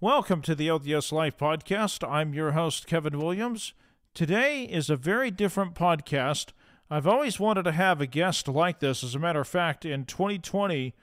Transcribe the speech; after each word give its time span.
Welcome 0.00 0.42
to 0.42 0.54
the 0.54 0.68
LDS 0.68 1.10
Life 1.10 1.36
Podcast. 1.36 2.08
I'm 2.08 2.32
your 2.32 2.52
host, 2.52 2.86
Kevin 2.86 3.18
Williams. 3.18 3.72
Today 4.14 4.62
is 4.62 4.88
a 4.88 4.94
very 4.94 5.32
different 5.32 5.74
podcast. 5.74 6.50
I've 6.88 7.08
always 7.08 7.40
wanted 7.40 7.64
to 7.64 7.72
have 7.72 8.00
a 8.00 8.06
guest 8.06 8.46
like 8.46 8.78
this. 8.78 9.02
As 9.02 9.16
a 9.16 9.18
matter 9.18 9.40
of 9.40 9.48
fact, 9.48 9.84
in 9.84 10.04
2020, 10.04 10.94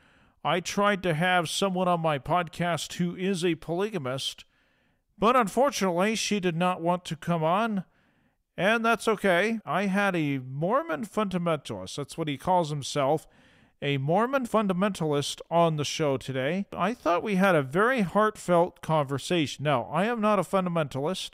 I 0.46 0.62
tried 0.62 1.04
to 1.04 1.14
have 1.14 1.50
someone 1.50 1.90
on 1.90 2.00
my 2.00 2.18
podcast 2.18 2.94
who 2.94 3.18
is 3.18 3.44
a 3.44 3.56
polygamist, 3.56 4.46
but 5.20 5.36
unfortunately, 5.36 6.16
she 6.16 6.40
did 6.40 6.56
not 6.56 6.80
want 6.80 7.04
to 7.04 7.18
come 7.18 7.44
on, 7.44 7.84
and 8.56 8.86
that's 8.86 9.10
okay. 9.10 9.60
I 9.66 9.88
had 9.88 10.16
a 10.16 10.38
Mormon 10.38 11.06
fundamentalist, 11.06 11.98
that's 11.98 12.18
what 12.18 12.30
he 12.30 12.38
calls 12.38 12.70
himself 12.70 13.28
a 13.82 13.98
Mormon 13.98 14.46
fundamentalist 14.46 15.42
on 15.50 15.76
the 15.76 15.86
show 15.86 16.18
today. 16.18 16.66
I 16.72 16.94
thought 16.94 17.24
we 17.24 17.36
had 17.36 17.56
a 17.56 17.62
very 17.62 18.02
heartfelt 18.02 18.82
conversation. 18.82 19.64
Now, 19.64 19.84
I 19.92 20.06
am 20.06 20.22
not 20.22 20.40
a 20.40 20.44
fundamentalist. 20.44 21.32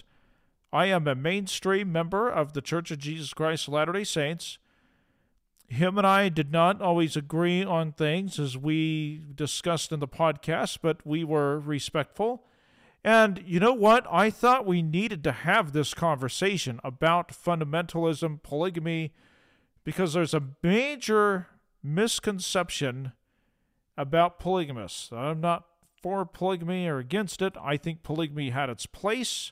I 0.73 0.85
am 0.87 1.07
a 1.07 1.15
mainstream 1.15 1.91
member 1.91 2.29
of 2.29 2.53
the 2.53 2.61
Church 2.61 2.91
of 2.91 2.99
Jesus 2.99 3.33
Christ 3.33 3.67
of 3.67 3.73
Latter 3.73 3.93
day 3.93 4.03
Saints. 4.03 4.57
Him 5.67 5.97
and 5.97 6.05
I 6.05 6.29
did 6.29 6.51
not 6.51 6.81
always 6.81 7.15
agree 7.15 7.63
on 7.63 7.93
things 7.93 8.39
as 8.39 8.57
we 8.57 9.21
discussed 9.33 9.91
in 9.91 9.99
the 9.99 10.07
podcast, 10.07 10.79
but 10.81 11.05
we 11.05 11.23
were 11.23 11.59
respectful. 11.59 12.43
And 13.03 13.41
you 13.45 13.59
know 13.59 13.73
what? 13.73 14.05
I 14.11 14.29
thought 14.29 14.65
we 14.65 14.81
needed 14.81 15.23
to 15.23 15.31
have 15.31 15.71
this 15.71 15.93
conversation 15.93 16.79
about 16.83 17.29
fundamentalism, 17.29 18.43
polygamy, 18.43 19.13
because 19.83 20.13
there's 20.13 20.33
a 20.33 20.43
major 20.61 21.47
misconception 21.83 23.13
about 23.97 24.39
polygamists. 24.39 25.11
I'm 25.11 25.41
not 25.41 25.65
for 26.01 26.25
polygamy 26.25 26.87
or 26.87 26.97
against 26.97 27.41
it. 27.41 27.53
I 27.61 27.77
think 27.77 28.03
polygamy 28.03 28.49
had 28.49 28.69
its 28.69 28.85
place. 28.85 29.51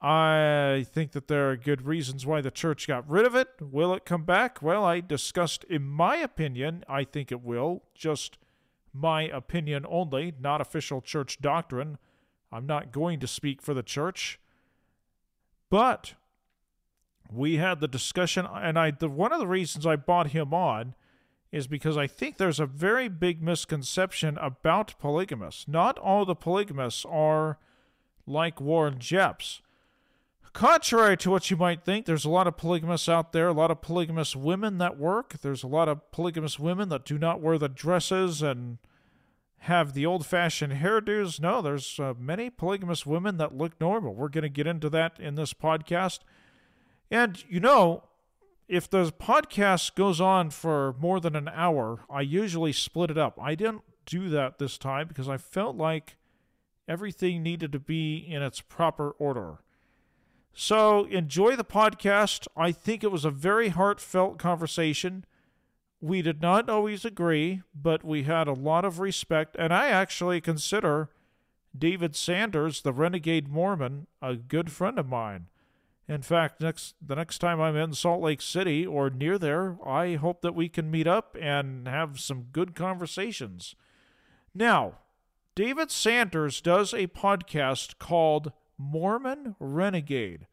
I 0.00 0.84
think 0.92 1.12
that 1.12 1.28
there 1.28 1.50
are 1.50 1.56
good 1.56 1.86
reasons 1.86 2.26
why 2.26 2.40
the 2.40 2.50
church 2.50 2.88
got 2.88 3.08
rid 3.08 3.24
of 3.24 3.36
it. 3.36 3.48
Will 3.60 3.94
it 3.94 4.04
come 4.04 4.24
back? 4.24 4.60
Well, 4.60 4.84
I 4.84 5.00
discussed, 5.00 5.64
in 5.64 5.84
my 5.84 6.16
opinion, 6.16 6.84
I 6.88 7.04
think 7.04 7.30
it 7.30 7.42
will. 7.42 7.84
Just 7.94 8.36
my 8.92 9.22
opinion 9.22 9.86
only, 9.88 10.34
not 10.40 10.60
official 10.60 11.00
church 11.00 11.40
doctrine. 11.40 11.98
I'm 12.50 12.66
not 12.66 12.90
going 12.92 13.20
to 13.20 13.26
speak 13.28 13.62
for 13.62 13.74
the 13.74 13.82
church. 13.82 14.40
But 15.70 16.14
we 17.34 17.56
had 17.56 17.80
the 17.80 17.88
discussion, 17.88 18.46
and 18.46 18.78
I 18.78 18.90
the 18.90 19.08
one 19.08 19.32
of 19.32 19.38
the 19.38 19.46
reasons 19.46 19.86
I 19.86 19.96
bought 19.96 20.28
him 20.28 20.52
on 20.52 20.94
is 21.50 21.66
because 21.66 21.98
I 21.98 22.06
think 22.06 22.38
there's 22.38 22.60
a 22.60 22.66
very 22.66 23.08
big 23.08 23.42
misconception 23.42 24.38
about 24.38 24.94
polygamists. 24.98 25.68
Not 25.68 25.98
all 25.98 26.24
the 26.24 26.34
polygamists 26.34 27.04
are 27.08 27.58
like 28.26 28.60
Warren 28.60 28.98
Jeffs. 28.98 29.60
Contrary 30.54 31.16
to 31.16 31.30
what 31.30 31.50
you 31.50 31.56
might 31.56 31.82
think, 31.82 32.04
there's 32.04 32.26
a 32.26 32.30
lot 32.30 32.46
of 32.46 32.56
polygamists 32.56 33.08
out 33.08 33.32
there, 33.32 33.48
a 33.48 33.52
lot 33.52 33.70
of 33.70 33.80
polygamous 33.80 34.36
women 34.36 34.78
that 34.78 34.98
work. 34.98 35.40
There's 35.40 35.62
a 35.62 35.68
lot 35.68 35.88
of 35.88 36.10
polygamous 36.10 36.58
women 36.58 36.90
that 36.90 37.04
do 37.04 37.18
not 37.18 37.40
wear 37.40 37.56
the 37.58 37.70
dresses 37.70 38.42
and 38.42 38.78
have 39.60 39.94
the 39.94 40.04
old 40.04 40.26
fashioned 40.26 40.74
hairdos. 40.74 41.40
No, 41.40 41.62
there's 41.62 41.98
uh, 41.98 42.14
many 42.18 42.50
polygamous 42.50 43.06
women 43.06 43.38
that 43.38 43.56
look 43.56 43.80
normal. 43.80 44.14
We're 44.14 44.28
going 44.28 44.42
to 44.42 44.50
get 44.50 44.66
into 44.66 44.90
that 44.90 45.18
in 45.18 45.36
this 45.36 45.54
podcast. 45.54 46.18
And 47.12 47.44
you 47.46 47.60
know, 47.60 48.04
if 48.68 48.88
the 48.88 49.12
podcast 49.12 49.94
goes 49.94 50.18
on 50.18 50.48
for 50.48 50.94
more 50.98 51.20
than 51.20 51.36
an 51.36 51.50
hour, 51.52 52.00
I 52.08 52.22
usually 52.22 52.72
split 52.72 53.10
it 53.10 53.18
up. 53.18 53.38
I 53.40 53.54
didn't 53.54 53.82
do 54.06 54.30
that 54.30 54.58
this 54.58 54.78
time 54.78 55.08
because 55.08 55.28
I 55.28 55.36
felt 55.36 55.76
like 55.76 56.16
everything 56.88 57.42
needed 57.42 57.70
to 57.72 57.78
be 57.78 58.16
in 58.16 58.42
its 58.42 58.62
proper 58.62 59.10
order. 59.18 59.58
So 60.54 61.04
enjoy 61.04 61.54
the 61.54 61.64
podcast. 61.64 62.48
I 62.56 62.72
think 62.72 63.04
it 63.04 63.12
was 63.12 63.26
a 63.26 63.30
very 63.30 63.68
heartfelt 63.68 64.38
conversation. 64.38 65.26
We 66.00 66.22
did 66.22 66.40
not 66.40 66.70
always 66.70 67.04
agree, 67.04 67.60
but 67.74 68.02
we 68.02 68.22
had 68.22 68.48
a 68.48 68.54
lot 68.54 68.86
of 68.86 69.00
respect. 69.00 69.54
And 69.58 69.74
I 69.74 69.88
actually 69.88 70.40
consider 70.40 71.10
David 71.78 72.16
Sanders, 72.16 72.80
the 72.80 72.92
renegade 72.94 73.48
Mormon, 73.48 74.06
a 74.22 74.34
good 74.34 74.72
friend 74.72 74.98
of 74.98 75.08
mine. 75.08 75.48
In 76.12 76.20
fact, 76.20 76.60
next 76.60 76.94
the 77.00 77.14
next 77.14 77.38
time 77.38 77.58
I'm 77.58 77.74
in 77.74 77.94
Salt 77.94 78.20
Lake 78.20 78.42
City 78.42 78.86
or 78.86 79.08
near 79.08 79.38
there, 79.38 79.78
I 79.82 80.16
hope 80.16 80.42
that 80.42 80.54
we 80.54 80.68
can 80.68 80.90
meet 80.90 81.06
up 81.06 81.38
and 81.40 81.88
have 81.88 82.20
some 82.20 82.48
good 82.52 82.74
conversations. 82.74 83.74
Now, 84.54 84.98
David 85.54 85.90
Sanders 85.90 86.60
does 86.60 86.92
a 86.92 87.06
podcast 87.06 87.98
called 87.98 88.52
Mormon 88.76 89.56
Renegade. 89.58 90.48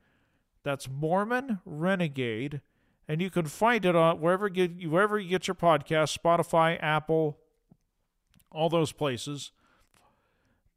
That's 0.64 0.88
Mormon 0.88 1.60
Renegade, 1.66 2.62
and 3.10 3.22
you 3.22 3.30
can 3.30 3.46
find 3.46 3.84
it 3.84 3.98
on 3.98 4.22
wherever 4.22 4.48
you, 4.48 4.90
wherever 4.90 5.20
you 5.20 5.28
get 5.28 5.50
your 5.50 5.56
podcast, 5.56 6.18
Spotify, 6.18 6.82
Apple, 6.82 7.38
all 8.50 8.70
those 8.70 8.94
places. 8.94 9.52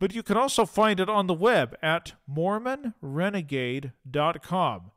But 0.03 0.15
you 0.17 0.25
can 0.25 0.37
also 0.37 0.67
find 0.67 0.99
it 0.99 1.09
on 1.09 1.29
the 1.29 1.33
web 1.33 1.77
at 1.81 2.15
MormonRenegade.com. 2.29 4.91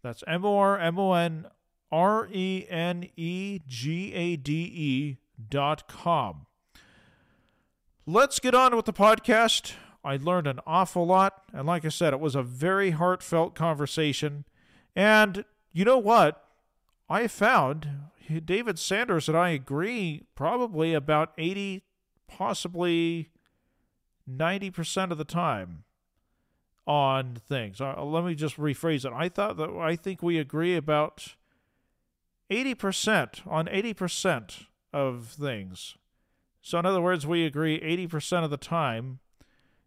That's 0.00 0.22
M 0.28 0.44
O 0.44 0.56
R 0.56 0.78
M 0.78 0.96
O 0.96 1.12
N 1.12 1.46
R 1.90 2.28
E 2.30 2.64
N 2.70 3.08
E 3.16 3.58
G 3.66 4.14
A 4.14 4.36
D 4.36 4.52
E 4.52 5.16
dot 5.50 5.88
com. 5.88 6.46
Let's 8.06 8.38
get 8.38 8.54
on 8.54 8.76
with 8.76 8.84
the 8.84 8.92
podcast. 8.92 9.72
I 10.04 10.14
learned 10.14 10.46
an 10.46 10.60
awful 10.64 11.04
lot. 11.04 11.42
And 11.52 11.66
like 11.66 11.84
I 11.84 11.88
said, 11.88 12.12
it 12.12 12.20
was 12.20 12.36
a 12.36 12.42
very 12.44 12.92
heartfelt 12.92 13.56
conversation. 13.56 14.44
And 14.94 15.44
you 15.72 15.84
know 15.84 15.98
what? 15.98 16.44
I 17.10 17.26
found 17.26 17.88
David 18.44 18.78
Sanders 18.78 19.28
and 19.28 19.36
I 19.36 19.48
agree 19.48 20.26
probably 20.36 20.94
about 20.94 21.32
80, 21.36 21.82
possibly 22.28 23.30
90% 24.28 25.10
of 25.10 25.18
the 25.18 25.24
time 25.24 25.84
on 26.86 27.34
things. 27.34 27.80
Uh, 27.80 28.02
let 28.02 28.24
me 28.24 28.34
just 28.34 28.56
rephrase 28.56 29.04
it. 29.04 29.12
I 29.14 29.28
thought 29.28 29.56
that 29.58 29.70
I 29.70 29.94
think 29.94 30.22
we 30.22 30.38
agree 30.38 30.76
about 30.76 31.34
80% 32.50 33.46
on 33.46 33.66
80% 33.66 34.66
of 34.92 35.28
things. 35.28 35.96
So, 36.62 36.78
in 36.78 36.86
other 36.86 37.02
words, 37.02 37.26
we 37.26 37.44
agree 37.44 37.80
80% 37.80 38.44
of 38.44 38.50
the 38.50 38.56
time, 38.56 39.20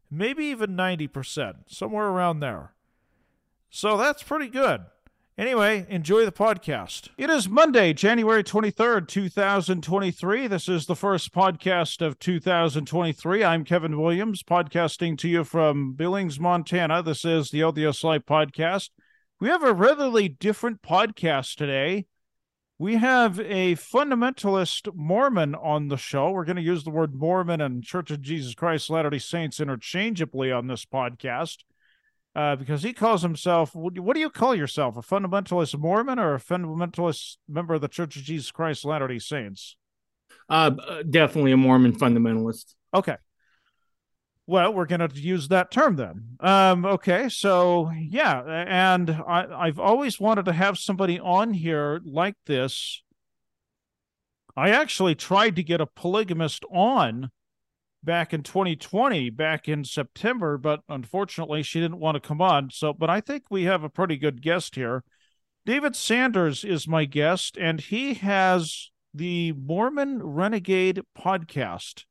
maybe 0.09 0.45
even 0.45 0.71
90%, 0.71 1.53
somewhere 1.67 2.07
around 2.07 2.39
there. 2.39 2.73
So, 3.69 3.97
that's 3.97 4.23
pretty 4.23 4.47
good. 4.47 4.81
Anyway, 5.41 5.87
enjoy 5.89 6.23
the 6.23 6.31
podcast. 6.31 7.09
It 7.17 7.31
is 7.31 7.49
Monday, 7.49 7.93
January 7.93 8.43
23rd, 8.43 9.07
2023. 9.07 10.45
This 10.45 10.69
is 10.69 10.85
the 10.85 10.95
first 10.95 11.33
podcast 11.33 12.05
of 12.05 12.19
2023. 12.19 13.43
I'm 13.43 13.65
Kevin 13.65 13.99
Williams, 13.99 14.43
podcasting 14.43 15.17
to 15.17 15.27
you 15.27 15.43
from 15.43 15.93
Billings, 15.93 16.39
Montana. 16.39 17.01
This 17.01 17.25
is 17.25 17.49
the 17.49 17.61
LDS 17.61 18.03
Life 18.03 18.21
podcast. 18.27 18.91
We 19.39 19.47
have 19.47 19.63
a 19.63 19.73
ratherly 19.73 20.37
different 20.37 20.83
podcast 20.83 21.55
today. 21.55 22.05
We 22.77 22.97
have 22.97 23.39
a 23.39 23.73
fundamentalist 23.77 24.93
Mormon 24.93 25.55
on 25.55 25.87
the 25.87 25.97
show. 25.97 26.29
We're 26.29 26.45
going 26.45 26.57
to 26.57 26.61
use 26.61 26.83
the 26.83 26.91
word 26.91 27.15
Mormon 27.15 27.61
and 27.61 27.83
Church 27.83 28.11
of 28.11 28.21
Jesus 28.21 28.53
Christ 28.53 28.91
Latter 28.91 29.09
day 29.09 29.17
Saints 29.17 29.59
interchangeably 29.59 30.51
on 30.51 30.67
this 30.67 30.85
podcast 30.85 31.63
uh, 32.35 32.55
because 32.55 32.83
he 32.83 32.93
calls 32.93 33.21
himself 33.21 33.75
what 33.75 34.13
do 34.13 34.19
you 34.19 34.29
call 34.29 34.55
yourself? 34.55 34.97
A 34.97 35.01
fundamentalist 35.01 35.77
mormon 35.77 36.19
or 36.19 36.35
a 36.35 36.39
fundamentalist 36.39 37.37
member 37.47 37.73
of 37.73 37.81
the 37.81 37.87
church 37.87 38.15
of 38.15 38.23
jesus 38.23 38.51
christ 38.51 38.85
latter 38.85 39.07
day 39.07 39.19
saints? 39.19 39.75
Uh, 40.49 40.71
definitely 41.09 41.51
a 41.51 41.57
mormon 41.57 41.93
fundamentalist. 41.93 42.75
Okay. 42.93 43.17
Well 44.47 44.73
we're 44.73 44.85
going 44.85 45.07
to 45.07 45.19
use 45.19 45.49
that 45.49 45.71
term 45.71 45.95
then. 45.95 46.37
Um, 46.39 46.85
okay 46.85 47.29
so 47.29 47.91
yeah 47.95 48.41
and 48.67 49.09
I, 49.09 49.67
i've 49.67 49.79
always 49.79 50.19
wanted 50.19 50.45
to 50.45 50.53
have 50.53 50.77
somebody 50.77 51.19
on 51.19 51.53
here 51.53 52.01
like 52.05 52.35
this. 52.45 53.03
I 54.55 54.69
actually 54.69 55.15
tried 55.15 55.55
to 55.55 55.63
get 55.63 55.81
a 55.81 55.85
polygamist 55.85 56.65
on 56.71 57.31
back 58.03 58.33
in 58.33 58.43
2020, 58.43 59.29
back 59.29 59.67
in 59.67 59.83
September, 59.83 60.57
but 60.57 60.81
unfortunately 60.89 61.63
she 61.63 61.79
didn't 61.79 61.99
want 61.99 62.15
to 62.15 62.27
come 62.27 62.41
on. 62.41 62.69
So, 62.71 62.93
but 62.93 63.09
I 63.09 63.21
think 63.21 63.43
we 63.49 63.63
have 63.63 63.83
a 63.83 63.89
pretty 63.89 64.17
good 64.17 64.41
guest 64.41 64.75
here. 64.75 65.03
David 65.65 65.95
Sanders 65.95 66.63
is 66.63 66.87
my 66.87 67.05
guest, 67.05 67.57
and 67.57 67.79
he 67.79 68.15
has 68.15 68.89
the 69.13 69.51
Mormon 69.53 70.23
Renegade 70.23 71.01
podcast. 71.17 72.05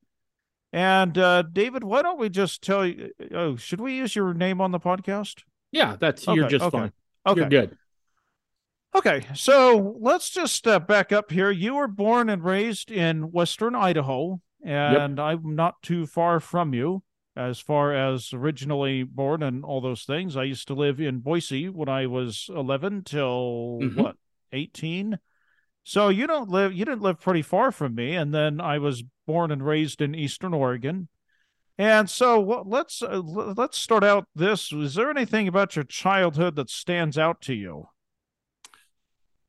And 0.72 1.18
uh, 1.18 1.42
David, 1.42 1.82
why 1.82 2.02
don't 2.02 2.18
we 2.18 2.28
just 2.28 2.62
tell 2.62 2.86
you? 2.86 3.10
Oh, 3.34 3.56
should 3.56 3.80
we 3.80 3.94
use 3.96 4.14
your 4.14 4.34
name 4.34 4.60
on 4.60 4.70
the 4.70 4.78
podcast? 4.78 5.42
Yeah, 5.72 5.96
that's 5.98 6.26
okay, 6.28 6.36
you're 6.36 6.48
just 6.48 6.64
okay. 6.64 6.78
fine. 6.78 6.92
Okay, 7.26 7.40
you're 7.40 7.48
good. 7.48 7.76
Okay, 8.94 9.26
so 9.34 9.96
let's 10.00 10.30
just 10.30 10.66
uh, 10.66 10.80
back 10.80 11.12
up 11.12 11.30
here. 11.30 11.50
You 11.50 11.74
were 11.74 11.88
born 11.88 12.28
and 12.28 12.44
raised 12.44 12.90
in 12.90 13.30
Western 13.30 13.74
Idaho, 13.74 14.40
and 14.64 15.16
yep. 15.18 15.24
I'm 15.24 15.54
not 15.54 15.82
too 15.82 16.06
far 16.06 16.40
from 16.40 16.74
you. 16.74 17.02
as 17.36 17.60
far 17.60 17.94
as 17.94 18.32
originally 18.34 19.04
born 19.04 19.42
and 19.42 19.64
all 19.64 19.80
those 19.80 20.02
things. 20.04 20.36
I 20.36 20.42
used 20.42 20.66
to 20.66 20.74
live 20.74 21.00
in 21.00 21.20
Boise 21.20 21.68
when 21.68 21.88
I 21.88 22.06
was 22.06 22.50
11 22.52 23.04
till 23.04 23.78
Mhm. 23.82 23.94
what, 23.94 24.16
18? 24.52 25.18
So 25.84 26.08
you 26.08 26.26
don't 26.26 26.50
live 26.50 26.72
you 26.74 26.84
didn't 26.84 27.02
live 27.02 27.20
pretty 27.20 27.42
far 27.42 27.70
from 27.72 27.94
me 27.94 28.14
and 28.14 28.34
then 28.34 28.60
I 28.60 28.78
was 28.78 29.04
born 29.26 29.50
and 29.52 29.64
raised 29.64 30.02
in 30.02 30.14
Eastern 30.14 30.52
Oregon. 30.52 31.08
And 31.78 32.10
so 32.10 32.44
wh- 32.44 32.66
let's 32.66 33.00
uh, 33.00 33.20
let's 33.20 33.78
start 33.78 34.04
out 34.04 34.28
this 34.34 34.72
is 34.72 34.94
there 34.94 35.08
anything 35.08 35.48
about 35.48 35.76
your 35.76 35.84
childhood 35.86 36.56
that 36.56 36.68
stands 36.68 37.16
out 37.16 37.40
to 37.42 37.54
you? 37.54 37.88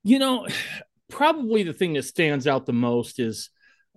You 0.04 0.20
know, 0.20 0.48
probably 1.10 1.64
the 1.64 1.74
thing 1.74 1.94
that 1.94 2.04
stands 2.04 2.48
out 2.48 2.66
the 2.66 2.74
most 2.74 3.20
is 3.20 3.50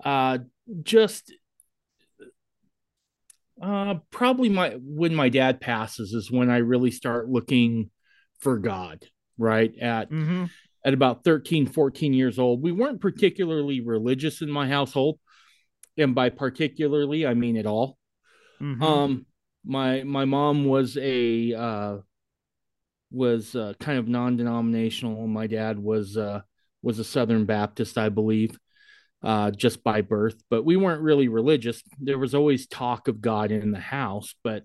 uh, 0.04 0.38
just 0.82 1.32
uh, 3.62 3.96
probably 4.10 4.48
my 4.48 4.70
when 4.82 5.14
my 5.14 5.28
dad 5.28 5.60
passes 5.60 6.12
is 6.12 6.30
when 6.30 6.50
I 6.50 6.58
really 6.58 6.90
start 6.90 7.28
looking 7.28 7.90
for 8.40 8.58
God, 8.58 9.04
right? 9.38 9.72
At 9.80 10.10
Mhm. 10.10 10.50
at 10.84 10.92
about 10.92 11.24
13, 11.24 11.66
14 11.66 12.12
years 12.12 12.38
old. 12.38 12.62
We 12.62 12.72
weren't 12.72 13.00
particularly 13.00 13.80
religious 13.80 14.42
in 14.42 14.50
my 14.50 14.68
household. 14.68 15.18
And 15.96 16.14
by 16.14 16.28
particularly, 16.30 17.24
I 17.26 17.34
mean 17.34 17.56
at 17.56 17.66
all. 17.66 17.96
Mhm. 18.60 18.82
Um, 18.82 19.26
my 19.64 20.02
my 20.02 20.24
mom 20.24 20.64
was 20.64 20.98
a 20.98 21.54
uh, 21.54 21.98
was 23.10 23.54
uh, 23.54 23.74
kind 23.78 23.98
of 23.98 24.08
non-denominational. 24.08 25.26
My 25.28 25.46
dad 25.46 25.78
was 25.78 26.16
uh, 26.16 26.42
was 26.82 26.98
a 26.98 27.04
Southern 27.04 27.44
Baptist, 27.46 27.96
I 27.96 28.08
believe, 28.08 28.58
uh, 29.24 29.50
just 29.50 29.82
by 29.82 30.02
birth. 30.02 30.40
But 30.50 30.64
we 30.64 30.76
weren't 30.76 31.02
really 31.02 31.28
religious. 31.28 31.82
There 31.98 32.18
was 32.18 32.34
always 32.34 32.66
talk 32.66 33.08
of 33.08 33.20
God 33.20 33.50
in 33.50 33.72
the 33.72 33.80
house, 33.80 34.34
but 34.44 34.64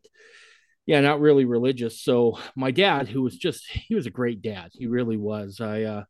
yeah, 0.86 1.02
not 1.02 1.22
really 1.22 1.46
religious. 1.46 2.02
So 2.02 2.40
my 2.56 2.72
dad, 2.72 3.08
who 3.08 3.22
was 3.22 3.38
just 3.38 3.68
he 3.70 3.96
was 3.96 4.06
a 4.06 4.12
great 4.12 4.42
dad, 4.42 4.72
he 4.74 4.88
really 4.88 5.18
was. 5.18 5.62
I 5.62 5.84
uh, 5.84 6.04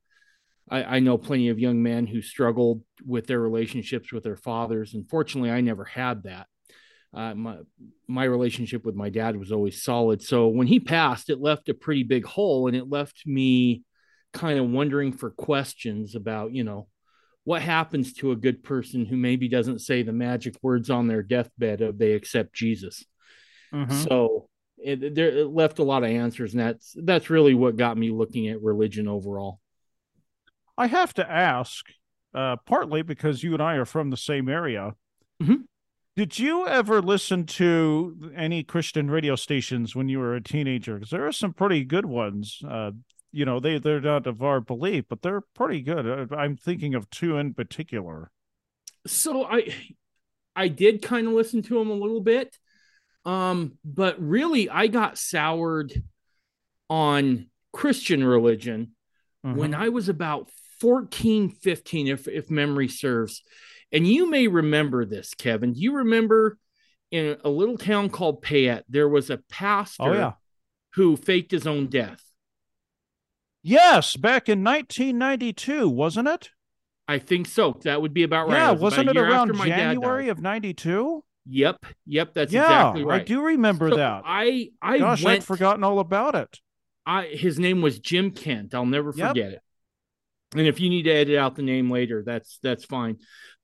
I, 0.69 0.84
I 0.84 1.00
know 1.00 1.18
plenty 1.18 1.50
of 1.50 1.60
young 1.60 1.84
men 1.84 2.07
who 2.07 2.22
struggled 2.22 2.84
with 3.06 3.28
their 3.28 3.40
relationships 3.40 4.12
with 4.12 4.24
their 4.24 4.38
fathers. 4.38 4.94
and 4.94 5.07
fortunately, 5.10 5.51
I 5.51 5.62
never 5.62 5.86
had 5.86 6.24
that. 6.24 6.48
Uh, 7.13 7.34
my 7.34 7.57
my 8.07 8.24
relationship 8.24 8.86
with 8.86 8.96
my 8.96 9.10
dad 9.10 9.36
was 9.36 9.51
always 9.51 9.84
solid. 9.84 10.22
So 10.22 10.48
when 10.48 10.68
he 10.68 10.80
passed, 10.80 11.30
it 11.30 11.40
left 11.40 11.69
a 11.69 11.74
pretty 11.74 12.04
big 12.04 12.25
hole, 12.25 12.68
and 12.68 12.75
it 12.75 12.90
left 12.90 13.24
me 13.25 13.84
kind 14.31 14.60
of 14.60 14.69
wondering 14.69 15.12
for 15.12 15.31
questions 15.31 16.16
about, 16.16 16.54
you 16.54 16.63
know, 16.63 16.88
what 17.50 17.63
happens 17.63 18.13
to 18.13 18.31
a 18.31 18.36
good 18.36 18.63
person 18.63 19.07
who 19.07 19.18
maybe 19.18 19.50
doesn't 19.50 19.80
say 19.80 20.04
the 20.04 20.13
magic 20.13 20.54
words 20.62 20.92
on 20.92 21.07
their 21.07 21.24
deathbed 21.24 21.81
of 21.81 21.98
they 21.98 22.12
accept 22.13 22.54
Jesus. 22.54 23.04
Mhm. 23.74 23.92
So 24.07 24.48
it, 24.78 25.16
there, 25.16 25.30
it 25.30 25.48
left 25.48 25.80
a 25.80 25.84
lot 25.84 26.04
of 26.04 26.12
answers, 26.12 26.54
and 26.54 26.62
that's 26.62 26.96
that's 26.96 27.31
really 27.31 27.56
what 27.56 27.75
got 27.75 27.98
me 27.98 28.12
looking 28.12 28.50
at 28.50 28.62
religion 28.62 29.07
overall. 29.07 29.60
I 30.78 30.86
have 30.86 31.12
to 31.16 31.28
ask, 31.28 31.88
uh, 32.36 32.57
partly 32.68 33.01
because 33.01 33.42
you 33.42 33.54
and 33.54 33.63
I 33.63 33.78
are 33.78 33.86
from 33.86 34.12
the 34.12 34.18
same 34.31 34.48
area. 34.48 34.94
Mhm. 35.42 35.63
Did 36.16 36.38
you 36.38 36.68
ever 36.68 37.01
listen 37.01 37.48
to 37.48 38.31
any 38.36 38.63
Christian 38.63 39.10
radio 39.10 39.36
stations 39.36 39.96
when 39.96 40.07
you 40.07 40.19
were 40.19 40.36
a 40.36 40.44
teenager? 40.44 41.00
Because 41.00 41.10
there 41.10 41.25
are 41.25 41.31
some 41.31 41.54
pretty 41.54 41.84
good 41.84 42.06
ones. 42.06 42.62
Uh, 42.63 42.92
you 43.31 43.45
know, 43.45 43.59
they 43.59 43.77
they're 43.79 44.01
not 44.01 44.27
of 44.27 44.41
our 44.41 44.61
belief, 44.61 45.05
but 45.09 45.21
they're 45.21 45.41
pretty 45.55 45.81
good. 45.81 46.31
Uh, 46.31 46.35
I'm 46.35 46.57
thinking 46.57 46.95
of 46.95 47.09
two 47.09 47.37
in 47.37 47.53
particular. 47.53 48.31
so 49.07 49.45
I 49.45 49.73
I 50.55 50.67
did 50.67 51.01
kind 51.01 51.27
of 51.27 51.33
listen 51.33 51.61
to 51.63 51.79
them 51.79 51.89
a 51.89 51.93
little 51.93 52.21
bit. 52.21 52.57
Um, 53.25 53.77
but 53.85 54.19
really 54.21 54.69
I 54.69 54.87
got 54.87 55.17
soured 55.17 55.93
on 56.89 57.47
Christian 57.73 58.23
religion 58.23 58.95
when 59.41 59.71
Mhm. 59.71 59.75
I 59.75 59.89
was 59.89 60.09
about 60.09 60.49
14, 60.79 61.49
15, 61.49 62.07
if 62.07 62.27
if 62.27 62.49
memory 62.49 62.87
serves. 62.87 63.43
And 63.91 64.05
you 64.07 64.29
may 64.29 64.47
remember 64.47 65.05
this, 65.05 65.33
Kevin. 65.33 65.73
Do 65.73 65.79
you 65.81 65.95
remember 65.97 66.57
in 67.11 67.37
a 67.43 67.49
little 67.49 67.77
town 67.77 68.09
called 68.09 68.41
Payette, 68.41 68.85
there 68.89 69.09
was 69.09 69.29
a 69.29 69.37
pastor 69.49 70.03
oh 70.03 70.13
yeah, 70.13 70.33
who 70.93 71.15
faked 71.15 71.51
his 71.51 71.65
own 71.65 71.87
death. 71.87 72.21
Yes, 73.63 74.15
back 74.15 74.50
in 74.50 74.63
1992, 74.63 75.89
wasn't 75.89 76.27
it? 76.27 76.50
I 77.07 77.17
think 77.19 77.47
so. 77.47 77.73
That 77.83 78.01
would 78.01 78.13
be 78.13 78.23
about 78.23 78.47
right. 78.47 78.57
yeah, 78.57 78.71
was 78.71 78.81
wasn't 78.81 79.09
it 79.09 79.17
around 79.17 79.50
after 79.50 79.53
my 79.53 79.69
dad 79.69 79.77
died. 79.77 79.94
January 79.94 80.29
of 80.29 80.41
92? 80.41 81.23
Yep, 81.45 81.85
yep, 82.06 82.33
that's 82.35 82.53
yeah, 82.53 82.61
exactly 82.63 83.03
right. 83.03 83.21
I 83.21 83.23
do 83.23 83.41
remember 83.41 83.89
So 83.89 83.95
that. 83.95 84.21
I 84.25 84.69
I 84.81 85.00
Gosh, 85.00 85.23
went 85.23 85.41
I'd 85.41 85.47
forgotten 85.47 85.83
all 85.83 86.00
about 86.00 86.35
it. 86.35 86.59
I 87.06 87.25
his 87.27 87.57
name 87.57 87.81
was 87.81 88.00
Jim 88.00 88.31
Kent. 88.31 88.75
I'll 88.75 88.85
never 88.85 89.11
Yep. 89.15 89.29
forget 89.29 89.53
it. 89.53 89.62
And 90.55 90.67
if 90.67 90.79
you 90.79 90.89
need 90.89 91.03
to 91.03 91.12
edit 91.12 91.38
out 91.38 91.55
the 91.55 91.62
name 91.62 91.89
later, 91.91 92.23
that's 92.25 92.59
that's 92.62 92.85
fine. 92.85 93.17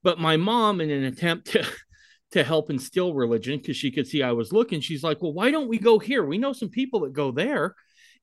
But 0.03 0.19
my 0.19 0.37
mom, 0.37 0.81
in 0.81 0.89
an 0.89 1.03
attempt 1.03 1.51
to 1.51 1.65
to 2.31 2.43
help 2.43 2.69
instill 2.69 3.13
religion, 3.13 3.59
because 3.59 3.77
she 3.77 3.91
could 3.91 4.07
see 4.07 4.23
I 4.23 4.31
was 4.31 4.51
looking, 4.53 4.81
she's 4.81 5.03
like, 5.03 5.21
"Well, 5.21 5.33
why 5.33 5.51
don't 5.51 5.67
we 5.69 5.77
go 5.79 5.99
here? 5.99 6.23
We 6.23 6.37
know 6.37 6.53
some 6.53 6.69
people 6.69 7.01
that 7.01 7.13
go 7.13 7.31
there." 7.31 7.75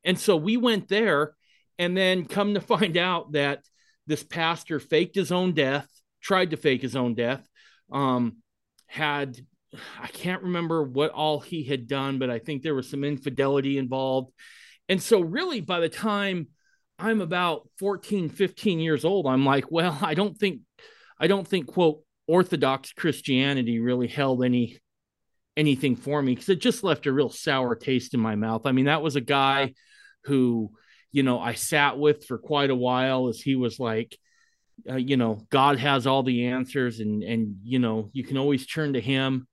And 0.05 0.19
so 0.19 0.37
we 0.37 0.57
went 0.57 0.89
there, 0.89 1.35
and 1.79 1.97
then 1.97 2.27
come 2.27 2.55
to 2.55 2.61
find 2.61 2.97
out 2.97 3.33
that 3.33 3.65
this 4.07 4.23
pastor 4.23 4.81
faked 4.81 5.15
his 5.15 5.33
own 5.33 5.53
death, 5.53 5.89
tried 6.21 6.51
to 6.51 6.57
fake 6.57 6.83
his 6.83 6.97
own 6.97 7.15
death, 7.15 7.47
um, 7.91 8.37
had 8.87 9.39
I 10.01 10.09
can't 10.09 10.43
remember 10.43 10.83
what 10.83 11.13
all 11.13 11.41
he 11.41 11.65
had 11.65 11.87
done, 11.89 12.19
but 12.19 12.31
I 12.31 12.39
think 12.39 12.63
there 12.63 12.75
was 12.75 12.91
some 12.91 13.05
infidelity 13.05 13.79
involved. 13.79 14.33
And 14.89 15.03
so, 15.03 15.21
really, 15.21 15.61
by 15.61 15.81
the 15.81 15.89
time 15.89 16.49
I'm 16.99 17.21
about 17.21 17.69
14, 17.79 18.29
15 18.29 18.81
years 18.81 19.05
old, 19.05 19.27
I'm 19.27 19.47
like, 19.47 19.71
well, 19.71 19.99
I 20.03 20.15
don't 20.15 20.37
think, 20.37 20.61
I 21.19 21.27
don't 21.27 21.47
think, 21.47 21.69
quote, 21.69 22.03
Orthodox 22.27 22.93
Christianity 22.93 23.81
really 23.81 24.09
held 24.09 24.45
any 24.45 24.79
anything 25.57 25.97
for 25.97 26.23
me 26.23 26.35
because 26.35 26.49
it 26.49 26.61
just 26.61 26.83
left 26.83 27.07
a 27.07 27.13
real 27.13 27.29
sour 27.29 27.75
taste 27.75 28.15
in 28.15 28.21
my 28.21 28.35
mouth. 28.37 28.65
I 28.65 28.73
mean, 28.73 28.87
that 28.87 29.03
was 29.03 29.17
a 29.17 29.21
guy 29.21 29.75
who, 30.25 30.71
you 31.13 31.23
know, 31.23 31.39
I 31.39 31.55
sat 31.55 31.99
with 31.99 32.25
for 32.25 32.39
quite 32.39 32.71
a 32.71 32.75
while 32.75 33.29
as 33.29 33.41
he 33.41 33.55
was 33.55 33.79
like, 33.79 34.19
uh, 34.89 34.97
you 34.97 35.17
know, 35.17 35.47
God 35.51 35.79
has 35.79 36.07
all 36.07 36.23
the 36.23 36.47
answers, 36.47 36.99
and 36.99 37.23
and 37.23 37.57
you 37.63 37.79
know, 37.79 38.11
you 38.13 38.25
can 38.25 38.39
always 38.39 38.67
turn 38.67 38.95
to 38.95 39.01
Him. 39.01 39.47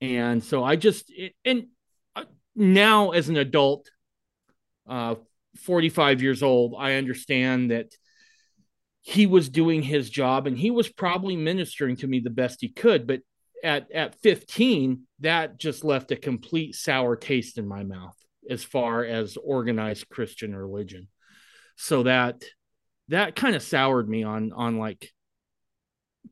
And 0.00 0.44
so 0.44 0.62
I 0.62 0.76
just 0.76 1.12
and 1.44 1.66
uh, 2.14 2.24
now 2.54 3.10
as 3.10 3.28
an 3.28 3.36
adult, 3.36 3.90
uh, 4.88 5.16
45 5.56 6.22
years 6.22 6.42
old, 6.42 6.74
I 6.78 6.94
understand 6.94 7.70
that 7.70 7.92
he 9.02 9.26
was 9.26 9.48
doing 9.48 9.82
his 9.82 10.10
job 10.10 10.46
and 10.46 10.56
he 10.56 10.70
was 10.70 10.88
probably 10.88 11.34
ministering 11.34 11.96
to 11.96 12.06
me 12.06 12.20
the 12.20 12.30
best 12.30 12.58
he 12.60 12.68
could. 12.68 13.06
But 13.06 13.20
at 13.64 13.90
at 13.92 14.20
15, 14.22 15.06
that 15.20 15.58
just 15.58 15.84
left 15.84 16.12
a 16.12 16.16
complete 16.16 16.74
sour 16.74 17.16
taste 17.16 17.58
in 17.58 17.66
my 17.66 17.82
mouth 17.82 18.19
as 18.48 18.64
far 18.64 19.04
as 19.04 19.36
organized 19.36 20.08
Christian 20.08 20.54
religion. 20.54 21.08
So 21.76 22.04
that 22.04 22.42
that 23.08 23.36
kind 23.36 23.56
of 23.56 23.62
soured 23.62 24.08
me 24.08 24.22
on 24.22 24.52
on 24.52 24.78
like 24.78 25.12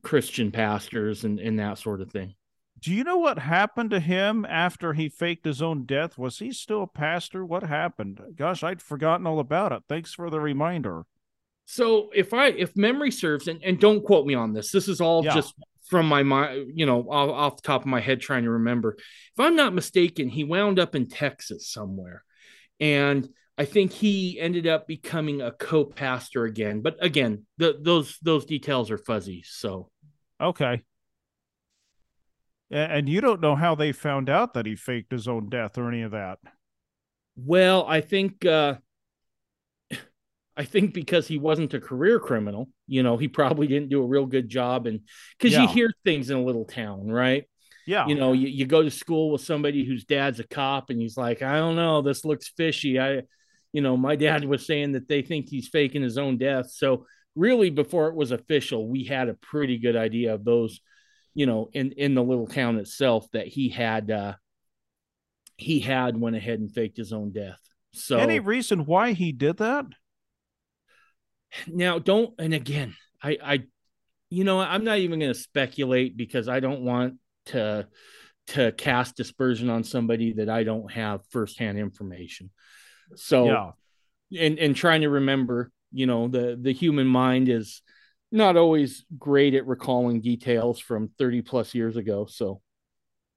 Christian 0.01 0.51
pastors 0.51 1.23
and, 1.23 1.39
and 1.39 1.59
that 1.59 1.77
sort 1.77 2.01
of 2.01 2.11
thing. 2.11 2.35
Do 2.79 2.93
you 2.93 3.03
know 3.03 3.17
what 3.17 3.37
happened 3.39 3.89
to 3.89 3.99
him 3.99 4.45
after 4.45 4.93
he 4.93 5.09
faked 5.09 5.43
his 5.45 5.61
own 5.61 5.85
death? 5.85 6.17
Was 6.17 6.39
he 6.39 6.53
still 6.53 6.83
a 6.83 6.87
pastor? 6.87 7.45
What 7.45 7.63
happened? 7.63 8.21
Gosh, 8.37 8.63
I'd 8.63 8.81
forgotten 8.81 9.27
all 9.27 9.39
about 9.39 9.73
it. 9.73 9.83
Thanks 9.89 10.13
for 10.13 10.29
the 10.29 10.39
reminder. 10.39 11.03
So 11.65 12.09
if 12.15 12.33
I 12.33 12.47
if 12.47 12.75
memory 12.77 13.11
serves, 13.11 13.47
and, 13.47 13.61
and 13.63 13.79
don't 13.79 14.03
quote 14.03 14.25
me 14.25 14.33
on 14.33 14.53
this, 14.53 14.71
this 14.71 14.87
is 14.87 15.01
all 15.01 15.25
Yeah. 15.25 15.35
just 15.35 15.53
from 15.89 16.07
my 16.07 16.23
mind, 16.23 16.71
you 16.75 16.85
know, 16.85 17.09
off, 17.09 17.29
off 17.29 17.55
the 17.57 17.63
top 17.63 17.81
of 17.81 17.87
my 17.87 17.99
head 17.99 18.21
trying 18.21 18.43
to 18.43 18.51
remember. 18.51 18.95
If 18.97 19.39
I'm 19.39 19.55
not 19.55 19.73
mistaken, 19.73 20.29
he 20.29 20.43
wound 20.43 20.79
up 20.79 20.95
in 20.95 21.09
Texas 21.09 21.67
somewhere. 21.67 22.23
And 22.79 23.27
I 23.57 23.65
think 23.65 23.91
he 23.91 24.39
ended 24.39 24.67
up 24.67 24.87
becoming 24.87 25.41
a 25.41 25.51
co-pastor 25.51 26.45
again. 26.45 26.81
But 26.81 26.97
again, 27.01 27.45
the, 27.57 27.77
those 27.81 28.17
those 28.21 28.45
details 28.45 28.91
are 28.91 28.97
fuzzy. 28.97 29.43
So 29.45 29.89
Okay. 30.39 30.83
And 32.71 33.09
you 33.09 33.19
don't 33.19 33.41
know 33.41 33.55
how 33.55 33.73
they 33.73 33.91
found 33.91 34.29
out 34.29 34.53
that 34.53 34.67
he 34.67 34.75
faked 34.75 35.11
his 35.11 35.27
own 35.27 35.49
death 35.49 35.77
or 35.77 35.89
any 35.89 36.03
of 36.03 36.11
that. 36.11 36.37
well, 37.35 37.85
I 37.87 38.01
think 38.01 38.45
uh 38.45 38.75
I 40.59 40.65
think 40.65 40.93
because 40.93 41.27
he 41.27 41.37
wasn't 41.37 41.73
a 41.73 41.79
career 41.79 42.19
criminal, 42.19 42.69
you 42.85 43.01
know, 43.01 43.17
he 43.17 43.27
probably 43.27 43.65
didn't 43.65 43.89
do 43.89 44.01
a 44.01 44.05
real 44.05 44.25
good 44.25 44.49
job 44.49 44.87
and 44.87 45.01
because 45.37 45.57
you 45.57 45.67
hear 45.67 45.91
things 46.03 46.29
in 46.29 46.37
a 46.37 46.43
little 46.43 46.65
town, 46.65 47.07
right? 47.07 47.45
Yeah. 47.87 48.05
you 48.05 48.13
know 48.13 48.33
you, 48.33 48.47
you 48.47 48.67
go 48.67 48.83
to 48.83 48.91
school 48.91 49.31
with 49.31 49.41
somebody 49.41 49.83
whose 49.83 50.05
dad's 50.05 50.39
a 50.39 50.43
cop 50.43 50.91
and 50.91 51.01
he's 51.01 51.17
like 51.17 51.41
i 51.41 51.57
don't 51.57 51.75
know 51.75 52.03
this 52.03 52.23
looks 52.23 52.47
fishy 52.49 52.99
i 52.99 53.23
you 53.73 53.81
know 53.81 53.97
my 53.97 54.15
dad 54.15 54.45
was 54.45 54.67
saying 54.67 54.91
that 54.91 55.07
they 55.07 55.23
think 55.23 55.49
he's 55.49 55.69
faking 55.69 56.03
his 56.03 56.15
own 56.15 56.37
death 56.37 56.69
so 56.69 57.07
really 57.33 57.71
before 57.71 58.09
it 58.09 58.13
was 58.13 58.31
official 58.31 58.87
we 58.87 59.05
had 59.05 59.27
a 59.27 59.33
pretty 59.33 59.79
good 59.79 59.95
idea 59.95 60.35
of 60.35 60.45
those 60.45 60.81
you 61.33 61.47
know 61.47 61.71
in 61.73 61.91
in 61.93 62.13
the 62.13 62.21
little 62.21 62.45
town 62.45 62.77
itself 62.77 63.25
that 63.31 63.47
he 63.47 63.69
had 63.69 64.11
uh 64.11 64.33
he 65.59 65.79
had 65.79 66.19
went 66.19 66.35
ahead 66.35 66.59
and 66.59 66.71
faked 66.71 66.97
his 66.97 67.11
own 67.11 67.31
death. 67.31 67.59
So 67.91 68.17
any 68.17 68.39
reason 68.39 68.85
why 68.85 69.13
he 69.13 69.31
did 69.31 69.57
that? 69.57 69.85
Now, 71.67 71.99
don't 71.99 72.33
and 72.39 72.53
again, 72.53 72.95
I 73.21 73.37
I 73.43 73.63
you 74.29 74.43
know, 74.43 74.59
I'm 74.59 74.83
not 74.83 74.99
even 74.99 75.19
going 75.19 75.33
to 75.33 75.39
speculate 75.39 76.15
because 76.15 76.47
I 76.47 76.59
don't 76.59 76.81
want 76.81 77.15
to 77.47 77.87
to 78.47 78.71
cast 78.71 79.15
dispersion 79.15 79.69
on 79.69 79.83
somebody 79.83 80.33
that 80.33 80.49
I 80.49 80.63
don't 80.63 80.91
have 80.91 81.21
firsthand 81.29 81.77
information. 81.77 82.49
So 83.15 83.45
yeah. 83.45 83.71
and 84.39 84.59
and 84.59 84.75
trying 84.75 85.01
to 85.01 85.09
remember, 85.09 85.71
you 85.91 86.05
know, 86.05 86.27
the 86.27 86.57
the 86.59 86.73
human 86.73 87.07
mind 87.07 87.49
is 87.49 87.81
not 88.31 88.57
always 88.57 89.05
great 89.17 89.55
at 89.55 89.65
recalling 89.65 90.21
details 90.21 90.79
from 90.79 91.09
30 91.17 91.41
plus 91.41 91.73
years 91.73 91.97
ago. 91.97 92.27
So 92.29 92.61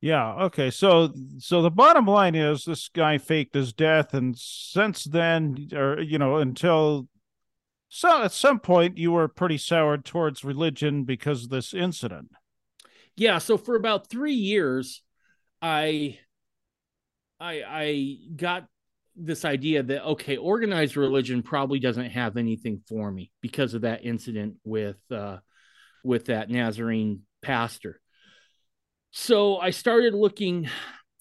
yeah. 0.02 0.32
Okay. 0.46 0.70
So, 0.70 1.14
so 1.38 1.62
the 1.62 1.70
bottom 1.70 2.06
line 2.06 2.34
is 2.34 2.64
this 2.64 2.88
guy 2.88 3.18
faked 3.18 3.54
his 3.54 3.72
death, 3.72 4.14
and 4.14 4.36
since 4.36 5.04
then, 5.04 5.68
or 5.72 6.00
you 6.00 6.18
know, 6.18 6.38
until 6.38 7.06
so 7.94 8.22
at 8.22 8.32
some 8.32 8.60
point, 8.60 8.98
you 8.98 9.12
were 9.12 9.28
pretty 9.28 9.58
soured 9.58 10.04
towards 10.04 10.44
religion 10.44 11.04
because 11.04 11.44
of 11.44 11.50
this 11.50 11.74
incident. 11.74 12.30
Yeah. 13.16 13.38
So 13.38 13.58
for 13.58 13.76
about 13.76 14.08
three 14.08 14.34
years, 14.34 15.02
I, 15.60 16.18
I, 17.38 17.62
I 17.66 18.16
got 18.34 18.66
this 19.14 19.44
idea 19.44 19.82
that 19.82 20.04
okay, 20.04 20.38
organized 20.38 20.96
religion 20.96 21.42
probably 21.42 21.78
doesn't 21.78 22.10
have 22.10 22.36
anything 22.36 22.80
for 22.88 23.10
me 23.10 23.30
because 23.42 23.74
of 23.74 23.82
that 23.82 24.04
incident 24.04 24.56
with, 24.64 24.96
uh, 25.10 25.38
with 26.02 26.26
that 26.26 26.48
Nazarene 26.48 27.22
pastor 27.42 28.00
so 29.12 29.58
I 29.58 29.70
started 29.70 30.14
looking, 30.14 30.68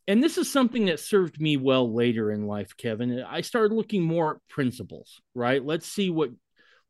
and 0.08 0.24
this 0.24 0.38
is 0.38 0.50
something 0.50 0.86
that 0.86 1.00
served 1.00 1.40
me 1.40 1.58
well 1.58 1.94
later 1.94 2.32
in 2.32 2.48
life, 2.48 2.76
Kevin. 2.78 3.22
I 3.22 3.42
started 3.42 3.76
looking 3.76 4.02
more 4.02 4.36
at 4.36 4.48
principles, 4.48 5.22
right? 5.36 5.64
Let's 5.64 5.86
see 5.86 6.10
what 6.10 6.30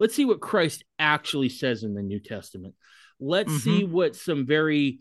let's 0.02 0.16
see 0.16 0.26
what 0.26 0.42
Christ 0.42 0.84
actually 0.98 1.50
says 1.50 1.84
in 1.84 1.94
the 1.94 2.02
New 2.02 2.20
Testament. 2.20 2.74
Let's 3.20 3.52
mm-hmm. 3.52 3.60
see 3.60 3.84
what 3.84 4.16
some 4.16 4.48
very 4.48 5.00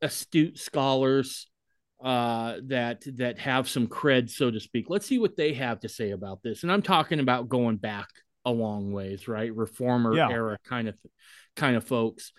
astute 0.00 0.60
scholars 0.60 1.50
uh, 2.02 2.58
that 2.68 3.02
that 3.16 3.40
have 3.40 3.68
some 3.68 3.88
cred, 3.88 4.30
so 4.30 4.48
to 4.48 4.60
speak. 4.60 4.86
Let's 4.88 5.06
see 5.06 5.18
what 5.18 5.36
they 5.36 5.54
have 5.54 5.80
to 5.80 5.88
say 5.88 6.12
about 6.12 6.40
this. 6.44 6.62
And 6.62 6.70
I'm 6.70 6.82
talking 6.82 7.18
about 7.18 7.48
going 7.48 7.78
back 7.78 8.06
a 8.44 8.52
long 8.52 8.92
ways, 8.92 9.26
right? 9.26 9.54
Reformer 9.54 10.14
yeah. 10.14 10.30
era 10.30 10.56
kind 10.64 10.88
of 10.88 10.94
kind 11.56 11.76
of 11.76 11.84
folks. 11.84 12.32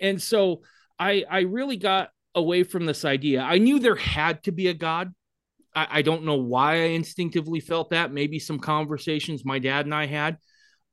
And 0.00 0.20
so 0.20 0.60
I 0.98 1.24
I 1.30 1.40
really 1.40 1.78
got 1.78 2.10
away 2.34 2.62
from 2.62 2.84
this 2.84 3.06
idea. 3.06 3.40
I 3.40 3.56
knew 3.56 3.78
there 3.78 3.96
had 3.96 4.42
to 4.44 4.52
be 4.52 4.68
a 4.68 4.74
God. 4.74 5.14
I, 5.74 5.86
I, 5.90 6.02
don't 6.02 6.24
know 6.24 6.36
why 6.36 6.74
I 6.74 6.88
instinctively 6.88 7.60
felt 7.60 7.90
that. 7.90 8.12
Maybe 8.12 8.38
some 8.38 8.58
conversations 8.58 9.44
my 9.44 9.58
dad 9.58 9.86
and 9.86 9.94
I 9.94 10.06
had. 10.06 10.36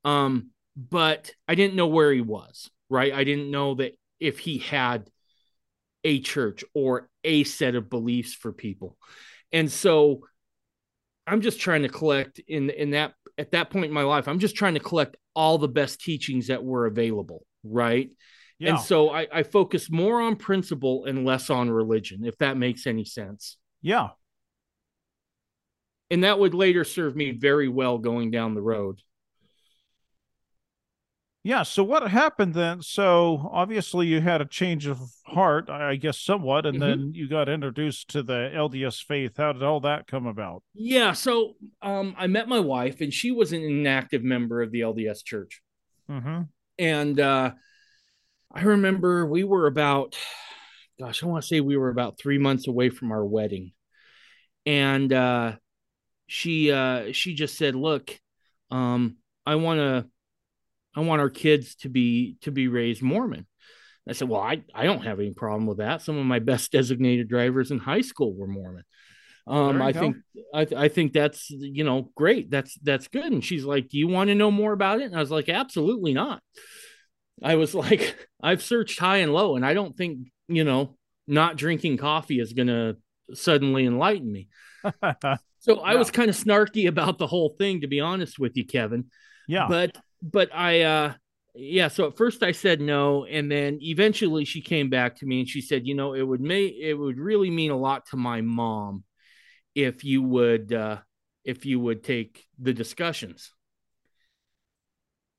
Um, 0.04 0.50
but 0.76 1.30
I 1.46 1.54
didn't 1.54 1.76
know 1.76 1.88
where 1.88 2.12
he 2.12 2.20
was, 2.20 2.70
right? 2.88 3.12
I 3.12 3.24
didn't 3.24 3.50
know 3.50 3.74
that 3.74 3.92
if 4.18 4.38
he 4.38 4.58
had 4.58 5.08
a 6.04 6.20
church 6.20 6.64
or 6.74 7.08
a 7.24 7.44
set 7.44 7.74
of 7.74 7.90
beliefs 7.90 8.34
for 8.34 8.52
people. 8.52 8.96
And 9.52 9.70
so 9.70 10.22
I'm 11.26 11.42
just 11.42 11.60
trying 11.60 11.82
to 11.82 11.88
collect 11.88 12.38
in 12.40 12.70
in 12.70 12.90
that 12.90 13.14
at 13.38 13.52
that 13.52 13.70
point 13.70 13.86
in 13.86 13.92
my 13.92 14.02
life, 14.02 14.28
I'm 14.28 14.38
just 14.38 14.56
trying 14.56 14.74
to 14.74 14.80
collect 14.80 15.16
all 15.34 15.58
the 15.58 15.68
best 15.68 16.00
teachings 16.00 16.48
that 16.48 16.64
were 16.64 16.86
available, 16.86 17.44
right? 17.64 18.10
Yeah. 18.58 18.70
And 18.70 18.80
so 18.80 19.10
I, 19.10 19.26
I 19.32 19.42
focus 19.42 19.90
more 19.90 20.20
on 20.20 20.36
principle 20.36 21.06
and 21.06 21.24
less 21.24 21.48
on 21.48 21.70
religion, 21.70 22.24
if 22.24 22.36
that 22.38 22.58
makes 22.58 22.86
any 22.86 23.04
sense. 23.04 23.56
Yeah. 23.80 24.08
And 26.10 26.24
that 26.24 26.38
would 26.38 26.54
later 26.54 26.84
serve 26.84 27.16
me 27.16 27.30
very 27.30 27.68
well 27.68 27.98
going 27.98 28.30
down 28.30 28.54
the 28.54 28.62
road. 28.62 29.00
Yeah. 31.42 31.62
So 31.62 31.82
what 31.82 32.08
happened 32.10 32.54
then? 32.54 32.82
So 32.82 33.48
obviously 33.50 34.06
you 34.06 34.20
had 34.20 34.40
a 34.42 34.46
change 34.46 34.86
of 34.86 35.00
heart, 35.26 35.70
I 35.70 35.96
guess, 35.96 36.18
somewhat, 36.18 36.66
and 36.66 36.78
mm-hmm. 36.78 36.88
then 36.88 37.14
you 37.14 37.28
got 37.28 37.48
introduced 37.48 38.08
to 38.10 38.22
the 38.22 38.50
LDS 38.54 39.02
faith. 39.02 39.38
How 39.38 39.52
did 39.52 39.62
all 39.62 39.80
that 39.80 40.06
come 40.06 40.26
about? 40.26 40.62
Yeah. 40.74 41.12
So 41.12 41.54
um, 41.80 42.14
I 42.18 42.26
met 42.26 42.48
my 42.48 42.60
wife, 42.60 43.00
and 43.00 43.12
she 43.12 43.30
was 43.30 43.52
an 43.52 43.62
inactive 43.62 44.22
member 44.22 44.60
of 44.60 44.70
the 44.70 44.80
LDS 44.80 45.24
Church. 45.24 45.62
Mm-hmm. 46.10 46.42
And 46.78 47.20
uh, 47.20 47.52
I 48.52 48.62
remember 48.62 49.26
we 49.26 49.44
were 49.44 49.66
about, 49.66 50.16
gosh, 50.98 51.22
I 51.22 51.26
want 51.26 51.42
to 51.42 51.48
say 51.48 51.60
we 51.60 51.76
were 51.76 51.90
about 51.90 52.18
three 52.18 52.38
months 52.38 52.66
away 52.66 52.90
from 52.90 53.12
our 53.12 53.24
wedding, 53.24 53.72
and 54.66 55.12
uh, 55.12 55.52
she 56.26 56.72
uh, 56.72 57.12
she 57.12 57.34
just 57.34 57.56
said, 57.56 57.74
"Look, 57.74 58.18
um, 58.70 59.18
I 59.46 59.56
want 59.56 59.78
to, 59.78 60.10
I 60.94 61.00
want 61.00 61.20
our 61.20 61.30
kids 61.30 61.74
to 61.76 61.88
be 61.88 62.36
to 62.42 62.50
be 62.50 62.68
raised 62.68 63.02
Mormon." 63.02 63.46
I 64.08 64.12
said, 64.12 64.28
"Well, 64.28 64.40
I 64.40 64.62
I 64.74 64.84
don't 64.84 65.04
have 65.04 65.20
any 65.20 65.32
problem 65.32 65.66
with 65.66 65.78
that. 65.78 66.02
Some 66.02 66.18
of 66.18 66.26
my 66.26 66.38
best 66.38 66.72
designated 66.72 67.28
drivers 67.28 67.70
in 67.70 67.78
high 67.78 68.00
school 68.00 68.34
were 68.34 68.46
Mormon." 68.46 68.84
Um, 69.46 69.82
I 69.82 69.92
go. 69.92 70.00
think 70.00 70.16
I, 70.54 70.66
I 70.76 70.88
think 70.88 71.12
that's 71.12 71.50
you 71.50 71.84
know 71.84 72.10
great. 72.14 72.50
That's 72.50 72.74
that's 72.82 73.08
good. 73.08 73.32
And 73.32 73.44
she's 73.44 73.64
like, 73.64 73.88
"Do 73.88 73.98
you 73.98 74.08
want 74.08 74.28
to 74.28 74.34
know 74.34 74.50
more 74.50 74.72
about 74.72 75.00
it?" 75.00 75.04
And 75.04 75.16
I 75.16 75.20
was 75.20 75.30
like, 75.30 75.48
"Absolutely 75.48 76.12
not." 76.12 76.42
I 77.42 77.56
was 77.56 77.74
like, 77.86 78.16
I've 78.42 78.62
searched 78.62 78.98
high 78.98 79.18
and 79.18 79.32
low, 79.32 79.56
and 79.56 79.64
I 79.64 79.74
don't 79.74 79.96
think, 79.96 80.28
you 80.48 80.64
know, 80.64 80.96
not 81.26 81.56
drinking 81.56 81.98
coffee 81.98 82.40
is 82.40 82.52
going 82.52 82.68
to 82.68 82.96
suddenly 83.34 83.86
enlighten 83.86 84.30
me. 84.30 84.48
so 85.60 85.80
I 85.80 85.92
yeah. 85.92 85.98
was 85.98 86.10
kind 86.10 86.28
of 86.28 86.36
snarky 86.36 86.88
about 86.88 87.18
the 87.18 87.26
whole 87.26 87.54
thing, 87.58 87.82
to 87.82 87.86
be 87.86 88.00
honest 88.00 88.38
with 88.38 88.56
you, 88.56 88.66
Kevin. 88.66 89.06
Yeah. 89.46 89.66
But, 89.68 89.96
but 90.22 90.54
I, 90.54 90.82
uh, 90.82 91.14
yeah. 91.54 91.88
So 91.88 92.06
at 92.06 92.16
first 92.16 92.42
I 92.42 92.52
said 92.52 92.80
no. 92.80 93.24
And 93.24 93.50
then 93.50 93.78
eventually 93.82 94.44
she 94.44 94.60
came 94.60 94.90
back 94.90 95.16
to 95.16 95.26
me 95.26 95.40
and 95.40 95.48
she 95.48 95.60
said, 95.60 95.86
you 95.86 95.94
know, 95.94 96.14
it 96.14 96.22
would 96.22 96.40
make, 96.40 96.74
it 96.80 96.94
would 96.94 97.18
really 97.18 97.50
mean 97.50 97.70
a 97.70 97.76
lot 97.76 98.06
to 98.06 98.16
my 98.16 98.40
mom 98.40 99.04
if 99.74 100.04
you 100.04 100.22
would, 100.22 100.72
uh, 100.72 100.98
if 101.44 101.66
you 101.66 101.80
would 101.80 102.04
take 102.04 102.44
the 102.58 102.72
discussions. 102.72 103.52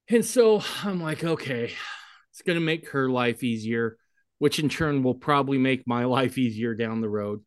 And 0.10 0.26
so 0.26 0.62
I'm 0.84 1.02
like, 1.02 1.24
okay, 1.24 1.72
it's 2.32 2.42
going 2.42 2.58
to 2.58 2.66
make 2.66 2.90
her 2.90 3.10
life 3.10 3.44
easier, 3.44 3.98
which 4.40 4.60
in 4.60 4.68
turn 4.68 5.04
will 5.04 5.16
probably 5.16 5.58
make 5.58 5.88
my 5.88 6.06
life 6.18 6.38
easier 6.38 6.76
down 6.76 7.02
the 7.02 7.10
road. 7.10 7.42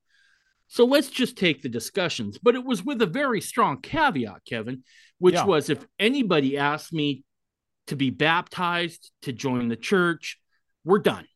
So 0.69 0.85
let's 0.87 1.11
just 1.11 1.37
take 1.37 1.63
the 1.63 1.69
discussions. 1.69 2.39
But 2.39 2.55
it 2.55 2.65
was 2.65 2.83
with 2.83 3.03
a 3.03 3.07
very 3.07 3.41
strong 3.41 3.81
caveat, 3.81 4.43
Kevin, 4.49 4.83
which 5.19 5.35
yeah. 5.35 5.45
was 5.45 5.71
if 5.71 5.85
anybody 5.99 6.59
asked 6.59 6.93
me 6.93 7.25
to 7.87 7.97
be 7.97 8.11
baptized, 8.11 9.11
to 9.23 9.33
join 9.33 9.69
the 9.69 9.77
church, 9.77 10.39
we're 10.85 10.99
done. 10.99 11.27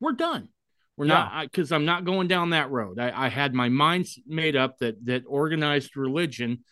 We're 0.00 0.12
done. 0.12 0.48
We're 0.96 1.06
yeah. 1.06 1.14
not 1.14 1.42
because 1.44 1.72
I'm 1.72 1.84
not 1.84 2.04
going 2.04 2.28
down 2.28 2.50
that 2.50 2.70
road. 2.70 2.98
I, 2.98 3.26
I 3.26 3.28
had 3.28 3.54
my 3.54 3.68
mind 3.68 4.06
made 4.26 4.56
up 4.56 4.78
that 4.78 5.04
that 5.06 5.24
organized 5.26 5.96
religion 5.96 6.64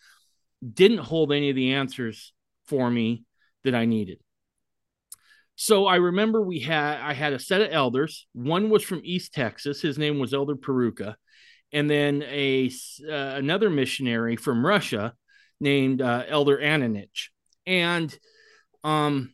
didn't 0.73 0.99
hold 0.99 1.31
any 1.31 1.49
of 1.49 1.55
the 1.55 1.73
answers 1.73 2.33
for 2.65 2.89
me 2.89 3.23
that 3.63 3.73
I 3.73 3.85
needed. 3.85 4.19
So 5.55 5.85
I 5.85 5.97
remember 5.97 6.41
we 6.41 6.59
had 6.59 6.99
I 7.01 7.13
had 7.13 7.33
a 7.33 7.39
set 7.39 7.61
of 7.61 7.69
elders. 7.71 8.27
One 8.33 8.69
was 8.69 8.83
from 8.83 9.01
East 9.03 9.33
Texas. 9.33 9.81
His 9.81 9.97
name 9.97 10.19
was 10.19 10.33
Elder 10.33 10.55
Peruka, 10.55 11.15
and 11.71 11.89
then 11.89 12.23
a 12.23 12.71
uh, 13.07 13.35
another 13.35 13.69
missionary 13.69 14.35
from 14.35 14.65
Russia 14.65 15.13
named 15.61 16.01
uh, 16.01 16.23
Elder 16.27 16.57
Ananich. 16.57 17.29
And 17.65 18.13
um, 18.83 19.33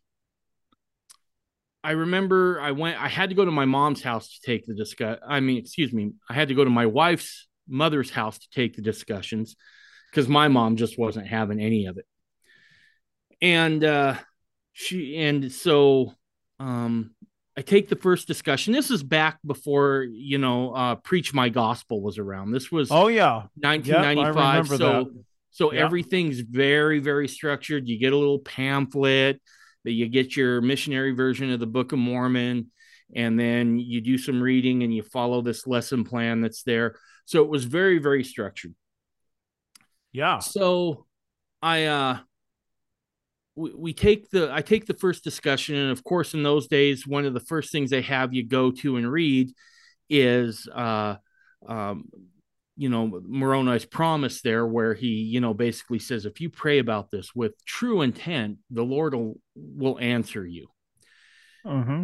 I 1.84 1.92
remember 1.92 2.62
I 2.62 2.72
went. 2.72 3.02
I 3.02 3.08
had 3.08 3.30
to 3.30 3.36
go 3.36 3.46
to 3.46 3.52
my 3.52 3.66
mom's 3.66 4.04
house 4.04 4.28
to 4.34 4.42
take 4.46 4.66
the 4.66 4.76
discuss. 4.76 5.20
I 5.28 5.40
mean, 5.40 5.58
excuse 5.58 5.92
me. 5.92 6.12
I 6.30 6.34
had 6.34 6.50
to 6.50 6.54
go 6.54 6.64
to 6.64 6.70
my 6.70 6.86
wife's 6.86 7.48
mother's 7.68 8.12
house 8.12 8.38
to 8.38 8.48
take 8.54 8.76
the 8.76 8.82
discussions 8.82 9.56
because 10.12 10.28
my 10.28 10.48
mom 10.48 10.76
just 10.76 11.00
wasn't 11.00 11.28
having 11.28 11.60
any 11.60 11.86
of 11.88 11.98
it 11.98 12.06
and 13.42 13.84
uh 13.84 14.16
she 14.74 15.18
and 15.18 15.52
so 15.52 16.14
um 16.60 17.12
I 17.56 17.62
take 17.62 17.90
the 17.90 17.96
first 17.96 18.28
discussion. 18.28 18.72
This 18.72 18.92
is 18.92 19.02
back 19.02 19.40
before 19.44 20.04
you 20.04 20.38
know, 20.38 20.74
uh, 20.76 20.94
preach 20.94 21.34
my 21.34 21.50
gospel 21.50 22.04
was 22.04 22.20
around. 22.20 22.52
This 22.52 22.72
was 22.72 22.92
oh 22.92 23.08
yeah, 23.08 23.48
1995. 23.56 24.56
Yep, 24.70 24.78
so 24.78 24.78
that. 24.78 25.24
So 25.58 25.74
yep. 25.74 25.86
everything's 25.86 26.40
very 26.42 27.00
very 27.00 27.28
structured. 27.28 27.88
You 27.88 27.98
get 27.98 28.14
a 28.14 28.18
little 28.18 28.38
pamphlet 28.38 29.42
that 29.86 29.92
you 29.92 30.08
get 30.08 30.36
your 30.36 30.62
missionary 30.62 31.14
version 31.14 31.52
of 31.52 31.60
the 31.60 31.66
Book 31.66 31.94
of 31.94 31.98
Mormon, 31.98 32.68
and 33.16 33.40
then 33.40 33.80
you 33.80 34.00
do 34.00 34.20
some 34.20 34.40
reading 34.40 34.84
and 34.84 34.94
you 34.94 35.02
follow 35.02 35.42
this 35.42 35.66
lesson 35.66 36.04
plan 36.04 36.42
that's 36.42 36.62
there. 36.62 37.00
So 37.26 37.44
it 37.44 37.50
was 37.50 37.66
very 37.66 37.98
very 37.98 38.24
structured. 38.24 38.76
Yeah. 40.12 40.38
So 40.38 41.08
I 41.64 41.86
uh 41.86 42.20
we, 43.56 43.74
we 43.74 43.94
take 43.94 44.30
the 44.30 44.54
I 44.54 44.62
take 44.62 44.86
the 44.86 44.94
first 44.94 45.24
discussion, 45.24 45.76
and 45.76 45.92
of 45.92 46.04
course, 46.04 46.36
in 46.36 46.44
those 46.44 46.68
days, 46.68 47.08
one 47.08 47.26
of 47.26 47.34
the 47.34 47.40
first 47.40 47.72
things 47.72 47.90
they 47.90 48.04
have 48.04 48.32
you 48.32 48.46
go 48.46 48.70
to 48.70 48.98
and 48.98 49.12
read 49.12 49.50
is 50.08 50.70
uh, 50.72 51.16
um, 51.68 52.06
you 52.78 52.90
know 52.90 53.22
Moroni's 53.28 53.86
promise 53.86 54.42
there, 54.42 54.66
where 54.66 54.94
he 54.94 55.08
you 55.08 55.42
know 55.42 55.54
basically 55.54 56.00
says, 56.00 56.26
if 56.26 56.40
you 56.40 56.50
pray 56.50 56.80
about 56.80 57.12
this 57.12 57.36
with 57.36 57.54
true 57.66 58.02
intent, 58.02 58.60
the 58.70 58.84
Lord 58.84 59.14
will 59.14 59.40
will 59.56 60.00
answer 60.00 60.46
you. 60.46 60.68
Mm-hmm. 61.66 62.04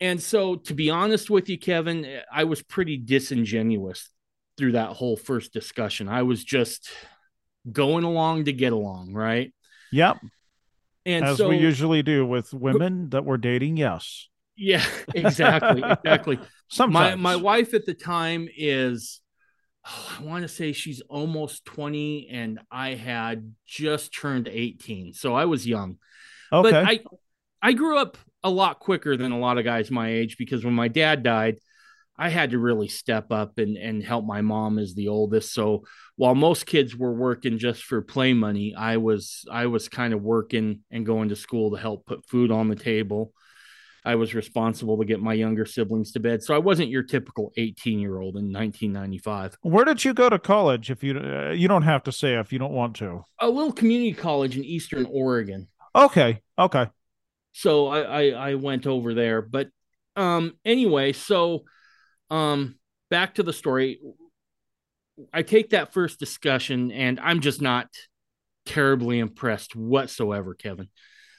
And 0.00 0.22
so, 0.22 0.56
to 0.56 0.74
be 0.74 0.90
honest 0.90 1.28
with 1.28 1.48
you, 1.48 1.58
Kevin, 1.58 2.20
I 2.32 2.44
was 2.44 2.62
pretty 2.62 2.96
disingenuous 2.96 4.10
through 4.56 4.72
that 4.72 4.90
whole 4.90 5.16
first 5.16 5.52
discussion. 5.52 6.08
I 6.08 6.22
was 6.22 6.44
just 6.44 6.88
going 7.70 8.04
along 8.04 8.44
to 8.44 8.52
get 8.52 8.72
along, 8.72 9.12
right? 9.12 9.52
Yep. 9.92 10.18
And 11.04 11.24
As 11.24 11.38
so, 11.38 11.48
we 11.48 11.56
usually 11.56 12.02
do 12.02 12.26
with 12.26 12.52
women 12.52 13.10
that 13.10 13.24
we're 13.24 13.38
dating, 13.38 13.76
yes. 13.76 14.28
yeah, 14.56 14.84
exactly, 15.14 15.82
exactly. 15.82 16.38
Sometimes. 16.68 17.20
My 17.20 17.34
my 17.34 17.36
wife 17.36 17.74
at 17.74 17.86
the 17.86 17.94
time 17.94 18.48
is, 18.56 19.20
oh, 19.86 20.16
I 20.18 20.22
want 20.22 20.42
to 20.42 20.48
say 20.48 20.72
she's 20.72 21.00
almost 21.02 21.64
twenty, 21.64 22.28
and 22.30 22.60
I 22.70 22.94
had 22.94 23.54
just 23.66 24.14
turned 24.14 24.48
eighteen, 24.48 25.12
so 25.12 25.34
I 25.34 25.44
was 25.46 25.66
young. 25.66 25.96
okay. 26.52 26.70
But 26.70 26.74
I 26.74 27.00
I 27.62 27.72
grew 27.72 27.98
up 27.98 28.16
a 28.44 28.50
lot 28.50 28.78
quicker 28.78 29.16
than 29.16 29.32
a 29.32 29.38
lot 29.38 29.58
of 29.58 29.64
guys 29.64 29.90
my 29.90 30.10
age 30.10 30.36
because 30.38 30.64
when 30.64 30.74
my 30.74 30.88
dad 30.88 31.22
died, 31.22 31.58
I 32.16 32.28
had 32.30 32.50
to 32.50 32.58
really 32.58 32.88
step 32.88 33.30
up 33.30 33.58
and 33.58 33.76
and 33.76 34.02
help 34.02 34.24
my 34.24 34.42
mom 34.42 34.78
as 34.78 34.94
the 34.94 35.08
oldest. 35.08 35.52
So 35.52 35.84
while 36.16 36.34
most 36.34 36.66
kids 36.66 36.96
were 36.96 37.12
working 37.12 37.58
just 37.58 37.84
for 37.84 38.02
play 38.02 38.32
money, 38.32 38.74
I 38.74 38.96
was 38.96 39.44
I 39.50 39.66
was 39.66 39.88
kind 39.88 40.12
of 40.12 40.22
working 40.22 40.80
and 40.90 41.06
going 41.06 41.28
to 41.28 41.36
school 41.36 41.70
to 41.70 41.76
help 41.76 42.06
put 42.06 42.26
food 42.26 42.50
on 42.50 42.68
the 42.68 42.76
table. 42.76 43.32
I 44.04 44.14
was 44.14 44.34
responsible 44.34 44.96
to 44.98 45.04
get 45.04 45.20
my 45.20 45.34
younger 45.34 45.66
siblings 45.66 46.12
to 46.12 46.20
bed. 46.20 46.42
So 46.42 46.54
I 46.54 46.58
wasn't 46.58 46.88
your 46.88 47.02
typical 47.02 47.52
18 47.56 47.98
year 47.98 48.18
old 48.20 48.36
in 48.36 48.52
1995. 48.52 49.58
Where 49.62 49.84
did 49.84 50.04
you 50.04 50.14
go 50.14 50.28
to 50.28 50.38
college? 50.38 50.90
If 50.90 51.02
you 51.02 51.18
uh, 51.18 51.50
you 51.50 51.68
don't 51.68 51.82
have 51.82 52.02
to 52.04 52.12
say 52.12 52.34
if 52.38 52.52
you 52.52 52.58
don't 52.58 52.72
want 52.72 52.96
to. 52.96 53.22
A 53.40 53.48
little 53.48 53.72
community 53.72 54.12
college 54.12 54.56
in 54.56 54.64
Eastern 54.64 55.06
Oregon. 55.10 55.68
Okay. 55.94 56.40
Okay. 56.58 56.86
so 57.52 57.88
I, 57.88 58.00
I 58.00 58.50
I 58.50 58.54
went 58.54 58.86
over 58.86 59.14
there. 59.14 59.42
But 59.42 59.68
um 60.16 60.54
anyway, 60.64 61.12
so 61.12 61.64
um 62.30 62.76
back 63.10 63.34
to 63.36 63.42
the 63.42 63.52
story. 63.52 64.00
I 65.32 65.42
take 65.42 65.70
that 65.70 65.92
first 65.92 66.20
discussion 66.20 66.92
and 66.92 67.18
I'm 67.18 67.40
just 67.40 67.60
not 67.60 67.88
terribly 68.66 69.18
impressed 69.18 69.74
whatsoever, 69.74 70.54
Kevin. 70.54 70.88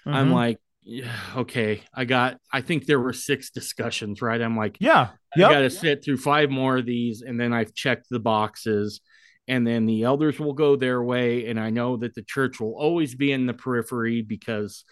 I'm 0.06 0.30
Mhm. 0.30 0.34
like, 0.34 0.58
yeah, 0.90 1.12
okay, 1.38 1.84
I 1.94 2.06
got 2.06 2.40
I 2.52 2.62
think 2.62 2.86
there 2.86 3.00
were 3.00 3.14
six 3.14 3.52
discussions, 3.52 4.22
right? 4.22 4.42
I'm 4.42 4.58
like, 4.58 4.78
yeah. 4.80 5.10
I 5.36 5.40
Yep. 5.42 5.50
got 5.50 5.60
to 5.60 5.70
sit 5.70 6.04
through 6.04 6.18
five 6.18 6.50
more 6.50 6.78
of 6.78 6.86
these, 6.86 7.22
and 7.22 7.40
then 7.40 7.54
I've 7.54 7.74
checked 7.76 8.08
the 8.10 8.20
boxes, 8.20 9.02
and 9.48 9.66
then 9.66 9.86
the 9.86 10.04
elders 10.04 10.40
will 10.40 10.54
go 10.54 10.76
their 10.76 11.04
way, 11.04 11.48
and 11.48 11.60
I 11.60 11.70
know 11.70 11.98
that 11.98 12.16
the 12.16 12.24
church 12.24 12.60
will 12.60 12.74
always 12.76 13.14
be 13.16 13.32
in 13.32 13.46
the 13.46 13.54
periphery 13.54 14.22
because 14.24 14.84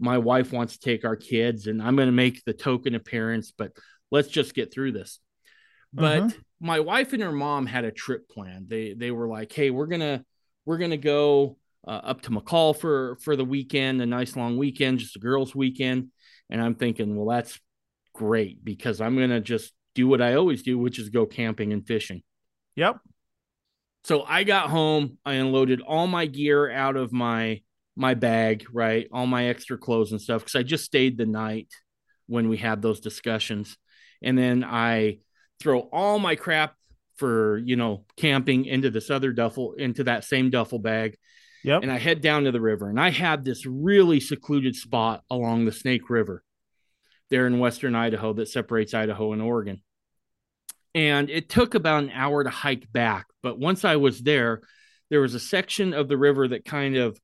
my 0.00 0.18
wife 0.18 0.52
wants 0.52 0.74
to 0.78 0.80
take 0.80 1.04
our 1.04 1.16
kids, 1.16 1.66
and 1.66 1.82
I'm 1.82 1.96
going 1.96 2.08
to 2.08 2.12
make 2.12 2.42
the 2.44 2.54
token 2.54 2.94
appearance, 2.94 3.52
but 3.56 3.72
let's 4.10 4.28
just 4.28 4.54
get 4.54 4.72
through 4.72 4.92
this. 4.92 5.20
But 5.92 6.22
Mhm. 6.30 6.44
my 6.60 6.80
wife 6.80 7.12
and 7.12 7.22
her 7.22 7.32
mom 7.32 7.66
had 7.66 7.84
a 7.84 7.92
trip 7.92 8.28
planned. 8.28 8.68
They 8.68 8.94
they 8.94 9.10
were 9.10 9.28
like, 9.28 9.52
"Hey, 9.52 9.70
we're 9.70 9.86
gonna 9.86 10.24
we're 10.64 10.78
gonna 10.78 10.96
go 10.96 11.58
uh, 11.86 11.90
up 11.90 12.22
to 12.22 12.30
McCall 12.30 12.76
for 12.76 13.16
for 13.22 13.36
the 13.36 13.44
weekend, 13.44 14.00
a 14.02 14.06
nice 14.06 14.36
long 14.36 14.56
weekend, 14.56 14.98
just 14.98 15.16
a 15.16 15.20
girls' 15.20 15.54
weekend." 15.54 16.08
And 16.50 16.60
I'm 16.60 16.74
thinking, 16.74 17.16
well, 17.16 17.34
that's 17.34 17.58
great 18.14 18.64
because 18.64 19.00
I'm 19.00 19.16
gonna 19.16 19.40
just 19.40 19.72
do 19.94 20.08
what 20.08 20.22
I 20.22 20.34
always 20.34 20.62
do, 20.62 20.78
which 20.78 20.98
is 20.98 21.08
go 21.08 21.26
camping 21.26 21.72
and 21.72 21.86
fishing. 21.86 22.22
Yep. 22.76 23.00
So 24.04 24.22
I 24.22 24.44
got 24.44 24.70
home, 24.70 25.18
I 25.24 25.34
unloaded 25.34 25.80
all 25.80 26.06
my 26.06 26.26
gear 26.26 26.70
out 26.70 26.96
of 26.96 27.12
my 27.12 27.62
my 27.94 28.14
bag, 28.14 28.64
right? 28.72 29.06
All 29.12 29.26
my 29.26 29.46
extra 29.46 29.76
clothes 29.76 30.12
and 30.12 30.20
stuff 30.20 30.42
because 30.42 30.56
I 30.56 30.62
just 30.62 30.84
stayed 30.84 31.18
the 31.18 31.26
night 31.26 31.68
when 32.26 32.48
we 32.48 32.56
had 32.56 32.80
those 32.80 33.00
discussions. 33.00 33.76
And 34.22 34.36
then 34.38 34.64
I 34.64 35.18
throw 35.60 35.80
all 35.80 36.18
my 36.18 36.36
crap 36.36 36.74
for, 37.16 37.58
you 37.58 37.76
know, 37.76 38.04
camping 38.16 38.64
into 38.64 38.90
this 38.90 39.10
other 39.10 39.32
duffel 39.32 39.74
into 39.74 40.04
that 40.04 40.24
same 40.24 40.50
duffel 40.50 40.78
bag 40.78 41.16
Yep. 41.64 41.82
and 41.82 41.92
I 41.92 41.98
head 41.98 42.20
down 42.20 42.44
to 42.44 42.52
the 42.52 42.60
river. 42.60 42.88
And 42.88 43.00
I 43.00 43.10
had 43.10 43.44
this 43.44 43.66
really 43.66 44.20
secluded 44.20 44.74
spot 44.74 45.22
along 45.30 45.64
the 45.64 45.72
Snake 45.72 46.10
River 46.10 46.42
there 47.30 47.46
in 47.46 47.58
western 47.58 47.94
Idaho 47.94 48.32
that 48.34 48.48
separates 48.48 48.94
Idaho 48.94 49.32
and 49.32 49.40
Oregon. 49.40 49.80
And 50.94 51.30
it 51.30 51.48
took 51.48 51.74
about 51.74 52.04
an 52.04 52.10
hour 52.10 52.44
to 52.44 52.50
hike 52.50 52.92
back. 52.92 53.26
But 53.42 53.58
once 53.58 53.84
I 53.84 53.96
was 53.96 54.20
there, 54.20 54.60
there 55.08 55.20
was 55.20 55.34
a 55.34 55.40
section 55.40 55.94
of 55.94 56.08
the 56.08 56.18
river 56.18 56.48
that 56.48 56.64
kind 56.64 56.96
of 56.96 57.18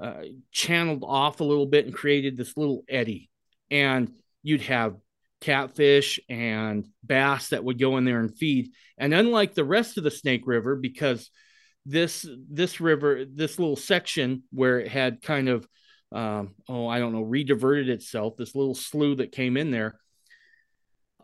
uh, 0.00 0.22
channeled 0.50 1.04
off 1.06 1.40
a 1.40 1.44
little 1.44 1.66
bit 1.66 1.84
and 1.84 1.94
created 1.94 2.36
this 2.36 2.56
little 2.56 2.84
eddy. 2.88 3.30
And 3.70 4.12
you'd 4.42 4.62
have 4.62 4.96
catfish 5.40 6.18
and 6.28 6.88
bass 7.04 7.50
that 7.50 7.62
would 7.62 7.78
go 7.78 7.96
in 7.98 8.04
there 8.04 8.20
and 8.20 8.36
feed. 8.36 8.70
And 8.98 9.14
unlike 9.14 9.54
the 9.54 9.64
rest 9.64 9.98
of 9.98 10.04
the 10.04 10.10
Snake 10.10 10.42
River, 10.46 10.74
because 10.74 11.30
this 11.86 12.26
this 12.50 12.80
river, 12.80 13.24
this 13.24 13.58
little 13.58 13.76
section 13.76 14.44
where 14.50 14.80
it 14.80 14.88
had 14.88 15.22
kind 15.22 15.48
of 15.48 15.66
um, 16.14 16.54
oh, 16.68 16.86
I 16.86 17.00
don't 17.00 17.12
know, 17.12 17.24
rediverted 17.24 17.88
itself, 17.88 18.36
this 18.36 18.54
little 18.54 18.74
slough 18.74 19.18
that 19.18 19.32
came 19.32 19.56
in 19.56 19.72
there. 19.72 19.98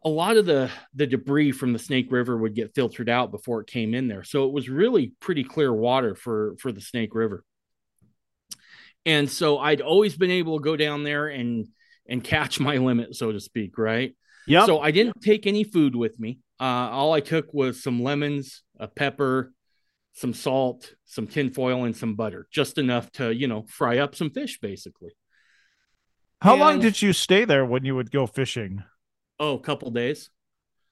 A 0.04 0.08
lot 0.08 0.36
of 0.36 0.46
the 0.46 0.70
the 0.94 1.06
debris 1.06 1.52
from 1.52 1.72
the 1.72 1.78
Snake 1.78 2.10
River 2.10 2.36
would 2.36 2.54
get 2.54 2.74
filtered 2.74 3.08
out 3.08 3.30
before 3.30 3.60
it 3.60 3.68
came 3.68 3.94
in 3.94 4.08
there. 4.08 4.24
So 4.24 4.46
it 4.46 4.52
was 4.52 4.68
really 4.68 5.12
pretty 5.20 5.44
clear 5.44 5.72
water 5.72 6.14
for 6.14 6.56
for 6.58 6.72
the 6.72 6.80
Snake 6.80 7.14
River. 7.14 7.44
And 9.06 9.30
so 9.30 9.58
I'd 9.58 9.80
always 9.80 10.16
been 10.16 10.30
able 10.30 10.58
to 10.58 10.64
go 10.64 10.76
down 10.76 11.04
there 11.04 11.28
and 11.28 11.68
and 12.08 12.24
catch 12.24 12.58
my 12.58 12.78
limit, 12.78 13.14
so 13.14 13.30
to 13.30 13.40
speak, 13.40 13.78
right? 13.78 14.16
yeah 14.46 14.66
So 14.66 14.80
I 14.80 14.90
didn't 14.90 15.20
take 15.22 15.46
any 15.46 15.64
food 15.64 15.94
with 15.94 16.18
me. 16.18 16.40
Uh, 16.58 16.88
all 16.90 17.12
I 17.12 17.20
took 17.20 17.54
was 17.54 17.82
some 17.82 18.02
lemons, 18.02 18.62
a 18.78 18.88
pepper, 18.88 19.52
some 20.12 20.34
salt, 20.34 20.94
some 21.04 21.26
tinfoil, 21.26 21.84
and 21.84 21.96
some 21.96 22.14
butter, 22.14 22.46
just 22.50 22.78
enough 22.78 23.10
to, 23.12 23.34
you 23.34 23.46
know, 23.46 23.64
fry 23.68 23.98
up 23.98 24.14
some 24.14 24.30
fish, 24.30 24.58
basically. 24.60 25.12
How 26.40 26.56
long 26.56 26.80
did 26.80 27.00
you 27.02 27.12
stay 27.12 27.44
there 27.44 27.64
when 27.66 27.84
you 27.84 27.94
would 27.94 28.10
go 28.10 28.26
fishing? 28.26 28.82
Oh, 29.38 29.54
a 29.54 29.60
couple 29.60 29.90
days. 29.90 30.30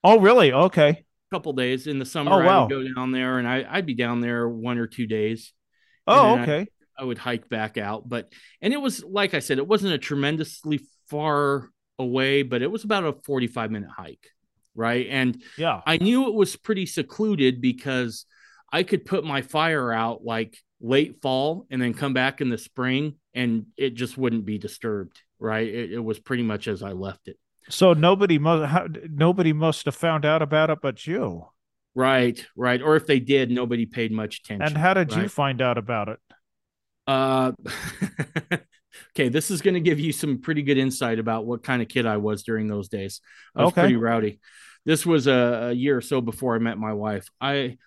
Oh, 0.04 0.20
really? 0.20 0.52
Okay. 0.52 0.88
A 0.90 1.34
couple 1.34 1.52
days 1.54 1.86
in 1.86 1.98
the 1.98 2.04
summer. 2.04 2.32
Oh, 2.32 2.38
I 2.38 2.46
wow. 2.46 2.62
would 2.66 2.70
go 2.70 2.94
down 2.94 3.12
there 3.12 3.38
and 3.38 3.48
I, 3.48 3.64
I'd 3.68 3.86
be 3.86 3.94
down 3.94 4.20
there 4.20 4.48
one 4.48 4.78
or 4.78 4.86
two 4.86 5.06
days. 5.06 5.52
Oh, 6.06 6.36
then 6.36 6.38
I- 6.38 6.42
okay. 6.42 6.70
I 6.98 7.04
would 7.04 7.18
hike 7.18 7.48
back 7.48 7.78
out. 7.78 8.08
But, 8.08 8.32
and 8.60 8.72
it 8.72 8.80
was, 8.80 9.04
like 9.04 9.32
I 9.32 9.38
said, 9.38 9.58
it 9.58 9.66
wasn't 9.68 9.94
a 9.94 9.98
tremendously 9.98 10.80
far 11.08 11.70
away, 11.98 12.42
but 12.42 12.60
it 12.60 12.70
was 12.70 12.84
about 12.84 13.04
a 13.04 13.12
45 13.24 13.70
minute 13.70 13.90
hike. 13.96 14.26
Right. 14.74 15.06
And 15.08 15.40
Yeah. 15.56 15.80
I 15.86 15.96
knew 15.98 16.26
it 16.28 16.34
was 16.34 16.56
pretty 16.56 16.86
secluded 16.86 17.60
because 17.60 18.26
I 18.72 18.82
could 18.82 19.04
put 19.04 19.24
my 19.24 19.42
fire 19.42 19.92
out 19.92 20.24
like 20.24 20.56
late 20.80 21.20
fall 21.20 21.66
and 21.70 21.80
then 21.80 21.94
come 21.94 22.12
back 22.14 22.40
in 22.40 22.50
the 22.50 22.58
spring 22.58 23.16
and 23.34 23.66
it 23.76 23.94
just 23.94 24.16
wouldn't 24.16 24.44
be 24.44 24.58
disturbed. 24.58 25.20
Right. 25.38 25.68
It, 25.68 25.92
it 25.92 25.98
was 25.98 26.18
pretty 26.18 26.42
much 26.42 26.68
as 26.68 26.82
I 26.82 26.92
left 26.92 27.28
it. 27.28 27.38
So 27.70 27.92
nobody 27.92 28.38
must 28.38 28.70
how, 28.70 28.86
nobody 29.10 29.52
must 29.52 29.84
have 29.84 29.94
found 29.94 30.24
out 30.24 30.42
about 30.42 30.70
it 30.70 30.78
but 30.82 31.06
you. 31.06 31.46
Right. 31.94 32.44
Right. 32.56 32.80
Or 32.80 32.96
if 32.96 33.06
they 33.06 33.20
did, 33.20 33.50
nobody 33.50 33.86
paid 33.86 34.12
much 34.12 34.40
attention. 34.40 34.68
And 34.68 34.76
how 34.76 34.94
did 34.94 35.12
you 35.12 35.28
find 35.28 35.60
out 35.60 35.78
about 35.78 36.08
it? 36.08 36.18
Uh, 37.06 37.52
okay, 39.12 39.28
this 39.28 39.50
is 39.50 39.62
going 39.62 39.74
to 39.74 39.80
give 39.80 39.98
you 39.98 40.12
some 40.12 40.40
pretty 40.40 40.62
good 40.62 40.78
insight 40.78 41.18
about 41.18 41.46
what 41.46 41.62
kind 41.62 41.82
of 41.82 41.88
kid 41.88 42.06
I 42.06 42.18
was 42.18 42.42
during 42.42 42.68
those 42.68 42.88
days. 42.88 43.20
I 43.56 43.62
was 43.62 43.72
Okay. 43.72 43.82
pretty 43.82 43.96
rowdy. 43.96 44.40
This 44.84 45.04
was 45.04 45.26
a, 45.26 45.68
a 45.70 45.72
year 45.72 45.96
or 45.96 46.00
so 46.00 46.20
before 46.20 46.54
I 46.54 46.58
met 46.58 46.78
my 46.78 46.92
wife. 46.92 47.28
I 47.40 47.78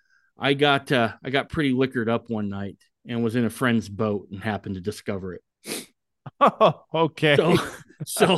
I 0.42 0.56
got 0.56 0.92
uh, 0.92 1.14
I 1.24 1.30
got 1.30 1.50
pretty 1.50 1.72
liquored 1.72 2.10
up 2.10 2.30
one 2.30 2.50
night 2.50 2.78
and 3.08 3.24
was 3.24 3.36
in 3.36 3.46
a 3.46 3.50
friend's 3.50 3.88
boat 3.88 4.28
and 4.32 4.44
happened 4.44 4.76
to 4.76 4.82
discover 4.82 5.36
it. 5.36 5.88
okay. 6.94 7.36
So 7.36 7.56
so 8.06 8.38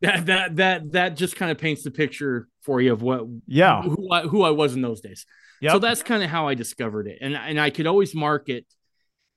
that 0.00 0.26
that 0.26 0.56
that 0.56 0.92
that 0.92 1.16
just 1.16 1.34
kind 1.34 1.50
of 1.50 1.58
paints 1.58 1.82
the 1.82 1.90
picture 1.90 2.46
for 2.62 2.80
you 2.80 2.92
of 2.92 3.02
what 3.02 3.26
yeah. 3.48 3.82
who 3.82 4.10
I, 4.12 4.22
who 4.22 4.42
I 4.42 4.50
was 4.50 4.74
in 4.74 4.82
those 4.82 5.00
days. 5.00 5.26
Yep. 5.60 5.72
So 5.72 5.78
that's 5.80 6.02
kind 6.04 6.22
of 6.22 6.30
how 6.30 6.46
I 6.46 6.54
discovered 6.54 7.08
it. 7.08 7.18
And 7.20 7.36
and 7.36 7.60
I 7.60 7.70
could 7.70 7.88
always 7.88 8.14
mark 8.14 8.48
it 8.48 8.64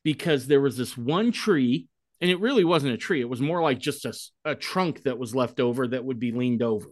because 0.03 0.45
there 0.45 0.61
was 0.61 0.77
this 0.77 0.95
one 0.95 1.31
tree 1.31 1.87
and 2.21 2.29
it 2.29 2.39
really 2.39 2.63
wasn't 2.63 2.93
a 2.93 2.97
tree. 2.97 3.21
It 3.21 3.29
was 3.29 3.41
more 3.41 3.61
like 3.61 3.79
just 3.79 4.05
a, 4.05 4.13
a 4.45 4.55
trunk 4.55 5.03
that 5.03 5.17
was 5.17 5.35
left 5.35 5.59
over 5.59 5.87
that 5.87 6.05
would 6.05 6.19
be 6.19 6.31
leaned 6.31 6.61
over. 6.61 6.89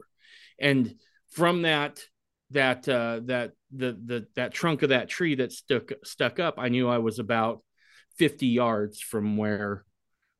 And 0.59 0.95
from 1.29 1.63
that 1.63 1.99
that 2.55 2.89
uh 2.89 3.21
that 3.25 3.51
the 3.71 3.97
the 4.05 4.27
that 4.35 4.53
trunk 4.53 4.81
of 4.81 4.89
that 4.89 5.09
tree 5.09 5.35
that 5.35 5.51
stuck 5.51 5.91
stuck 6.03 6.39
up, 6.39 6.55
I 6.57 6.69
knew 6.69 6.89
I 6.89 6.97
was 6.97 7.19
about 7.19 7.61
50 8.17 8.47
yards 8.47 8.99
from 8.99 9.37
where 9.37 9.85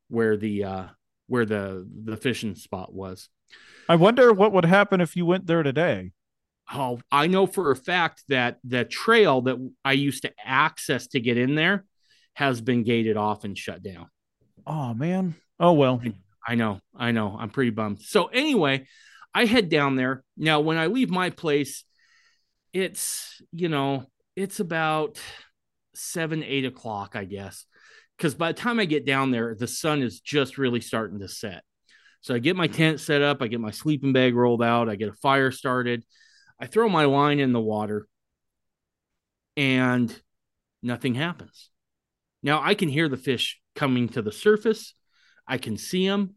where 0.08 0.36
the 0.36 0.64
uh 0.64 0.84
where 1.26 1.46
the 1.46 1.86
the 2.04 2.16
fishing 2.16 2.54
spot 2.54 2.92
was. 2.92 3.28
I 3.88 3.96
wonder 3.96 4.32
what 4.32 4.52
would 4.52 4.64
happen 4.64 5.00
if 5.00 5.16
you 5.16 5.26
went 5.26 5.46
there 5.46 5.62
today. 5.62 6.12
Oh, 6.72 7.00
I 7.12 7.28
know 7.28 7.46
for 7.46 7.70
a 7.70 7.76
fact 7.76 8.24
that 8.28 8.58
the 8.64 8.84
trail 8.84 9.42
that 9.42 9.56
I 9.84 9.92
used 9.92 10.22
to 10.22 10.32
access 10.44 11.06
to 11.08 11.20
get 11.20 11.38
in 11.38 11.54
there 11.54 11.84
has 12.34 12.60
been 12.60 12.82
gated 12.82 13.16
off 13.16 13.44
and 13.44 13.56
shut 13.56 13.82
down. 13.82 14.08
Oh 14.66 14.92
man. 14.94 15.36
Oh 15.60 15.72
well. 15.72 16.02
I 16.48 16.54
know. 16.54 16.80
I 16.94 17.12
know. 17.12 17.36
I'm 17.38 17.50
pretty 17.50 17.70
bummed. 17.70 18.00
So 18.00 18.26
anyway, 18.26 18.86
I 19.34 19.44
head 19.44 19.68
down 19.68 19.96
there. 19.96 20.24
Now 20.36 20.60
when 20.60 20.76
I 20.76 20.86
leave 20.86 21.10
my 21.10 21.30
place, 21.30 21.84
it's, 22.76 23.40
you 23.52 23.70
know, 23.70 24.04
it's 24.36 24.60
about 24.60 25.18
seven, 25.94 26.42
eight 26.42 26.66
o'clock, 26.66 27.16
I 27.16 27.24
guess. 27.24 27.64
Because 28.16 28.34
by 28.34 28.52
the 28.52 28.60
time 28.60 28.78
I 28.78 28.84
get 28.84 29.06
down 29.06 29.30
there, 29.30 29.54
the 29.54 29.66
sun 29.66 30.02
is 30.02 30.20
just 30.20 30.58
really 30.58 30.82
starting 30.82 31.20
to 31.20 31.28
set. 31.28 31.62
So 32.20 32.34
I 32.34 32.38
get 32.38 32.54
my 32.54 32.68
mm-hmm. 32.68 32.76
tent 32.76 33.00
set 33.00 33.22
up, 33.22 33.40
I 33.40 33.46
get 33.46 33.60
my 33.60 33.70
sleeping 33.70 34.12
bag 34.12 34.34
rolled 34.34 34.62
out, 34.62 34.90
I 34.90 34.96
get 34.96 35.08
a 35.08 35.14
fire 35.14 35.50
started, 35.50 36.04
I 36.60 36.66
throw 36.66 36.88
my 36.88 37.06
line 37.06 37.40
in 37.40 37.52
the 37.52 37.60
water, 37.60 38.06
and 39.56 40.14
nothing 40.82 41.14
happens. 41.14 41.70
Now 42.42 42.60
I 42.62 42.74
can 42.74 42.90
hear 42.90 43.08
the 43.08 43.16
fish 43.16 43.58
coming 43.74 44.10
to 44.10 44.22
the 44.22 44.32
surface, 44.32 44.94
I 45.46 45.56
can 45.56 45.78
see 45.78 46.06
them, 46.06 46.34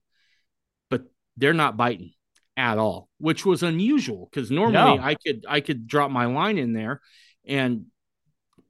but 0.90 1.04
they're 1.36 1.54
not 1.54 1.76
biting 1.76 2.14
at 2.60 2.78
all, 2.78 3.08
which 3.20 3.46
was 3.46 3.64
unusual 3.64 4.30
because 4.30 4.52
normally 4.52 4.98
no. 4.98 5.04
I 5.04 5.16
could 5.16 5.46
I 5.48 5.62
could 5.62 5.88
drop 5.88 6.12
my 6.12 6.26
line 6.26 6.58
in 6.58 6.74
there 6.74 7.00
and 7.48 7.86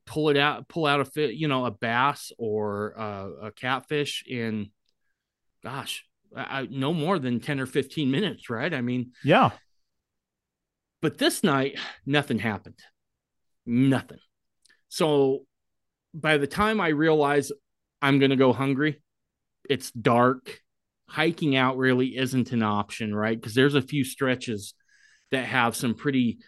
pull 0.06 0.30
it 0.30 0.38
out, 0.38 0.68
pull 0.68 0.86
out 0.86 1.00
a 1.00 1.06
fit, 1.06 1.34
you 1.34 1.48
know, 1.48 1.66
a 1.66 1.72
bass 1.72 2.32
or 2.38 2.92
a, 2.92 3.48
a 3.48 3.52
catfish 3.52 4.24
in, 4.28 4.70
gosh, 5.64 6.06
I, 6.36 6.68
no 6.70 6.94
more 6.94 7.18
than 7.18 7.40
10 7.40 7.60
or 7.60 7.66
15 7.66 8.12
minutes, 8.12 8.50
right? 8.50 8.72
I 8.72 8.82
mean, 8.82 9.12
yeah. 9.24 9.52
But 11.02 11.18
this 11.18 11.44
night, 11.44 11.80
nothing 12.06 12.40
happened. 12.40 12.80
Nothing. 13.66 14.20
So 14.90 15.46
by 16.14 16.38
the 16.38 16.48
time 16.48 16.80
I 16.80 16.90
realize 16.90 17.52
I'm 18.02 18.20
going 18.20 18.32
to 18.32 18.36
go 18.36 18.54
hungry, 18.54 19.02
it's 19.68 19.92
dark. 19.92 20.60
Hiking 21.10 21.56
out 21.56 21.78
really 21.78 22.18
isn't 22.18 22.52
an 22.52 22.64
option, 22.64 23.14
right? 23.14 23.40
Because 23.40 23.56
there's 23.56 23.76
a 23.76 23.82
few 23.82 24.04
stretches 24.04 24.74
that 25.32 25.46
have 25.46 25.76
some 25.76 25.96
pretty 25.96 26.40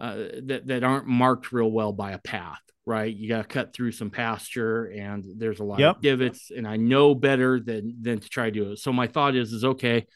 uh, 0.00 0.16
that 0.44 0.66
that 0.66 0.84
aren't 0.84 1.06
marked 1.06 1.52
real 1.52 1.70
well 1.70 1.92
by 1.92 2.12
a 2.12 2.18
path 2.18 2.60
right? 2.86 3.14
You 3.14 3.28
got 3.28 3.42
to 3.42 3.44
cut 3.44 3.72
through 3.72 3.92
some 3.92 4.10
pasture 4.10 4.86
and 4.86 5.24
there's 5.36 5.60
a 5.60 5.64
lot 5.64 5.78
yep. 5.78 5.96
of 5.96 6.02
divots 6.02 6.50
and 6.54 6.66
I 6.66 6.76
know 6.76 7.14
better 7.14 7.60
than 7.60 7.98
than 8.02 8.18
to 8.18 8.28
try 8.28 8.46
to 8.46 8.50
do 8.50 8.72
it. 8.72 8.78
So 8.78 8.92
my 8.92 9.06
thought 9.06 9.36
is 9.36 9.52
is 9.52 9.64
okay. 9.64 10.06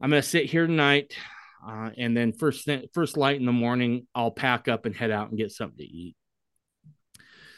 I'm 0.00 0.10
going 0.10 0.22
to 0.22 0.28
sit 0.28 0.46
here 0.46 0.66
tonight 0.66 1.14
uh, 1.66 1.90
and 1.96 2.16
then 2.16 2.32
first 2.32 2.68
first 2.92 3.16
light 3.16 3.40
in 3.40 3.46
the 3.46 3.52
morning 3.52 4.06
I'll 4.14 4.30
pack 4.30 4.68
up 4.68 4.86
and 4.86 4.94
head 4.94 5.10
out 5.10 5.30
and 5.30 5.38
get 5.38 5.50
something 5.50 5.78
to 5.78 5.84
eat. 5.84 6.16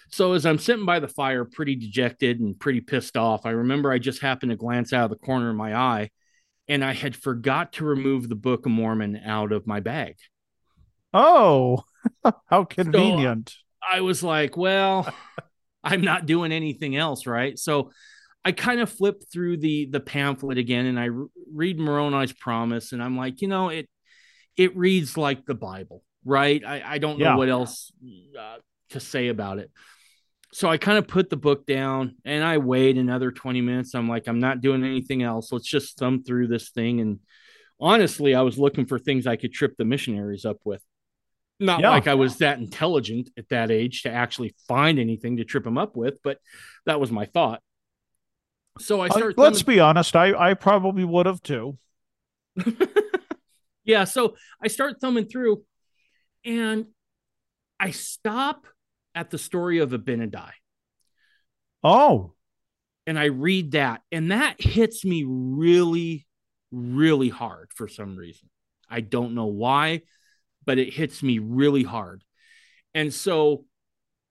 So 0.09 0.33
as 0.33 0.47
I'm 0.47 0.59
sitting 0.59 0.87
by 0.87 1.01
the 1.01 1.09
fire 1.09 1.45
pretty 1.45 1.75
dejected 1.75 2.41
and 2.41 2.59
pretty 2.59 2.81
pissed 2.81 3.17
off, 3.17 3.45
I 3.45 3.51
remember 3.51 3.91
I 3.91 3.99
just 3.99 4.23
happened 4.23 4.51
to 4.51 4.57
glance 4.57 4.93
out 4.93 5.05
of 5.05 5.11
the 5.11 5.25
corner 5.25 5.51
of 5.51 5.57
my 5.57 5.75
eye 5.75 6.11
and 6.69 6.85
I 6.85 6.93
had 6.93 7.17
forgot 7.17 7.75
to 7.75 7.85
remove 7.85 8.29
the 8.29 8.35
Book 8.35 8.67
of 8.67 8.73
Mormon 8.73 9.21
out 9.25 9.53
of 9.53 9.67
my 9.67 9.81
bag. 9.81 10.17
Oh, 11.13 11.83
how 12.47 12.65
convenient. 12.65 13.51
So, 13.51 13.57
I 13.97 14.01
was 14.01 14.23
like, 14.23 14.57
well, 14.57 15.13
I'm 15.85 16.03
not 16.03 16.27
doing 16.27 16.53
anything 16.53 16.97
else, 16.97 17.27
right? 17.27 17.59
So 17.59 17.91
I 18.45 18.53
kind 18.53 18.81
of 18.81 18.91
flipped 18.91 19.27
through 19.33 19.59
the 19.59 19.87
the 19.87 20.01
pamphlet 20.01 20.59
again 20.59 20.87
and 20.87 20.99
I 21.01 21.07
re- 21.07 21.29
read 21.53 21.79
Moroni's 21.79 22.33
promise 22.33 22.93
and 22.93 23.03
I'm 23.03 23.17
like, 23.17 23.43
you 23.43 23.49
know, 23.49 23.69
it 23.69 23.89
it 24.57 24.77
reads 24.77 25.17
like 25.17 25.45
the 25.47 25.55
Bible, 25.55 26.03
right? 26.25 26.63
I, 26.65 26.83
I 26.95 26.99
don't 26.99 27.19
know 27.19 27.27
yeah. 27.27 27.37
what 27.37 27.49
else 27.49 27.93
uh, 28.39 28.57
to 28.91 29.01
say 29.01 29.29
about 29.29 29.59
it. 29.59 29.71
So 30.57 30.71
I 30.71 30.79
kind 30.79 30.97
of 30.97 31.07
put 31.07 31.29
the 31.29 31.37
book 31.37 31.67
down 31.67 32.15
and 32.25 32.43
I 32.43 32.57
wait 32.57 32.97
another 32.97 33.31
20 33.31 33.61
minutes. 33.61 33.95
I'm 33.95 34.09
like, 34.09 34.27
I'm 34.27 34.39
not 34.39 34.63
doing 34.63 34.85
anything 34.85 35.23
else. 35.23 35.53
Let's 35.53 35.69
just 35.69 35.99
thumb 35.99 36.23
through 36.23 36.49
this 36.49 36.71
thing. 36.71 36.99
And 37.03 37.21
honestly, 37.79 38.35
I 38.35 38.41
was 38.41 38.59
looking 38.59 38.87
for 38.87 38.99
things 38.99 39.27
I 39.27 39.37
could 39.37 39.53
trip 39.53 39.75
the 39.77 39.85
missionaries 39.85 40.47
up 40.47 40.57
with. 40.65 40.83
Not 41.61 41.81
yeah. 41.81 41.91
like 41.91 42.07
I 42.07 42.15
was 42.15 42.39
that 42.39 42.59
intelligent 42.59 43.29
at 43.37 43.51
that 43.51 43.71
age 43.71 44.05
to 44.05 44.11
actually 44.11 44.55
find 44.67 44.99
anything 44.99 45.37
to 45.37 45.45
trip 45.45 45.63
them 45.63 45.77
up 45.77 45.95
with, 45.95 46.21
but 46.25 46.39
that 46.87 47.01
was 47.01 47.13
my 47.13 47.27
thought. 47.27 47.61
So 48.79 49.03
I 49.03 49.09
started. 49.11 49.39
Uh, 49.39 49.43
let's 49.43 49.63
be 49.63 49.79
honest. 49.79 50.17
I 50.17 50.33
I 50.33 50.55
probably 50.55 51.05
would 51.05 51.27
have 51.27 51.43
too. 51.43 51.77
yeah. 53.85 54.05
So 54.05 54.37
I 54.63 54.69
start 54.69 55.03
thumbing 55.03 55.27
through, 55.27 55.65
and 56.47 56.87
I 57.79 57.91
stop 57.91 58.67
at 59.17 59.31
the 59.31 59.39
story 59.39 59.79
of 59.79 59.91
Abinadi. 59.91 60.53
Oh. 61.83 62.35
And 63.09 63.19
I 63.19 63.27
read 63.27 63.73
that, 63.73 64.03
and 64.11 64.31
that 64.33 64.61
hits 64.61 65.05
me 65.05 65.25
really, 65.27 66.27
really 66.71 67.29
hard 67.29 67.71
for 67.75 67.89
some 67.89 68.17
reason. 68.17 68.49
I 68.89 69.01
don't 69.01 69.35
know 69.35 69.47
why 69.47 70.03
but 70.67 70.79
it 70.79 70.93
hits 70.93 71.23
me 71.23 71.39
really 71.39 71.85
hard. 71.85 72.23
And 72.93 73.15
so 73.15 73.65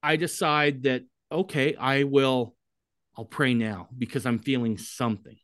I 0.04 0.18
decide 0.18 0.84
that, 0.84 1.04
okay, 1.32 1.76
I 1.76 2.04
will, 2.04 2.56
I'll 3.18 3.26
pray 3.26 3.54
now 3.54 3.88
because 3.98 4.26
I'm 4.26 4.40
feeling 4.40 4.78
something. 4.78 5.38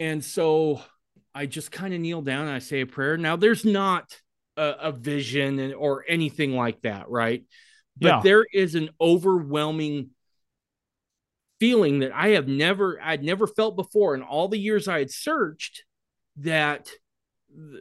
And 0.00 0.22
so 0.22 0.82
I 1.34 1.46
just 1.46 1.70
kind 1.70 1.94
of 1.94 2.00
kneel 2.00 2.22
down 2.22 2.46
and 2.46 2.54
I 2.54 2.58
say 2.58 2.80
a 2.80 2.86
prayer. 2.86 3.16
Now, 3.16 3.36
there's 3.36 3.64
not 3.64 4.16
a, 4.58 4.88
a 4.88 4.92
vision 4.92 5.58
and, 5.58 5.74
or 5.74 6.04
anything 6.08 6.54
like 6.54 6.82
that, 6.82 7.08
right? 7.08 7.44
But 7.96 8.08
yeah. 8.08 8.20
there 8.22 8.46
is 8.52 8.74
an 8.74 8.90
overwhelming 9.00 10.10
feeling 11.60 12.00
that 12.00 12.12
I 12.12 12.28
have 12.28 12.46
never, 12.46 13.00
I'd 13.02 13.24
never 13.24 13.46
felt 13.46 13.76
before 13.76 14.14
in 14.14 14.22
all 14.22 14.48
the 14.48 14.58
years 14.58 14.88
I 14.88 14.98
had 15.00 15.10
searched 15.10 15.84
that 16.38 16.90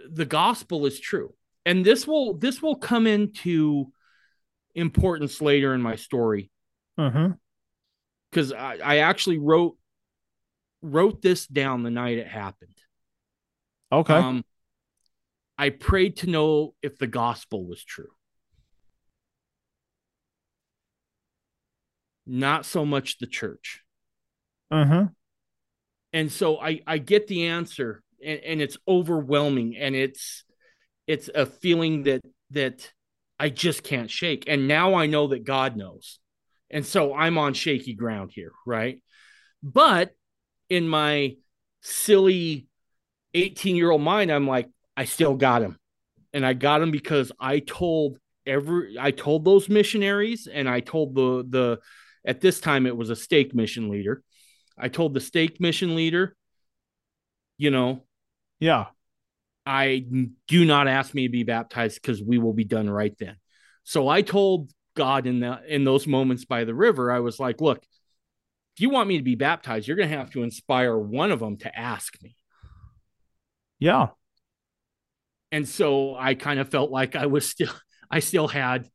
the 0.09 0.25
gospel 0.25 0.85
is 0.85 0.99
true 0.99 1.33
and 1.67 1.85
this 1.85 2.07
will 2.07 2.33
this 2.33 2.61
will 2.61 2.77
come 2.77 3.05
into 3.05 3.91
importance 4.73 5.41
later 5.41 5.75
in 5.75 5.81
my 5.81 5.95
story 5.95 6.49
because 6.95 8.53
uh-huh. 8.53 8.57
I, 8.57 8.77
I 8.81 8.97
actually 8.99 9.37
wrote 9.37 9.77
wrote 10.81 11.21
this 11.21 11.45
down 11.45 11.83
the 11.83 11.91
night 11.91 12.17
it 12.17 12.27
happened 12.27 12.77
okay 13.91 14.13
um 14.13 14.45
i 15.57 15.69
prayed 15.69 16.17
to 16.17 16.27
know 16.27 16.73
if 16.81 16.97
the 16.97 17.07
gospel 17.07 17.65
was 17.65 17.83
true 17.83 18.11
not 22.25 22.65
so 22.65 22.85
much 22.85 23.17
the 23.19 23.27
church 23.27 23.83
uh-huh 24.71 25.05
and 26.13 26.31
so 26.31 26.59
i 26.59 26.79
i 26.85 26.97
get 26.97 27.27
the 27.27 27.47
answer 27.47 28.03
and, 28.23 28.39
and 28.39 28.61
it's 28.61 28.77
overwhelming 28.87 29.77
and 29.77 29.95
it's 29.95 30.43
it's 31.07 31.29
a 31.33 31.45
feeling 31.45 32.03
that 32.03 32.21
that 32.51 32.91
I 33.39 33.49
just 33.49 33.83
can't 33.83 34.09
shake. 34.09 34.45
And 34.47 34.67
now 34.67 34.95
I 34.95 35.05
know 35.05 35.27
that 35.27 35.43
God 35.43 35.75
knows. 35.75 36.19
And 36.69 36.85
so 36.85 37.13
I'm 37.13 37.37
on 37.37 37.53
shaky 37.53 37.93
ground 37.93 38.31
here, 38.33 38.51
right? 38.65 39.01
But 39.63 40.11
in 40.69 40.87
my 40.87 41.35
silly 41.81 42.67
18 43.33 43.75
year 43.75 43.91
old 43.91 44.01
mind, 44.01 44.31
I'm 44.31 44.47
like, 44.47 44.69
I 44.97 45.05
still 45.05 45.35
got 45.35 45.61
him. 45.61 45.77
And 46.33 46.45
I 46.45 46.53
got 46.53 46.81
him 46.81 46.91
because 46.91 47.31
I 47.39 47.59
told 47.59 48.17
every 48.45 48.97
I 48.99 49.11
told 49.11 49.45
those 49.45 49.69
missionaries 49.69 50.47
and 50.51 50.67
I 50.67 50.79
told 50.81 51.15
the 51.15 51.45
the 51.47 51.79
at 52.25 52.41
this 52.41 52.59
time 52.59 52.85
it 52.85 52.97
was 52.97 53.09
a 53.09 53.15
stake 53.15 53.55
mission 53.55 53.89
leader. 53.89 54.23
I 54.77 54.89
told 54.89 55.13
the 55.13 55.21
stake 55.21 55.61
mission 55.61 55.95
leader, 55.95 56.35
you 57.57 57.71
know, 57.71 58.03
yeah. 58.59 58.87
I 59.65 60.05
do 60.47 60.63
not 60.65 60.87
ask 60.87 61.13
me 61.13 61.27
to 61.27 61.31
be 61.31 61.43
baptized 61.43 62.01
because 62.01 62.21
we 62.21 62.37
will 62.37 62.53
be 62.53 62.63
done 62.63 62.89
right 62.89 63.13
then. 63.19 63.35
So 63.83 64.07
I 64.07 64.21
told 64.21 64.71
God 64.95 65.27
in 65.27 65.39
the 65.41 65.59
in 65.67 65.83
those 65.83 66.07
moments 66.07 66.45
by 66.45 66.63
the 66.63 66.75
river, 66.75 67.11
I 67.11 67.19
was 67.19 67.39
like, 67.39 67.61
look, 67.61 67.83
if 68.75 68.81
you 68.81 68.89
want 68.89 69.09
me 69.09 69.17
to 69.17 69.23
be 69.23 69.35
baptized, 69.35 69.87
you're 69.87 69.97
gonna 69.97 70.09
have 70.09 70.31
to 70.31 70.43
inspire 70.43 70.97
one 70.97 71.31
of 71.31 71.39
them 71.39 71.57
to 71.57 71.77
ask 71.77 72.21
me. 72.21 72.35
Yeah. 73.79 74.07
And 75.51 75.67
so 75.67 76.15
I 76.15 76.33
kind 76.33 76.59
of 76.59 76.69
felt 76.69 76.91
like 76.91 77.15
I 77.15 77.27
was 77.27 77.49
still 77.49 77.71
I 78.11 78.19
still 78.19 78.47
had 78.47 78.89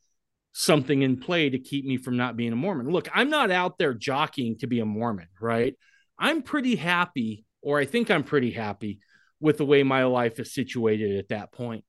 something 0.52 1.02
in 1.02 1.18
play 1.18 1.50
to 1.50 1.58
keep 1.58 1.84
me 1.84 1.96
from 1.96 2.16
not 2.16 2.36
being 2.36 2.52
a 2.52 2.56
Mormon. 2.56 2.88
Look, 2.88 3.08
I'm 3.14 3.30
not 3.30 3.50
out 3.50 3.78
there 3.78 3.94
jockeying 3.94 4.58
to 4.58 4.66
be 4.66 4.80
a 4.80 4.86
Mormon, 4.86 5.28
right? 5.40 5.74
I'm 6.18 6.42
pretty 6.42 6.76
happy, 6.76 7.44
or 7.62 7.78
I 7.78 7.84
think 7.84 8.10
I'm 8.10 8.24
pretty 8.24 8.50
happy 8.50 9.00
with 9.40 9.58
the 9.58 9.66
way 9.66 9.82
my 9.82 10.04
life 10.04 10.38
is 10.38 10.54
situated 10.54 11.18
at 11.18 11.28
that 11.28 11.52
point. 11.52 11.84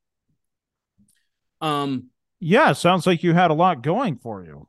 Um, 1.61 2.09
yeah, 2.39 2.73
sounds 2.73 3.07
like 3.07 3.23
you 3.23 3.33
had 3.33 3.51
a 3.51 3.53
lot 3.53 3.83
going 3.83 4.17
for 4.17 4.43
you. 4.43 4.67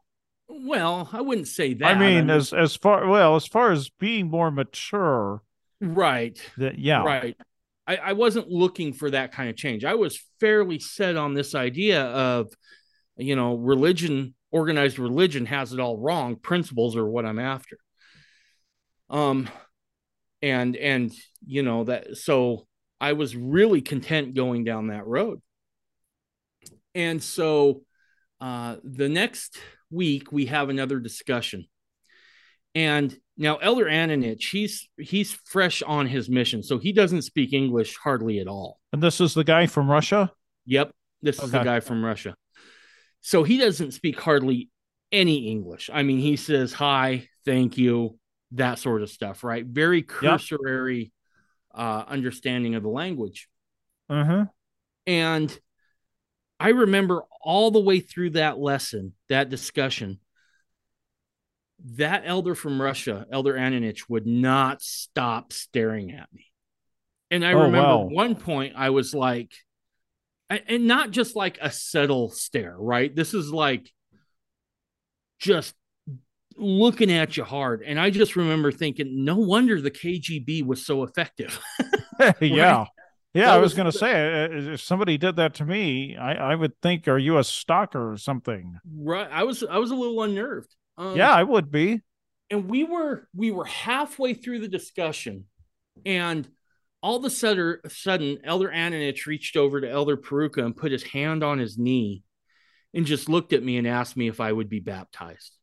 Well, 0.48 1.08
I 1.12 1.20
wouldn't 1.20 1.48
say 1.48 1.74
that. 1.74 1.96
I 1.96 1.98
mean, 1.98 2.18
I 2.18 2.20
mean 2.20 2.30
as 2.30 2.52
as 2.52 2.76
far 2.76 3.06
well 3.08 3.36
as 3.36 3.46
far 3.46 3.72
as 3.72 3.88
being 3.88 4.28
more 4.28 4.50
mature, 4.50 5.42
right? 5.80 6.38
That 6.56 6.78
yeah, 6.78 7.02
right. 7.02 7.36
I, 7.86 7.96
I 7.96 8.12
wasn't 8.14 8.48
looking 8.48 8.92
for 8.92 9.10
that 9.10 9.32
kind 9.32 9.50
of 9.50 9.56
change. 9.56 9.84
I 9.84 9.94
was 9.94 10.22
fairly 10.40 10.78
set 10.78 11.16
on 11.16 11.34
this 11.34 11.54
idea 11.54 12.02
of, 12.04 12.52
you 13.16 13.36
know, 13.36 13.54
religion, 13.54 14.34
organized 14.50 14.98
religion 14.98 15.46
has 15.46 15.72
it 15.72 15.80
all 15.80 15.98
wrong. 15.98 16.36
Principles 16.36 16.96
are 16.96 17.06
what 17.06 17.26
I'm 17.26 17.38
after. 17.38 17.78
Um, 19.10 19.48
and 20.42 20.76
and 20.76 21.12
you 21.46 21.62
know 21.62 21.84
that 21.84 22.16
so 22.16 22.66
I 23.00 23.12
was 23.14 23.36
really 23.36 23.80
content 23.80 24.34
going 24.34 24.64
down 24.64 24.88
that 24.88 25.06
road. 25.06 25.40
And 26.94 27.22
so 27.22 27.82
uh, 28.40 28.76
the 28.82 29.08
next 29.08 29.58
week 29.90 30.32
we 30.32 30.46
have 30.46 30.68
another 30.68 31.00
discussion. 31.00 31.66
And 32.74 33.16
now 33.36 33.56
Elder 33.56 33.86
Ananich, 33.86 34.50
he's 34.50 34.88
he's 34.96 35.32
fresh 35.32 35.82
on 35.82 36.06
his 36.06 36.28
mission, 36.28 36.62
so 36.62 36.78
he 36.78 36.92
doesn't 36.92 37.22
speak 37.22 37.52
English 37.52 37.96
hardly 37.96 38.38
at 38.38 38.46
all. 38.46 38.80
And 38.92 39.02
this 39.02 39.20
is 39.20 39.34
the 39.34 39.44
guy 39.44 39.66
from 39.66 39.90
Russia? 39.90 40.32
Yep, 40.66 40.92
this 41.22 41.38
okay. 41.38 41.46
is 41.46 41.52
the 41.52 41.62
guy 41.62 41.80
from 41.80 42.04
Russia. 42.04 42.36
So 43.20 43.42
he 43.42 43.58
doesn't 43.58 43.92
speak 43.92 44.20
hardly 44.20 44.70
any 45.10 45.48
English. 45.48 45.90
I 45.92 46.02
mean, 46.02 46.18
he 46.18 46.36
says 46.36 46.72
hi, 46.72 47.28
thank 47.44 47.78
you, 47.78 48.18
that 48.52 48.78
sort 48.78 49.02
of 49.02 49.10
stuff, 49.10 49.42
right? 49.44 49.64
Very 49.64 50.02
cursory 50.02 51.12
yep. 51.74 51.80
uh, 51.80 52.04
understanding 52.06 52.74
of 52.74 52.82
the 52.82 52.88
language. 52.88 53.48
Uh-huh. 54.08 54.46
And 55.06 55.58
I 56.60 56.68
remember 56.68 57.22
all 57.42 57.70
the 57.70 57.80
way 57.80 58.00
through 58.00 58.30
that 58.30 58.58
lesson, 58.58 59.14
that 59.28 59.50
discussion, 59.50 60.20
that 61.96 62.22
elder 62.24 62.54
from 62.54 62.80
Russia, 62.80 63.26
Elder 63.30 63.54
Ananich, 63.54 64.08
would 64.08 64.26
not 64.26 64.82
stop 64.82 65.52
staring 65.52 66.12
at 66.12 66.32
me. 66.32 66.46
And 67.30 67.44
I 67.44 67.52
oh, 67.52 67.62
remember 67.62 67.78
wow. 67.78 68.04
one 68.04 68.36
point 68.36 68.74
I 68.76 68.90
was 68.90 69.14
like, 69.14 69.52
and 70.48 70.86
not 70.86 71.10
just 71.10 71.36
like 71.36 71.58
a 71.60 71.70
subtle 71.70 72.30
stare, 72.30 72.76
right? 72.78 73.14
This 73.14 73.34
is 73.34 73.52
like 73.52 73.90
just 75.38 75.74
looking 76.56 77.10
at 77.10 77.36
you 77.36 77.44
hard. 77.44 77.82
And 77.84 77.98
I 77.98 78.10
just 78.10 78.36
remember 78.36 78.70
thinking, 78.70 79.24
no 79.24 79.36
wonder 79.36 79.80
the 79.80 79.90
KGB 79.90 80.64
was 80.64 80.86
so 80.86 81.02
effective. 81.02 81.60
right? 82.20 82.34
Yeah. 82.40 82.86
Yeah, 83.32 83.46
that 83.46 83.54
I 83.54 83.58
was, 83.58 83.72
was 83.72 83.74
going 83.74 83.90
to 83.90 83.98
say, 83.98 84.12
uh, 84.12 84.46
uh, 84.46 84.72
if 84.74 84.80
somebody 84.80 85.18
did 85.18 85.36
that 85.36 85.54
to 85.54 85.64
me, 85.64 86.16
I, 86.16 86.52
I 86.52 86.54
would 86.54 86.80
think, 86.80 87.08
are 87.08 87.18
you 87.18 87.38
a 87.38 87.42
stalker 87.42 88.12
or 88.12 88.16
something? 88.16 88.78
Right. 88.96 89.28
I 89.28 89.42
was, 89.42 89.64
I 89.68 89.78
was 89.78 89.90
a 89.90 89.96
little 89.96 90.22
unnerved. 90.22 90.72
Um, 90.96 91.16
yeah, 91.16 91.32
I 91.32 91.42
would 91.42 91.70
be. 91.70 92.02
And 92.50 92.68
we 92.68 92.84
were, 92.84 93.28
we 93.34 93.50
were 93.50 93.64
halfway 93.64 94.34
through 94.34 94.60
the 94.60 94.68
discussion, 94.68 95.46
and 96.04 96.48
all 97.02 97.16
of 97.16 97.24
a 97.24 97.30
sudden, 97.30 97.78
sudden 97.88 98.38
Elder 98.44 98.68
Ananich 98.68 99.26
reached 99.26 99.56
over 99.56 99.80
to 99.80 99.90
Elder 99.90 100.16
Peruka 100.16 100.64
and 100.64 100.76
put 100.76 100.92
his 100.92 101.02
hand 101.02 101.42
on 101.42 101.58
his 101.58 101.76
knee, 101.78 102.22
and 102.92 103.06
just 103.06 103.28
looked 103.28 103.52
at 103.52 103.62
me 103.62 103.76
and 103.76 103.86
asked 103.86 104.16
me 104.16 104.28
if 104.28 104.40
I 104.40 104.52
would 104.52 104.68
be 104.68 104.80
baptized. 104.80 105.56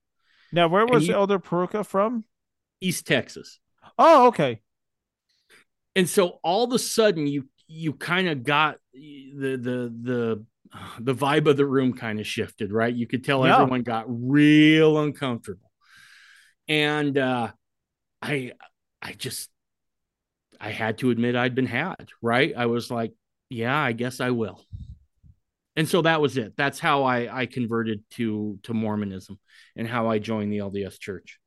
Now, 0.51 0.67
where 0.67 0.85
was 0.85 1.07
he, 1.07 1.13
Elder 1.13 1.39
Peruka 1.39 1.85
from? 1.85 2.25
East 2.81 3.07
Texas. 3.07 3.59
Oh, 3.97 4.27
okay. 4.27 4.61
And 5.95 6.09
so 6.09 6.39
all 6.43 6.63
of 6.65 6.73
a 6.73 6.79
sudden, 6.79 7.27
you 7.27 7.47
you 7.67 7.93
kind 7.93 8.27
of 8.27 8.43
got 8.43 8.77
the 8.93 9.55
the 9.55 9.93
the 10.01 10.45
the 10.99 11.15
vibe 11.15 11.47
of 11.47 11.57
the 11.57 11.65
room 11.65 11.93
kind 11.93 12.19
of 12.19 12.27
shifted, 12.27 12.71
right? 12.71 12.93
You 12.93 13.07
could 13.07 13.23
tell 13.23 13.45
yeah. 13.45 13.55
everyone 13.55 13.83
got 13.83 14.05
real 14.07 14.99
uncomfortable. 14.99 15.71
And 16.67 17.17
uh 17.17 17.51
I 18.21 18.51
I 19.01 19.13
just 19.13 19.49
I 20.59 20.69
had 20.69 20.99
to 20.99 21.09
admit 21.09 21.35
I'd 21.35 21.55
been 21.55 21.65
had, 21.65 22.09
right? 22.21 22.53
I 22.55 22.67
was 22.67 22.91
like, 22.91 23.13
yeah, 23.49 23.75
I 23.75 23.93
guess 23.93 24.19
I 24.19 24.29
will. 24.29 24.63
And 25.75 25.87
so 25.87 26.03
that 26.03 26.21
was 26.21 26.37
it. 26.37 26.53
That's 26.55 26.79
how 26.79 27.03
I 27.03 27.41
I 27.41 27.45
converted 27.45 28.03
to 28.11 28.59
to 28.63 28.73
Mormonism 28.73 29.39
and 29.75 29.87
how 29.87 30.09
I 30.09 30.19
joined 30.19 30.51
the 30.51 30.59
LDS 30.59 30.99
church. 30.99 31.39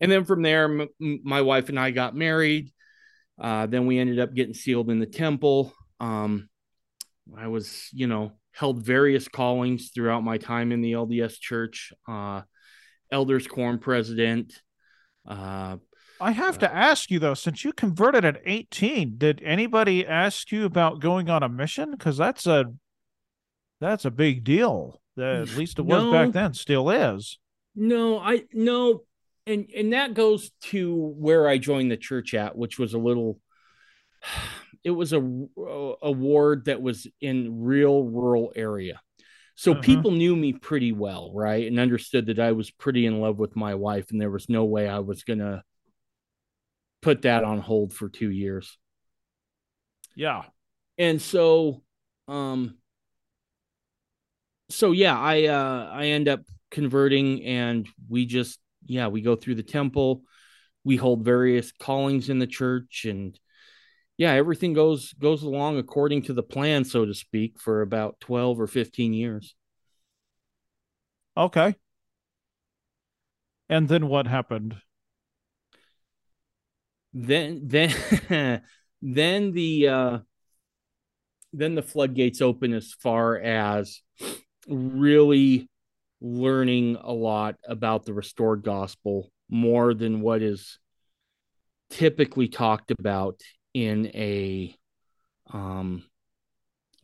And 0.00 0.12
then 0.12 0.24
from 0.24 0.42
there 0.42 0.64
m- 0.64 0.88
my 1.00 1.42
wife 1.42 1.68
and 1.68 1.78
I 1.78 1.90
got 1.90 2.14
married. 2.14 2.72
Uh, 3.38 3.66
then 3.66 3.86
we 3.86 3.98
ended 3.98 4.18
up 4.18 4.34
getting 4.34 4.54
sealed 4.54 4.90
in 4.90 4.98
the 4.98 5.06
temple. 5.06 5.74
Um, 6.00 6.48
I 7.36 7.48
was, 7.48 7.88
you 7.92 8.06
know, 8.06 8.32
held 8.52 8.82
various 8.82 9.28
callings 9.28 9.90
throughout 9.94 10.22
my 10.24 10.38
time 10.38 10.72
in 10.72 10.80
the 10.80 10.92
LDS 10.92 11.38
church, 11.40 11.92
uh, 12.08 12.42
elders 13.10 13.46
quorum 13.46 13.78
president. 13.78 14.60
Uh, 15.26 15.76
I 16.20 16.30
have 16.30 16.58
to 16.58 16.72
ask 16.72 17.10
you 17.10 17.18
though, 17.18 17.34
since 17.34 17.64
you 17.64 17.72
converted 17.72 18.24
at 18.24 18.40
18, 18.44 19.18
did 19.18 19.42
anybody 19.44 20.06
ask 20.06 20.50
you 20.50 20.64
about 20.64 21.00
going 21.00 21.28
on 21.28 21.42
a 21.42 21.48
mission? 21.48 21.90
Because 21.90 22.16
that's 22.16 22.46
a 22.46 22.66
that's 23.80 24.04
a 24.04 24.10
big 24.10 24.44
deal. 24.44 25.00
That 25.16 25.42
At 25.42 25.56
least 25.56 25.78
it 25.78 25.82
was 25.82 26.04
no, 26.04 26.12
back 26.12 26.32
then, 26.32 26.54
still 26.54 26.90
is. 26.90 27.38
No, 27.74 28.18
I 28.18 28.44
no, 28.52 29.02
and 29.46 29.68
and 29.74 29.92
that 29.92 30.14
goes 30.14 30.50
to 30.64 30.94
where 30.94 31.48
I 31.48 31.58
joined 31.58 31.90
the 31.90 31.96
church 31.96 32.34
at, 32.34 32.56
which 32.56 32.78
was 32.78 32.94
a 32.94 32.98
little. 32.98 33.38
It 34.86 34.92
was 34.92 35.12
a 35.12 35.18
a 35.18 36.12
ward 36.12 36.66
that 36.66 36.80
was 36.80 37.08
in 37.20 37.64
real 37.64 38.04
rural 38.04 38.52
area, 38.54 39.00
so 39.56 39.72
uh-huh. 39.72 39.80
people 39.80 40.12
knew 40.12 40.36
me 40.36 40.52
pretty 40.52 40.92
well, 40.92 41.32
right, 41.34 41.66
and 41.66 41.80
understood 41.80 42.26
that 42.26 42.38
I 42.38 42.52
was 42.52 42.70
pretty 42.70 43.04
in 43.04 43.20
love 43.20 43.36
with 43.36 43.56
my 43.56 43.74
wife, 43.74 44.12
and 44.12 44.20
there 44.20 44.30
was 44.30 44.48
no 44.48 44.64
way 44.64 44.88
I 44.88 45.00
was 45.00 45.24
gonna 45.24 45.64
put 47.02 47.22
that 47.22 47.42
on 47.42 47.58
hold 47.58 47.92
for 47.92 48.08
two 48.08 48.30
years. 48.30 48.78
Yeah, 50.14 50.44
and 50.98 51.20
so, 51.20 51.82
um, 52.28 52.76
so 54.68 54.92
yeah, 54.92 55.18
I 55.18 55.46
uh 55.46 55.90
I 55.92 56.06
end 56.06 56.28
up 56.28 56.42
converting, 56.70 57.42
and 57.42 57.88
we 58.08 58.24
just 58.24 58.60
yeah, 58.86 59.08
we 59.08 59.20
go 59.20 59.34
through 59.34 59.56
the 59.56 59.64
temple, 59.64 60.22
we 60.84 60.94
hold 60.94 61.24
various 61.24 61.72
callings 61.72 62.30
in 62.30 62.38
the 62.38 62.46
church, 62.46 63.04
and 63.04 63.36
yeah, 64.18 64.32
everything 64.32 64.72
goes 64.72 65.12
goes 65.14 65.42
along 65.42 65.78
according 65.78 66.22
to 66.22 66.32
the 66.32 66.42
plan, 66.42 66.84
so 66.84 67.04
to 67.04 67.14
speak, 67.14 67.60
for 67.60 67.82
about 67.82 68.18
twelve 68.20 68.60
or 68.60 68.66
fifteen 68.66 69.12
years. 69.12 69.54
Okay. 71.36 71.74
And 73.68 73.88
then 73.88 74.08
what 74.08 74.26
happened? 74.26 74.76
Then 77.12 77.62
then 77.64 78.62
then 79.02 79.52
the 79.52 79.88
uh 79.88 80.18
then 81.52 81.74
the 81.74 81.82
floodgates 81.82 82.40
open 82.40 82.72
as 82.72 82.92
far 82.92 83.38
as 83.38 84.00
really 84.68 85.68
learning 86.20 86.96
a 87.02 87.12
lot 87.12 87.56
about 87.66 88.04
the 88.04 88.12
restored 88.12 88.62
gospel 88.62 89.30
more 89.48 89.94
than 89.94 90.20
what 90.20 90.42
is 90.42 90.78
typically 91.90 92.48
talked 92.48 92.90
about 92.90 93.40
in 93.76 94.06
a 94.14 94.74
um 95.52 96.02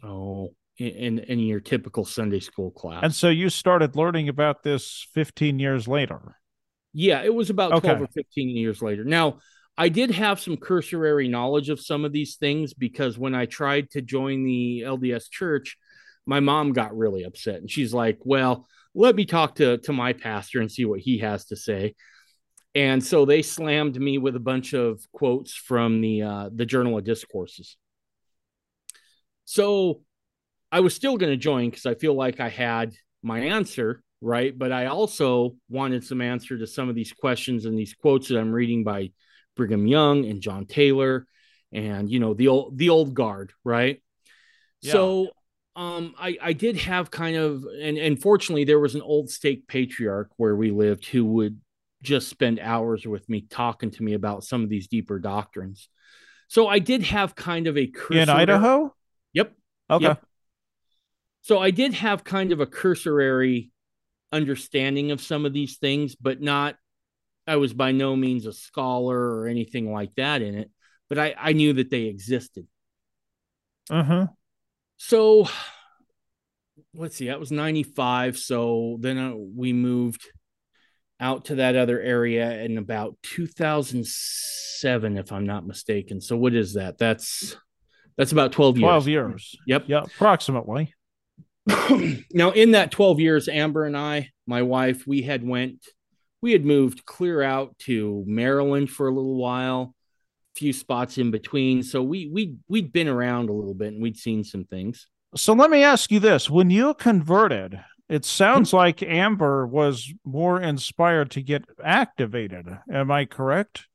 oh 0.03 0.55
in 0.79 1.19
in 1.19 1.39
your 1.39 1.61
typical 1.61 2.07
Sunday 2.07 2.41
school 2.41 2.71
class. 2.71 3.03
And 3.03 3.15
so 3.15 3.29
you 3.29 3.51
started 3.51 3.95
learning 3.95 4.31
about 4.31 4.63
this 4.63 5.07
15 5.13 5.59
years 5.59 5.87
later. 5.87 6.39
Yeah, 6.95 7.23
it 7.23 7.35
was 7.35 7.51
about 7.51 7.83
12 7.83 8.01
or 8.01 8.07
15 8.07 8.49
years 8.49 8.81
later. 8.81 9.05
Now, 9.05 9.39
I 9.77 9.91
did 9.91 10.13
have 10.13 10.41
some 10.41 10.57
cursory 10.57 11.29
knowledge 11.29 11.69
of 11.69 11.79
some 11.79 12.07
of 12.07 12.13
these 12.13 12.37
things 12.37 12.73
because 12.73 13.19
when 13.19 13.35
I 13.35 13.45
tried 13.45 13.91
to 13.91 14.01
join 14.01 14.45
the 14.45 14.85
LDS 14.87 15.31
church, 15.31 15.77
my 16.25 16.41
mom 16.41 16.73
got 16.73 16.97
really 16.97 17.25
upset 17.25 17.57
and 17.57 17.71
she's 17.71 17.93
like, 17.93 18.19
"Well, 18.25 18.67
let 18.95 19.15
me 19.15 19.27
talk 19.27 19.57
to 19.57 19.77
to 19.77 19.93
my 19.93 20.15
pastor 20.15 20.61
and 20.61 20.73
see 20.73 20.87
what 20.87 21.01
he 21.01 21.19
has 21.19 21.45
to 21.47 21.57
say 21.57 21.95
and 22.75 23.05
so 23.05 23.25
they 23.25 23.43
slammed 23.43 24.01
me 24.01 24.19
with 24.19 24.37
a 24.37 24.41
bunch 24.41 24.73
of 24.73 25.01
quotes 25.13 25.55
from 25.55 26.01
the 26.01 26.23
uh, 26.23 26.51
the 26.55 26.67
journal 26.67 26.99
of 26.99 27.05
discourses. 27.05 27.77
So 29.45 30.03
i 30.73 30.81
was 30.81 30.95
still 30.95 31.17
going 31.19 31.31
to 31.31 31.37
join 31.37 31.69
because 31.69 31.87
i 31.87 31.95
feel 31.95 32.15
like 32.15 32.41
i 32.41 32.49
had 32.49 32.95
my 33.23 33.41
answer 33.41 34.03
right? 34.25 34.57
But 34.57 34.73
i 34.73 34.87
also 34.87 35.57
wanted 35.69 36.05
some 36.05 36.21
answer 36.21 36.57
to 36.57 36.67
some 36.67 36.89
of 36.89 36.95
these 36.95 37.13
questions 37.13 37.67
and 37.67 37.79
these 37.79 37.95
quotes 37.95 38.29
that 38.29 38.39
i'm 38.39 38.53
reading 38.53 38.85
by 38.85 39.11
brigham 39.57 39.87
young 39.87 40.25
and 40.25 40.41
john 40.41 40.65
taylor 40.65 41.27
and 41.73 42.09
you 42.11 42.21
know 42.21 42.33
the 42.33 42.49
old 42.49 42.79
the 42.79 42.89
old 42.89 43.15
guard 43.15 43.53
right? 43.65 44.01
Yeah. 44.81 44.93
so 44.93 45.31
um 45.77 46.15
i 46.19 46.39
i 46.41 46.53
did 46.53 46.77
have 46.77 47.11
kind 47.11 47.37
of 47.37 47.65
and 47.81 47.99
and 47.99 48.21
fortunately 48.23 48.65
there 48.65 48.81
was 48.81 48.95
an 48.95 49.03
old 49.03 49.29
stake 49.29 49.67
patriarch 49.67 50.31
where 50.37 50.55
we 50.55 50.71
lived 50.71 51.07
who 51.07 51.25
would 51.25 51.61
just 52.03 52.29
spend 52.29 52.59
hours 52.59 53.07
with 53.07 53.29
me 53.29 53.43
talking 53.49 53.91
to 53.91 54.03
me 54.03 54.15
about 54.15 54.45
some 54.45 54.63
of 54.63 54.69
these 54.69 54.89
deeper 54.89 55.19
doctrines 55.19 55.89
so 56.49 56.67
i 56.69 56.79
did 56.79 57.03
have 57.03 57.35
kind 57.35 57.67
of 57.67 57.79
a 57.79 57.91
in 58.11 58.29
idaho 58.29 58.93
yep 59.33 59.53
okay 59.89 60.05
yep. 60.05 60.23
so 61.41 61.59
i 61.59 61.71
did 61.71 61.95
have 61.95 62.25
kind 62.25 62.53
of 62.53 62.61
a 62.61 62.67
cursory 62.67 63.71
understanding 64.33 65.11
of 65.11 65.21
some 65.21 65.47
of 65.47 65.53
these 65.53 65.79
things 65.79 66.15
but 66.17 66.41
not 66.41 66.77
i 67.47 67.57
was 67.57 67.73
by 67.73 67.93
no 67.93 68.17
means 68.17 68.47
a 68.47 68.53
scholar 68.53 69.19
or 69.19 69.47
anything 69.47 69.93
like 69.93 70.15
that 70.17 70.43
in 70.43 70.55
it 70.55 70.71
but 71.09 71.19
i 71.19 71.35
i 71.39 71.53
knew 71.53 71.73
that 71.73 71.91
they 71.91 72.03
existed 72.03 72.67
Uh-huh. 73.91 74.27
So 74.97 75.49
let's 76.95 77.17
see, 77.17 77.27
that 77.27 77.41
was 77.41 77.51
95. 77.51 78.39
So 78.39 78.97
then 79.01 79.19
uh, 79.19 79.35
we 79.35 79.73
moved 79.73 80.23
out 81.23 81.47
to 81.47 81.55
that 81.55 81.77
other 81.77 82.01
area 82.01 82.63
in 82.63 82.77
about 82.77 83.17
2007, 83.23 85.17
if 85.17 85.33
I'm 85.33 85.47
not 85.47 85.67
mistaken. 85.67 86.21
So 86.21 86.37
what 86.37 86.53
is 86.55 86.75
that? 86.75 86.99
That's 86.99 87.57
that's 88.19 88.33
about 88.33 88.53
12 88.53 88.79
years. 88.79 88.89
12 88.89 89.09
years. 89.09 89.57
Yep. 89.67 89.85
Yeah, 89.87 90.03
approximately. 90.03 90.95
now 92.33 92.51
in 92.51 92.73
that 92.73 92.91
12 92.91 93.21
years, 93.21 93.49
Amber 93.49 93.87
and 93.87 93.97
I, 93.97 94.31
my 94.47 94.63
wife, 94.63 95.07
we 95.07 95.23
had 95.23 95.47
went, 95.47 95.87
we 96.43 96.53
had 96.53 96.65
moved 96.65 97.07
clear 97.07 97.41
out 97.41 97.79
to 97.81 98.25
Maryland 98.27 98.91
for 98.91 99.07
a 99.09 99.15
little 99.15 99.37
while, 99.37 99.95
a 100.55 100.59
few 100.59 100.73
spots 100.73 101.19
in 101.19 101.31
between. 101.31 101.85
So 101.85 102.03
we 102.03 102.29
we 102.33 102.57
we'd 102.69 102.93
been 102.93 103.09
around 103.09 103.49
a 103.49 103.53
little 103.53 103.75
bit 103.75 103.93
and 103.93 104.03
we'd 104.03 104.19
seen 104.19 104.43
some 104.43 104.65
things. 104.65 105.07
So 105.37 105.55
let 105.55 105.71
me 105.71 105.85
ask 105.85 106.11
you 106.11 106.19
this: 106.19 106.51
When 106.51 106.69
you 106.69 106.95
converted, 106.95 107.79
it 108.13 108.27
sounds 108.27 108.75
like 108.75 109.03
Amber 109.03 109.67
was 109.67 110.13
more 110.23 110.61
inspired 110.61 111.31
to 111.31 111.43
get 111.43 111.65
activated. 111.83 112.67
Am 112.93 113.11
I 113.11 113.25
correct? 113.25 113.87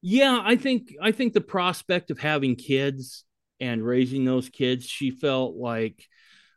Yeah, 0.00 0.40
I 0.42 0.56
think 0.56 0.94
I 1.02 1.12
think 1.12 1.34
the 1.34 1.42
prospect 1.42 2.10
of 2.10 2.18
having 2.18 2.56
kids 2.56 3.26
and 3.60 3.84
raising 3.84 4.24
those 4.24 4.48
kids, 4.48 4.86
she 4.86 5.10
felt 5.10 5.54
like 5.54 6.02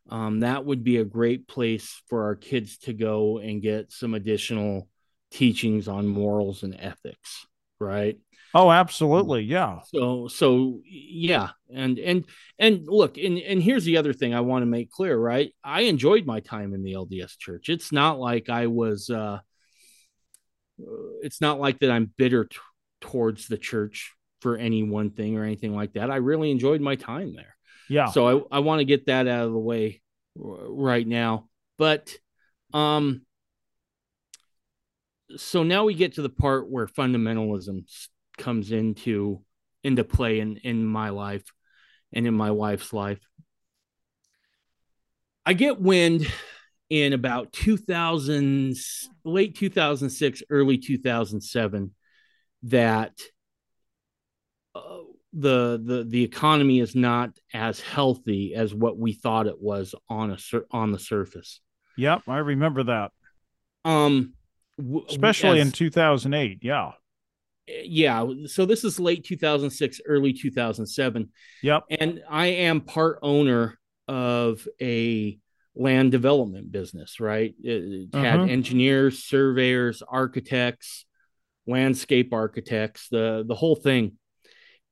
um, 0.10 0.40
that 0.40 0.64
would 0.64 0.86
be 0.86 0.98
a 0.98 1.04
great 1.04 1.50
place 1.50 2.02
for 2.08 2.24
our 2.24 2.36
kids 2.36 2.78
to 2.80 2.94
go 2.94 3.40
and 3.40 3.62
get 3.62 3.92
some 3.92 4.14
additional 4.14 4.88
teachings 5.32 5.90
on 5.90 6.08
morals 6.08 6.64
and 6.64 6.78
ethics, 6.80 7.46
right? 7.78 8.20
Oh, 8.54 8.72
absolutely. 8.72 9.44
Yeah. 9.44 9.80
So 9.94 10.28
so 10.28 10.82
yeah, 10.86 11.50
and 11.74 11.98
and 12.00 12.26
and 12.60 12.86
look, 12.88 13.18
and 13.18 13.38
and 13.38 13.62
here's 13.62 13.86
the 13.86 13.98
other 13.98 14.14
thing 14.14 14.34
I 14.34 14.42
want 14.42 14.64
to 14.64 14.68
make 14.68 14.92
clear, 14.92 15.18
right? 15.18 15.54
I 15.64 15.82
enjoyed 15.82 16.26
my 16.26 16.42
time 16.42 16.74
in 16.74 16.84
the 16.84 16.94
LDS 16.94 17.38
church. 17.38 17.70
It's 17.70 17.92
not 17.92 18.20
like 18.20 18.50
I 18.50 18.68
was 18.68 19.10
uh 19.10 19.40
it's 21.22 21.42
not 21.42 21.60
like 21.60 21.80
that 21.80 21.92
I'm 21.92 22.12
bitter 22.18 22.46
t- 22.46 22.58
towards 23.02 23.48
the 23.48 23.58
church 23.58 24.14
for 24.42 24.58
any 24.58 24.84
one 24.84 25.12
thing 25.12 25.38
or 25.38 25.44
anything 25.44 25.76
like 25.76 25.94
that. 25.94 26.10
I 26.10 26.18
really 26.18 26.52
enjoyed 26.52 26.82
my 26.82 26.96
time 26.96 27.36
there. 27.36 27.56
Yeah. 27.90 28.08
So 28.08 28.48
I 28.52 28.58
I 28.58 28.60
want 28.60 28.80
to 28.80 28.86
get 28.86 29.06
that 29.06 29.28
out 29.28 29.46
of 29.46 29.54
the 29.54 29.60
way 29.60 30.02
right 30.36 31.08
now. 31.08 31.48
But 31.78 32.14
um 32.74 33.22
so 35.38 35.64
now 35.64 35.86
we 35.86 35.94
get 35.94 36.16
to 36.16 36.22
the 36.22 36.30
part 36.30 36.70
where 36.70 36.88
fundamentalism 36.88 37.86
comes 38.38 38.72
into 38.72 39.42
into 39.84 40.04
play 40.04 40.40
in 40.40 40.58
in 40.58 40.86
my 40.86 41.10
life 41.10 41.44
and 42.14 42.28
in 42.28 42.34
my 42.34 42.52
wife's 42.52 42.94
life. 42.94 43.20
I 45.46 45.54
get 45.54 45.82
wind 45.82 46.28
in 46.90 47.14
about 47.14 47.52
2000 47.54 48.76
late 49.24 49.56
2006 49.56 50.44
early 50.50 50.78
2007 50.78 51.92
that 52.64 53.20
uh, 54.76 54.98
the 55.34 55.82
the 55.84 56.06
the 56.08 56.24
economy 56.24 56.80
is 56.80 56.94
not 56.94 57.32
as 57.54 57.80
healthy 57.80 58.54
as 58.54 58.74
what 58.74 58.98
we 58.98 59.14
thought 59.14 59.48
it 59.48 59.60
was 59.60 59.96
on 60.10 60.32
a 60.32 60.38
on 60.70 60.92
the 60.92 61.00
surface. 61.00 61.62
Yep, 61.98 62.24
I 62.28 62.38
remember 62.38 62.84
that. 62.84 63.12
Um 63.86 64.34
w- 64.78 65.06
especially 65.10 65.60
as, 65.60 65.68
in 65.68 65.72
2008, 65.72 66.60
yeah 66.62 66.92
yeah 67.84 68.26
so 68.46 68.66
this 68.66 68.84
is 68.84 69.00
late 69.00 69.24
2006 69.24 70.02
early 70.06 70.34
2007 70.34 71.30
yep. 71.64 71.84
And 71.90 72.24
i 72.30 72.48
am 72.48 72.82
part 72.82 73.20
owner 73.22 73.80
of 74.08 74.68
a 74.82 75.40
land 75.76 76.12
development 76.12 76.72
business 76.72 77.20
right? 77.20 77.54
It, 77.64 78.10
uh-huh. 78.14 78.24
had 78.24 78.50
engineers 78.50 79.24
surveyors 79.24 80.04
architects 80.08 81.06
landscape 81.68 82.34
architects 82.34 83.08
the 83.10 83.44
the 83.48 83.56
whole 83.56 83.76
thing. 83.76 84.18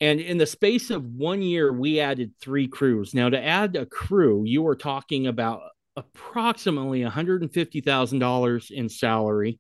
And 0.02 0.22
in 0.22 0.38
the 0.38 0.46
space 0.46 0.92
of 0.92 1.04
one 1.04 1.42
year 1.42 1.74
we 1.74 2.00
added 2.00 2.32
three 2.42 2.68
crews. 2.70 3.14
Now 3.14 3.30
to 3.30 3.44
add 3.44 3.76
a 3.76 3.86
crew 3.86 4.44
you 4.46 4.62
were 4.62 4.76
talking 4.76 5.28
about 5.28 5.62
approximately 5.96 7.02
$150000 7.02 8.72
in 8.72 8.88
salary 8.88 9.60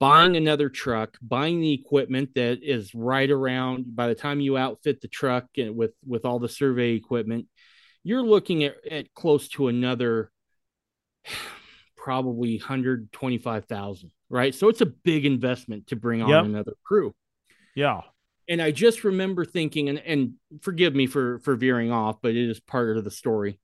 buying 0.00 0.36
another 0.36 0.68
truck, 0.68 1.18
buying 1.20 1.60
the 1.60 1.72
equipment 1.72 2.34
that 2.34 2.62
is 2.62 2.94
right 2.94 3.30
around 3.30 3.96
by 3.96 4.08
the 4.08 4.14
time 4.14 4.40
you 4.40 4.56
outfit 4.56 5.00
the 5.00 5.08
truck 5.08 5.46
and 5.56 5.76
with 5.76 5.92
with 6.06 6.24
all 6.24 6.38
the 6.38 6.48
survey 6.48 6.92
equipment, 6.92 7.46
you're 8.04 8.22
looking 8.22 8.64
at, 8.64 8.76
at 8.90 9.14
close 9.14 9.48
to 9.48 9.68
another 9.68 10.30
probably 11.96 12.56
125,000, 12.58 14.10
right? 14.30 14.54
So 14.54 14.68
it's 14.68 14.80
a 14.80 14.86
big 14.86 15.26
investment 15.26 15.88
to 15.88 15.96
bring 15.96 16.22
on 16.22 16.30
yep. 16.30 16.44
another 16.44 16.72
crew. 16.84 17.14
Yeah. 17.74 18.00
And 18.48 18.62
I 18.62 18.70
just 18.70 19.04
remember 19.04 19.44
thinking 19.44 19.88
and 19.88 19.98
and 19.98 20.34
forgive 20.62 20.94
me 20.94 21.06
for 21.06 21.40
for 21.40 21.56
veering 21.56 21.90
off, 21.90 22.22
but 22.22 22.30
it 22.34 22.48
is 22.48 22.60
part 22.60 22.96
of 22.96 23.04
the 23.04 23.10
story. 23.10 23.58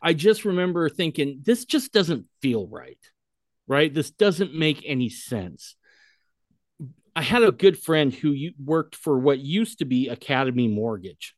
I 0.00 0.14
just 0.14 0.44
remember 0.44 0.88
thinking 0.88 1.42
this 1.44 1.64
just 1.64 1.92
doesn't 1.92 2.26
feel 2.40 2.66
right 2.66 2.98
right? 3.66 3.92
This 3.92 4.10
doesn't 4.10 4.54
make 4.54 4.82
any 4.86 5.08
sense. 5.08 5.76
I 7.14 7.22
had 7.22 7.42
a 7.42 7.52
good 7.52 7.78
friend 7.78 8.12
who 8.12 8.34
worked 8.62 8.96
for 8.96 9.18
what 9.18 9.38
used 9.38 9.78
to 9.80 9.84
be 9.84 10.08
Academy 10.08 10.68
Mortgage. 10.68 11.34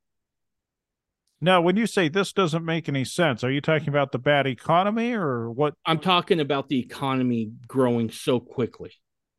Now, 1.41 1.61
when 1.61 1.77
you 1.77 1.87
say 1.87 2.09
this 2.09 2.33
doesn't 2.33 2.65
make 2.65 2.89
any 2.89 3.05
sense, 3.05 3.45
are 3.45 3.51
you 3.51 3.61
talking 3.61 3.89
about 3.89 4.13
the 4.13 4.19
bad 4.19 4.47
economy 4.47 5.13
or 5.13 5.51
what? 5.51 5.75
I'm 5.85 5.99
talking 5.99 6.41
about 6.41 6.69
the 6.69 6.79
economy 6.79 7.53
growing 7.67 8.11
so 8.11 8.41
quickly. 8.41 8.93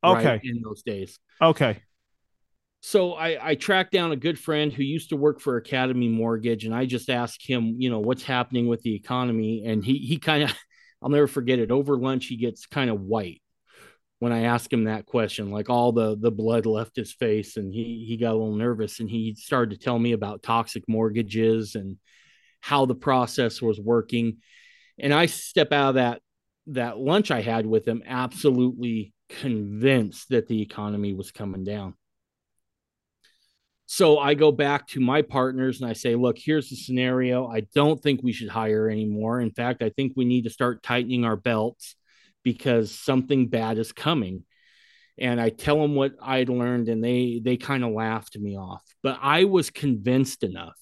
Okay. 0.03 0.25
Right, 0.27 0.41
in 0.43 0.61
those 0.61 0.83
days. 0.83 1.17
Okay. 1.41 1.81
So 2.81 3.13
I, 3.13 3.49
I 3.49 3.55
tracked 3.55 3.91
down 3.91 4.11
a 4.11 4.15
good 4.15 4.37
friend 4.37 4.71
who 4.71 4.83
used 4.83 5.09
to 5.09 5.15
work 5.15 5.39
for 5.39 5.57
Academy 5.57 6.07
Mortgage, 6.07 6.65
and 6.65 6.75
I 6.75 6.85
just 6.85 7.09
asked 7.09 7.47
him, 7.47 7.77
you 7.79 7.89
know, 7.89 7.97
what's 7.97 8.21
happening 8.21 8.67
with 8.67 8.83
the 8.83 8.93
economy, 8.93 9.63
and 9.65 9.83
he 9.83 9.97
he 9.97 10.19
kind 10.19 10.43
of 10.43 10.53
I'll 11.01 11.09
never 11.09 11.27
forget 11.27 11.59
it. 11.59 11.71
Over 11.71 11.97
lunch, 11.97 12.27
he 12.27 12.37
gets 12.37 12.65
kind 12.65 12.89
of 12.89 13.01
white 13.01 13.41
when 14.19 14.31
I 14.31 14.43
ask 14.43 14.71
him 14.71 14.85
that 14.85 15.05
question. 15.05 15.51
Like 15.51 15.69
all 15.69 15.91
the 15.91 16.17
the 16.17 16.31
blood 16.31 16.65
left 16.65 16.95
his 16.95 17.13
face, 17.13 17.57
and 17.57 17.73
he 17.73 18.05
he 18.07 18.17
got 18.17 18.31
a 18.31 18.37
little 18.37 18.55
nervous, 18.55 18.99
and 18.99 19.09
he 19.09 19.35
started 19.35 19.77
to 19.77 19.83
tell 19.83 19.99
me 19.99 20.13
about 20.13 20.43
toxic 20.43 20.83
mortgages 20.87 21.75
and 21.75 21.97
how 22.61 22.85
the 22.85 22.95
process 22.95 23.61
was 23.61 23.79
working. 23.79 24.37
And 24.97 25.13
I 25.13 25.27
step 25.27 25.71
out 25.71 25.89
of 25.89 25.95
that 25.95 26.21
that 26.67 26.97
lunch 26.97 27.29
I 27.29 27.41
had 27.41 27.65
with 27.65 27.87
him 27.87 28.01
absolutely 28.05 29.13
convinced 29.29 30.29
that 30.29 30.47
the 30.47 30.61
economy 30.61 31.13
was 31.13 31.31
coming 31.31 31.63
down. 31.63 31.95
So 33.87 34.17
I 34.17 34.33
go 34.33 34.51
back 34.51 34.87
to 34.89 34.99
my 34.99 35.21
partners 35.21 35.79
and 35.79 35.89
I 35.89 35.93
say, 35.93 36.15
look, 36.15 36.37
here's 36.39 36.69
the 36.69 36.75
scenario. 36.75 37.47
I 37.47 37.61
don't 37.75 38.01
think 38.01 38.21
we 38.23 38.33
should 38.33 38.49
hire 38.49 38.89
anymore. 38.89 39.39
In 39.39 39.51
fact, 39.51 39.83
I 39.83 39.89
think 39.89 40.13
we 40.15 40.25
need 40.25 40.45
to 40.45 40.49
start 40.49 40.81
tightening 40.81 41.23
our 41.23 41.35
belts 41.35 41.95
because 42.43 42.91
something 42.91 43.47
bad 43.47 43.77
is 43.77 43.91
coming. 43.91 44.43
And 45.17 45.39
I 45.39 45.49
tell 45.49 45.79
them 45.79 45.95
what 45.95 46.13
I'd 46.21 46.49
learned 46.49 46.89
and 46.89 47.03
they 47.03 47.39
they 47.43 47.57
kind 47.57 47.83
of 47.83 47.91
laughed 47.91 48.37
me 48.37 48.57
off. 48.57 48.81
But 49.03 49.19
I 49.21 49.45
was 49.45 49.69
convinced 49.69 50.43
enough 50.43 50.77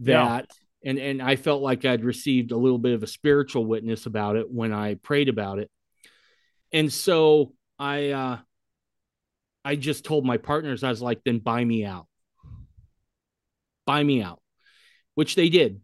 that 0.00 0.46
yeah. 0.82 0.90
and 0.90 0.98
and 0.98 1.22
I 1.22 1.36
felt 1.36 1.62
like 1.62 1.84
I'd 1.84 2.02
received 2.02 2.50
a 2.50 2.56
little 2.56 2.78
bit 2.78 2.94
of 2.94 3.02
a 3.02 3.06
spiritual 3.06 3.66
witness 3.66 4.06
about 4.06 4.36
it 4.36 4.50
when 4.50 4.72
I 4.72 4.94
prayed 4.94 5.28
about 5.28 5.58
it. 5.58 5.70
And 6.72 6.92
so 6.92 7.52
I 7.78 8.10
uh 8.10 8.38
I 9.64 9.76
just 9.76 10.04
told 10.04 10.24
my 10.24 10.38
partners 10.38 10.82
I 10.82 10.88
was 10.88 11.02
like 11.02 11.20
then 11.24 11.38
buy 11.38 11.64
me 11.64 11.84
out 11.84 12.06
buy 13.86 14.02
me 14.02 14.22
out, 14.22 14.40
which 15.14 15.34
they 15.34 15.48
did. 15.48 15.80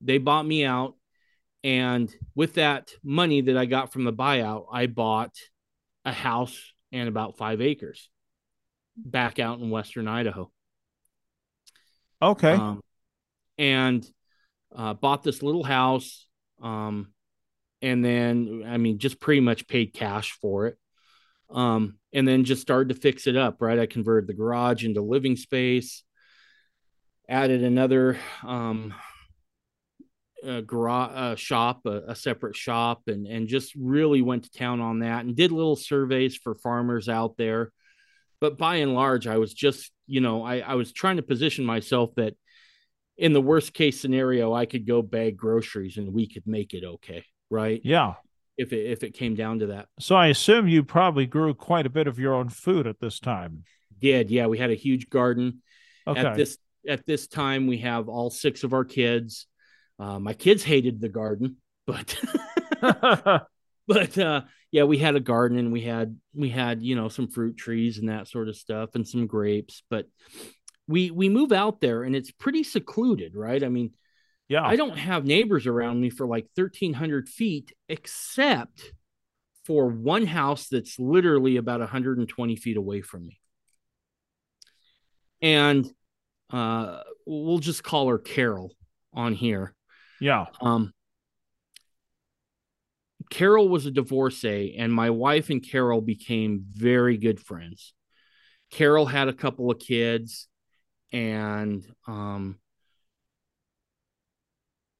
They 0.00 0.18
bought 0.18 0.46
me 0.46 0.64
out. 0.64 0.94
And 1.64 2.12
with 2.34 2.54
that 2.54 2.90
money 3.04 3.42
that 3.42 3.56
I 3.56 3.66
got 3.66 3.92
from 3.92 4.04
the 4.04 4.12
buyout, 4.12 4.66
I 4.72 4.86
bought 4.86 5.34
a 6.04 6.12
house 6.12 6.58
and 6.90 7.08
about 7.08 7.38
five 7.38 7.60
acres 7.60 8.08
back 8.96 9.38
out 9.38 9.60
in 9.60 9.70
Western 9.70 10.08
Idaho. 10.08 10.50
Okay. 12.20 12.52
Um, 12.52 12.80
and 13.58 14.06
uh, 14.74 14.94
bought 14.94 15.22
this 15.22 15.42
little 15.42 15.62
house. 15.62 16.26
Um, 16.60 17.12
and 17.80 18.04
then, 18.04 18.64
I 18.66 18.76
mean, 18.76 18.98
just 18.98 19.20
pretty 19.20 19.40
much 19.40 19.66
paid 19.66 19.92
cash 19.94 20.32
for 20.40 20.66
it. 20.66 20.78
Um, 21.50 21.98
and 22.12 22.26
then 22.26 22.44
just 22.44 22.62
started 22.62 22.94
to 22.94 23.00
fix 23.00 23.26
it 23.26 23.36
up, 23.36 23.60
right? 23.60 23.78
I 23.78 23.86
converted 23.86 24.28
the 24.28 24.34
garage 24.34 24.84
into 24.84 25.02
living 25.02 25.36
space 25.36 26.02
added 27.28 27.62
another 27.62 28.18
um, 28.44 28.94
a 30.42 30.62
garage 30.62 31.12
a 31.14 31.36
shop, 31.36 31.82
a, 31.86 32.02
a, 32.08 32.16
separate 32.16 32.56
shop, 32.56 33.02
and 33.06 33.26
and 33.26 33.48
just 33.48 33.74
really 33.76 34.22
went 34.22 34.44
to 34.44 34.50
town 34.50 34.80
on 34.80 35.00
that 35.00 35.24
and 35.24 35.36
did 35.36 35.52
little 35.52 35.76
surveys 35.76 36.36
for 36.36 36.54
farmers 36.54 37.08
out 37.08 37.36
there. 37.36 37.72
But 38.40 38.58
by 38.58 38.76
and 38.76 38.94
large, 38.94 39.26
I 39.26 39.38
was 39.38 39.54
just 39.54 39.92
you 40.06 40.20
know 40.20 40.44
I 40.44 40.58
I 40.58 40.74
was 40.74 40.92
trying 40.92 41.16
to 41.16 41.22
position 41.22 41.64
myself 41.64 42.10
that 42.16 42.34
in 43.16 43.32
the 43.32 43.40
worst 43.40 43.72
case 43.72 44.00
scenario, 44.00 44.52
I 44.52 44.66
could 44.66 44.86
go 44.86 45.02
bag 45.02 45.36
groceries 45.36 45.96
and 45.96 46.12
we 46.12 46.28
could 46.28 46.46
make 46.46 46.74
it 46.74 46.84
okay, 46.84 47.24
right? 47.50 47.80
Yeah. 47.84 48.14
If 48.56 48.72
it 48.72 48.90
if 48.90 49.02
it 49.02 49.14
came 49.14 49.34
down 49.34 49.60
to 49.60 49.66
that. 49.68 49.86
So 49.98 50.14
I 50.14 50.26
assume 50.26 50.68
you 50.68 50.82
probably 50.82 51.26
grew 51.26 51.54
quite 51.54 51.86
a 51.86 51.90
bit 51.90 52.06
of 52.06 52.18
your 52.18 52.34
own 52.34 52.48
food 52.48 52.86
at 52.86 53.00
this 53.00 53.18
time. 53.20 53.64
Did 53.98 54.30
yeah, 54.30 54.46
we 54.46 54.58
had 54.58 54.70
a 54.70 54.74
huge 54.74 55.08
garden. 55.08 55.62
Okay. 56.06 56.20
At 56.20 56.36
this 56.36 56.58
at 56.88 57.06
this 57.06 57.26
time, 57.26 57.66
we 57.66 57.78
have 57.78 58.08
all 58.08 58.30
six 58.30 58.64
of 58.64 58.72
our 58.72 58.84
kids. 58.84 59.46
Uh, 59.98 60.18
my 60.18 60.34
kids 60.34 60.62
hated 60.62 61.00
the 61.00 61.08
garden, 61.08 61.56
but 61.86 62.16
but 63.86 64.18
uh, 64.18 64.42
yeah, 64.70 64.84
we 64.84 64.98
had 64.98 65.16
a 65.16 65.20
garden 65.20 65.58
and 65.58 65.72
we 65.72 65.82
had 65.82 66.18
we 66.34 66.48
had 66.48 66.82
you 66.82 66.96
know 66.96 67.08
some 67.08 67.28
fruit 67.28 67.56
trees 67.56 67.98
and 67.98 68.08
that 68.08 68.28
sort 68.28 68.48
of 68.48 68.56
stuff 68.56 68.90
and 68.94 69.06
some 69.06 69.26
grapes. 69.26 69.82
But 69.88 70.06
we 70.88 71.10
we 71.10 71.28
move 71.28 71.52
out 71.52 71.80
there 71.80 72.02
and 72.02 72.16
it's 72.16 72.30
pretty 72.30 72.64
secluded, 72.64 73.34
right? 73.36 73.62
I 73.62 73.68
mean, 73.68 73.92
yeah. 74.48 74.64
I 74.64 74.76
don't 74.76 74.98
have 74.98 75.24
neighbors 75.24 75.66
around 75.66 76.00
me 76.00 76.10
for 76.10 76.26
like 76.26 76.48
thirteen 76.56 76.92
hundred 76.92 77.28
feet, 77.28 77.72
except 77.88 78.92
for 79.64 79.86
one 79.86 80.26
house 80.26 80.68
that's 80.68 80.98
literally 80.98 81.56
about 81.56 81.78
120 81.78 82.56
feet 82.56 82.76
away 82.76 83.00
from 83.00 83.26
me. 83.26 83.40
And 85.40 85.88
uh, 86.52 87.02
we'll 87.26 87.58
just 87.58 87.82
call 87.82 88.08
her 88.08 88.18
Carol 88.18 88.72
on 89.12 89.32
here. 89.32 89.74
Yeah. 90.20 90.46
Um, 90.60 90.92
Carol 93.30 93.68
was 93.68 93.86
a 93.86 93.90
divorcee, 93.90 94.76
and 94.78 94.92
my 94.92 95.10
wife 95.10 95.48
and 95.50 95.66
Carol 95.66 96.02
became 96.02 96.64
very 96.68 97.16
good 97.16 97.40
friends. 97.40 97.94
Carol 98.70 99.06
had 99.06 99.28
a 99.28 99.32
couple 99.32 99.70
of 99.70 99.78
kids, 99.78 100.48
and 101.12 101.84
um, 102.06 102.58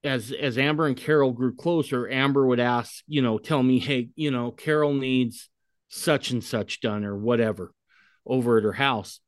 as 0.05 0.33
as 0.33 0.59
Amber 0.59 0.87
and 0.87 0.97
Carol 0.97 1.33
grew 1.33 1.55
closer, 1.55 2.09
Amber 2.09 2.47
would 2.47 2.61
ask, 2.61 3.03
you 3.07 3.23
know, 3.23 3.39
tell 3.39 3.63
me, 3.63 3.79
hey, 3.79 4.09
you 4.15 4.31
know, 4.31 4.51
Carol 4.51 4.95
needs 4.95 5.49
such 5.89 6.31
and 6.31 6.43
such 6.43 6.81
done 6.81 7.05
or 7.05 7.17
whatever 7.17 7.73
over 8.27 8.59
at 8.59 8.65
her 8.65 8.73
house. 8.73 9.21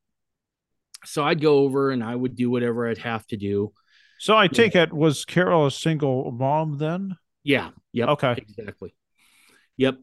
So 1.07 1.25
I'd 1.25 1.41
go 1.41 1.59
over 1.59 1.91
and 1.91 2.03
I 2.03 2.15
would 2.15 2.37
do 2.37 2.51
whatever 2.51 2.89
I'd 2.89 2.99
have 2.99 3.27
to 3.29 3.37
do. 3.37 3.73
So 4.19 4.37
I 4.37 4.49
take 4.49 4.75
yeah. 4.75 4.85
it 4.85 4.93
was 4.93 5.25
Carol 5.25 5.67
a 5.67 5.71
single 5.71 6.31
mom 6.31 6.79
then? 6.79 7.17
Yeah. 7.43 7.71
Yep. 7.93 8.09
Okay. 8.11 8.35
Exactly. 8.39 8.95
Yep. 9.77 9.99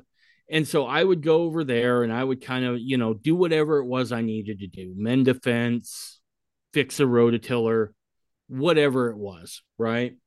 And 0.49 0.67
so 0.67 0.85
I 0.85 1.03
would 1.03 1.23
go 1.23 1.43
over 1.43 1.63
there 1.63 2.03
and 2.03 2.11
I 2.11 2.23
would 2.23 2.43
kind 2.43 2.65
of, 2.65 2.77
you 2.79 2.97
know, 2.97 3.13
do 3.13 3.35
whatever 3.35 3.77
it 3.77 3.85
was 3.85 4.11
I 4.11 4.21
needed 4.21 4.59
to 4.59 4.67
do, 4.67 4.93
mend 4.95 5.27
a 5.29 5.33
fence, 5.33 6.19
fix 6.73 6.99
a 6.99 7.03
rototiller, 7.03 7.89
whatever 8.47 9.09
it 9.09 9.17
was. 9.17 9.63
Right. 9.77 10.17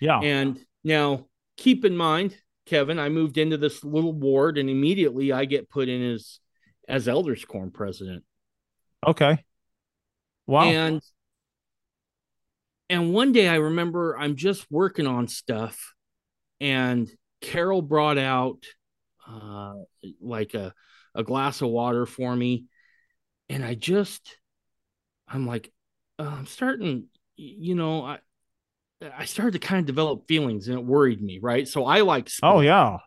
Yeah. 0.00 0.18
And 0.18 0.58
now 0.82 1.26
keep 1.56 1.84
in 1.84 1.96
mind, 1.96 2.36
Kevin, 2.66 2.98
I 2.98 3.08
moved 3.08 3.38
into 3.38 3.56
this 3.56 3.84
little 3.84 4.12
ward 4.12 4.58
and 4.58 4.68
immediately 4.68 5.32
I 5.32 5.44
get 5.44 5.70
put 5.70 5.88
in 5.88 6.02
as 6.02 6.40
as 6.88 7.06
elders 7.06 7.44
quorum 7.44 7.70
president. 7.70 8.24
Okay. 9.06 9.44
Wow. 10.48 10.64
And 10.64 11.02
and 12.88 13.12
one 13.12 13.32
day 13.32 13.48
I 13.48 13.56
remember 13.56 14.18
I'm 14.18 14.34
just 14.34 14.66
working 14.70 15.06
on 15.06 15.28
stuff 15.28 15.94
and 16.58 17.08
Carol 17.42 17.82
brought 17.82 18.16
out 18.18 18.64
uh 19.30 19.74
like 20.20 20.54
a 20.54 20.72
a 21.14 21.22
glass 21.22 21.60
of 21.60 21.68
water 21.68 22.06
for 22.06 22.34
me 22.34 22.64
and 23.50 23.62
I 23.62 23.74
just 23.74 24.38
I'm 25.28 25.46
like 25.46 25.70
uh, 26.18 26.22
I'm 26.38 26.46
starting 26.46 27.08
you 27.36 27.74
know 27.74 28.06
I 28.06 28.20
I 29.16 29.26
started 29.26 29.52
to 29.52 29.58
kind 29.58 29.80
of 29.80 29.86
develop 29.86 30.26
feelings 30.26 30.66
and 30.68 30.78
it 30.78 30.84
worried 30.84 31.22
me, 31.22 31.38
right? 31.40 31.68
So 31.68 31.84
I 31.84 32.00
like 32.00 32.30
split. 32.30 32.52
Oh 32.52 32.60
yeah. 32.60 32.98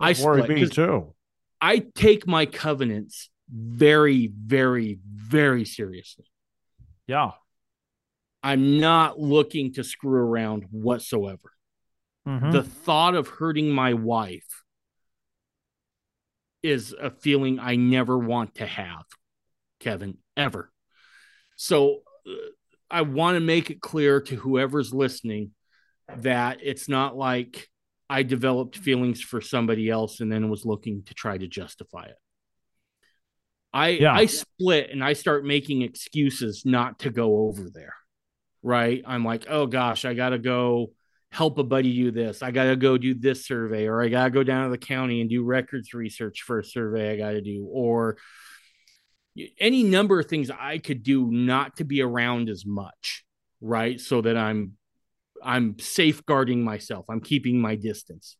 I 0.00 0.14
worried 0.20 0.50
me 0.50 0.68
too. 0.68 1.14
I 1.60 1.78
take 1.94 2.26
my 2.26 2.44
covenants 2.44 3.30
very, 3.50 4.26
very, 4.26 4.98
very 5.06 5.64
seriously. 5.64 6.26
Yeah. 7.08 7.32
I'm 8.42 8.78
not 8.78 9.18
looking 9.18 9.72
to 9.74 9.82
screw 9.82 10.20
around 10.20 10.66
whatsoever. 10.70 11.52
Mm-hmm. 12.26 12.52
The 12.52 12.62
thought 12.62 13.14
of 13.14 13.26
hurting 13.26 13.70
my 13.70 13.94
wife 13.94 14.62
is 16.62 16.94
a 16.98 17.10
feeling 17.10 17.58
I 17.58 17.76
never 17.76 18.18
want 18.18 18.56
to 18.56 18.66
have, 18.66 19.04
Kevin, 19.80 20.18
ever. 20.36 20.70
So 21.56 22.02
uh, 22.26 22.32
I 22.90 23.02
want 23.02 23.36
to 23.36 23.40
make 23.40 23.70
it 23.70 23.80
clear 23.80 24.20
to 24.20 24.36
whoever's 24.36 24.92
listening 24.92 25.52
that 26.18 26.58
it's 26.62 26.88
not 26.88 27.16
like 27.16 27.68
I 28.10 28.22
developed 28.22 28.76
feelings 28.76 29.20
for 29.20 29.40
somebody 29.40 29.90
else 29.90 30.20
and 30.20 30.30
then 30.30 30.48
was 30.48 30.64
looking 30.64 31.02
to 31.04 31.14
try 31.14 31.36
to 31.36 31.46
justify 31.46 32.04
it. 32.04 32.16
I 33.72 33.88
yeah. 33.88 34.14
I 34.14 34.26
split 34.26 34.90
and 34.90 35.04
I 35.04 35.12
start 35.12 35.44
making 35.44 35.82
excuses 35.82 36.62
not 36.64 37.00
to 37.00 37.10
go 37.10 37.46
over 37.48 37.68
there. 37.72 37.94
Right? 38.62 39.02
I'm 39.06 39.24
like, 39.24 39.46
"Oh 39.48 39.66
gosh, 39.66 40.04
I 40.04 40.14
got 40.14 40.30
to 40.30 40.38
go 40.38 40.92
help 41.30 41.58
a 41.58 41.62
buddy 41.64 41.94
do 41.94 42.10
this. 42.10 42.42
I 42.42 42.50
got 42.50 42.64
to 42.64 42.76
go 42.76 42.96
do 42.96 43.14
this 43.14 43.46
survey 43.46 43.86
or 43.86 44.02
I 44.02 44.08
got 44.08 44.24
to 44.24 44.30
go 44.30 44.42
down 44.42 44.64
to 44.64 44.70
the 44.70 44.78
county 44.78 45.20
and 45.20 45.28
do 45.28 45.44
records 45.44 45.92
research 45.92 46.42
for 46.42 46.58
a 46.58 46.64
survey 46.64 47.12
I 47.12 47.16
got 47.16 47.32
to 47.32 47.42
do 47.42 47.68
or 47.70 48.16
any 49.60 49.82
number 49.82 50.18
of 50.18 50.26
things 50.26 50.50
I 50.50 50.78
could 50.78 51.02
do 51.02 51.30
not 51.30 51.76
to 51.76 51.84
be 51.84 52.02
around 52.02 52.48
as 52.48 52.64
much, 52.66 53.24
right? 53.60 54.00
So 54.00 54.22
that 54.22 54.36
I'm 54.36 54.72
I'm 55.42 55.78
safeguarding 55.78 56.64
myself. 56.64 57.06
I'm 57.08 57.20
keeping 57.20 57.60
my 57.60 57.76
distance. 57.76 58.36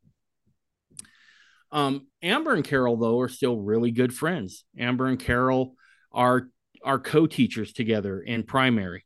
Um, 1.71 2.07
Amber 2.21 2.53
and 2.53 2.63
Carol 2.63 2.97
though 2.97 3.19
are 3.19 3.29
still 3.29 3.57
really 3.57 3.91
good 3.91 4.13
friends. 4.13 4.65
Amber 4.77 5.07
and 5.07 5.19
Carol 5.19 5.75
are 6.11 6.49
are 6.83 6.99
co-teachers 6.99 7.73
together 7.73 8.21
in 8.21 8.43
primary. 8.43 9.05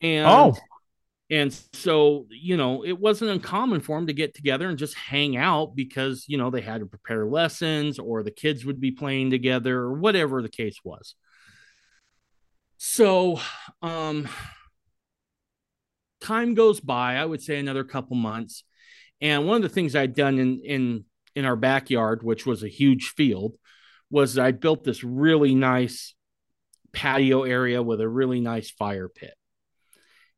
And 0.00 0.26
oh, 0.26 0.56
and 1.32 1.50
so, 1.72 2.26
you 2.28 2.58
know, 2.58 2.84
it 2.84 3.00
wasn't 3.00 3.30
uncommon 3.30 3.80
for 3.80 3.96
them 3.96 4.06
to 4.08 4.12
get 4.12 4.34
together 4.34 4.68
and 4.68 4.76
just 4.76 4.94
hang 4.94 5.34
out 5.34 5.74
because, 5.74 6.26
you 6.28 6.36
know, 6.36 6.50
they 6.50 6.60
had 6.60 6.80
to 6.80 6.86
prepare 6.86 7.24
lessons 7.24 7.98
or 7.98 8.22
the 8.22 8.30
kids 8.30 8.66
would 8.66 8.78
be 8.78 8.90
playing 8.90 9.30
together 9.30 9.78
or 9.78 9.94
whatever 9.94 10.42
the 10.42 10.50
case 10.50 10.76
was. 10.84 11.14
So, 12.76 13.40
um, 13.80 14.28
time 16.20 16.52
goes 16.52 16.80
by, 16.80 17.16
I 17.16 17.24
would 17.24 17.40
say 17.40 17.58
another 17.58 17.84
couple 17.84 18.14
months. 18.14 18.62
And 19.22 19.46
one 19.46 19.56
of 19.56 19.62
the 19.62 19.70
things 19.70 19.96
I'd 19.96 20.14
done 20.14 20.38
in, 20.38 20.60
in, 20.62 21.04
in 21.34 21.44
our 21.44 21.56
backyard, 21.56 22.22
which 22.22 22.46
was 22.46 22.62
a 22.62 22.68
huge 22.68 23.12
field, 23.16 23.56
was 24.10 24.38
I 24.38 24.52
built 24.52 24.84
this 24.84 25.02
really 25.02 25.54
nice 25.54 26.14
patio 26.92 27.44
area 27.44 27.82
with 27.82 28.00
a 28.00 28.08
really 28.08 28.40
nice 28.40 28.70
fire 28.70 29.08
pit. 29.08 29.34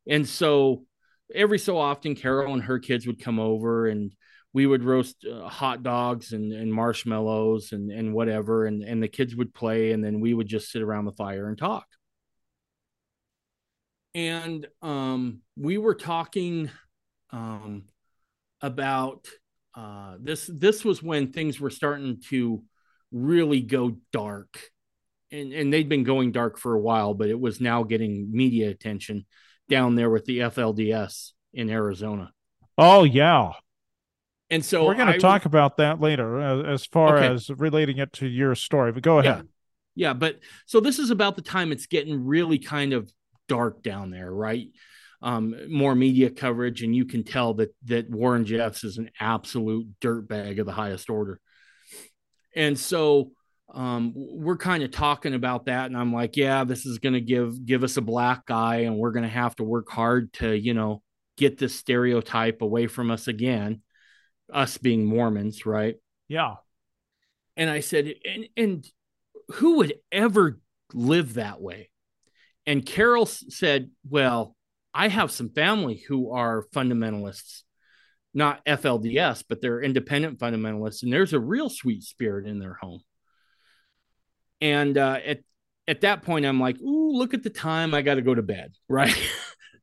And 0.07 0.27
so 0.27 0.85
every 1.33 1.59
so 1.59 1.77
often, 1.77 2.15
Carol 2.15 2.53
and 2.53 2.63
her 2.63 2.79
kids 2.79 3.05
would 3.07 3.21
come 3.21 3.39
over 3.39 3.87
and 3.87 4.13
we 4.53 4.65
would 4.65 4.85
roast 4.85 5.25
uh, 5.25 5.49
hot 5.49 5.83
dogs 5.83 6.31
and, 6.31 6.53
and 6.53 6.71
marshmallows 6.71 7.73
and, 7.73 7.91
and 7.91 8.13
whatever. 8.13 8.65
And, 8.65 8.83
and 8.83 9.03
the 9.03 9.09
kids 9.09 9.35
would 9.35 9.53
play. 9.53 9.91
And 9.91 10.03
then 10.03 10.21
we 10.21 10.33
would 10.33 10.47
just 10.47 10.71
sit 10.71 10.81
around 10.81 11.05
the 11.05 11.11
fire 11.11 11.49
and 11.49 11.57
talk. 11.57 11.85
And 14.13 14.65
um, 14.81 15.41
we 15.57 15.77
were 15.77 15.95
talking 15.95 16.69
um, 17.31 17.83
about 18.61 19.27
uh, 19.75 20.15
this. 20.19 20.49
This 20.51 20.85
was 20.85 21.03
when 21.03 21.31
things 21.31 21.59
were 21.59 21.69
starting 21.69 22.21
to 22.29 22.63
really 23.11 23.61
go 23.61 23.97
dark. 24.11 24.59
And, 25.31 25.51
and 25.53 25.73
they'd 25.73 25.89
been 25.89 26.03
going 26.03 26.31
dark 26.31 26.57
for 26.57 26.73
a 26.73 26.79
while, 26.79 27.13
but 27.13 27.29
it 27.29 27.39
was 27.39 27.59
now 27.59 27.83
getting 27.83 28.31
media 28.31 28.69
attention 28.69 29.25
down 29.67 29.95
there 29.95 30.09
with 30.09 30.25
the 30.25 30.39
FLDS 30.39 31.31
in 31.53 31.69
Arizona. 31.69 32.31
Oh 32.77 33.03
yeah. 33.03 33.51
And 34.49 34.63
so 34.63 34.85
we're 34.85 34.95
going 34.95 35.11
to 35.11 35.19
talk 35.19 35.45
about 35.45 35.77
that 35.77 35.99
later 35.99 36.39
as, 36.39 36.81
as 36.81 36.85
far 36.85 37.17
okay. 37.17 37.33
as 37.33 37.49
relating 37.49 37.97
it 37.97 38.13
to 38.13 38.27
your 38.27 38.53
story. 38.53 38.91
But 38.91 39.01
go 39.01 39.19
ahead. 39.19 39.47
Yeah. 39.95 40.09
yeah, 40.09 40.13
but 40.13 40.39
so 40.67 40.79
this 40.79 40.99
is 40.99 41.09
about 41.09 41.35
the 41.35 41.41
time 41.41 41.71
it's 41.71 41.87
getting 41.87 42.25
really 42.25 42.59
kind 42.59 42.93
of 42.93 43.11
dark 43.47 43.81
down 43.81 44.11
there, 44.11 44.31
right? 44.31 44.67
Um, 45.21 45.55
more 45.69 45.95
media 45.95 46.29
coverage, 46.29 46.83
and 46.83 46.95
you 46.95 47.05
can 47.05 47.23
tell 47.23 47.55
that 47.55 47.73
that 47.85 48.09
Warren 48.09 48.45
Jeffs 48.45 48.83
is 48.83 48.97
an 48.97 49.09
absolute 49.19 49.87
dirtbag 50.01 50.59
of 50.59 50.65
the 50.65 50.71
highest 50.71 51.09
order. 51.09 51.39
And 52.55 52.77
so 52.77 53.31
um, 53.73 54.13
we're 54.15 54.57
kind 54.57 54.83
of 54.83 54.91
talking 54.91 55.33
about 55.33 55.65
that 55.65 55.87
and 55.87 55.97
i'm 55.97 56.13
like 56.13 56.37
yeah 56.37 56.63
this 56.63 56.85
is 56.85 56.99
going 56.99 57.13
to 57.13 57.19
give 57.19 57.65
give 57.65 57.83
us 57.83 57.97
a 57.97 58.01
black 58.01 58.43
eye 58.51 58.81
and 58.81 58.95
we're 58.95 59.11
going 59.11 59.23
to 59.23 59.29
have 59.29 59.55
to 59.55 59.63
work 59.63 59.89
hard 59.89 60.31
to 60.33 60.55
you 60.55 60.75
know 60.75 61.01
get 61.35 61.57
this 61.57 61.75
stereotype 61.75 62.61
away 62.61 62.85
from 62.85 63.09
us 63.09 63.27
again 63.27 63.81
us 64.53 64.77
being 64.77 65.05
mormons 65.05 65.65
right? 65.65 65.95
Yeah. 66.27 66.55
And 67.57 67.69
i 67.69 67.79
said 67.79 68.13
and 68.25 68.47
and 68.55 68.85
who 69.53 69.77
would 69.77 69.95
ever 70.11 70.59
live 70.93 71.35
that 71.35 71.61
way? 71.61 71.89
And 72.65 72.85
carol 72.85 73.25
said 73.25 73.91
well 74.09 74.54
I 74.95 75.09
have 75.09 75.29
some 75.29 75.49
family 75.49 76.01
who 76.07 76.31
are 76.31 76.65
fundamentalists, 76.73 77.63
not 78.33 78.65
FLDS, 78.65 79.43
but 79.47 79.61
they're 79.61 79.81
independent 79.81 80.39
fundamentalists, 80.39 81.03
and 81.03 81.11
there's 81.11 81.33
a 81.33 81.39
real 81.39 81.69
sweet 81.69 82.03
spirit 82.03 82.47
in 82.47 82.59
their 82.59 82.75
home. 82.75 83.01
And 84.61 84.97
uh, 84.97 85.19
at 85.23 85.39
at 85.85 86.01
that 86.01 86.23
point, 86.23 86.45
I'm 86.45 86.61
like, 86.61 86.79
"Ooh, 86.79 87.11
look 87.11 87.33
at 87.33 87.43
the 87.43 87.49
time! 87.49 87.93
I 87.93 88.01
got 88.01 88.15
to 88.15 88.21
go 88.21 88.33
to 88.33 88.41
bed." 88.41 88.73
Right. 88.87 89.15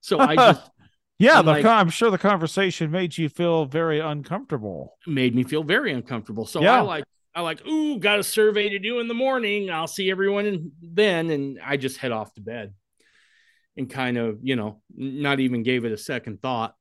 so 0.01 0.19
I 0.19 0.35
just 0.35 0.71
yeah, 1.19 1.39
I'm, 1.39 1.45
the, 1.45 1.53
like, 1.53 1.65
I'm 1.67 1.91
sure 1.91 2.11
the 2.11 2.17
conversation 2.17 2.91
made 2.91 3.19
you 3.19 3.29
feel 3.29 3.67
very 3.67 4.01
uncomfortable. 4.01 4.97
Made 5.07 5.35
me 5.35 5.45
feel 5.45 5.63
very 5.63 5.93
uncomfortable. 5.93 6.47
So 6.47 6.63
yeah. 6.63 6.79
I 6.79 6.81
like 6.81 7.05
I 7.35 7.43
like, 7.43 7.67
ooh, 7.67 7.99
got 7.99 8.19
a 8.19 8.23
survey 8.23 8.71
to 8.71 8.79
do 8.79 8.99
in 9.01 9.09
the 9.09 9.15
morning. 9.15 9.71
I'll 9.71 9.87
see 9.87 10.11
everyone 10.11 10.73
then. 10.81 11.31
And 11.31 11.61
I 11.63 11.77
just 11.77 11.99
head 11.99 12.13
off 12.13 12.33
to 12.35 12.41
bed 12.41 12.73
and 13.77 13.89
kind 13.89 14.19
of, 14.19 14.39
you 14.43 14.57
know, 14.57 14.83
not 14.95 15.41
even 15.41 15.63
gave 15.63 15.85
it 15.85 15.93
a 15.93 15.99
second 15.99 16.43
thought. 16.43 16.75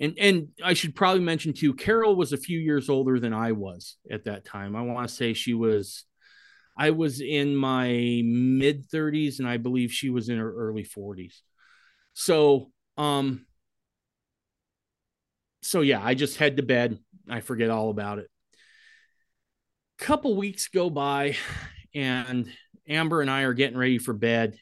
And 0.00 0.14
and 0.18 0.48
I 0.62 0.74
should 0.74 0.96
probably 0.96 1.22
mention 1.22 1.52
too, 1.52 1.72
Carol 1.74 2.16
was 2.16 2.32
a 2.32 2.36
few 2.36 2.58
years 2.58 2.88
older 2.88 3.20
than 3.20 3.32
I 3.32 3.52
was 3.52 3.96
at 4.10 4.24
that 4.24 4.44
time. 4.44 4.74
I 4.74 4.82
want 4.82 5.08
to 5.08 5.14
say 5.14 5.34
she 5.34 5.54
was 5.54 6.04
I 6.76 6.90
was 6.90 7.20
in 7.20 7.56
my 7.56 8.22
mid 8.24 8.88
30s 8.90 9.40
and 9.40 9.48
I 9.48 9.58
believe 9.58 9.92
she 9.92 10.10
was 10.10 10.28
in 10.28 10.38
her 10.38 10.54
early 10.54 10.84
40s. 10.84 11.42
So 12.14 12.72
um 12.98 13.46
so 15.62 15.80
yeah, 15.80 16.04
I 16.04 16.14
just 16.14 16.36
head 16.36 16.56
to 16.56 16.62
bed. 16.62 16.98
I 17.28 17.40
forget 17.40 17.70
all 17.70 17.90
about 17.90 18.18
it 18.18 18.28
A 20.00 20.04
couple 20.04 20.36
weeks 20.36 20.68
go 20.68 20.90
by 20.90 21.36
and 21.94 22.50
Amber 22.88 23.20
and 23.20 23.30
I 23.30 23.42
are 23.42 23.54
getting 23.54 23.78
ready 23.78 23.98
for 23.98 24.12
bed. 24.12 24.58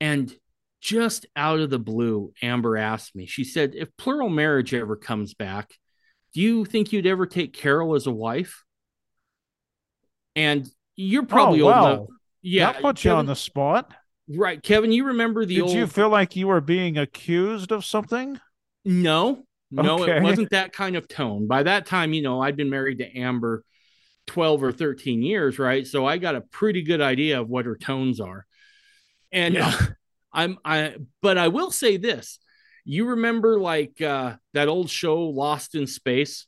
And 0.00 0.32
just 0.80 1.26
out 1.34 1.60
of 1.60 1.70
the 1.70 1.78
blue, 1.78 2.32
Amber 2.42 2.76
asked 2.76 3.14
me, 3.14 3.26
she 3.26 3.44
said, 3.44 3.74
if 3.74 3.88
plural 3.96 4.28
marriage 4.28 4.72
ever 4.74 4.96
comes 4.96 5.34
back, 5.34 5.72
do 6.34 6.40
you 6.40 6.64
think 6.64 6.92
you'd 6.92 7.06
ever 7.06 7.26
take 7.26 7.52
Carol 7.52 7.94
as 7.94 8.06
a 8.06 8.12
wife? 8.12 8.64
And 10.36 10.68
you're 10.94 11.24
oh, 11.24 11.26
probably 11.26 11.62
oh, 11.62 11.66
old 11.66 11.74
wow. 11.74 11.92
enough. 11.92 12.06
Yeah. 12.42 12.72
That 12.72 12.82
puts 12.82 13.04
you 13.04 13.10
on 13.12 13.26
the 13.26 13.34
spot. 13.34 13.92
Right. 14.28 14.62
Kevin, 14.62 14.92
you 14.92 15.06
remember 15.06 15.44
the 15.44 15.56
Did 15.56 15.62
old... 15.62 15.72
you 15.72 15.86
feel 15.86 16.10
like 16.10 16.36
you 16.36 16.48
were 16.48 16.60
being 16.60 16.98
accused 16.98 17.72
of 17.72 17.84
something? 17.84 18.38
No, 18.84 19.44
no, 19.70 20.02
Okay. 20.02 20.18
it 20.18 20.22
wasn't 20.22 20.50
that 20.50 20.72
kind 20.72 20.96
of 20.96 21.08
tone. 21.08 21.46
By 21.46 21.64
that 21.64 21.86
time, 21.86 22.12
you 22.12 22.22
know, 22.22 22.40
I'd 22.40 22.56
been 22.56 22.70
married 22.70 22.98
to 22.98 23.18
Amber 23.18 23.64
12 24.26 24.62
or 24.62 24.72
13 24.72 25.22
years, 25.22 25.58
right? 25.58 25.86
So 25.86 26.06
I 26.06 26.18
got 26.18 26.36
a 26.36 26.42
pretty 26.42 26.82
good 26.82 27.00
idea 27.00 27.40
of 27.40 27.48
what 27.48 27.66
her 27.66 27.76
tones 27.76 28.20
are. 28.20 28.46
And 29.32 29.54
Yeah. 29.54 29.78
I'm 30.32 30.58
I 30.64 30.96
but 31.22 31.38
I 31.38 31.48
will 31.48 31.70
say 31.70 31.96
this. 31.96 32.38
You 32.84 33.06
remember 33.06 33.58
like 33.58 34.00
uh 34.00 34.36
that 34.54 34.68
old 34.68 34.90
show 34.90 35.22
Lost 35.24 35.74
in 35.74 35.86
Space? 35.86 36.46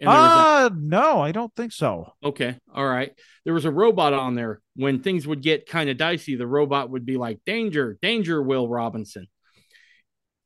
Was 0.00 0.08
Uh 0.34 0.70
no, 0.74 1.20
I 1.20 1.30
don't 1.32 1.54
think 1.54 1.72
so. 1.72 2.12
okay, 2.24 2.58
all 2.74 2.86
right. 2.86 3.12
There 3.44 3.54
was 3.54 3.64
a 3.66 3.70
robot 3.70 4.12
on 4.12 4.34
there. 4.34 4.60
When 4.74 5.00
things 5.00 5.26
would 5.26 5.42
get 5.42 5.66
kind 5.68 5.88
of 5.90 5.96
dicey, 5.96 6.34
the 6.34 6.46
robot 6.46 6.90
would 6.90 7.06
be 7.06 7.16
like, 7.16 7.38
"Danger, 7.46 7.98
danger, 8.02 8.42
Will 8.42 8.68
Robinson." 8.68 9.28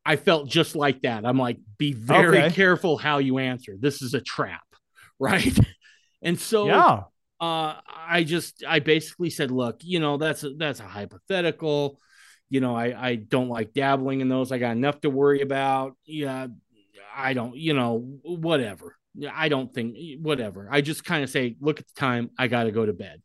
I 0.04 0.16
felt 0.16 0.48
just 0.48 0.76
like 0.76 1.02
that. 1.02 1.24
I'm 1.24 1.38
like, 1.38 1.58
"Be 1.78 1.92
very 1.92 2.38
Okay. 2.38 2.54
careful 2.54 2.98
how 2.98 3.18
you 3.18 3.38
answer. 3.38 3.76
This 3.78 4.02
is 4.02 4.14
a 4.14 4.20
trap." 4.20 4.62
Right? 5.18 5.58
And 6.20 6.38
so 6.38 6.66
yeah. 6.66 7.04
Uh 7.40 7.74
i 8.08 8.24
just 8.24 8.64
i 8.66 8.78
basically 8.78 9.30
said 9.30 9.50
look 9.50 9.80
you 9.82 10.00
know 10.00 10.16
that's 10.16 10.42
a, 10.42 10.50
that's 10.50 10.80
a 10.80 10.84
hypothetical. 10.84 12.00
You 12.48 12.60
know 12.60 12.76
i 12.76 13.08
i 13.08 13.14
don't 13.16 13.48
like 13.48 13.72
dabbling 13.72 14.20
in 14.20 14.28
those. 14.28 14.52
I 14.52 14.58
got 14.58 14.76
enough 14.76 15.00
to 15.00 15.10
worry 15.10 15.40
about. 15.40 15.96
Yeah 16.04 16.46
i 17.14 17.32
don't 17.32 17.56
you 17.56 17.74
know 17.74 18.18
whatever. 18.22 18.96
I 19.32 19.48
don't 19.48 19.72
think 19.72 19.96
whatever. 20.20 20.68
I 20.70 20.82
just 20.82 21.04
kind 21.04 21.24
of 21.24 21.30
say 21.30 21.56
look 21.60 21.80
at 21.80 21.86
the 21.86 22.00
time. 22.00 22.30
I 22.38 22.48
got 22.48 22.64
to 22.64 22.72
go 22.72 22.86
to 22.86 22.92
bed 22.92 23.22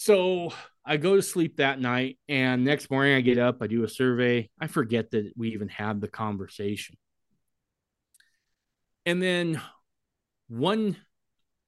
so 0.00 0.52
i 0.84 0.96
go 0.96 1.16
to 1.16 1.22
sleep 1.22 1.56
that 1.56 1.80
night 1.80 2.20
and 2.28 2.64
next 2.64 2.88
morning 2.88 3.16
i 3.16 3.20
get 3.20 3.36
up 3.36 3.56
i 3.60 3.66
do 3.66 3.82
a 3.82 3.88
survey. 3.88 4.48
I 4.60 4.68
forget 4.68 5.10
that 5.10 5.32
we 5.36 5.48
even 5.48 5.68
had 5.68 6.00
the 6.00 6.06
conversation. 6.06 6.96
And 9.04 9.20
then 9.20 9.60
one 10.46 10.96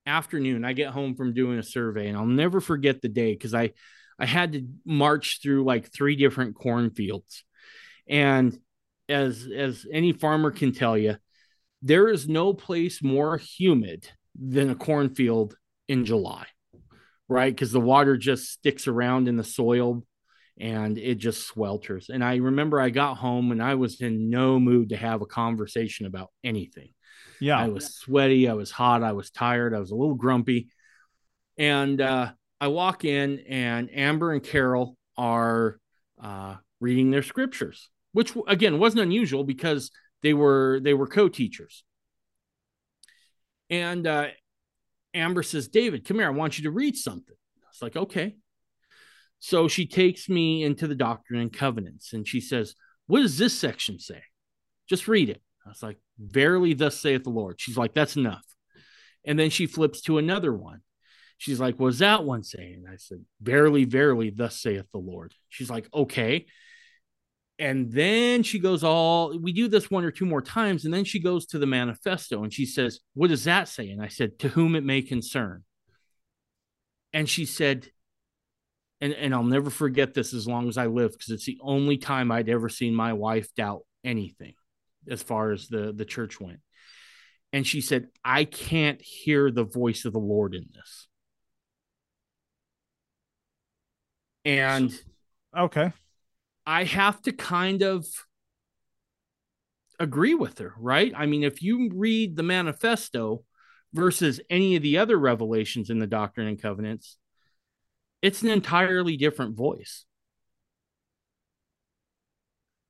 afternoon 0.07 0.65
i 0.65 0.73
get 0.73 0.91
home 0.91 1.15
from 1.15 1.35
doing 1.35 1.59
a 1.59 1.63
survey 1.63 2.09
and 2.09 2.17
i'll 2.17 2.27
never 2.27 2.61
forget 2.61 3.01
the 3.01 3.09
day 3.09 3.33
because 3.33 3.55
i 3.55 3.71
i 4.19 4.27
had 4.27 4.53
to 4.53 4.67
march 4.85 5.41
through 5.43 5.65
like 5.65 5.93
three 5.93 6.17
different 6.17 6.55
cornfields. 6.55 7.45
And 8.09 8.59
as 9.09 9.49
as 9.55 9.87
any 9.93 10.13
farmer 10.13 10.51
can 10.51 10.73
tell 10.73 10.97
you 10.97 11.17
there 11.83 12.09
is 12.09 12.29
no 12.29 12.53
place 12.53 13.03
more 13.03 13.37
humid 13.39 14.09
than 14.39 14.71
a 14.71 14.75
cornfield 14.75 15.57
in 15.89 16.05
july 16.05 16.47
right? 17.31 17.55
Because 17.55 17.71
the 17.71 17.81
water 17.81 18.17
just 18.17 18.51
sticks 18.51 18.89
around 18.89 19.29
in 19.29 19.37
the 19.37 19.45
soil 19.45 20.05
and 20.59 20.99
it 20.99 21.15
just 21.15 21.49
swelters. 21.49 22.11
And 22.11 22.23
i 22.23 22.37
remember 22.37 22.79
i 22.81 22.91
got 22.91 23.17
home 23.17 23.53
and 23.53 23.63
i 23.63 23.77
was 23.77 24.01
in 24.03 24.29
no 24.29 24.61
mood 24.61 24.91
to 24.91 24.97
have 24.97 25.23
a 25.23 25.27
conversation 25.27 26.05
about 26.05 26.31
anything 26.45 26.91
Yeah. 27.41 27.59
I 27.59 27.69
was 27.69 27.95
sweaty. 27.95 28.49
I 28.49 28.53
was 28.53 28.71
hot. 28.71 29.03
I 29.03 29.13
was 29.13 29.31
tired. 29.31 29.75
I 29.75 29.79
was 29.79 29.91
a 29.91 29.97
little 29.97 30.15
grumpy. 30.15 30.69
And 31.57 32.01
uh, 32.01 32.33
I 32.61 32.69
walk 32.69 33.05
in, 33.05 33.41
and 33.49 33.91
Amber 33.93 34.33
and 34.33 34.43
Carol 34.43 34.97
are 35.17 35.79
uh, 36.23 36.57
reading 36.81 37.11
their 37.11 37.23
scriptures, 37.23 37.91
which 38.13 38.35
again 38.47 38.79
wasn't 38.79 39.03
unusual 39.03 39.45
because 39.45 39.91
they 40.23 40.35
were 40.35 40.81
they 40.83 40.95
were 40.95 41.07
co-teachers. 41.07 41.85
And 43.69 44.07
uh, 44.07 44.29
Amber 45.15 45.43
says, 45.43 45.69
"David, 45.69 46.07
come 46.07 46.19
here. 46.19 46.27
I 46.27 46.31
want 46.31 46.59
you 46.59 46.65
to 46.65 46.71
read 46.71 46.97
something." 46.97 47.37
I 47.63 47.69
was 47.69 47.83
like, 47.83 47.97
"Okay." 47.97 48.37
So 49.39 49.69
she 49.69 49.87
takes 49.87 50.29
me 50.29 50.63
into 50.63 50.87
the 50.87 50.95
Doctrine 50.95 51.41
and 51.41 51.53
Covenants, 51.53 52.13
and 52.13 52.29
she 52.29 52.41
says, 52.41 52.75
"What 53.07 53.21
does 53.21 53.39
this 53.39 53.59
section 53.59 53.99
say? 53.99 54.23
Just 54.89 55.09
read 55.09 55.31
it." 55.31 55.43
I 55.65 55.71
was 55.71 55.83
like, 55.83 55.99
Verily, 56.21 56.75
thus 56.75 56.99
saith 56.99 57.25
the 57.25 57.31
Lord. 57.31 57.61
She's 57.61 57.79
like, 57.79 57.95
That's 57.95 58.17
enough. 58.17 58.45
And 59.25 59.39
then 59.39 59.51
she 59.51 59.67
flips 59.67 60.03
to 60.03 60.19
another 60.19 60.53
one. 60.53 60.83
She's 61.39 61.59
like, 61.59 61.81
What's 61.81 61.99
that 61.99 62.25
one 62.25 62.43
saying? 62.43 62.85
I 62.91 62.97
said, 62.97 63.25
Verily, 63.41 63.85
verily, 63.85 64.31
thus 64.31 64.61
saith 64.61 64.87
the 64.93 64.99
Lord. 64.99 65.35
She's 65.49 65.71
like, 65.71 65.89
Okay. 65.95 66.47
And 67.59 67.93
then 67.93 68.43
she 68.43 68.59
goes 68.59 68.83
all, 68.83 69.39
we 69.39 69.53
do 69.53 69.69
this 69.69 69.91
one 69.91 70.05
or 70.05 70.11
two 70.11 70.25
more 70.25 70.41
times. 70.41 70.87
And 70.87 70.95
then 70.95 71.05
she 71.05 71.21
goes 71.21 71.45
to 71.47 71.59
the 71.59 71.67
manifesto 71.67 72.43
and 72.43 72.53
she 72.53 72.67
says, 72.67 73.01
What 73.15 73.29
does 73.29 73.45
that 73.45 73.69
say? 73.69 73.91
And 73.91 74.03
I 74.03 74.09
said, 74.09 74.39
To 74.41 74.49
whom 74.49 74.77
it 74.77 74.85
may 74.85 75.03
concern. 75.03 75.65
And 77.13 77.29
she 77.29 77.45
said, 77.45 77.89
and, 79.01 79.15
and 79.15 79.35
I'll 79.35 79.43
never 79.43 79.71
forget 79.71 80.15
this 80.15 80.35
as 80.35 80.47
long 80.47 80.69
as 80.69 80.77
I 80.77 80.87
live 80.87 81.13
because 81.13 81.31
it's 81.31 81.47
the 81.47 81.59
only 81.63 81.97
time 81.97 82.31
I'd 82.31 82.49
ever 82.49 82.69
seen 82.69 82.95
my 82.95 83.15
wife 83.15 83.53
doubt 83.55 83.81
anything 84.05 84.55
as 85.09 85.23
far 85.23 85.53
as 85.53 85.69
the 85.69 85.93
the 85.93 86.05
church 86.05 86.41
went. 86.41 86.61
And 87.53 87.67
she 87.67 87.81
said, 87.81 88.09
"I 88.25 88.45
can't 88.45 89.01
hear 89.01 89.51
the 89.51 89.65
voice 89.65 90.05
of 90.05 90.13
the 90.13 90.21
Lord 90.21 90.55
in 90.55 90.69
this." 90.73 91.09
And 94.45 94.99
Okay. 95.57 95.93
I 96.67 96.85
have 96.85 97.21
to 97.23 97.33
kind 97.33 97.83
of 97.83 98.07
agree 99.99 100.35
with 100.35 100.59
her, 100.59 100.75
right? 100.79 101.13
I 101.17 101.27
mean, 101.27 101.43
if 101.43 101.63
you 101.63 101.91
read 101.93 102.37
the 102.37 102.43
manifesto 102.43 103.45
versus 103.93 104.41
any 104.49 104.77
of 104.77 104.83
the 104.83 104.99
other 104.99 105.19
revelations 105.19 105.91
in 105.91 105.99
the 105.99 106.07
Doctrine 106.07 106.47
and 106.47 106.61
Covenants, 106.61 107.19
it's 108.23 108.43
an 108.43 108.49
entirely 108.49 109.17
different 109.17 109.57
voice. 109.57 110.05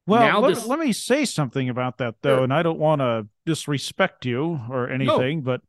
Well, 0.06 0.40
let, 0.40 0.54
this- 0.54 0.66
let 0.66 0.78
me 0.78 0.92
say 0.92 1.24
something 1.24 1.68
about 1.68 1.98
that 1.98 2.16
though, 2.22 2.36
Sure. 2.36 2.44
and 2.44 2.52
I 2.52 2.62
don't 2.62 2.78
want 2.78 3.00
to 3.00 3.28
disrespect 3.46 4.26
you 4.26 4.60
or 4.68 4.88
anything, 4.88 5.42
but 5.42 5.60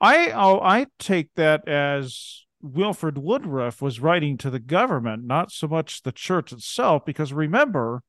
I 0.00 0.30
oh, 0.30 0.60
I 0.60 0.86
take 0.98 1.28
that 1.36 1.68
as 1.68 2.46
Wilford 2.62 3.18
Woodruff 3.18 3.82
was 3.82 4.00
writing 4.00 4.38
to 4.38 4.50
the 4.50 4.58
government, 4.58 5.24
not 5.24 5.50
so 5.50 5.66
much 5.66 6.02
the 6.02 6.12
church 6.12 6.52
itself, 6.52 7.04
because 7.04 7.32
remember, 7.32 8.02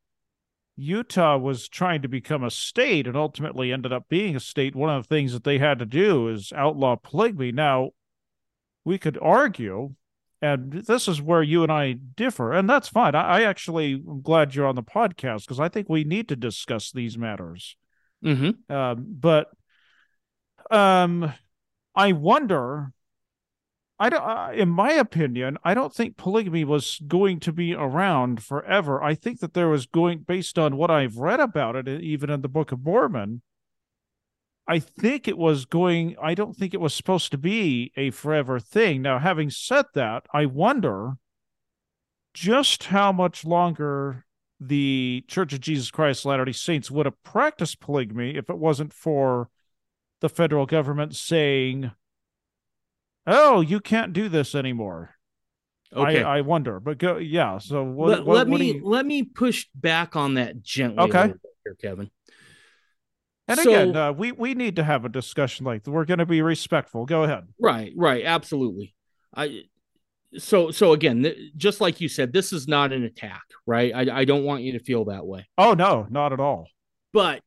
Utah 0.77 1.37
was 1.37 1.67
trying 1.67 2.01
to 2.01 2.07
become 2.07 2.43
a 2.43 2.51
state 2.51 3.07
and 3.07 3.17
ultimately 3.17 3.73
ended 3.73 3.91
up 3.91 4.07
being 4.09 4.35
a 4.35 4.39
state. 4.39 4.75
One 4.75 4.89
of 4.89 5.03
the 5.03 5.07
things 5.15 5.33
that 5.33 5.43
they 5.43 5.57
had 5.57 5.79
to 5.79 5.85
do 5.85 6.29
is 6.29 6.53
outlaw 6.55 6.95
polygamy. 6.95 7.51
Now, 7.51 7.91
we 8.85 8.97
could 8.97 9.17
argue, 9.21 9.95
and 10.41 10.71
this 10.71 11.07
is 11.07 11.21
where 11.21 11.43
you 11.43 11.63
and 11.63 11.71
I 11.71 11.93
differ, 11.93 12.51
and 12.51 12.69
that's 12.69 12.87
fine. 12.87 13.13
I, 13.13 13.39
I 13.39 13.41
actually 13.43 13.93
am 13.93 14.21
glad 14.21 14.55
you're 14.55 14.67
on 14.67 14.75
the 14.75 14.83
podcast 14.83 15.41
because 15.41 15.59
I 15.59 15.69
think 15.69 15.87
we 15.87 16.03
need 16.03 16.27
to 16.29 16.35
discuss 16.35 16.91
these 16.91 17.17
matters. 17.17 17.75
Mm-hmm. 18.25 18.73
Um, 18.73 19.05
but 19.07 19.47
um, 20.71 21.33
I 21.95 22.13
wonder. 22.13 22.91
I 23.99 24.09
don't. 24.09 24.23
Uh, 24.23 24.51
in 24.55 24.69
my 24.69 24.93
opinion, 24.93 25.59
I 25.63 25.75
don't 25.75 25.93
think 25.93 26.17
polygamy 26.17 26.63
was 26.63 26.99
going 27.07 27.39
to 27.41 27.51
be 27.51 27.75
around 27.75 28.43
forever. 28.43 29.03
I 29.03 29.13
think 29.13 29.41
that 29.41 29.53
there 29.53 29.69
was 29.69 29.85
going, 29.85 30.19
based 30.19 30.57
on 30.57 30.75
what 30.75 30.89
I've 30.89 31.17
read 31.17 31.39
about 31.39 31.75
it, 31.75 31.87
even 31.87 32.31
in 32.31 32.41
the 32.41 32.49
Book 32.49 32.71
of 32.71 32.83
Mormon. 32.83 33.43
I 34.71 34.79
think 34.79 35.27
it 35.27 35.37
was 35.37 35.65
going. 35.65 36.15
I 36.23 36.33
don't 36.33 36.55
think 36.55 36.73
it 36.73 36.79
was 36.79 36.93
supposed 36.93 37.31
to 37.31 37.37
be 37.37 37.91
a 37.97 38.11
forever 38.11 38.57
thing. 38.57 39.01
Now, 39.01 39.19
having 39.19 39.49
said 39.49 39.85
that, 39.95 40.27
I 40.33 40.45
wonder 40.45 41.17
just 42.33 42.85
how 42.85 43.11
much 43.11 43.43
longer 43.43 44.23
the 44.61 45.25
Church 45.27 45.51
of 45.51 45.59
Jesus 45.59 45.91
Christ 45.91 46.23
Latter 46.23 46.45
day 46.45 46.53
Saints 46.53 46.89
would 46.89 47.05
have 47.05 47.21
practiced 47.23 47.81
polygamy 47.81 48.37
if 48.37 48.49
it 48.49 48.57
wasn't 48.57 48.93
for 48.93 49.49
the 50.21 50.29
federal 50.29 50.65
government 50.65 51.17
saying, 51.17 51.91
oh, 53.27 53.59
you 53.59 53.81
can't 53.81 54.13
do 54.13 54.29
this 54.29 54.55
anymore. 54.55 55.15
Okay. 55.93 56.23
I, 56.23 56.37
I 56.37 56.41
wonder, 56.41 56.79
but 56.79 56.97
go, 56.97 57.17
yeah. 57.17 57.57
So 57.57 57.83
what, 57.83 58.09
let, 58.09 58.25
what, 58.25 58.37
let 58.37 58.47
what 58.47 58.59
me 58.61 58.73
you... 58.75 58.81
let 58.85 59.05
me 59.05 59.23
push 59.23 59.67
back 59.75 60.15
on 60.15 60.35
that 60.35 60.61
gently. 60.63 61.03
Okay, 61.03 61.33
here, 61.65 61.75
Kevin. 61.81 62.09
And 63.51 63.59
so, 63.59 63.69
again, 63.69 63.95
uh, 63.95 64.13
we 64.13 64.31
we 64.31 64.53
need 64.53 64.75
to 64.77 64.83
have 64.83 65.05
a 65.05 65.09
discussion 65.09 65.65
like 65.65 65.85
we're 65.85 66.05
going 66.05 66.19
to 66.19 66.25
be 66.25 66.41
respectful. 66.41 67.05
Go 67.05 67.23
ahead. 67.23 67.47
Right, 67.59 67.93
right, 67.95 68.23
absolutely. 68.25 68.95
I 69.35 69.63
so 70.37 70.71
so 70.71 70.93
again, 70.93 71.23
th- 71.23 71.37
just 71.57 71.81
like 71.81 71.99
you 71.99 72.07
said, 72.07 72.33
this 72.33 72.53
is 72.53 72.67
not 72.67 72.93
an 72.93 73.03
attack, 73.03 73.43
right? 73.65 73.93
I 73.93 74.19
I 74.19 74.25
don't 74.25 74.43
want 74.43 74.63
you 74.63 74.73
to 74.73 74.79
feel 74.79 75.05
that 75.05 75.25
way. 75.25 75.47
Oh 75.57 75.73
no, 75.73 76.07
not 76.09 76.33
at 76.33 76.39
all. 76.39 76.67
But 77.13 77.41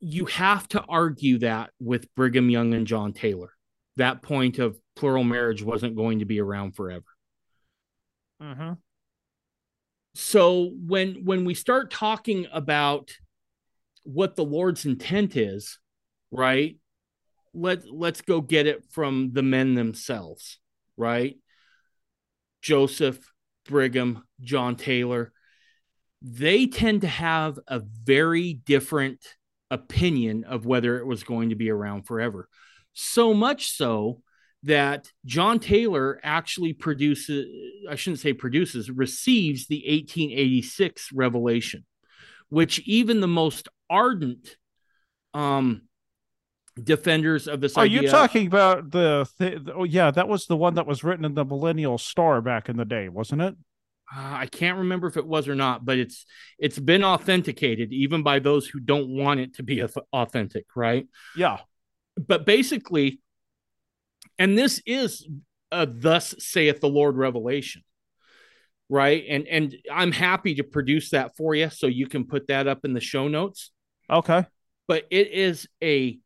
you 0.00 0.26
have 0.26 0.68
to 0.68 0.82
argue 0.88 1.38
that 1.38 1.70
with 1.80 2.14
Brigham 2.14 2.50
Young 2.50 2.74
and 2.74 2.86
John 2.86 3.12
Taylor. 3.12 3.50
That 3.96 4.22
point 4.22 4.58
of 4.58 4.76
plural 4.96 5.24
marriage 5.24 5.62
wasn't 5.62 5.96
going 5.96 6.18
to 6.18 6.24
be 6.24 6.40
around 6.40 6.76
forever. 6.76 7.04
Mm-hmm. 8.42 8.72
So 10.14 10.70
when 10.86 11.24
when 11.24 11.44
we 11.44 11.54
start 11.54 11.90
talking 11.90 12.46
about 12.52 13.10
what 14.04 14.36
the 14.36 14.44
Lord's 14.44 14.86
intent 14.86 15.36
is, 15.36 15.78
right? 16.30 16.76
Let 17.52 17.90
let's 17.90 18.20
go 18.20 18.40
get 18.40 18.66
it 18.66 18.84
from 18.90 19.32
the 19.32 19.42
men 19.42 19.74
themselves, 19.74 20.58
right? 20.96 21.36
Joseph, 22.62 23.32
Brigham, 23.68 24.22
John 24.40 24.76
Taylor, 24.76 25.32
they 26.22 26.66
tend 26.66 27.02
to 27.02 27.08
have 27.08 27.58
a 27.68 27.80
very 27.80 28.54
different 28.54 29.20
opinion 29.70 30.44
of 30.44 30.64
whether 30.64 30.98
it 30.98 31.06
was 31.06 31.24
going 31.24 31.50
to 31.50 31.56
be 31.56 31.70
around 31.70 32.06
forever. 32.06 32.48
So 32.94 33.34
much 33.34 33.70
so 33.70 34.22
that 34.62 35.10
John 35.26 35.58
Taylor 35.58 36.18
actually 36.22 36.72
produces, 36.72 37.46
I 37.88 37.96
shouldn't 37.96 38.20
say 38.20 38.32
produces, 38.32 38.90
receives 38.90 39.66
the 39.66 39.82
1886 39.86 41.12
revelation, 41.12 41.84
which 42.48 42.80
even 42.80 43.20
the 43.20 43.28
most 43.28 43.68
ardent 43.94 44.56
um, 45.32 45.82
defenders 46.82 47.46
of 47.46 47.60
this 47.60 47.76
Are 47.76 47.84
idea, 47.84 48.02
you 48.02 48.08
talking 48.08 48.46
about 48.46 48.90
the, 48.90 49.28
th- 49.38 49.62
oh, 49.74 49.84
yeah, 49.84 50.10
that 50.10 50.28
was 50.28 50.46
the 50.46 50.56
one 50.56 50.74
that 50.74 50.86
was 50.86 51.04
written 51.04 51.24
in 51.24 51.34
the 51.34 51.44
Millennial 51.44 51.98
Star 51.98 52.40
back 52.40 52.68
in 52.68 52.76
the 52.76 52.84
day, 52.84 53.08
wasn't 53.08 53.42
it? 53.42 53.54
uh, 54.14 54.36
I 54.40 54.46
can't 54.46 54.78
remember 54.78 55.06
if 55.06 55.16
it 55.16 55.26
was 55.26 55.48
or 55.48 55.54
not, 55.54 55.84
but 55.84 55.98
it's 55.98 56.26
it's 56.58 56.78
been 56.78 57.04
authenticated 57.04 57.92
even 57.92 58.22
by 58.22 58.38
those 58.38 58.66
who 58.66 58.80
don't 58.80 59.08
want 59.08 59.40
it 59.40 59.54
to 59.56 59.62
be 59.62 59.82
authentic, 60.12 60.66
right? 60.76 61.06
Yeah. 61.36 61.58
But 62.16 62.46
basically, 62.46 63.20
and 64.38 64.58
this 64.58 64.82
is 64.86 65.26
a 65.72 65.86
thus 65.86 66.34
saith 66.38 66.80
the 66.80 66.88
Lord 66.88 67.16
revelation, 67.16 67.82
right? 68.88 69.24
And 69.28 69.48
and 69.48 69.74
I'm 69.90 70.12
happy 70.12 70.56
to 70.56 70.64
produce 70.64 71.10
that 71.10 71.36
for 71.36 71.54
you 71.54 71.70
so 71.70 71.86
you 71.86 72.06
can 72.06 72.26
put 72.26 72.48
that 72.48 72.68
up 72.68 72.84
in 72.84 72.92
the 72.92 73.00
show 73.00 73.28
notes. 73.28 73.70
Okay. 74.10 74.44
But 74.86 75.04
it 75.10 75.30
is 75.30 75.68
a 75.82 76.18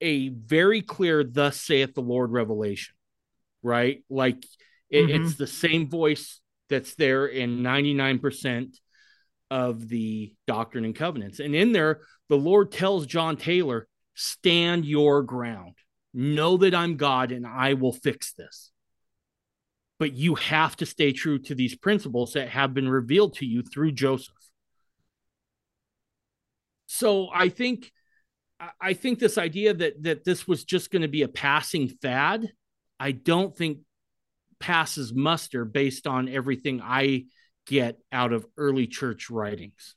a 0.00 0.28
very 0.30 0.80
clear 0.80 1.22
thus 1.22 1.60
saith 1.60 1.94
the 1.94 2.00
Lord 2.00 2.30
revelation, 2.30 2.94
right? 3.62 4.02
Like 4.08 4.44
it, 4.88 5.06
mm-hmm. 5.06 5.24
it's 5.24 5.36
the 5.36 5.46
same 5.46 5.88
voice 5.88 6.40
that's 6.68 6.94
there 6.94 7.26
in 7.26 7.60
99% 7.60 8.74
of 9.50 9.88
the 9.88 10.32
Doctrine 10.46 10.84
and 10.84 10.94
Covenants. 10.94 11.40
And 11.40 11.54
in 11.54 11.72
there, 11.72 12.00
the 12.28 12.38
Lord 12.38 12.72
tells 12.72 13.06
John 13.06 13.36
Taylor, 13.36 13.88
stand 14.14 14.84
your 14.84 15.22
ground. 15.22 15.74
Know 16.14 16.56
that 16.58 16.74
I'm 16.74 16.96
God 16.96 17.32
and 17.32 17.46
I 17.46 17.74
will 17.74 17.92
fix 17.92 18.32
this. 18.32 18.70
But 19.98 20.14
you 20.14 20.36
have 20.36 20.76
to 20.76 20.86
stay 20.86 21.12
true 21.12 21.38
to 21.40 21.54
these 21.54 21.76
principles 21.76 22.32
that 22.32 22.48
have 22.48 22.72
been 22.72 22.88
revealed 22.88 23.34
to 23.34 23.46
you 23.46 23.62
through 23.62 23.92
Joseph. 23.92 24.34
So 26.92 27.28
I 27.32 27.50
think 27.50 27.92
I 28.80 28.94
think 28.94 29.20
this 29.20 29.38
idea 29.38 29.72
that 29.72 30.02
that 30.02 30.24
this 30.24 30.48
was 30.48 30.64
just 30.64 30.90
going 30.90 31.02
to 31.02 31.08
be 31.08 31.22
a 31.22 31.28
passing 31.28 31.88
fad, 31.88 32.50
I 32.98 33.12
don't 33.12 33.56
think 33.56 33.78
passes 34.58 35.14
muster 35.14 35.64
based 35.64 36.08
on 36.08 36.28
everything 36.28 36.82
I 36.82 37.26
get 37.64 38.00
out 38.10 38.32
of 38.32 38.44
early 38.56 38.88
church 38.88 39.30
writings. 39.30 39.94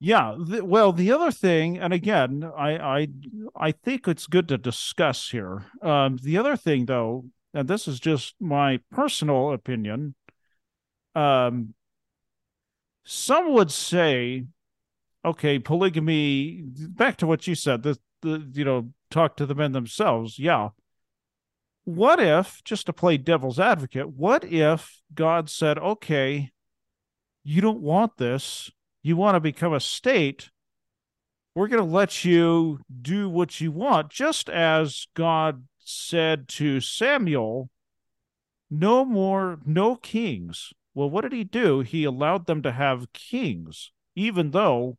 Yeah, 0.00 0.36
well, 0.62 0.92
the 0.92 1.12
other 1.12 1.30
thing, 1.30 1.76
and 1.76 1.92
again, 1.92 2.42
I 2.56 2.78
I 2.78 3.08
I 3.54 3.72
think 3.72 4.08
it's 4.08 4.26
good 4.26 4.48
to 4.48 4.56
discuss 4.56 5.28
here. 5.28 5.66
Um, 5.82 6.16
the 6.22 6.38
other 6.38 6.56
thing, 6.56 6.86
though, 6.86 7.26
and 7.52 7.68
this 7.68 7.86
is 7.86 8.00
just 8.00 8.34
my 8.40 8.80
personal 8.90 9.52
opinion. 9.52 10.14
Um, 11.14 11.74
some 13.06 13.52
would 13.54 13.70
say, 13.70 14.44
okay, 15.24 15.58
polygamy. 15.58 16.62
Back 16.66 17.16
to 17.18 17.26
what 17.26 17.46
you 17.46 17.54
said. 17.54 17.82
The 17.82 17.98
the 18.22 18.46
you 18.52 18.64
know 18.64 18.90
talk 19.10 19.36
to 19.36 19.46
the 19.46 19.54
men 19.54 19.72
themselves. 19.72 20.38
Yeah, 20.38 20.70
what 21.86 22.18
if, 22.18 22.62
just 22.64 22.86
to 22.86 22.92
play 22.92 23.16
devil's 23.16 23.60
advocate, 23.60 24.08
what 24.08 24.44
if 24.44 25.00
God 25.14 25.48
said, 25.48 25.78
okay, 25.78 26.50
you 27.44 27.60
don't 27.60 27.80
want 27.80 28.16
this, 28.16 28.72
you 29.04 29.16
want 29.16 29.36
to 29.36 29.40
become 29.40 29.72
a 29.72 29.78
state, 29.78 30.50
we're 31.54 31.68
going 31.68 31.82
to 31.82 31.88
let 31.88 32.24
you 32.24 32.80
do 33.02 33.30
what 33.30 33.60
you 33.60 33.70
want, 33.70 34.10
just 34.10 34.48
as 34.48 35.06
God 35.14 35.62
said 35.78 36.48
to 36.48 36.80
Samuel, 36.80 37.70
no 38.68 39.04
more, 39.04 39.60
no 39.64 39.94
kings. 39.94 40.72
Well, 40.96 41.10
what 41.10 41.20
did 41.20 41.34
he 41.34 41.44
do? 41.44 41.80
He 41.80 42.04
allowed 42.04 42.46
them 42.46 42.62
to 42.62 42.72
have 42.72 43.12
kings, 43.12 43.92
even 44.14 44.52
though 44.52 44.96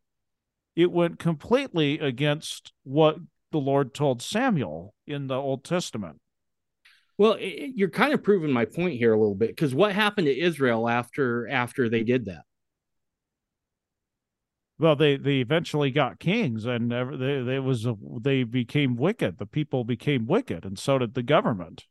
it 0.76 0.92
went 0.92 1.18
completely 1.18 1.98
against 1.98 2.72
what 2.84 3.18
the 3.52 3.58
Lord 3.58 3.96
told 3.96 4.22
Samuel 4.22 4.94
in 5.08 5.26
the 5.26 5.34
Old 5.34 5.64
Testament. 5.64 6.22
Well, 7.18 7.36
it, 7.40 7.72
you're 7.74 7.90
kind 7.90 8.14
of 8.14 8.22
proving 8.22 8.52
my 8.52 8.66
point 8.66 9.00
here 9.00 9.12
a 9.12 9.18
little 9.18 9.34
bit 9.34 9.50
because 9.50 9.74
what 9.74 9.92
happened 9.92 10.28
to 10.28 10.40
Israel 10.40 10.88
after 10.88 11.50
after 11.50 11.90
they 11.90 12.04
did 12.04 12.26
that? 12.26 12.44
Well, 14.78 14.96
they 14.96 15.18
they 15.18 15.38
eventually 15.38 15.90
got 15.90 16.20
kings, 16.20 16.66
and 16.66 16.92
they 16.92 17.42
they 17.42 17.58
was 17.58 17.88
a, 17.88 17.96
they 18.22 18.44
became 18.44 18.98
wicked. 18.98 19.40
The 19.40 19.48
people 19.48 19.84
became 19.84 20.28
wicked, 20.28 20.64
and 20.64 20.78
so 20.78 21.00
did 21.00 21.16
the 21.16 21.24
government. 21.24 21.86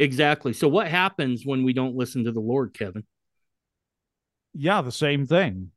Exactly. 0.00 0.52
So, 0.52 0.66
what 0.66 0.88
happens 0.88 1.46
when 1.46 1.62
we 1.62 1.72
don't 1.72 1.94
listen 1.94 2.24
to 2.24 2.32
the 2.32 2.40
Lord, 2.40 2.74
Kevin? 2.74 3.04
Yeah, 4.54 4.82
the 4.82 4.92
same 4.92 5.26
thing. 5.26 5.70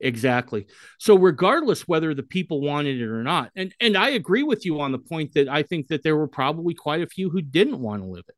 Exactly. 0.00 0.66
So 0.98 1.16
regardless 1.16 1.88
whether 1.88 2.12
the 2.12 2.22
people 2.22 2.60
wanted 2.60 3.00
it 3.00 3.06
or 3.06 3.22
not, 3.22 3.50
and 3.56 3.74
and 3.80 3.96
I 3.96 4.10
agree 4.10 4.42
with 4.42 4.66
you 4.66 4.80
on 4.80 4.92
the 4.92 4.98
point 4.98 5.32
that 5.34 5.48
I 5.48 5.62
think 5.62 5.88
that 5.88 6.02
there 6.02 6.16
were 6.16 6.28
probably 6.28 6.74
quite 6.74 7.02
a 7.02 7.06
few 7.06 7.30
who 7.30 7.40
didn't 7.40 7.80
want 7.80 8.02
to 8.02 8.08
live 8.08 8.24
it. 8.28 8.34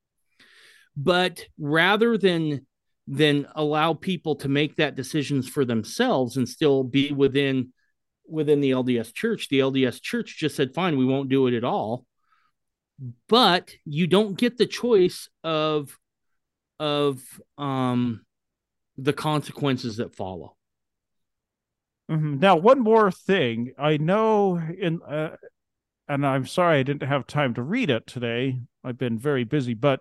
But 0.97 1.45
rather 1.59 2.17
than 2.17 2.67
than 3.09 3.47
allow 3.57 3.95
people 3.95 4.37
to 4.37 4.49
make 4.49 4.77
that 4.77 4.95
decisions 4.95 5.49
for 5.49 5.65
themselves 5.65 6.37
and 6.37 6.49
still 6.49 6.85
be 6.85 7.11
within 7.11 7.73
within 8.29 8.61
the 8.61 8.73
LDS 8.73 9.13
church, 9.13 9.49
the 9.49 9.61
LDS 9.61 10.01
church 10.01 10.37
just 10.39 10.55
said, 10.55 10.75
fine, 10.75 10.99
we 10.99 11.07
won't 11.07 11.31
do 11.31 11.47
it 11.47 11.55
at 11.55 11.65
all. 11.65 12.05
But 13.29 13.71
you 13.85 14.07
don't 14.07 14.39
get 14.39 14.59
the 14.59 14.67
choice 14.67 15.29
of 15.45 15.97
of 16.81 17.21
um 17.57 18.25
the 18.99 19.13
consequences 19.13 19.97
that 19.97 20.15
follow. 20.15 20.57
Mm-hmm. 22.11 22.41
Now, 22.41 22.57
one 22.57 22.81
more 22.81 23.11
thing. 23.11 23.73
I 23.79 23.97
know 23.97 24.57
in 24.59 25.01
uh, 25.03 25.37
and 26.09 26.27
I'm 26.27 26.47
sorry 26.47 26.79
I 26.79 26.83
didn't 26.83 27.07
have 27.07 27.27
time 27.27 27.55
to 27.55 27.63
read 27.63 27.91
it 27.91 28.07
today. 28.07 28.61
I've 28.83 28.99
been 28.99 29.19
very 29.19 29.45
busy, 29.45 29.75
but 29.75 30.01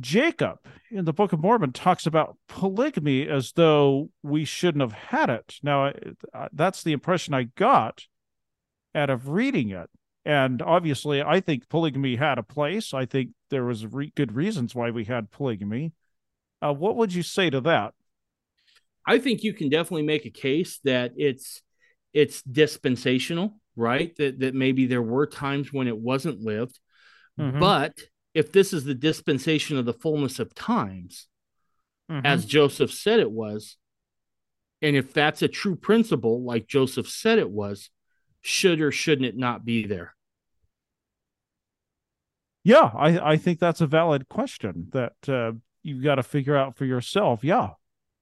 Jacob 0.00 0.58
in 0.90 1.04
the 1.04 1.12
Book 1.12 1.32
of 1.32 1.40
Mormon 1.40 1.72
talks 1.72 2.06
about 2.06 2.38
polygamy 2.48 3.28
as 3.28 3.52
though 3.52 4.10
we 4.22 4.44
shouldn't 4.44 4.80
have 4.80 4.92
had 4.92 5.28
it. 5.28 5.56
Now, 5.62 5.92
that's 6.52 6.82
the 6.82 6.92
impression 6.92 7.34
I 7.34 7.44
got 7.44 8.06
out 8.94 9.10
of 9.10 9.28
reading 9.28 9.70
it. 9.70 9.90
And 10.24 10.62
obviously, 10.62 11.22
I 11.22 11.40
think 11.40 11.68
polygamy 11.68 12.16
had 12.16 12.38
a 12.38 12.42
place. 12.42 12.94
I 12.94 13.06
think 13.06 13.30
there 13.50 13.64
was 13.64 13.86
re- 13.86 14.12
good 14.14 14.32
reasons 14.32 14.74
why 14.74 14.90
we 14.90 15.04
had 15.04 15.30
polygamy. 15.30 15.92
Uh, 16.62 16.72
what 16.72 16.96
would 16.96 17.14
you 17.14 17.22
say 17.22 17.50
to 17.50 17.60
that? 17.62 17.94
I 19.06 19.18
think 19.18 19.42
you 19.42 19.54
can 19.54 19.68
definitely 19.68 20.02
make 20.02 20.26
a 20.26 20.30
case 20.30 20.80
that 20.84 21.12
it's 21.16 21.62
it's 22.12 22.42
dispensational, 22.42 23.60
right? 23.76 24.14
That 24.16 24.40
that 24.40 24.54
maybe 24.54 24.86
there 24.86 25.02
were 25.02 25.26
times 25.26 25.72
when 25.72 25.88
it 25.88 25.96
wasn't 25.96 26.40
lived, 26.40 26.78
mm-hmm. 27.38 27.58
but 27.58 27.94
if 28.34 28.52
this 28.52 28.72
is 28.72 28.84
the 28.84 28.94
dispensation 28.94 29.78
of 29.78 29.86
the 29.86 29.94
fullness 29.94 30.38
of 30.38 30.54
times, 30.54 31.26
mm-hmm. 32.10 32.26
as 32.26 32.44
Joseph 32.44 32.92
said 32.92 33.20
it 33.20 33.30
was, 33.30 33.76
and 34.82 34.94
if 34.94 35.12
that's 35.12 35.42
a 35.42 35.48
true 35.48 35.76
principle, 35.76 36.44
like 36.44 36.66
Joseph 36.66 37.08
said 37.08 37.38
it 37.38 37.50
was, 37.50 37.90
should 38.40 38.80
or 38.80 38.92
shouldn't 38.92 39.26
it 39.26 39.36
not 39.36 39.64
be 39.64 39.86
there? 39.86 40.14
Yeah, 42.64 42.90
I, 42.94 43.32
I 43.32 43.36
think 43.38 43.58
that's 43.58 43.80
a 43.80 43.86
valid 43.86 44.28
question 44.28 44.88
that 44.92 45.14
uh, 45.26 45.52
you've 45.82 46.04
got 46.04 46.16
to 46.16 46.22
figure 46.22 46.56
out 46.56 46.76
for 46.76 46.84
yourself. 46.84 47.44
Yeah. 47.44 47.70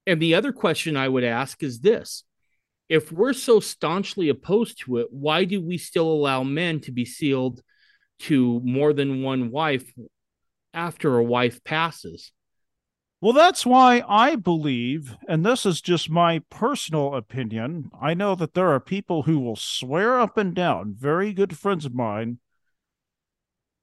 And 0.05 0.21
the 0.21 0.35
other 0.35 0.51
question 0.51 0.95
I 0.95 1.09
would 1.09 1.23
ask 1.23 1.61
is 1.63 1.79
this 1.79 2.23
if 2.89 3.11
we're 3.11 3.33
so 3.33 3.59
staunchly 3.59 4.29
opposed 4.29 4.79
to 4.79 4.97
it, 4.97 5.07
why 5.11 5.43
do 5.43 5.61
we 5.61 5.77
still 5.77 6.07
allow 6.07 6.43
men 6.43 6.79
to 6.81 6.91
be 6.91 7.05
sealed 7.05 7.61
to 8.19 8.61
more 8.63 8.93
than 8.93 9.21
one 9.21 9.51
wife 9.51 9.91
after 10.73 11.17
a 11.17 11.23
wife 11.23 11.63
passes? 11.63 12.31
Well, 13.19 13.33
that's 13.33 13.65
why 13.65 14.03
I 14.07 14.35
believe, 14.35 15.17
and 15.27 15.43
this 15.43 15.65
is 15.65 15.81
just 15.81 16.07
my 16.07 16.43
personal 16.51 17.15
opinion. 17.15 17.89
I 17.99 18.13
know 18.13 18.35
that 18.35 18.53
there 18.53 18.69
are 18.69 18.79
people 18.79 19.23
who 19.23 19.39
will 19.39 19.55
swear 19.55 20.19
up 20.19 20.37
and 20.37 20.53
down, 20.53 20.93
very 20.95 21.33
good 21.33 21.57
friends 21.57 21.83
of 21.83 21.95
mine, 21.95 22.37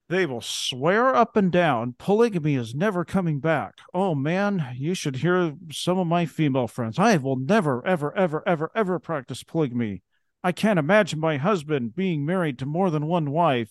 they 0.08 0.26
will 0.26 0.42
swear 0.42 1.14
up 1.14 1.36
and 1.36 1.50
down 1.50 1.94
polygamy 1.98 2.56
is 2.56 2.74
never 2.74 3.04
coming 3.04 3.40
back. 3.40 3.78
Oh 3.94 4.14
man, 4.14 4.74
you 4.76 4.94
should 4.94 5.16
hear 5.16 5.54
some 5.72 5.98
of 5.98 6.06
my 6.06 6.26
female 6.26 6.68
friends. 6.68 6.98
I 6.98 7.16
will 7.16 7.36
never, 7.36 7.84
ever, 7.86 8.14
ever, 8.16 8.42
ever, 8.46 8.70
ever 8.74 8.98
practice 8.98 9.42
polygamy. 9.42 10.02
I 10.42 10.52
can't 10.52 10.78
imagine 10.78 11.20
my 11.20 11.38
husband 11.38 11.96
being 11.96 12.26
married 12.26 12.58
to 12.58 12.66
more 12.66 12.90
than 12.90 13.06
one 13.06 13.30
wife. 13.30 13.70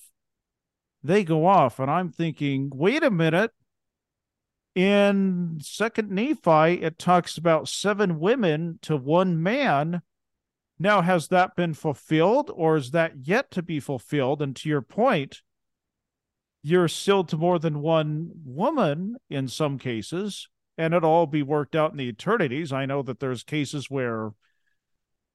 They 1.04 1.24
go 1.24 1.46
off, 1.46 1.80
and 1.80 1.92
I'm 1.92 2.10
thinking, 2.10 2.72
wait 2.74 3.04
a 3.04 3.12
minute. 3.12 3.52
In 4.74 5.60
Second 5.62 6.10
Nephi, 6.10 6.82
it 6.82 6.98
talks 6.98 7.38
about 7.38 7.68
seven 7.68 8.20
women 8.20 8.80
to 8.82 8.98
one 8.98 9.44
man. 9.44 10.02
Now, 10.80 11.02
has 11.02 11.28
that 11.28 11.56
been 11.56 11.76
fulfilled, 11.76 12.50
or 12.52 12.76
is 12.76 12.90
that 12.90 13.28
yet 13.28 13.52
to 13.52 13.62
be 13.62 13.80
fulfilled? 13.80 14.42
And 14.42 14.56
to 14.56 14.70
your 14.70 14.82
point, 14.82 15.44
you're 16.64 16.88
sealed 16.88 17.28
to 17.30 17.38
more 17.38 17.60
than 17.60 17.82
one 17.82 18.32
woman 18.46 19.18
in 19.30 19.48
some 19.50 19.78
cases, 19.78 20.48
and 20.78 20.94
it'll 20.94 21.12
all 21.12 21.28
be 21.28 21.44
worked 21.44 21.76
out 21.76 21.92
in 21.92 21.98
the 21.98 22.08
eternities. 22.08 22.72
I 22.72 22.86
know 22.86 23.04
that 23.04 23.20
there's 23.20 23.44
cases 23.44 23.90
where 23.90 24.32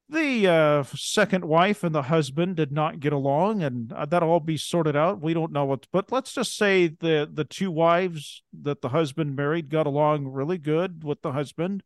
the 0.09 0.47
uh, 0.47 0.83
second 0.95 1.45
wife 1.45 1.83
and 1.83 1.93
the 1.93 2.01
husband 2.01 2.55
did 2.55 2.71
not 2.71 2.99
get 2.99 3.13
along, 3.13 3.61
and 3.61 3.93
uh, 3.93 4.05
that'll 4.05 4.31
all 4.31 4.39
be 4.39 4.57
sorted 4.57 4.95
out. 4.95 5.21
We 5.21 5.35
don't 5.35 5.51
know 5.51 5.65
what, 5.65 5.85
but 5.91 6.11
let's 6.11 6.33
just 6.33 6.57
say 6.57 6.87
the 6.87 7.29
the 7.31 7.45
two 7.45 7.69
wives 7.69 8.41
that 8.61 8.81
the 8.81 8.89
husband 8.89 9.35
married 9.35 9.69
got 9.69 9.85
along 9.85 10.27
really 10.29 10.57
good 10.57 11.03
with 11.03 11.21
the 11.21 11.33
husband 11.33 11.83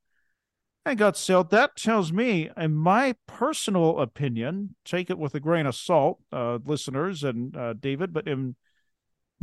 and 0.86 0.98
got 0.98 1.18
sealed. 1.18 1.50
That 1.50 1.76
tells 1.76 2.14
me, 2.14 2.50
in 2.56 2.76
my 2.76 3.16
personal 3.28 4.00
opinion, 4.00 4.76
take 4.86 5.10
it 5.10 5.20
with 5.20 5.36
a 5.36 5.41
grain 5.41 5.66
of 5.66 5.76
salt, 5.76 6.20
uh, 6.32 6.60
listeners 6.66 7.26
and 7.26 7.56
uh, 7.58 7.74
David, 7.74 8.14
but 8.14 8.26
in 8.26 8.56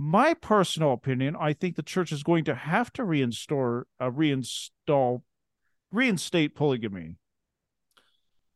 my 0.01 0.32
personal 0.32 0.94
opinion, 0.94 1.36
I 1.38 1.53
think 1.53 1.76
the 1.76 1.82
church 1.82 2.11
is 2.11 2.22
going 2.22 2.44
to 2.44 2.55
have 2.55 2.90
to 2.94 3.05
reinstore, 3.05 3.86
uh, 4.01 4.11
reinstall, 4.11 5.22
reinstate 5.92 6.55
polygamy, 6.55 7.16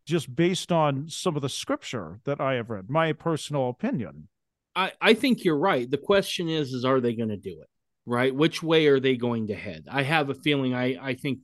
just 0.07 0.34
based 0.34 0.72
on 0.72 1.11
some 1.11 1.36
of 1.36 1.42
the 1.42 1.51
scripture 1.51 2.20
that 2.24 2.40
I 2.40 2.55
have 2.55 2.70
read. 2.70 2.88
My 2.88 3.12
personal 3.12 3.68
opinion. 3.68 4.28
I, 4.74 4.92
I 5.03 5.12
think 5.12 5.45
you're 5.45 5.59
right. 5.59 5.88
The 5.88 5.99
question 5.99 6.49
is, 6.49 6.72
is 6.72 6.86
are 6.86 7.01
they 7.01 7.14
going 7.14 7.28
to 7.28 7.36
do 7.36 7.61
it? 7.61 7.68
Right? 8.07 8.34
Which 8.34 8.62
way 8.62 8.86
are 8.86 8.99
they 8.99 9.16
going 9.16 9.49
to 9.49 9.55
head? 9.55 9.84
I 9.90 10.03
have 10.03 10.30
a 10.30 10.34
feeling. 10.34 10.74
I 10.74 10.97
I 10.99 11.14
think, 11.14 11.40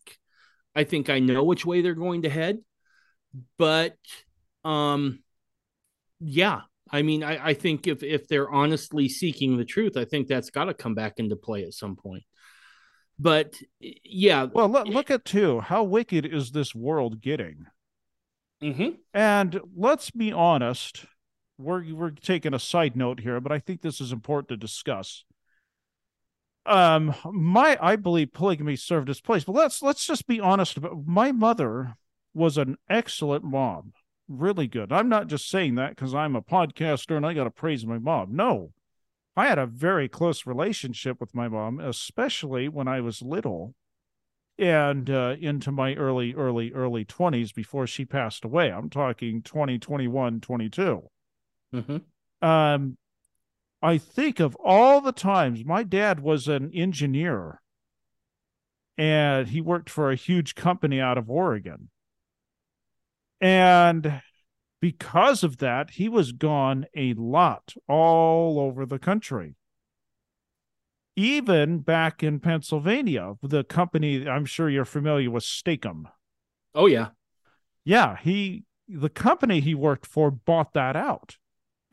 I 0.75 0.85
think 0.85 1.11
I 1.11 1.19
know 1.19 1.45
which 1.45 1.67
way 1.67 1.83
they're 1.83 1.95
going 1.95 2.23
to 2.23 2.31
head, 2.31 2.59
but 3.59 3.97
um, 4.65 5.23
yeah, 6.21 6.63
I 6.93 7.03
mean, 7.03 7.23
I, 7.23 7.49
I 7.49 7.55
think 7.55 7.87
if 7.87 8.03
if 8.03 8.27
they're 8.29 8.51
honestly 8.51 9.09
seeking 9.09 9.57
the 9.57 9.65
truth, 9.65 9.97
I 9.97 10.05
think 10.05 10.27
that's 10.27 10.51
got 10.51 10.65
to 10.65 10.75
come 10.75 10.95
back 10.95 11.19
into 11.19 11.37
play 11.37 11.65
at 11.65 11.75
some 11.75 11.97
point. 11.97 12.25
But 13.19 13.55
yeah, 13.81 14.47
well, 14.53 14.69
look, 14.69 14.89
look 14.89 15.11
at 15.11 15.25
too 15.25 15.61
how 15.61 15.85
wicked 15.85 16.25
is 16.25 16.51
this 16.51 16.75
world 16.75 17.21
getting. 17.21 17.67
Mm-hmm. 18.63 18.91
And 19.15 19.61
let's 19.77 20.11
be 20.11 20.33
honest, 20.33 21.05
we're 21.59 21.95
we're 21.95 22.11
taking 22.11 22.55
a 22.55 22.59
side 22.59 22.97
note 22.97 23.21
here, 23.21 23.41
but 23.41 23.53
I 23.53 23.59
think 23.59 23.83
this 23.83 24.01
is 24.01 24.13
important 24.13 24.49
to 24.49 24.57
discuss. 24.57 25.25
Um, 26.67 27.15
my 27.25 27.79
I 27.81 27.97
believe 27.97 28.33
polygamy 28.33 28.77
served 28.77 29.09
its 29.09 29.21
place, 29.21 29.45
but 29.45 29.55
let's 29.55 29.83
let's 29.83 30.07
just 30.07 30.27
be 30.27 30.41
honest 30.41 30.77
about 30.77 31.07
my 31.07 31.31
mother 31.31 31.95
was 32.35 32.59
an 32.59 32.77
excellent 32.89 33.45
mom 33.45 33.93
really 34.31 34.69
good. 34.69 34.93
I'm 34.93 35.09
not 35.09 35.27
just 35.27 35.51
saying 35.51 35.75
that 35.75 35.91
because 35.91 36.15
I'm 36.15 36.37
a 36.37 36.43
podcaster 36.43 37.17
and 37.17 37.27
I 37.27 37.35
got 37.35 37.45
to 37.45 37.51
praise 37.51 37.85
my 37.85 37.99
mom. 37.99 38.35
No, 38.35 38.73
I 39.37 39.47
had 39.47 39.59
a 39.59 39.67
very 39.67 40.09
close 40.09 40.47
relationship 40.47 41.21
with 41.21 41.35
my 41.35 41.49
mom, 41.49 41.81
especially 41.81 42.69
when 42.69 42.89
I 42.89 43.01
was 43.01 43.21
little 43.21 43.75
and 44.59 45.09
uh, 45.09 45.37
into 45.41 45.73
my 45.73 45.95
early, 45.95 46.35
early, 46.35 46.73
early 46.73 47.05
20s 47.05 47.55
before 47.55 47.87
she 47.87 48.05
passed 48.05 48.45
away. 48.45 48.71
I'm 48.71 48.91
talking 48.91 49.43
20, 49.43 49.79
21, 49.79 50.41
22. 50.41 51.03
Mm-hmm. 51.75 52.47
Um, 52.47 52.97
I 53.83 53.99
think 53.99 54.41
of 54.41 54.57
all 54.57 55.01
the 55.01 55.13
times 55.13 55.65
my 55.65 55.83
dad 55.83 56.21
was 56.21 56.47
an 56.47 56.71
engineer 56.75 57.63
and 58.99 59.49
he 59.49 59.63
worked 59.63 59.89
for 59.89 60.11
a 60.11 60.17
huge 60.17 60.55
company 60.55 61.01
out 61.01 61.17
of 61.17 61.31
Oregon 61.31 61.89
and 63.41 64.21
because 64.81 65.45
of 65.45 65.59
that, 65.59 65.91
he 65.91 66.09
was 66.09 66.33
gone 66.33 66.87
a 66.97 67.15
lot 67.15 67.75
all 67.89 68.59
over 68.59 68.87
the 68.87 68.99
country. 68.99 69.57
Even 71.17 71.81
back 71.81 72.23
in 72.23 72.41
Pennsylvania, 72.41 73.35
the 73.43 73.65
company 73.65 74.29
I'm 74.29 74.47
sure 74.47 74.71
you're 74.71 74.85
familiar 74.85 75.31
with, 75.31 75.45
Steak-umm. 75.45 76.09
Oh 76.75 76.87
yeah. 76.87 77.09
Yeah, 77.85 78.17
he 78.17 78.65
the 78.89 79.11
company 79.11 79.61
he 79.61 79.75
worked 79.75 80.07
for 80.07 80.31
bought 80.31 80.73
that 80.73 80.97
out. 80.97 81.37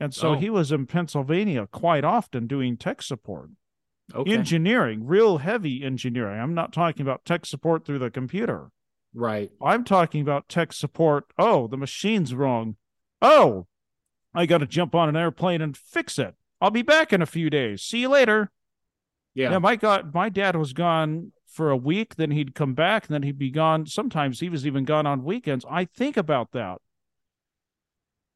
And 0.00 0.14
so 0.14 0.30
oh. 0.32 0.34
he 0.34 0.48
was 0.48 0.70
in 0.72 0.86
Pennsylvania 0.86 1.66
quite 1.66 2.04
often 2.04 2.46
doing 2.46 2.76
tech 2.76 3.02
support. 3.02 3.50
Okay. 4.14 4.32
Engineering, 4.32 5.06
real 5.06 5.38
heavy 5.38 5.84
engineering. 5.84 6.40
I'm 6.40 6.54
not 6.54 6.72
talking 6.72 7.02
about 7.02 7.24
tech 7.24 7.44
support 7.44 7.84
through 7.84 7.98
the 7.98 8.10
computer. 8.10 8.70
Right. 9.14 9.50
I'm 9.62 9.84
talking 9.84 10.20
about 10.20 10.48
tech 10.48 10.72
support. 10.72 11.26
Oh, 11.38 11.66
the 11.66 11.76
machine's 11.76 12.34
wrong. 12.34 12.76
Oh, 13.20 13.66
I 14.34 14.46
got 14.46 14.58
to 14.58 14.66
jump 14.66 14.94
on 14.94 15.08
an 15.08 15.16
airplane 15.16 15.60
and 15.62 15.76
fix 15.76 16.18
it. 16.18 16.34
I'll 16.60 16.70
be 16.70 16.82
back 16.82 17.12
in 17.12 17.22
a 17.22 17.26
few 17.26 17.50
days. 17.50 17.82
See 17.82 18.00
you 18.00 18.08
later. 18.08 18.50
Yeah. 19.34 19.50
Yeah. 19.50 19.58
My 19.58 19.76
God, 19.76 20.14
my 20.14 20.28
dad 20.28 20.56
was 20.56 20.72
gone 20.72 21.32
for 21.46 21.70
a 21.70 21.76
week. 21.76 22.16
Then 22.16 22.30
he'd 22.30 22.54
come 22.54 22.74
back. 22.74 23.06
And 23.06 23.14
then 23.14 23.22
he'd 23.22 23.38
be 23.38 23.50
gone. 23.50 23.86
Sometimes 23.86 24.40
he 24.40 24.48
was 24.48 24.66
even 24.66 24.84
gone 24.84 25.06
on 25.06 25.24
weekends. 25.24 25.64
I 25.70 25.84
think 25.86 26.16
about 26.16 26.52
that. 26.52 26.78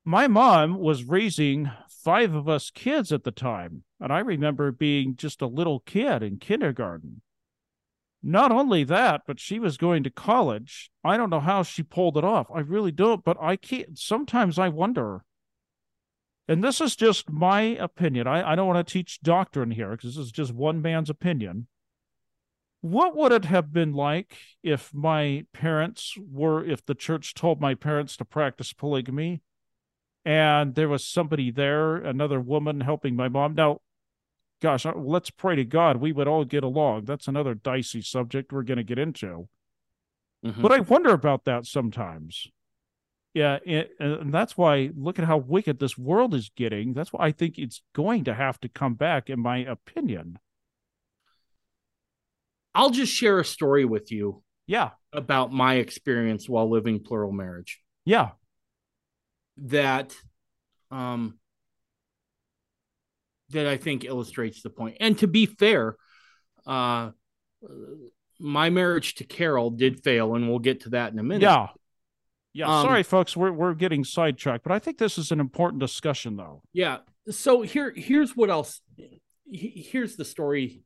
My 0.04 0.26
mom 0.26 0.78
was 0.78 1.04
raising 1.04 1.70
five 1.88 2.34
of 2.34 2.48
us 2.48 2.70
kids 2.70 3.12
at 3.12 3.22
the 3.22 3.30
time. 3.30 3.84
And 4.00 4.12
I 4.12 4.18
remember 4.20 4.72
being 4.72 5.14
just 5.14 5.42
a 5.42 5.46
little 5.46 5.80
kid 5.80 6.22
in 6.22 6.38
kindergarten. 6.38 7.22
Not 8.22 8.52
only 8.52 8.84
that, 8.84 9.22
but 9.26 9.40
she 9.40 9.58
was 9.58 9.76
going 9.76 10.04
to 10.04 10.10
college. 10.10 10.90
I 11.02 11.16
don't 11.16 11.30
know 11.30 11.40
how 11.40 11.64
she 11.64 11.82
pulled 11.82 12.16
it 12.16 12.24
off. 12.24 12.46
I 12.54 12.60
really 12.60 12.92
don't, 12.92 13.24
but 13.24 13.36
I 13.40 13.56
can't. 13.56 13.98
Sometimes 13.98 14.58
I 14.58 14.68
wonder. 14.68 15.24
And 16.46 16.62
this 16.62 16.80
is 16.80 16.94
just 16.94 17.30
my 17.30 17.62
opinion. 17.62 18.26
I, 18.26 18.52
I 18.52 18.54
don't 18.54 18.68
want 18.68 18.86
to 18.86 18.92
teach 18.92 19.20
doctrine 19.22 19.72
here 19.72 19.90
because 19.90 20.16
this 20.16 20.24
is 20.26 20.32
just 20.32 20.52
one 20.52 20.82
man's 20.82 21.10
opinion. 21.10 21.66
What 22.80 23.16
would 23.16 23.32
it 23.32 23.44
have 23.44 23.72
been 23.72 23.92
like 23.92 24.36
if 24.62 24.92
my 24.92 25.44
parents 25.52 26.16
were, 26.18 26.64
if 26.64 26.84
the 26.84 26.96
church 26.96 27.34
told 27.34 27.60
my 27.60 27.74
parents 27.74 28.16
to 28.16 28.24
practice 28.24 28.72
polygamy 28.72 29.42
and 30.24 30.74
there 30.74 30.88
was 30.88 31.06
somebody 31.06 31.50
there, 31.52 31.96
another 31.96 32.40
woman 32.40 32.80
helping 32.80 33.14
my 33.14 33.28
mom? 33.28 33.54
Now, 33.54 33.80
gosh, 34.62 34.86
uh, 34.86 34.92
let's 34.96 35.28
pray 35.30 35.56
to 35.56 35.64
God 35.64 35.98
we 35.98 36.12
would 36.12 36.28
all 36.28 36.44
get 36.44 36.64
along. 36.64 37.04
That's 37.04 37.28
another 37.28 37.54
dicey 37.54 38.00
subject 38.00 38.52
we're 38.52 38.62
going 38.62 38.78
to 38.78 38.84
get 38.84 38.98
into. 38.98 39.48
Mm-hmm. 40.46 40.62
But 40.62 40.72
I 40.72 40.80
wonder 40.80 41.10
about 41.10 41.44
that 41.44 41.66
sometimes. 41.66 42.46
Yeah, 43.34 43.58
and, 43.66 43.88
and 43.98 44.32
that's 44.34 44.56
why 44.56 44.90
look 44.96 45.18
at 45.18 45.24
how 45.24 45.38
wicked 45.38 45.78
this 45.78 45.98
world 45.98 46.34
is 46.34 46.50
getting. 46.54 46.94
That's 46.94 47.12
why 47.12 47.26
I 47.26 47.32
think 47.32 47.58
it's 47.58 47.82
going 47.94 48.24
to 48.24 48.34
have 48.34 48.60
to 48.60 48.68
come 48.68 48.94
back, 48.94 49.28
in 49.28 49.40
my 49.40 49.58
opinion. 49.58 50.38
I'll 52.74 52.90
just 52.90 53.12
share 53.12 53.38
a 53.38 53.44
story 53.44 53.84
with 53.84 54.10
you 54.10 54.42
Yeah, 54.66 54.90
about 55.12 55.52
my 55.52 55.74
experience 55.74 56.48
while 56.48 56.70
living 56.70 57.02
plural 57.02 57.32
marriage 57.32 57.80
yeah, 58.04 58.30
that 59.58 60.14
um 60.90 61.38
that 63.52 63.66
I 63.66 63.76
think 63.76 64.04
illustrates 64.04 64.62
the 64.62 64.70
point. 64.70 64.96
And 65.00 65.16
to 65.18 65.26
be 65.26 65.46
fair, 65.46 65.96
uh 66.66 67.10
my 68.38 68.70
marriage 68.70 69.14
to 69.16 69.24
Carol 69.24 69.70
did 69.70 70.02
fail 70.02 70.34
and 70.34 70.48
we'll 70.48 70.58
get 70.58 70.80
to 70.80 70.90
that 70.90 71.12
in 71.12 71.18
a 71.18 71.22
minute. 71.22 71.42
yeah, 71.42 71.68
yeah. 72.52 72.66
Um, 72.66 72.84
Sorry, 72.84 73.02
folks, 73.02 73.36
we're 73.36 73.52
we're 73.52 73.74
getting 73.74 74.04
sidetracked, 74.04 74.64
but 74.64 74.72
I 74.72 74.78
think 74.78 74.98
this 74.98 75.16
is 75.16 75.30
an 75.30 75.40
important 75.40 75.80
discussion, 75.80 76.36
though. 76.36 76.62
Yeah. 76.72 76.98
So 77.30 77.62
here 77.62 77.92
here's 77.96 78.36
what 78.36 78.50
else 78.50 78.80
here's 79.46 80.16
the 80.16 80.24
story 80.24 80.82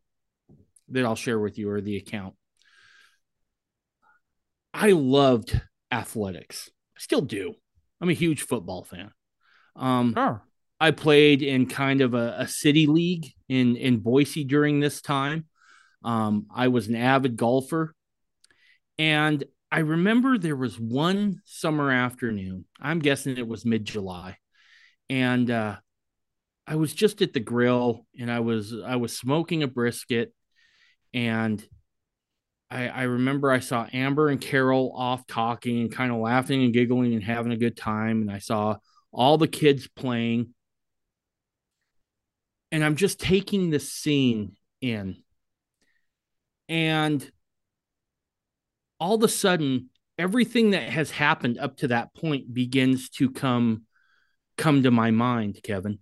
that 0.90 1.04
I'll 1.04 1.16
share 1.16 1.38
with 1.38 1.58
you 1.58 1.70
or 1.70 1.80
the 1.80 1.96
account. 1.96 2.34
I 4.74 4.90
loved 4.90 5.58
athletics. 5.90 6.68
I 6.96 7.00
still 7.00 7.22
do. 7.22 7.54
I'm 8.00 8.10
a 8.10 8.14
huge 8.14 8.42
football 8.42 8.84
fan. 8.84 9.10
Um, 9.74 10.12
Sure. 10.14 10.42
I 10.78 10.90
played 10.90 11.42
in 11.42 11.66
kind 11.66 12.00
of 12.00 12.14
a, 12.14 12.36
a 12.38 12.48
city 12.48 12.86
league 12.86 13.32
in 13.48 13.76
in 13.76 13.98
Boise 13.98 14.44
during 14.44 14.80
this 14.80 15.00
time. 15.00 15.46
Um, 16.04 16.46
I 16.54 16.68
was 16.68 16.88
an 16.88 16.96
avid 16.96 17.36
golfer, 17.36 17.94
and 18.98 19.42
I 19.72 19.80
remember 19.80 20.38
there 20.38 20.56
was 20.56 20.78
one 20.78 21.40
summer 21.44 21.90
afternoon. 21.90 22.66
I'm 22.80 22.98
guessing 22.98 23.36
it 23.36 23.48
was 23.48 23.64
mid 23.64 23.84
July, 23.84 24.36
and 25.08 25.50
uh, 25.50 25.76
I 26.66 26.76
was 26.76 26.92
just 26.92 27.22
at 27.22 27.32
the 27.32 27.40
grill, 27.40 28.06
and 28.18 28.30
I 28.30 28.40
was 28.40 28.74
I 28.84 28.96
was 28.96 29.16
smoking 29.16 29.62
a 29.62 29.68
brisket, 29.68 30.34
and 31.14 31.66
I, 32.70 32.88
I 32.88 33.02
remember 33.04 33.50
I 33.50 33.60
saw 33.60 33.86
Amber 33.92 34.28
and 34.28 34.40
Carol 34.40 34.92
off 34.94 35.26
talking 35.26 35.80
and 35.80 35.92
kind 35.92 36.12
of 36.12 36.18
laughing 36.18 36.64
and 36.64 36.74
giggling 36.74 37.14
and 37.14 37.22
having 37.22 37.52
a 37.52 37.56
good 37.56 37.76
time, 37.76 38.20
and 38.20 38.30
I 38.30 38.38
saw 38.38 38.76
all 39.12 39.38
the 39.38 39.48
kids 39.48 39.88
playing 39.88 40.54
and 42.72 42.84
I'm 42.84 42.96
just 42.96 43.20
taking 43.20 43.70
this 43.70 43.92
scene 43.92 44.56
in. 44.80 45.16
And 46.68 47.28
all 48.98 49.14
of 49.14 49.22
a 49.22 49.28
sudden, 49.28 49.90
everything 50.18 50.70
that 50.70 50.88
has 50.88 51.10
happened 51.10 51.58
up 51.58 51.76
to 51.78 51.88
that 51.88 52.14
point 52.14 52.52
begins 52.52 53.08
to 53.10 53.30
come 53.30 53.82
come 54.56 54.82
to 54.82 54.90
my 54.90 55.10
mind, 55.10 55.60
Kevin. 55.62 55.98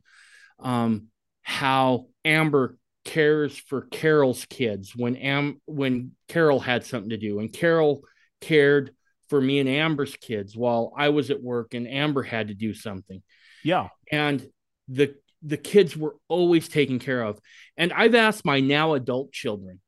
Um, 0.61 1.09
how 1.43 2.07
Amber 2.25 2.79
cares 3.05 3.57
for 3.57 3.83
Carol's 3.83 4.47
kids 4.47 4.95
when 4.97 5.17
Am 5.17 5.61
when 5.67 6.13
Carol 6.29 6.61
had 6.61 6.85
something 6.85 7.11
to 7.11 7.17
do, 7.17 7.41
and 7.41 7.53
Carol 7.53 8.03
cared 8.41 8.95
for 9.29 9.41
me 9.41 9.59
and 9.59 9.69
Amber's 9.69 10.17
kids 10.17 10.57
while 10.57 10.93
I 10.97 11.09
was 11.09 11.31
at 11.31 11.43
work 11.43 11.75
and 11.75 11.89
Amber 11.89 12.23
had 12.23 12.49
to 12.49 12.55
do 12.55 12.75
something 12.75 13.23
Yeah, 13.63 13.89
and 14.11 14.47
the 14.89 15.15
the 15.45 15.57
kids 15.57 15.97
were 15.97 16.17
always 16.29 16.69
taken 16.69 16.99
care 16.99 17.23
of. 17.23 17.39
And 17.77 17.93
I've 17.93 18.15
asked 18.15 18.45
my 18.45 18.61
now 18.61 18.95
adult 18.95 19.33
children, 19.33 19.81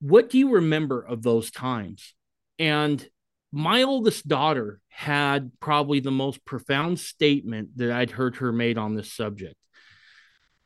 what 0.00 0.30
do 0.30 0.38
you 0.38 0.54
remember 0.54 1.02
of 1.02 1.22
those 1.22 1.50
times? 1.50 2.14
And 2.58 3.06
my 3.52 3.82
oldest 3.82 4.26
daughter 4.26 4.80
had 4.88 5.52
probably 5.60 6.00
the 6.00 6.10
most 6.10 6.44
profound 6.44 6.98
statement 6.98 7.76
that 7.76 7.90
I'd 7.90 8.10
heard 8.10 8.36
her 8.36 8.52
made 8.52 8.78
on 8.78 8.94
this 8.94 9.12
subject. 9.12 9.56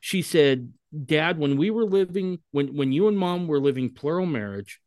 She 0.00 0.22
said, 0.22 0.72
Dad, 1.04 1.38
when 1.38 1.56
we 1.56 1.70
were 1.70 1.84
living, 1.84 2.38
when, 2.50 2.76
when 2.76 2.92
you 2.92 3.08
and 3.08 3.18
mom 3.18 3.46
were 3.46 3.60
living 3.60 3.92
plural 3.92 4.26
marriage 4.26 4.80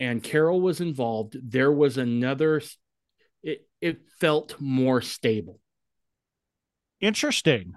and 0.00 0.22
Carol 0.22 0.60
was 0.60 0.80
involved, 0.80 1.36
there 1.42 1.72
was 1.72 1.98
another, 1.98 2.62
it, 3.42 3.66
it 3.80 4.08
felt 4.18 4.56
more 4.60 5.02
stable 5.02 5.60
interesting. 7.04 7.74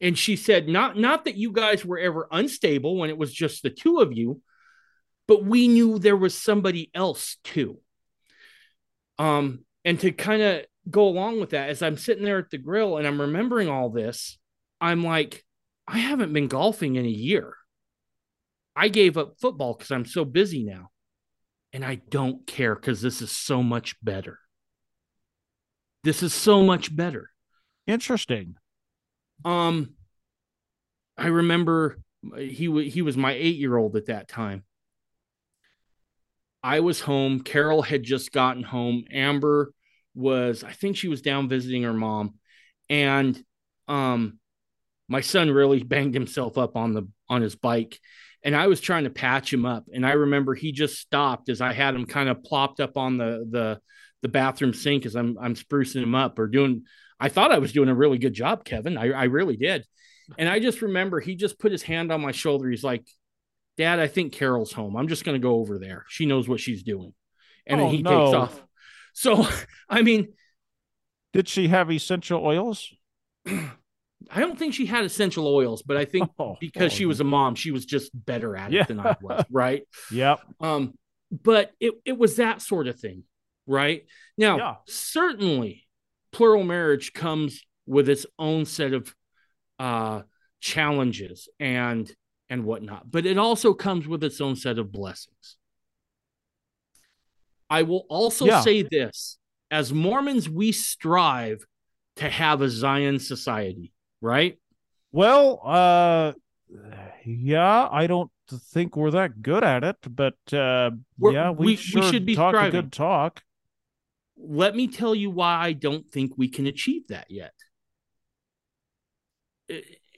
And 0.00 0.18
she 0.18 0.36
said 0.36 0.68
not 0.68 0.96
not 0.96 1.24
that 1.24 1.36
you 1.36 1.52
guys 1.52 1.84
were 1.84 1.98
ever 1.98 2.28
unstable 2.30 2.96
when 2.96 3.10
it 3.10 3.18
was 3.18 3.32
just 3.32 3.62
the 3.62 3.70
two 3.70 3.98
of 3.98 4.12
you 4.12 4.40
but 5.28 5.44
we 5.44 5.68
knew 5.68 5.98
there 5.98 6.16
was 6.16 6.34
somebody 6.34 6.90
else 6.94 7.36
too. 7.44 7.78
Um 9.18 9.64
and 9.84 10.00
to 10.00 10.10
kind 10.10 10.42
of 10.42 10.64
go 10.90 11.06
along 11.06 11.38
with 11.38 11.50
that 11.50 11.68
as 11.68 11.82
i'm 11.82 11.98
sitting 11.98 12.24
there 12.24 12.38
at 12.38 12.50
the 12.50 12.56
grill 12.56 12.96
and 12.96 13.06
i'm 13.06 13.20
remembering 13.20 13.68
all 13.68 13.90
this 13.90 14.38
i'm 14.80 15.04
like 15.04 15.44
i 15.86 15.98
haven't 15.98 16.32
been 16.32 16.48
golfing 16.48 16.96
in 16.96 17.04
a 17.04 17.08
year. 17.08 17.54
I 18.74 18.88
gave 18.88 19.18
up 19.18 19.34
football 19.40 19.74
because 19.74 19.90
i'm 19.90 20.06
so 20.06 20.24
busy 20.24 20.62
now 20.62 20.90
and 21.72 21.84
i 21.84 21.96
don't 21.96 22.46
care 22.46 22.74
because 22.74 23.02
this 23.02 23.20
is 23.20 23.30
so 23.30 23.62
much 23.62 23.96
better. 24.02 24.38
This 26.04 26.22
is 26.22 26.32
so 26.32 26.62
much 26.62 26.94
better. 26.94 27.30
Interesting. 27.86 28.54
Um, 29.44 29.94
I 31.16 31.28
remember 31.28 31.98
he 32.36 32.66
w- 32.66 32.90
he 32.90 33.02
was 33.02 33.16
my 33.16 33.32
eight 33.32 33.56
year 33.56 33.76
old 33.76 33.96
at 33.96 34.06
that 34.06 34.28
time. 34.28 34.64
I 36.62 36.80
was 36.80 37.00
home. 37.00 37.40
Carol 37.40 37.82
had 37.82 38.02
just 38.02 38.32
gotten 38.32 38.62
home. 38.62 39.04
Amber 39.10 39.72
was, 40.14 40.64
I 40.64 40.72
think 40.72 40.96
she 40.96 41.08
was 41.08 41.22
down 41.22 41.48
visiting 41.48 41.84
her 41.84 41.92
mom, 41.92 42.34
and 42.88 43.40
um, 43.86 44.38
my 45.08 45.20
son 45.20 45.50
really 45.50 45.82
banged 45.82 46.14
himself 46.14 46.58
up 46.58 46.76
on 46.76 46.94
the 46.94 47.08
on 47.28 47.42
his 47.42 47.54
bike, 47.54 47.98
and 48.42 48.56
I 48.56 48.66
was 48.66 48.80
trying 48.80 49.04
to 49.04 49.10
patch 49.10 49.52
him 49.52 49.64
up. 49.66 49.84
And 49.92 50.06
I 50.06 50.12
remember 50.12 50.54
he 50.54 50.72
just 50.72 50.98
stopped 50.98 51.48
as 51.48 51.60
I 51.60 51.72
had 51.72 51.94
him 51.94 52.06
kind 52.06 52.28
of 52.28 52.42
plopped 52.42 52.80
up 52.80 52.96
on 52.96 53.16
the 53.16 53.46
the 53.48 53.80
the 54.22 54.28
bathroom 54.28 54.74
sink 54.74 55.06
as 55.06 55.14
I'm 55.14 55.38
I'm 55.38 55.54
sprucing 55.54 56.02
him 56.02 56.14
up 56.14 56.38
or 56.38 56.46
doing. 56.46 56.84
I 57.20 57.28
thought 57.28 57.52
I 57.52 57.58
was 57.58 57.72
doing 57.72 57.88
a 57.88 57.94
really 57.94 58.18
good 58.18 58.34
job, 58.34 58.64
Kevin. 58.64 58.96
I, 58.96 59.10
I 59.10 59.24
really 59.24 59.56
did. 59.56 59.84
And 60.36 60.48
I 60.48 60.60
just 60.60 60.82
remember 60.82 61.20
he 61.20 61.34
just 61.34 61.58
put 61.58 61.72
his 61.72 61.82
hand 61.82 62.12
on 62.12 62.20
my 62.20 62.32
shoulder. 62.32 62.68
He's 62.70 62.84
like, 62.84 63.06
Dad, 63.76 63.98
I 63.98 64.06
think 64.08 64.32
Carol's 64.32 64.72
home. 64.72 64.96
I'm 64.96 65.08
just 65.08 65.24
going 65.24 65.34
to 65.40 65.42
go 65.42 65.54
over 65.56 65.78
there. 65.78 66.04
She 66.08 66.26
knows 66.26 66.48
what 66.48 66.60
she's 66.60 66.82
doing. 66.82 67.14
And 67.66 67.80
Oh, 67.80 67.84
then 67.84 67.94
he 67.94 68.02
no. 68.02 68.10
takes 68.26 68.34
off. 68.34 68.62
So, 69.14 69.46
I 69.88 70.02
mean, 70.02 70.34
Did 71.32 71.48
she 71.48 71.68
have 71.68 71.90
essential 71.90 72.44
oils? 72.44 72.92
I 74.30 74.40
don't 74.40 74.58
think 74.58 74.74
she 74.74 74.84
had 74.86 75.04
essential 75.04 75.46
oils, 75.46 75.82
but 75.82 75.96
I 75.96 76.04
think 76.04 76.28
Oh, 76.38 76.56
because 76.60 76.92
oh, 76.92 76.96
she 76.96 77.06
was 77.06 77.20
a 77.20 77.24
mom, 77.24 77.54
she 77.54 77.70
was 77.70 77.84
just 77.86 78.10
better 78.14 78.56
at 78.56 78.70
Yeah. 78.72 78.82
it 78.82 78.88
than 78.88 79.00
I 79.00 79.16
was. 79.22 79.44
Right. 79.50 79.84
Yep. 80.12 80.40
Um, 80.60 80.94
but 81.30 81.72
it, 81.80 81.94
it 82.04 82.18
was 82.18 82.36
that 82.36 82.60
sort 82.62 82.86
of 82.88 82.98
thing. 83.00 83.24
Right. 83.66 84.04
Now, 84.36 84.56
Yeah. 84.58 84.74
certainly 84.86 85.86
plural 86.32 86.64
marriage 86.64 87.12
comes 87.12 87.62
with 87.86 88.08
its 88.08 88.26
own 88.38 88.64
set 88.64 88.92
of 88.92 89.14
uh, 89.78 90.22
challenges 90.60 91.48
and 91.58 92.10
and 92.50 92.64
whatnot, 92.64 93.10
but 93.10 93.26
it 93.26 93.36
also 93.38 93.74
comes 93.74 94.08
with 94.08 94.24
its 94.24 94.40
own 94.40 94.56
set 94.56 94.78
of 94.78 94.90
blessings. 94.90 95.56
I 97.70 97.82
will 97.82 98.06
also 98.08 98.46
Yeah. 98.46 98.60
say 98.60 98.82
this: 98.82 99.38
as 99.70 99.92
Mormons, 99.92 100.48
we 100.48 100.72
strive 100.72 101.64
to 102.16 102.28
have 102.28 102.62
a 102.62 102.68
Zion 102.68 103.18
society, 103.18 103.92
right? 104.20 104.58
Well, 105.12 105.60
uh, 105.64 106.32
yeah, 107.24 107.88
I 107.90 108.06
don't 108.06 108.30
think 108.48 108.96
we're 108.96 109.10
that 109.12 109.42
good 109.42 109.62
at 109.64 109.84
it, 109.84 109.96
but 110.08 110.36
uh, 110.52 110.90
yeah, 111.18 111.50
we, 111.50 111.66
we- 111.66 111.66
we 111.66 111.76
should 111.76 112.24
be 112.26 112.34
talk 112.34 112.54
a 112.54 112.56
striving. 112.56 112.80
good 112.82 112.92
talk. 112.92 113.42
Let 114.40 114.76
me 114.76 114.86
tell 114.88 115.14
you 115.14 115.30
why 115.30 115.56
I 115.56 115.72
don't 115.72 116.08
think 116.08 116.32
we 116.36 116.48
can 116.48 116.66
achieve 116.66 117.08
that 117.08 117.30
yet. 117.30 117.54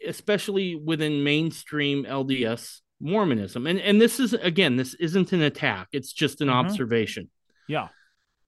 Especially 0.07 0.77
within 0.77 1.25
mainstream 1.25 2.05
LDS 2.05 2.81
Mormonism. 3.01 3.67
And 3.67 3.81
and 3.81 4.01
this 4.01 4.21
is 4.21 4.35
again, 4.35 4.77
this 4.77 4.95
isn't 4.95 5.33
an 5.33 5.43
attack, 5.43 5.89
it's 5.93 6.13
just 6.13 6.41
an 6.41 6.49
Mhm. 6.49 6.53
observation. 6.55 7.31
Yeah, 7.67 7.89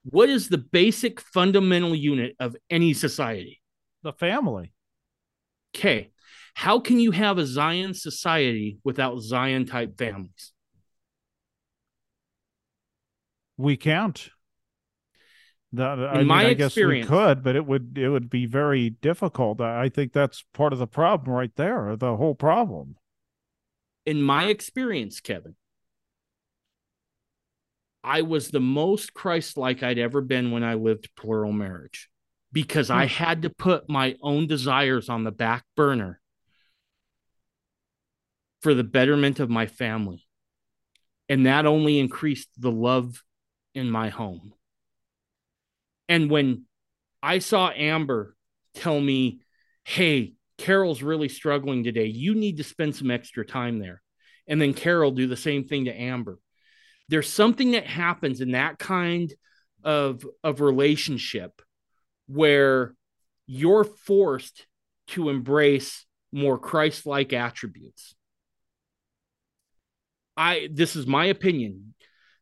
What 0.04 0.28
is 0.28 0.48
the 0.48 0.58
basic 0.58 1.20
fundamental 1.20 1.94
unit 1.94 2.34
of 2.40 2.56
any 2.70 2.92
society? 2.92 3.60
the 4.02 4.12
family. 4.12 4.72
Okay. 5.74 6.10
How 6.54 6.80
can 6.80 6.98
you 6.98 7.12
have 7.12 7.38
a 7.38 7.46
Zion 7.46 7.94
society 7.94 8.78
without 8.82 9.20
Zion 9.20 9.64
type 9.64 9.96
families? 9.96 10.52
We 13.56 13.76
can't. 13.76 14.28
That, 15.74 15.98
I 16.00 16.18
mean, 16.18 16.26
my 16.26 16.46
I 16.48 16.54
guess 16.54 16.76
we 16.76 16.82
experience- 16.82 17.08
could, 17.08 17.42
but 17.42 17.56
it 17.56 17.64
would 17.64 17.96
it 17.96 18.10
would 18.10 18.28
be 18.28 18.44
very 18.46 18.90
difficult. 18.90 19.60
I 19.60 19.84
I 19.84 19.88
think 19.88 20.12
that's 20.12 20.44
part 20.52 20.72
of 20.74 20.78
the 20.78 20.86
problem 20.86 21.34
right 21.34 21.54
there. 21.56 21.96
The 21.96 22.16
whole 22.16 22.34
problem. 22.34 22.96
In 24.04 24.20
my 24.22 24.46
experience, 24.46 25.20
Kevin, 25.20 25.54
I 28.04 28.22
was 28.22 28.48
the 28.48 28.60
most 28.60 29.14
Christ 29.14 29.56
like 29.56 29.82
I'd 29.82 29.98
ever 29.98 30.20
been 30.20 30.50
when 30.50 30.64
I 30.64 30.74
lived 30.74 31.08
plural 31.16 31.52
marriage 31.52 32.10
because 32.52 32.90
I 32.90 33.06
Hmm. 33.06 33.14
had 33.24 33.42
to 33.42 33.50
put 33.50 33.88
my 33.88 34.16
own 34.20 34.46
desires 34.46 35.08
on 35.08 35.24
the 35.24 35.30
back 35.32 35.64
burner 35.76 36.20
for 38.60 38.74
the 38.74 38.84
betterment 38.84 39.40
of 39.40 39.48
my 39.48 39.66
family. 39.66 40.26
And 41.28 41.46
that 41.46 41.64
only 41.64 41.98
increased 41.98 42.50
the 42.60 42.70
love 42.72 43.22
in 43.74 43.90
my 43.90 44.10
home. 44.10 44.52
And 46.08 46.30
when 46.30 46.64
I 47.22 47.38
saw 47.38 47.70
Amber 47.70 48.34
tell 48.74 49.00
me, 49.00 49.40
hey, 49.84 50.34
Carol's 50.58 51.02
really 51.02 51.28
struggling 51.28 51.84
today, 51.84 52.06
you 52.06 52.34
need 52.34 52.58
to 52.58 52.64
spend 52.64 52.94
some 52.94 53.10
extra 53.10 53.44
time 53.44 53.78
there. 53.78 54.02
And 54.46 54.60
then 54.60 54.74
Carol 54.74 55.12
do 55.12 55.26
the 55.26 55.36
same 55.36 55.64
thing 55.64 55.86
to 55.86 55.92
Amber. 55.92 56.38
There's 57.08 57.28
something 57.28 57.72
that 57.72 57.86
happens 57.86 58.40
in 58.40 58.52
that 58.52 58.78
kind 58.78 59.32
of, 59.84 60.24
of 60.42 60.60
relationship 60.60 61.62
where 62.26 62.94
you're 63.46 63.84
forced 63.84 64.66
to 65.08 65.28
embrace 65.28 66.06
more 66.32 66.58
Christ-like 66.58 67.32
attributes. 67.32 68.14
I 70.36 70.68
this 70.72 70.96
is 70.96 71.06
my 71.06 71.26
opinion. 71.26 71.94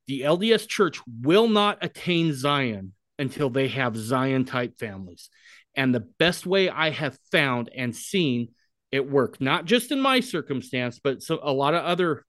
The 0.07 0.21
LDS 0.21 0.69
church 0.69 1.01
will 1.21 1.49
not 1.49 1.79
attain 1.83 2.33
Zion 2.33 2.93
until 3.21 3.51
they 3.51 3.69
have 3.69 3.97
Zion 3.97 4.45
type 4.45 4.79
families. 4.79 5.29
And 5.77 5.95
the 5.95 6.01
best 6.01 6.47
way 6.47 6.69
I 6.69 6.91
have 6.91 7.19
found 7.31 7.71
and 7.75 7.95
seen 7.95 8.49
it 8.91 9.09
work, 9.09 9.41
not 9.41 9.67
just 9.67 9.93
in 9.93 10.01
my 10.01 10.21
circumstance, 10.21 10.99
but 10.99 11.23
so 11.23 11.39
a 11.43 11.53
lot 11.53 11.75
of 11.75 11.85
other 11.85 12.25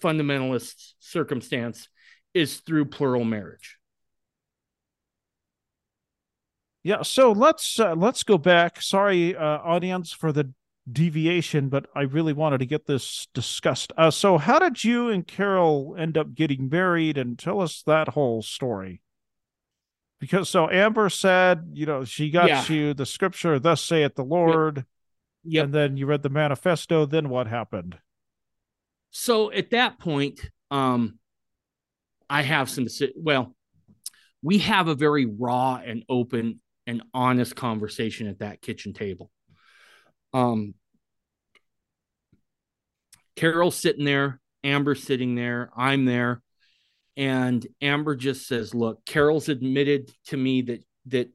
fundamentalists' 0.00 0.94
circumstance, 0.98 1.88
is 2.34 2.60
through 2.60 2.86
plural 2.86 3.24
marriage. 3.24 3.76
Yeah, 6.82 7.02
so 7.02 7.30
let's 7.30 7.78
uh, 7.78 7.94
let's 7.94 8.24
go 8.24 8.38
back. 8.38 8.82
Sorry, 8.82 9.36
uh, 9.36 9.58
audience, 9.58 10.12
for 10.12 10.32
the 10.32 10.52
deviation, 10.90 11.68
but 11.68 11.86
I 11.94 12.02
really 12.02 12.32
wanted 12.32 12.58
to 12.58 12.66
get 12.66 12.86
this 12.86 13.28
discussed. 13.34 13.92
Uh, 13.96 14.10
so, 14.10 14.38
how 14.38 14.58
did 14.58 14.82
you 14.82 15.08
and 15.08 15.24
Carol 15.24 15.94
end 15.96 16.18
up 16.18 16.34
getting 16.34 16.68
married? 16.68 17.18
And 17.18 17.38
tell 17.38 17.60
us 17.60 17.82
that 17.86 18.08
whole 18.08 18.42
story. 18.42 19.00
Because 20.22 20.48
so 20.48 20.70
Amber 20.70 21.08
said, 21.08 21.70
you 21.72 21.84
know, 21.84 22.04
she 22.04 22.30
got 22.30 22.48
Yeah. 22.48 22.64
you 22.72 22.94
the 22.94 23.04
scripture, 23.04 23.58
"Thus 23.58 23.82
saith 23.82 24.14
the 24.14 24.22
Lord," 24.22 24.86
Yep. 25.42 25.64
and 25.64 25.74
then 25.74 25.96
you 25.96 26.06
read 26.06 26.22
the 26.22 26.28
manifesto. 26.28 27.06
Then 27.06 27.28
what 27.28 27.48
happened? 27.48 27.98
So 29.10 29.50
at 29.50 29.70
that 29.70 29.98
point, 29.98 30.48
um, 30.70 31.18
I 32.30 32.42
have 32.42 32.70
some. 32.70 32.86
Well, 33.16 33.56
we 34.42 34.58
have 34.58 34.86
a 34.86 34.94
very 34.94 35.26
raw 35.26 35.80
and 35.84 36.04
open 36.08 36.60
and 36.86 37.02
honest 37.12 37.56
conversation 37.56 38.28
at 38.28 38.38
that 38.38 38.62
kitchen 38.62 38.92
table. 38.92 39.28
Um, 40.32 40.74
Carol's 43.34 43.74
sitting 43.74 44.04
there, 44.04 44.40
Amber's 44.62 45.02
sitting 45.02 45.34
there, 45.34 45.72
I'm 45.76 46.04
there, 46.04 46.41
and 47.22 47.66
Amber 47.80 48.16
just 48.16 48.46
says, 48.48 48.74
"Look, 48.74 49.04
Carol's 49.04 49.48
admitted 49.48 50.10
to 50.26 50.36
me 50.36 50.62
that 50.62 50.84
that 51.06 51.28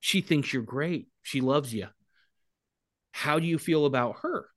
she 0.00 0.20
thinks 0.20 0.52
you're 0.52 0.62
great. 0.62 1.08
She 1.22 1.40
loves 1.40 1.72
you. 1.72 1.88
How 3.12 3.38
do 3.38 3.46
you 3.46 3.58
feel 3.58 3.86
about 3.86 4.16
her?" 4.22 4.48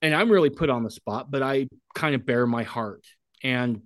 And 0.00 0.14
I'm 0.14 0.30
really 0.30 0.50
put 0.50 0.70
on 0.70 0.82
the 0.82 0.90
spot, 0.90 1.30
but 1.30 1.42
I 1.42 1.68
kind 1.94 2.14
of 2.14 2.26
bare 2.26 2.46
my 2.46 2.62
heart, 2.62 3.04
and 3.42 3.82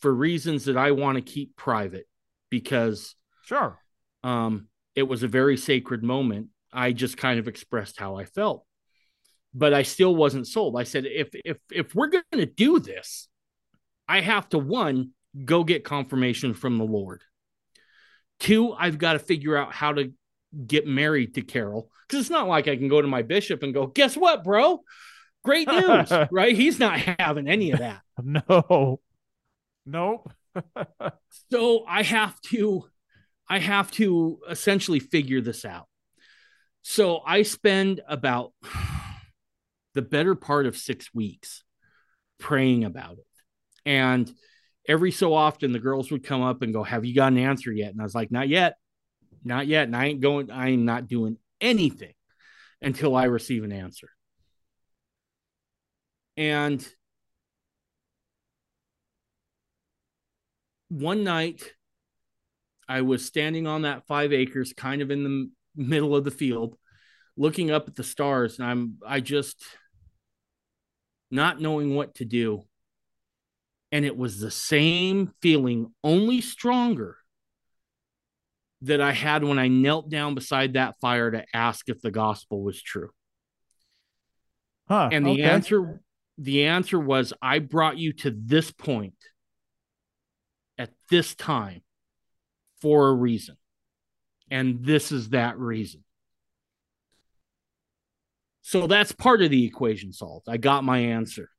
for 0.00 0.12
reasons 0.14 0.66
that 0.66 0.76
I 0.76 0.92
want 0.92 1.16
to 1.16 1.22
keep 1.22 1.56
private, 1.56 2.06
because 2.50 3.14
Sure. 3.44 3.78
um, 4.22 4.68
it 4.94 5.02
was 5.02 5.22
a 5.22 5.28
very 5.28 5.56
sacred 5.56 6.02
moment. 6.02 6.48
I 6.72 6.92
just 6.92 7.16
kind 7.16 7.38
of 7.40 7.48
expressed 7.48 7.98
how 7.98 8.16
I 8.16 8.24
felt, 8.24 8.64
but 9.52 9.72
I 9.74 9.82
still 9.82 10.14
wasn't 10.14 10.46
sold. 10.46 10.78
I 10.78 10.84
said, 10.84 11.04
if 11.06 11.28
if 11.44 11.58
if 11.70 11.94
we're 11.94 12.08
going 12.08 12.24
to 12.32 12.46
do 12.46 12.78
this, 12.78 13.28
I 14.08 14.20
have 14.20 14.48
to 14.50 14.58
one 14.58 15.10
go 15.44 15.64
get 15.64 15.84
confirmation 15.84 16.54
from 16.54 16.78
the 16.78 16.84
Lord. 16.84 17.22
Two, 18.40 18.72
I've 18.72 18.98
got 18.98 19.14
to 19.14 19.18
figure 19.18 19.56
out 19.56 19.72
how 19.72 19.92
to 19.92 20.12
get 20.66 20.86
married 20.86 21.34
to 21.34 21.42
Carol 21.42 21.90
because 22.06 22.20
it's 22.20 22.30
not 22.30 22.48
like 22.48 22.68
I 22.68 22.76
can 22.76 22.88
go 22.88 23.02
to 23.02 23.08
my 23.08 23.22
bishop 23.22 23.62
and 23.62 23.74
go, 23.74 23.86
guess 23.86 24.16
what, 24.16 24.44
bro? 24.44 24.80
Great 25.44 25.68
news, 25.72 26.10
right? 26.30 26.54
He's 26.54 26.78
not 26.78 26.98
having 26.98 27.48
any 27.48 27.72
of 27.72 27.80
that. 27.80 28.00
No. 28.20 29.00
Nope. 29.86 30.28
so 31.52 31.84
i 31.86 32.02
have 32.02 32.40
to 32.40 32.84
i 33.48 33.58
have 33.58 33.90
to 33.90 34.40
essentially 34.48 34.98
figure 34.98 35.40
this 35.40 35.64
out 35.64 35.86
so 36.82 37.20
i 37.26 37.42
spend 37.42 38.00
about 38.08 38.52
the 39.94 40.02
better 40.02 40.34
part 40.34 40.66
of 40.66 40.76
six 40.76 41.12
weeks 41.14 41.64
praying 42.38 42.84
about 42.84 43.18
it 43.18 43.26
and 43.88 44.30
every 44.86 45.10
so 45.10 45.32
often 45.32 45.72
the 45.72 45.78
girls 45.78 46.10
would 46.10 46.22
come 46.22 46.42
up 46.42 46.60
and 46.60 46.74
go 46.74 46.82
have 46.84 47.06
you 47.06 47.14
got 47.14 47.32
an 47.32 47.38
answer 47.38 47.72
yet? 47.72 47.90
And 47.90 48.00
i 48.00 48.04
was 48.04 48.14
like 48.14 48.30
not 48.30 48.48
yet. 48.48 48.76
Not 49.42 49.66
yet. 49.66 49.84
And 49.84 49.96
i 49.96 50.04
ain't 50.04 50.20
going 50.20 50.50
i 50.50 50.68
am 50.68 50.84
not 50.84 51.08
doing 51.08 51.38
anything 51.60 52.12
until 52.82 53.16
i 53.16 53.24
receive 53.24 53.64
an 53.64 53.72
answer. 53.72 54.10
And 56.36 56.86
one 60.90 61.24
night 61.24 61.72
I 62.88 63.00
was 63.00 63.24
standing 63.24 63.66
on 63.66 63.82
that 63.82 64.06
five 64.06 64.32
acres, 64.32 64.74
kind 64.74 65.00
of 65.00 65.10
in 65.10 65.24
the 65.24 65.50
middle 65.74 66.14
of 66.14 66.24
the 66.24 66.30
field, 66.30 66.76
looking 67.38 67.70
up 67.70 67.88
at 67.88 67.96
the 67.96 68.04
stars, 68.04 68.58
and 68.58 68.68
I'm 68.68 68.98
I 69.06 69.20
just 69.20 69.62
not 71.30 71.60
knowing 71.60 71.94
what 71.94 72.16
to 72.16 72.26
do. 72.26 72.67
And 73.90 74.04
it 74.04 74.16
was 74.16 74.38
the 74.38 74.50
same 74.50 75.32
feeling, 75.40 75.92
only 76.04 76.40
stronger, 76.40 77.16
that 78.82 79.00
I 79.00 79.12
had 79.12 79.42
when 79.42 79.58
I 79.58 79.68
knelt 79.68 80.08
down 80.10 80.34
beside 80.34 80.74
that 80.74 80.96
fire 81.00 81.30
to 81.30 81.44
ask 81.54 81.88
if 81.88 82.00
the 82.00 82.10
gospel 82.10 82.62
was 82.62 82.80
true. 82.80 83.10
Huh. 84.88 85.08
And 85.12 85.26
the 85.26 85.32
okay. 85.32 85.42
answer 85.42 86.00
the 86.38 86.66
answer 86.66 86.98
was 86.98 87.32
I 87.42 87.58
brought 87.58 87.98
you 87.98 88.12
to 88.14 88.30
this 88.30 88.70
point 88.70 89.14
at 90.78 90.90
this 91.10 91.34
time 91.34 91.82
for 92.80 93.08
a 93.08 93.14
reason. 93.14 93.56
And 94.50 94.84
this 94.84 95.10
is 95.12 95.30
that 95.30 95.58
reason. 95.58 96.04
So 98.62 98.86
that's 98.86 99.12
part 99.12 99.42
of 99.42 99.50
the 99.50 99.64
equation 99.64 100.12
solved. 100.12 100.48
I 100.48 100.58
got 100.58 100.84
my 100.84 100.98
answer. 100.98 101.50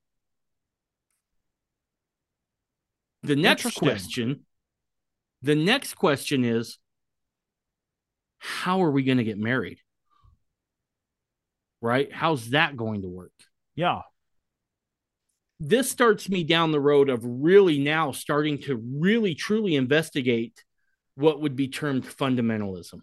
The 3.24 3.36
next 3.36 3.76
question, 3.76 4.46
the 5.42 5.56
next 5.56 5.96
question 5.96 6.44
is 6.46 6.78
how 8.38 8.82
are 8.84 8.92
we 8.92 9.04
going 9.04 9.18
to 9.18 9.24
get 9.24 9.38
married? 9.38 9.80
Right? 11.82 12.12
How's 12.12 12.50
that 12.52 12.76
going 12.76 13.02
to 13.04 13.08
work? 13.08 13.32
Yeah. 13.76 14.02
this 15.62 15.90
starts 15.90 16.30
me 16.30 16.44
down 16.44 16.72
the 16.72 16.80
road 16.80 17.10
of 17.10 17.22
really 17.24 17.80
now 17.80 18.12
starting 18.12 18.58
to 18.64 18.76
really 18.98 19.36
truly 19.36 19.76
investigate 19.76 20.64
what 21.16 21.42
would 21.42 21.56
be 21.56 21.68
termed 21.68 22.04
fundamentalism 22.06 23.02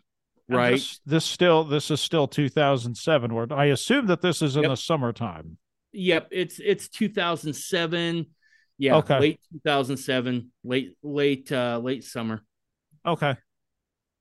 And 0.48 0.56
right 0.58 0.72
This, 0.72 1.00
this 1.06 1.24
still 1.24 1.64
this 1.64 1.90
is 1.90 2.00
still 2.00 2.26
2007. 2.28 3.34
Where 3.34 3.46
I 3.52 3.66
assume 3.66 4.06
that 4.06 4.20
this 4.22 4.40
is 4.42 4.56
in 4.56 4.62
Yep. 4.62 4.70
the 4.70 4.76
summertime. 4.76 5.58
yep 5.92 6.28
it's 6.30 6.58
it's 6.62 6.88
2007 6.88 8.26
yeah 8.78 8.96
Okay. 8.96 9.18
late 9.18 9.40
2007 9.52 10.52
late 10.64 10.96
late 11.02 11.50
uh 11.52 11.78
late 11.82 12.04
summer 12.04 12.42
Okay. 13.04 13.36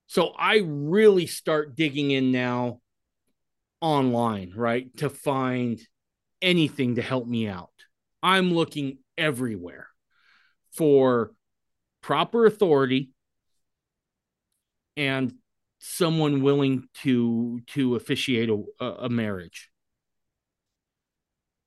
so 0.07 0.33
i 0.37 0.61
really 0.63 1.27
start 1.27 1.75
digging 1.75 2.11
in 2.11 2.31
now 2.31 2.79
online 3.81 4.53
right 4.55 4.95
to 4.97 5.09
find 5.09 5.79
anything 6.41 6.95
to 6.95 7.01
help 7.01 7.27
me 7.27 7.47
out 7.47 7.71
i'm 8.23 8.53
looking 8.53 8.97
everywhere 9.17 9.87
for 10.71 11.31
proper 12.01 12.45
authority 12.45 13.09
and 14.97 15.33
someone 15.79 16.41
willing 16.41 16.87
to 17.03 17.59
to 17.67 17.95
officiate 17.95 18.49
a, 18.49 18.85
a 18.85 19.09
marriage 19.09 19.69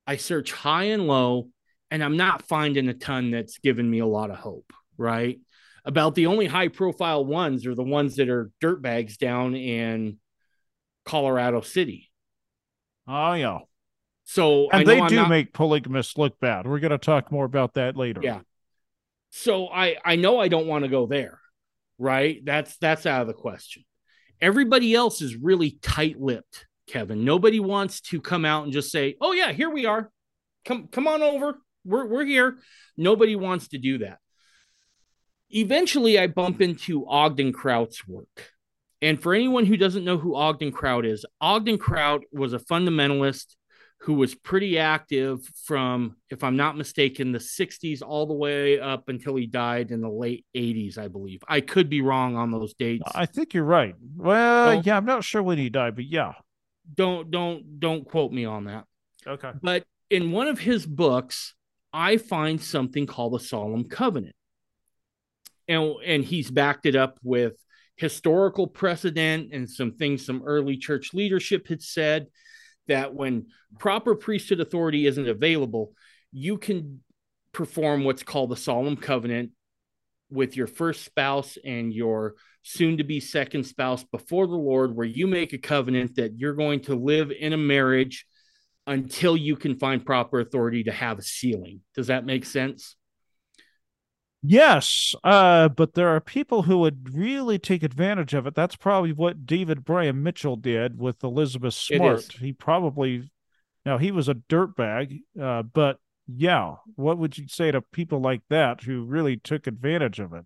i 0.07 0.15
search 0.17 0.51
high 0.51 0.85
and 0.85 1.07
low 1.07 1.49
and 1.91 2.03
i'm 2.03 2.17
not 2.17 2.47
finding 2.47 2.87
a 2.89 2.93
ton 2.93 3.31
that's 3.31 3.57
given 3.59 3.89
me 3.89 3.99
a 3.99 4.05
lot 4.05 4.29
of 4.31 4.37
hope 4.37 4.71
right 4.97 5.39
about 5.85 6.13
the 6.15 6.25
only 6.27 6.45
high 6.45 6.67
profile 6.67 7.23
ones 7.25 7.65
are 7.65 7.75
the 7.75 7.83
ones 7.83 8.17
that 8.17 8.29
are 8.29 8.51
dirtbags 8.61 9.17
down 9.17 9.55
in 9.55 10.17
colorado 11.05 11.61
city 11.61 12.05
Oh 13.11 13.33
yeah. 13.33 13.59
so 14.25 14.69
And 14.69 14.85
they 14.87 14.99
do 15.07 15.15
not- 15.15 15.29
make 15.29 15.51
polygamists 15.51 16.15
look 16.15 16.39
bad. 16.39 16.67
We're 16.67 16.77
going 16.79 16.91
to 16.91 16.99
talk 16.99 17.31
more 17.31 17.43
about 17.45 17.73
that 17.73 17.97
later. 17.97 18.21
Yeah. 18.23 18.41
So 19.31 19.67
I 19.67 19.97
I 20.05 20.15
know 20.15 20.39
I 20.39 20.47
don't 20.47 20.67
want 20.67 20.83
to 20.83 20.89
go 20.91 21.07
there, 21.07 21.39
right? 21.97 22.39
That's 22.45 22.77
that's 22.77 23.07
out 23.07 23.21
of 23.21 23.27
the 23.27 23.33
question. 23.33 23.83
Everybody 24.39 24.93
else 24.93 25.23
is 25.23 25.35
really 25.35 25.79
tight-lipped, 25.81 26.67
Kevin. 26.85 27.25
Nobody 27.25 27.59
wants 27.59 27.99
to 28.01 28.21
come 28.21 28.45
out 28.45 28.65
and 28.65 28.73
just 28.73 28.91
say, 28.91 29.15
"Oh 29.19 29.31
yeah, 29.31 29.51
here 29.53 29.71
we 29.71 29.87
are. 29.87 30.11
Come 30.65 30.87
come 30.87 31.07
on 31.07 31.23
over. 31.23 31.57
We're 31.85 32.05
we're 32.05 32.25
here." 32.25 32.57
Nobody 32.97 33.35
wants 33.35 33.69
to 33.69 33.77
do 33.77 33.99
that. 33.99 34.19
Eventually 35.49 36.19
I 36.19 36.27
bump 36.27 36.61
into 36.61 37.07
Ogden 37.07 37.53
Kraut's 37.53 38.07
work. 38.07 38.51
And 39.01 39.21
for 39.21 39.33
anyone 39.33 39.65
who 39.65 39.77
doesn't 39.77 40.03
know 40.03 40.17
who 40.17 40.35
Ogden 40.35 40.71
Kraut 40.71 41.05
is, 41.05 41.25
Ogden 41.39 41.77
Kraut 41.77 42.23
was 42.31 42.53
a 42.53 42.59
fundamentalist 42.59 43.55
who 44.03 44.13
was 44.13 44.33
pretty 44.33 44.77
active 44.79 45.45
from, 45.65 46.15
if 46.29 46.43
I'm 46.43 46.55
not 46.55 46.77
mistaken, 46.77 47.31
the 47.31 47.39
60s 47.39 48.01
all 48.01 48.25
the 48.25 48.33
way 48.33 48.79
up 48.79 49.09
until 49.09 49.35
he 49.35 49.45
died 49.45 49.91
in 49.91 50.01
the 50.01 50.09
late 50.09 50.45
80s, 50.55 50.97
I 50.97 51.09
believe. 51.09 51.41
I 51.47 51.59
could 51.59 51.89
be 51.89 52.01
wrong 52.01 52.37
on 52.37 52.51
those 52.51 52.73
dates. 52.73 53.03
I 53.13 53.25
think 53.25 53.53
you're 53.53 53.65
right. 53.65 53.95
Well, 54.15 54.81
yeah, 54.83 54.95
I'm 54.95 55.05
not 55.05 55.23
sure 55.25 55.43
when 55.43 55.57
he 55.57 55.69
died, 55.69 55.95
but 55.95 56.05
yeah. 56.05 56.33
Don't 56.95 57.29
don't 57.29 57.79
don't 57.79 58.03
quote 58.03 58.31
me 58.31 58.45
on 58.45 58.63
that. 58.63 58.85
Okay. 59.27 59.51
But 59.61 59.85
in 60.09 60.31
one 60.31 60.47
of 60.47 60.59
his 60.59 60.85
books, 60.85 61.53
I 61.93 62.17
find 62.17 62.61
something 62.61 63.05
called 63.05 63.33
the 63.33 63.39
Solemn 63.39 63.85
Covenant. 63.85 64.35
And 65.67 65.95
and 66.05 66.23
he's 66.23 66.49
backed 66.49 66.85
it 66.85 66.95
up 66.95 67.19
with 67.23 67.53
historical 67.95 68.65
precedent 68.65 69.53
and 69.53 69.69
some 69.69 69.91
things 69.91 70.25
some 70.25 70.41
early 70.45 70.77
church 70.77 71.13
leadership 71.13 71.67
had 71.67 71.81
said 71.81 72.27
that 72.87 73.13
when 73.13 73.47
proper 73.77 74.15
priesthood 74.15 74.59
authority 74.59 75.05
isn't 75.05 75.27
available, 75.27 75.93
you 76.31 76.57
can 76.57 77.01
perform 77.51 78.03
what's 78.03 78.23
called 78.23 78.49
the 78.49 78.55
solemn 78.55 78.95
covenant 78.95 79.51
with 80.31 80.55
your 80.55 80.67
first 80.67 81.03
spouse 81.03 81.57
and 81.63 81.93
your 81.93 82.35
soon 82.61 82.97
to 82.97 83.03
be 83.03 83.19
second 83.19 83.63
spouse 83.63 84.03
before 84.03 84.47
the 84.47 84.55
Lord, 84.55 84.95
where 84.95 85.07
you 85.07 85.27
make 85.27 85.53
a 85.53 85.57
covenant 85.57 86.15
that 86.15 86.37
you're 86.37 86.53
going 86.53 86.81
to 86.81 86.95
live 86.95 87.31
in 87.31 87.53
a 87.53 87.57
marriage 87.57 88.25
until 88.89 89.37
you 89.37 89.55
can 89.55 89.75
find 89.75 90.03
proper 90.03 90.39
authority 90.39 90.83
to 90.83 90.91
have 90.91 91.19
a 91.19 91.21
sealing. 91.21 91.81
Does 91.95 92.07
that 92.07 92.25
make 92.25 92.43
sense? 92.43 92.95
Yes, 94.41 95.13
uh, 95.23 95.67
but 95.69 95.93
there 95.93 96.09
are 96.09 96.21
people 96.21 96.63
who 96.63 96.79
would 96.79 97.13
really 97.13 97.59
take 97.59 97.83
advantage 97.83 98.33
of 98.33 98.47
it. 98.47 98.55
That's 98.55 98.75
probably 98.75 99.11
what 99.13 99.45
David 99.45 99.85
Bryan 99.85 100.23
Mitchell 100.23 100.55
did 100.55 100.97
with 100.97 101.23
Elizabeth 101.23 101.73
Smart. 101.73 102.31
He 102.39 102.51
probably, 102.53 103.29
now 103.85 103.97
he 103.97 104.11
was 104.11 104.27
a 104.27 104.35
dirtbag, 104.35 105.19
uh, 105.39 105.63
but 105.63 105.97
yeah, 106.25 106.75
what 106.95 107.17
would 107.17 107.37
you 107.37 107.47
say 107.47 107.69
to 107.71 107.81
people 107.81 108.21
like 108.21 108.41
that 108.49 108.81
who 108.81 109.03
really 109.03 109.37
took 109.37 109.67
advantage 109.67 110.19
of 110.19 110.33
it? 110.33 110.45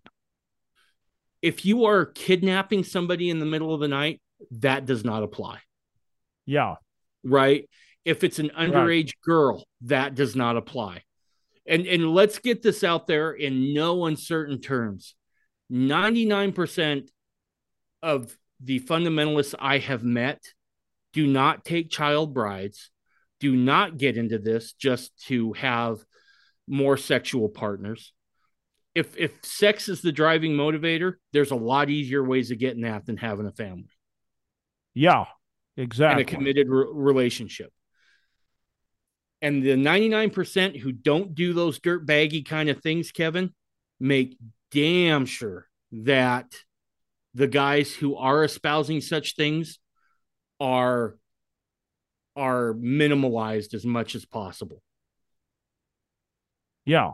If 1.41 1.63
you 1.63 1.85
are 1.85 2.05
kidnapping 2.05 2.83
somebody 2.83 3.29
in 3.29 3.39
the 3.39 3.45
middle 3.45 3.73
of 3.73 3.79
the 3.79 3.87
night, 3.87 4.21
that 4.51 4.85
does 4.85 5.05
not 5.05 5.23
apply. 5.23 5.59
Yeah. 6.45 6.75
Right. 7.23 7.69
If 8.06 8.24
it's 8.24 8.39
an 8.39 8.51
underage 8.58 9.06
right. 9.06 9.14
girl, 9.24 9.66
that 9.82 10.16
does 10.16 10.36
not 10.36 10.58
apply. 10.58 11.04
And 11.66 11.86
and 11.88 12.14
let's 12.14 12.39
get 12.39 12.62
this 12.62 12.84
out 12.84 13.08
there 13.08 13.32
in 13.32 13.74
no 13.74 14.06
uncertain 14.06 14.60
terms. 14.60 15.16
99% 15.72 17.10
of 18.01 18.38
the 18.60 18.80
fundamentalists 18.82 19.56
i 19.60 19.78
have 19.78 20.04
met 20.04 20.41
do 21.14 21.26
not 21.26 21.66
take 21.66 21.89
child 21.89 22.34
brides 22.34 22.91
do 23.39 23.56
not 23.56 23.97
get 23.97 24.16
into 24.16 24.39
this 24.39 24.74
just 24.74 25.12
to 25.26 25.51
have 25.51 25.99
more 26.66 26.95
sexual 26.95 27.49
partners. 27.49 28.14
If 28.95 29.18
if 29.18 29.34
sex 29.43 29.89
is 29.89 30.01
the 30.01 30.14
driving 30.14 30.54
motivator 30.54 31.16
there's 31.34 31.51
a 31.51 31.56
lot 31.56 31.89
easier 31.89 32.24
ways 32.24 32.51
of 32.51 32.60
getting 32.60 32.84
that 32.84 33.06
than 33.06 33.18
having 33.18 33.45
a 33.45 33.51
family. 33.51 33.89
Yeah 34.93 35.26
exactly 35.76 36.22
and 36.22 36.30
a 36.30 36.36
committed 36.36 36.70
re- 36.70 36.86
relationship 36.89 37.74
and 39.43 39.61
the 39.61 39.75
99% 39.75 40.79
who 40.79 40.93
don't 40.93 41.35
do 41.35 41.51
those 41.51 41.77
dirt 41.77 42.05
baggy 42.05 42.43
kind 42.43 42.69
of 42.69 42.81
things, 42.81 43.11
Kevin, 43.11 43.53
make 43.99 44.37
damn 44.71 45.25
sure 45.25 45.67
that 45.91 46.55
the 47.33 47.47
guys 47.47 47.93
who 47.93 48.15
are 48.15 48.45
espousing 48.45 49.01
such 49.01 49.35
things 49.35 49.79
are 50.61 51.17
are 52.37 52.73
minimalized 52.73 53.73
as 53.73 53.85
much 53.85 54.15
as 54.15 54.25
possible. 54.25 54.81
Yeah. 56.85 57.11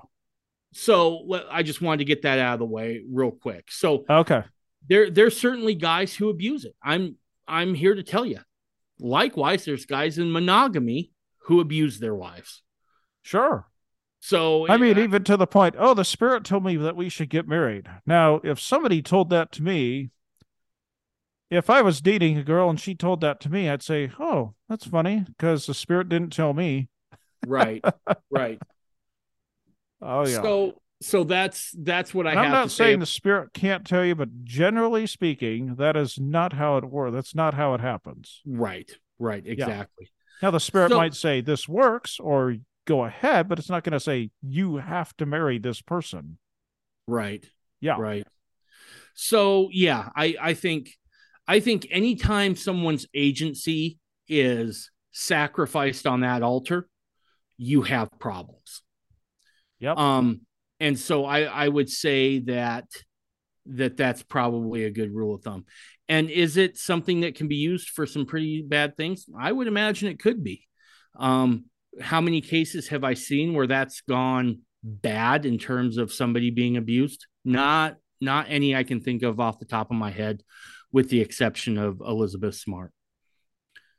So 0.71 1.25
I 1.49 1.63
just 1.63 1.81
wanted 1.81 1.97
to 1.97 2.05
get 2.05 2.21
that 2.21 2.37
out 2.37 2.53
of 2.53 2.59
the 2.59 2.65
way 2.65 3.01
real 3.09 3.31
quick. 3.31 3.71
So 3.71 4.05
okay, 4.07 4.43
there 4.87 5.09
there's 5.09 5.37
certainly 5.37 5.73
guys 5.73 6.15
who 6.15 6.29
abuse 6.29 6.63
it. 6.63 6.75
I'm 6.83 7.15
I'm 7.47 7.73
here 7.73 7.95
to 7.95 8.03
tell 8.03 8.23
you. 8.23 8.39
Likewise, 8.99 9.65
there's 9.65 9.87
guys 9.87 10.19
in 10.19 10.31
monogamy 10.31 11.11
who 11.49 11.59
abuse 11.59 11.99
their 11.99 12.13
wives. 12.13 12.61
Sure. 13.23 13.65
So 14.19 14.67
I 14.69 14.77
mean, 14.77 14.99
even 14.99 15.23
to 15.23 15.35
the 15.35 15.47
point, 15.47 15.75
oh, 15.79 15.95
the 15.95 16.05
spirit 16.05 16.43
told 16.43 16.63
me 16.63 16.77
that 16.77 16.95
we 16.95 17.09
should 17.09 17.29
get 17.29 17.47
married. 17.47 17.87
Now, 18.05 18.39
if 18.43 18.59
somebody 18.59 19.01
told 19.01 19.31
that 19.31 19.51
to 19.53 19.63
me, 19.63 20.11
if 21.49 21.67
I 21.69 21.81
was 21.81 22.01
dating 22.01 22.37
a 22.37 22.43
girl 22.43 22.69
and 22.69 22.79
she 22.79 22.93
told 22.93 23.21
that 23.21 23.39
to 23.41 23.49
me, 23.49 23.67
I'd 23.67 23.81
say, 23.81 24.11
"Oh, 24.19 24.53
that's 24.67 24.85
funny," 24.85 25.25
because 25.25 25.65
the 25.65 25.73
spirit 25.73 26.07
didn't 26.07 26.33
tell 26.33 26.53
me. 26.53 26.89
Right. 27.45 27.83
right. 28.29 28.59
Oh 30.01 30.25
yeah. 30.25 30.41
So 30.41 30.81
so 31.01 31.25
that's 31.25 31.75
that's 31.77 32.13
what 32.13 32.25
I 32.25 32.29
have. 32.29 32.45
I'm 32.45 32.51
not 32.51 32.71
saying 32.71 32.99
the 32.99 33.05
spirit 33.05 33.51
can't 33.53 33.85
tell 33.85 34.05
you, 34.05 34.15
but 34.15 34.45
generally 34.45 35.07
speaking, 35.07 35.75
that 35.75 35.97
is 35.97 36.17
not 36.17 36.53
how 36.53 36.77
it 36.77 36.85
works. 36.85 37.13
That's 37.13 37.35
not 37.35 37.53
how 37.53 37.73
it 37.73 37.81
happens. 37.81 38.41
Right. 38.45 38.89
Right. 39.17 39.45
Exactly. 39.45 40.09
Now, 40.41 40.51
the 40.51 40.59
spirit 40.59 40.91
so, 40.91 40.97
might 40.97 41.13
say 41.13 41.41
this 41.41 41.67
works 41.67 42.19
or 42.19 42.55
go 42.85 43.05
ahead, 43.05 43.47
but 43.47 43.59
it's 43.59 43.69
not 43.69 43.83
going 43.83 43.93
to 43.93 43.99
say 43.99 44.31
you 44.41 44.77
have 44.77 45.15
to 45.17 45.25
marry 45.25 45.59
this 45.59 45.81
person. 45.81 46.37
Right. 47.07 47.45
Yeah. 47.81 47.97
Right. 47.99 48.25
So 49.13 49.69
yeah, 49.71 50.09
I 50.15 50.35
I 50.39 50.53
think 50.53 50.91
I 51.47 51.59
think 51.59 51.87
anytime 51.91 52.55
someone's 52.55 53.05
agency 53.13 53.99
is 54.27 54.91
sacrificed 55.11 56.07
on 56.07 56.21
that 56.21 56.41
altar, 56.41 56.87
you 57.57 57.81
have 57.81 58.09
problems. 58.19 58.81
Yep. 59.79 59.97
Um, 59.97 60.41
and 60.79 60.97
so 60.97 61.25
I 61.25 61.41
I 61.41 61.67
would 61.67 61.89
say 61.89 62.39
that 62.39 62.85
that 63.65 63.97
that's 63.97 64.23
probably 64.23 64.85
a 64.85 64.89
good 64.89 65.13
rule 65.13 65.35
of 65.35 65.43
thumb. 65.43 65.65
And 66.09 66.29
is 66.29 66.57
it 66.57 66.75
something 66.75 67.21
that 67.21 67.35
can 67.35 67.47
be 67.47 67.55
used 67.55 67.89
for 67.89 68.05
some 68.05 68.25
pretty 68.25 68.63
bad 68.63 68.97
things? 68.97 69.25
I 69.39 69.51
would 69.51 69.67
imagine 69.67 70.09
it 70.09 70.19
could 70.19 70.43
be. 70.43 70.67
Um, 71.15 71.65
how 72.01 72.19
many 72.19 72.41
cases 72.41 72.87
have 72.89 73.03
I 73.03 73.13
seen 73.13 73.53
where 73.53 73.67
that's 73.67 74.01
gone 74.01 74.61
bad 74.83 75.45
in 75.45 75.59
terms 75.59 75.97
of 75.97 76.11
somebody 76.11 76.49
being 76.49 76.77
abused? 76.77 77.27
Not 77.45 77.97
not 78.19 78.47
any 78.49 78.75
I 78.75 78.83
can 78.83 78.99
think 78.99 79.23
of 79.23 79.39
off 79.39 79.59
the 79.59 79.65
top 79.65 79.91
of 79.91 79.97
my 79.97 80.11
head, 80.11 80.41
with 80.91 81.09
the 81.09 81.21
exception 81.21 81.77
of 81.77 82.01
Elizabeth 82.01 82.55
Smart. 82.55 82.91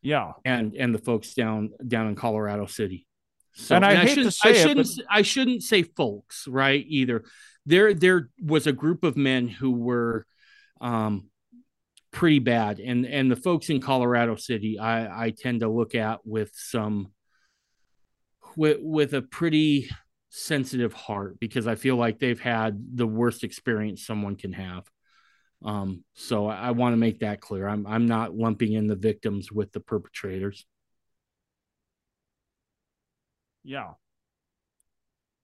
Yeah, 0.03 0.32
and 0.45 0.74
and 0.74 0.95
the 0.95 0.99
folks 0.99 1.35
down 1.35 1.70
down 1.87 2.09
in 2.09 2.16
Colorado 2.16 2.66
City. 2.66 3.07
So, 3.53 3.77
and 3.77 3.85
I, 3.85 3.93
and 3.93 3.99
I 4.01 4.07
shouldn't, 4.07 4.37
I 4.45 4.53
shouldn't, 4.53 4.89
it, 4.89 4.97
but... 4.97 5.07
I 5.11 5.23
shouldn't 5.23 5.62
say 5.62 5.82
folks, 5.82 6.47
right? 6.47 6.85
Either 6.87 7.24
there, 7.66 7.93
there 7.95 8.31
was 8.41 8.66
a 8.66 8.73
group 8.73 9.03
of 9.03 9.16
men 9.16 9.49
who 9.49 9.73
were, 9.73 10.24
um, 10.81 11.30
pretty 12.12 12.39
bad. 12.39 12.81
And 12.81 13.07
and 13.07 13.31
the 13.31 13.37
folks 13.37 13.70
in 13.70 13.81
Colorado 13.81 14.37
City, 14.37 14.78
I 14.78 15.27
I 15.27 15.31
tend 15.31 15.61
to 15.61 15.69
look 15.69 15.95
at 15.95 16.20
with 16.24 16.51
some 16.55 17.12
with 18.57 18.78
with 18.81 19.15
a 19.15 19.23
pretty 19.23 19.89
sensitive 20.31 20.93
heart 20.93 21.39
because 21.41 21.66
I 21.66 21.74
feel 21.74 21.97
like 21.97 22.19
they've 22.19 22.41
had 22.41 22.97
the 22.97 23.07
worst 23.07 23.45
experience 23.45 24.07
someone 24.07 24.37
can 24.37 24.53
have. 24.53 24.89
Um, 25.62 26.05
so 26.15 26.47
I, 26.47 26.69
I 26.69 26.70
want 26.70 26.95
to 26.95 26.97
make 26.97 27.20
that 27.20 27.41
clear. 27.41 27.69
I'm 27.69 27.87
I'm 27.87 28.07
not 28.07 28.35
lumping 28.35 28.73
in 28.73 28.87
the 28.87 28.97
victims 28.97 29.53
with 29.53 29.73
the 29.73 29.81
perpetrators. 29.81 30.66
Yeah. 33.62 33.93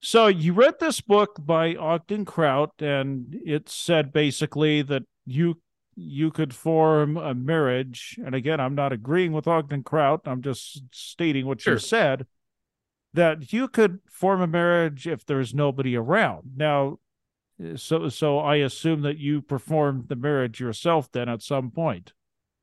So 0.01 0.29
you 0.29 0.53
read 0.53 0.79
this 0.79 1.01
book 1.01 1.37
by 1.39 1.75
Ogden 1.75 2.25
Kraut, 2.25 2.81
and 2.81 3.35
it 3.45 3.69
said 3.69 4.13
basically 4.13 4.83
that 4.83 5.03
you 5.25 5.61
you 5.97 6.31
could 6.31 6.55
form 6.55 7.17
a 7.17 7.35
marriage. 7.35 8.19
And 8.25 8.35
again, 8.35 8.61
I'm 8.61 8.75
not 8.75 8.93
agreeing 8.93 9.33
with 9.33 9.49
Ogden 9.49 9.83
Kraut. 9.83 10.21
I'm 10.27 10.43
just 10.43 10.83
stating 10.93 11.47
what 11.47 11.63
sure. 11.63 11.75
you 11.75 11.79
said 11.79 12.27
that 13.15 13.53
you 13.53 13.67
could 13.67 14.01
form 14.11 14.43
a 14.43 14.47
marriage 14.47 15.07
if 15.07 15.25
there's 15.25 15.55
nobody 15.55 15.97
around. 15.97 16.51
Now, 16.55 16.99
so 17.77 18.11
so 18.11 18.39
I 18.39 18.57
assume 18.57 19.03
that 19.03 19.19
you 19.19 19.41
performed 19.41 20.09
the 20.09 20.17
marriage 20.17 20.61
yourself 20.61 21.11
then 21.13 21.29
at 21.29 21.43
some 21.43 21.71
point. 21.71 22.13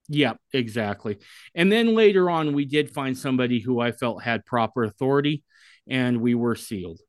Yeah, 0.08 0.34
exactly. 0.54 1.18
And 1.56 1.72
then 1.72 1.96
later 1.96 2.30
on, 2.30 2.54
we 2.54 2.66
did 2.66 2.94
find 2.94 3.18
somebody 3.18 3.60
who 3.60 3.80
I 3.80 3.92
felt 3.92 4.22
had 4.22 4.46
proper 4.46 4.84
authority, 4.84 5.44
and 5.88 6.22
we 6.22 6.36
were 6.36 6.56
sealed. 6.56 7.00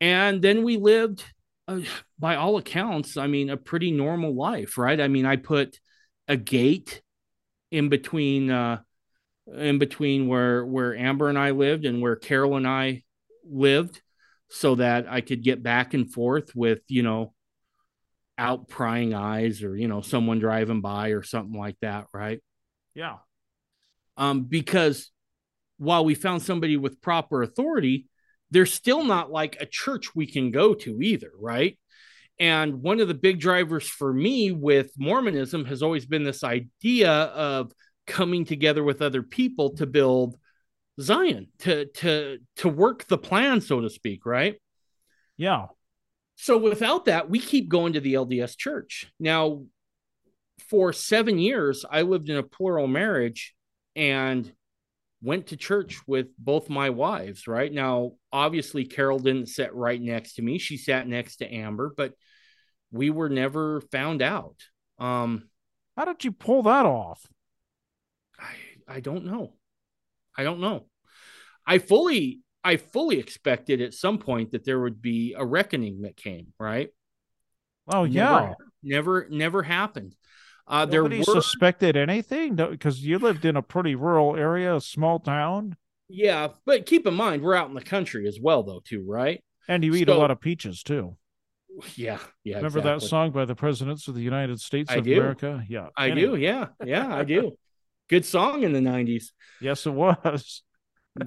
And 0.00 0.40
then 0.40 0.62
we 0.62 0.78
lived 0.78 1.24
uh, 1.66 1.80
by 2.18 2.36
all 2.36 2.56
accounts, 2.56 3.16
I 3.16 3.26
mean, 3.26 3.50
a 3.50 3.56
pretty 3.56 3.90
normal 3.90 4.34
life, 4.34 4.78
right? 4.78 5.00
I 5.00 5.08
mean, 5.08 5.26
I 5.26 5.36
put 5.36 5.78
a 6.28 6.36
gate 6.36 7.02
in 7.70 7.88
between 7.88 8.50
uh 8.50 8.80
in 9.52 9.78
between 9.78 10.26
where 10.26 10.64
where 10.64 10.96
Amber 10.96 11.28
and 11.28 11.38
I 11.38 11.50
lived 11.50 11.84
and 11.84 12.00
where 12.00 12.16
Carol 12.16 12.56
and 12.56 12.66
I 12.66 13.02
lived 13.44 14.00
so 14.48 14.76
that 14.76 15.06
I 15.08 15.20
could 15.20 15.42
get 15.42 15.62
back 15.62 15.92
and 15.94 16.10
forth 16.10 16.54
with, 16.54 16.80
you 16.88 17.02
know, 17.02 17.34
out 18.38 18.68
prying 18.68 19.12
eyes 19.14 19.62
or, 19.62 19.76
you 19.76 19.88
know, 19.88 20.00
someone 20.00 20.38
driving 20.38 20.80
by 20.80 21.08
or 21.08 21.22
something 21.22 21.58
like 21.58 21.76
that, 21.80 22.06
right? 22.14 22.40
Yeah. 22.94 23.16
Um 24.16 24.44
because 24.44 25.10
while 25.78 26.04
we 26.04 26.14
found 26.14 26.42
somebody 26.42 26.76
with 26.76 27.00
proper 27.00 27.42
authority, 27.42 28.06
there's 28.54 28.72
still 28.72 29.02
not 29.02 29.32
like 29.32 29.56
a 29.58 29.66
church 29.66 30.14
we 30.14 30.26
can 30.26 30.52
go 30.52 30.74
to 30.74 31.02
either, 31.02 31.32
right? 31.40 31.76
And 32.38 32.82
one 32.82 33.00
of 33.00 33.08
the 33.08 33.14
big 33.14 33.40
drivers 33.40 33.86
for 33.86 34.12
me 34.12 34.52
with 34.52 34.92
Mormonism 34.96 35.64
has 35.64 35.82
always 35.82 36.06
been 36.06 36.22
this 36.22 36.44
idea 36.44 37.10
of 37.10 37.72
coming 38.06 38.44
together 38.44 38.84
with 38.84 39.02
other 39.02 39.24
people 39.24 39.70
to 39.76 39.86
build 39.86 40.36
Zion, 41.00 41.48
to 41.60 41.86
to 41.86 42.38
to 42.56 42.68
work 42.68 43.04
the 43.08 43.18
plan, 43.18 43.60
so 43.60 43.80
to 43.80 43.90
speak, 43.90 44.24
right? 44.24 44.54
Yeah. 45.36 45.66
So 46.36 46.56
without 46.56 47.06
that, 47.06 47.28
we 47.28 47.40
keep 47.40 47.68
going 47.68 47.94
to 47.94 48.00
the 48.00 48.14
LDS 48.14 48.56
church. 48.56 49.10
Now, 49.18 49.64
for 50.68 50.92
seven 50.92 51.40
years, 51.40 51.84
I 51.90 52.02
lived 52.02 52.30
in 52.30 52.36
a 52.36 52.44
plural 52.44 52.86
marriage 52.86 53.52
and 53.96 54.52
went 55.24 55.48
to 55.48 55.56
church 55.56 56.00
with 56.06 56.26
both 56.38 56.68
my 56.68 56.90
wives, 56.90 57.48
right? 57.48 57.72
Now, 57.72 58.12
obviously, 58.30 58.84
Carol 58.84 59.18
didn't 59.18 59.46
sit 59.46 59.74
right 59.74 60.00
next 60.00 60.34
to 60.34 60.42
me. 60.42 60.58
She 60.58 60.76
sat 60.76 61.08
next 61.08 61.36
to 61.36 61.52
Amber, 61.52 61.92
but 61.96 62.12
we 62.92 63.08
were 63.08 63.30
never 63.30 63.80
found 63.80 64.20
out. 64.20 64.56
Um, 64.98 65.48
How 65.96 66.04
did 66.04 66.24
you 66.24 66.32
pull 66.32 66.64
that 66.64 66.86
off? 66.86 67.26
I 68.38 68.96
I 68.96 69.00
don't 69.00 69.24
know. 69.24 69.54
I 70.36 70.44
don't 70.44 70.60
know. 70.60 70.86
I 71.66 71.78
fully 71.78 72.40
I 72.62 72.76
fully 72.76 73.18
expected 73.18 73.80
at 73.80 73.94
some 73.94 74.18
point 74.18 74.52
that 74.52 74.64
there 74.64 74.80
would 74.80 75.00
be 75.00 75.34
a 75.36 75.44
reckoning 75.44 76.02
that 76.02 76.16
came, 76.16 76.52
right? 76.58 76.90
Oh 77.88 78.04
yeah. 78.04 78.30
Never 78.30 78.56
never, 78.84 79.26
never 79.30 79.62
happened. 79.62 80.14
Uh, 80.66 80.86
Nobody 80.86 81.22
there 81.22 81.34
were, 81.34 81.42
suspected 81.42 81.96
anything 81.96 82.56
because 82.56 83.04
you 83.04 83.18
lived 83.18 83.44
in 83.44 83.56
a 83.56 83.62
pretty 83.62 83.94
rural 83.94 84.36
area, 84.36 84.76
a 84.76 84.80
small 84.80 85.18
town, 85.18 85.76
yeah, 86.08 86.48
but 86.64 86.86
keep 86.86 87.06
in 87.06 87.14
mind 87.14 87.42
we're 87.42 87.54
out 87.54 87.68
in 87.68 87.74
the 87.74 87.82
country 87.82 88.28
as 88.28 88.38
well, 88.40 88.62
though, 88.62 88.80
too, 88.84 89.04
right? 89.06 89.42
and 89.68 89.84
you 89.84 89.94
eat 89.94 90.08
a 90.08 90.14
lot 90.14 90.30
of 90.30 90.40
peaches 90.40 90.82
too. 90.82 91.16
Yeah, 91.96 92.18
yeah. 92.44 92.56
Remember 92.56 92.80
that 92.82 93.02
song 93.02 93.32
by 93.32 93.44
the 93.44 93.54
presidents 93.54 94.06
of 94.06 94.14
the 94.14 94.20
United 94.20 94.60
States 94.60 94.90
I 94.90 94.96
of 94.96 95.04
do. 95.04 95.14
America? 95.14 95.64
Yeah, 95.68 95.88
I 95.96 96.10
Anyway, 96.10 96.36
do. 96.38 96.42
Yeah, 96.42 96.66
yeah, 96.84 97.14
I 97.14 97.24
do. 97.24 97.56
Good 98.08 98.24
song 98.24 98.62
in 98.62 98.72
the 98.72 98.80
'90s. 98.80 99.32
Yes, 99.60 99.86
it 99.86 99.90
was. 99.90 100.62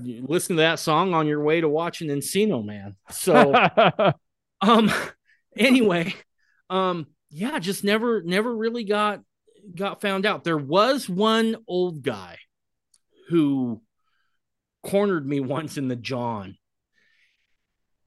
You 0.01 0.25
listen 0.27 0.57
to 0.57 0.61
that 0.61 0.79
song 0.79 1.13
on 1.13 1.27
your 1.27 1.43
way 1.43 1.61
to 1.61 1.69
watching 1.69 2.09
Encino 2.09 2.63
Man. 2.63 2.95
So, 3.09 3.53
um, 4.61 4.91
anyway, 5.57 6.13
um, 6.69 7.07
yeah, 7.29 7.59
just 7.59 7.83
never, 7.83 8.21
never 8.21 8.55
really 8.55 8.83
got 8.83 9.21
got 9.75 10.01
found 10.01 10.25
out. 10.25 10.43
There 10.43 10.57
was 10.57 11.09
one 11.09 11.57
old 11.67 12.01
guy 12.03 12.37
who 13.29 13.81
cornered 14.83 15.27
me 15.27 15.39
once 15.41 15.77
in 15.77 15.87
the 15.87 15.95
John. 15.95 16.57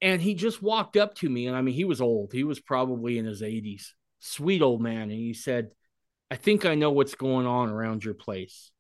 And 0.03 0.23
he 0.23 0.35
just 0.35 0.63
walked 0.63 0.97
up 0.97 1.15
to 1.17 1.29
me, 1.29 1.47
and 1.47 1.55
I 1.55 1.61
mean, 1.61 1.75
he 1.75 1.85
was 1.85 2.01
old. 2.01 2.33
He 2.33 2.43
was 2.43 2.59
probably 2.59 3.19
in 3.19 3.27
his 3.27 3.43
80s. 3.43 3.89
Sweet 4.19 4.63
old 4.63 4.81
man. 4.81 5.03
And 5.03 5.13
he 5.13 5.35
said, 5.35 5.71
I 6.31 6.37
think 6.37 6.65
I 6.65 6.75
know 6.75 6.91
what's 6.91 7.15
going 7.15 7.47
on 7.47 7.69
around 7.69 8.05
your 8.05 8.15
place. 8.15 8.71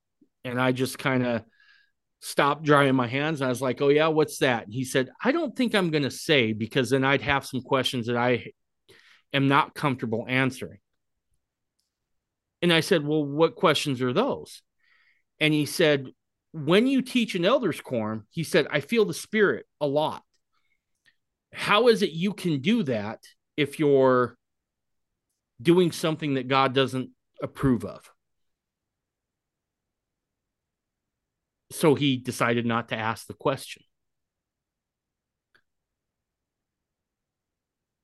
And 0.44 0.60
I 0.60 0.72
just 0.72 0.98
kind 0.98 1.26
of 1.26 1.42
stopped 2.20 2.62
drying 2.62 2.94
my 2.94 3.06
hands. 3.06 3.40
And 3.40 3.46
I 3.46 3.50
was 3.50 3.60
like, 3.60 3.82
Oh, 3.82 3.88
yeah, 3.88 4.08
what's 4.08 4.38
that? 4.38 4.64
And 4.64 4.72
he 4.72 4.84
said, 4.84 5.10
I 5.22 5.32
don't 5.32 5.54
think 5.56 5.74
I'm 5.74 5.90
going 5.90 6.04
to 6.04 6.10
say 6.10 6.52
because 6.52 6.90
then 6.90 7.04
I'd 7.04 7.22
have 7.22 7.46
some 7.46 7.62
questions 7.62 8.06
that 8.06 8.16
I 8.16 8.52
am 9.32 9.48
not 9.48 9.74
comfortable 9.74 10.24
answering. 10.28 10.78
And 12.62 12.72
I 12.72 12.80
said, 12.80 13.06
Well, 13.06 13.24
what 13.24 13.56
questions 13.56 14.02
are 14.02 14.12
those? 14.12 14.62
And 15.38 15.54
he 15.54 15.66
said, 15.66 16.08
When 16.52 16.86
you 16.86 17.02
teach 17.02 17.34
an 17.34 17.44
elder's 17.44 17.80
quorum, 17.80 18.26
he 18.30 18.44
said, 18.44 18.66
I 18.70 18.80
feel 18.80 19.04
the 19.04 19.14
spirit 19.14 19.66
a 19.80 19.86
lot. 19.86 20.22
How 21.52 21.88
is 21.88 22.02
it 22.02 22.10
you 22.10 22.32
can 22.32 22.60
do 22.60 22.82
that 22.84 23.20
if 23.56 23.78
you're 23.78 24.36
doing 25.60 25.92
something 25.92 26.34
that 26.34 26.48
God 26.48 26.74
doesn't 26.74 27.10
approve 27.42 27.84
of? 27.84 28.10
So 31.72 31.94
he 31.94 32.16
decided 32.16 32.66
not 32.66 32.88
to 32.88 32.96
ask 32.96 33.26
the 33.26 33.34
question. 33.34 33.82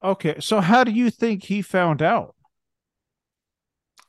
okay, 0.06 0.36
so 0.40 0.60
how 0.60 0.84
do 0.84 0.92
you 0.92 1.10
think 1.10 1.44
he 1.44 1.60
found 1.62 2.00
out? 2.00 2.35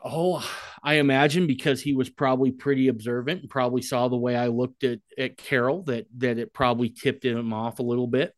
Oh, 0.03 0.48
I 0.84 0.95
imagine 0.95 1.48
because 1.48 1.82
he 1.82 1.94
was 1.94 2.10
probably 2.10 2.52
pretty 2.52 2.88
observant 2.88 3.41
and 3.41 3.49
probably 3.49 3.82
saw 3.82 4.07
the 4.07 4.15
way 4.15 4.36
I 4.36 4.48
looked 4.48 4.84
at, 4.84 4.99
at 5.18 5.38
Carol 5.38 5.84
that 5.84 6.06
that 6.18 6.38
it 6.38 6.53
probably 6.53 6.90
tipped 6.90 7.26
him 7.26 7.52
off 7.52 7.80
a 7.80 7.84
little 7.84 8.07
bit. 8.07 8.34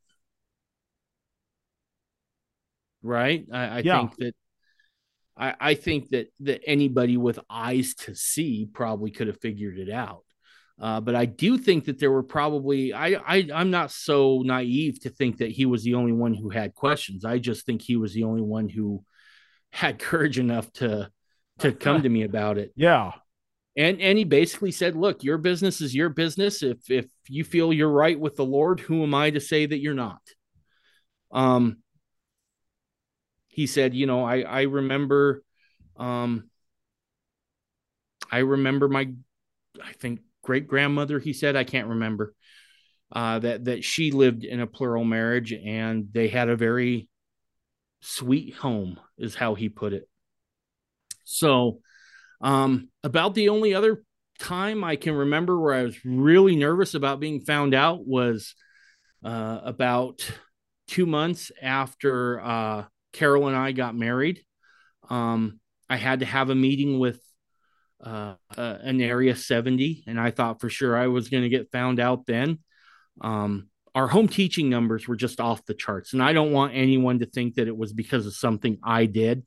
Right? 3.02 3.46
I, 3.52 3.80
I 3.80 3.84
Yeah. 3.84 4.00
think 4.00 4.16
that 4.18 4.36
I, 5.38 5.56
I 5.60 5.74
think 5.76 6.10
that 6.10 6.28
that 6.42 6.62
anybody 6.66 7.18
with 7.18 7.40
eyes 7.50 7.94
to 8.00 8.16
see 8.16 8.68
probably 8.72 9.12
could 9.12 9.28
have 9.28 9.40
figured 9.40 9.78
it 9.80 9.90
out. 9.90 10.24
Uh, 10.80 11.02
but 11.02 11.14
I 11.16 11.26
do 11.26 11.58
think 11.58 11.86
that 11.86 12.00
there 12.00 12.12
were 12.12 12.24
probably 12.24 12.94
I, 12.94 13.16
I 13.28 13.50
I'm 13.54 13.72
not 13.72 13.92
so 13.92 14.42
naive 14.46 15.02
to 15.02 15.10
think 15.10 15.38
that 15.38 15.52
he 15.52 15.66
was 15.66 15.84
the 15.84 15.96
only 15.96 16.14
one 16.14 16.34
who 16.34 16.50
had 16.50 16.74
questions. 16.74 17.26
I 17.26 17.38
just 17.38 17.66
think 17.66 17.82
he 17.82 17.96
was 17.98 18.14
the 18.14 18.24
only 18.24 18.42
one 18.42 18.70
who 18.70 19.04
had 19.72 20.00
courage 20.00 20.40
enough 20.40 20.72
to 20.74 21.12
to 21.60 21.72
come 21.72 22.04
to 22.04 22.10
me 22.10 22.24
about 22.24 22.58
it. 22.58 22.74
Yeah, 22.76 23.12
And 23.76 24.02
and 24.02 24.18
he 24.18 24.24
basically 24.24 24.72
said, 24.72 24.96
"Look, 24.96 25.24
your 25.24 25.38
business 25.38 25.82
is 25.82 25.96
your 25.96 26.10
business. 26.10 26.64
If 26.64 26.90
if 26.90 27.08
you 27.28 27.44
feel 27.44 27.72
you're 27.72 27.90
right 27.90 28.20
with 28.20 28.36
the 28.36 28.46
Lord, 28.46 28.80
who 28.80 29.04
am 29.04 29.14
I 29.14 29.30
to 29.32 29.40
say 29.40 29.66
that 29.66 29.80
you're 29.80 29.94
not?" 29.94 30.22
Um 31.32 31.78
he 33.48 33.68
said, 33.68 33.94
"You 33.94 34.06
know, 34.06 34.24
I 34.24 34.42
I 34.42 34.62
remember 34.64 35.44
um 35.98 36.50
I 38.32 38.40
remember 38.40 38.88
my 38.88 39.12
I 39.84 39.94
think 39.94 40.22
great 40.44 40.68
grandmother, 40.68 41.20
he 41.20 41.34
said, 41.34 41.56
I 41.56 41.64
can't 41.64 41.88
remember. 41.90 42.34
Uh 43.12 43.40
that 43.40 43.66
that 43.66 43.84
she 43.84 44.12
lived 44.12 44.44
in 44.44 44.60
a 44.60 44.68
plural 44.68 45.04
marriage 45.04 45.54
and 45.54 46.10
they 46.14 46.28
had 46.28 46.50
a 46.50 46.56
very 46.56 47.10
sweet 48.02 48.56
home 48.56 49.00
is 49.18 49.36
how 49.36 49.56
he 49.56 49.70
put 49.70 49.94
it. 49.94 50.10
So, 51.30 51.80
um, 52.42 52.90
about 53.04 53.36
the 53.36 53.50
only 53.50 53.76
other 53.76 54.04
time 54.40 54.84
I 54.84 54.96
can 54.96 55.14
remember 55.14 55.60
where 55.60 55.76
I 55.76 55.84
was 55.84 56.04
really 56.04 56.56
nervous 56.56 56.96
about 56.96 57.20
being 57.20 57.42
found 57.42 57.76
out 57.76 58.06
was 58.06 58.56
uh, 59.24 59.60
about 59.64 60.28
two 60.88 61.06
months 61.06 61.52
after 61.62 62.42
uh, 62.42 62.86
Carol 63.14 63.48
and 63.48 63.56
I 63.56 63.74
got 63.74 63.96
married. 63.96 64.42
Um, 65.10 65.60
I 65.88 65.98
had 65.98 66.22
to 66.22 66.26
have 66.26 66.50
a 66.50 66.56
meeting 66.56 66.98
with 66.98 67.22
uh, 68.04 68.36
uh, 68.58 68.78
an 68.82 69.00
Area 69.00 69.36
70, 69.36 70.06
and 70.08 70.20
I 70.20 70.32
thought 70.32 70.62
for 70.62 70.70
sure 70.70 70.98
I 70.98 71.08
was 71.08 71.30
going 71.30 71.44
to 71.44 71.50
get 71.50 71.72
found 71.72 72.00
out 72.00 72.26
then. 72.26 72.60
Um, 73.22 73.70
our 73.94 74.08
home 74.08 74.30
teaching 74.30 74.70
numbers 74.70 75.08
were 75.08 75.16
just 75.16 75.40
off 75.40 75.66
the 75.66 75.74
charts, 75.74 76.14
and 76.14 76.24
I 76.24 76.34
don't 76.34 76.54
want 76.54 76.74
anyone 76.74 77.20
to 77.20 77.26
think 77.28 77.56
that 77.56 77.68
it 77.68 77.78
was 77.78 77.94
because 77.94 78.26
of 78.26 78.34
something 78.34 78.80
I 78.84 79.06
did 79.06 79.44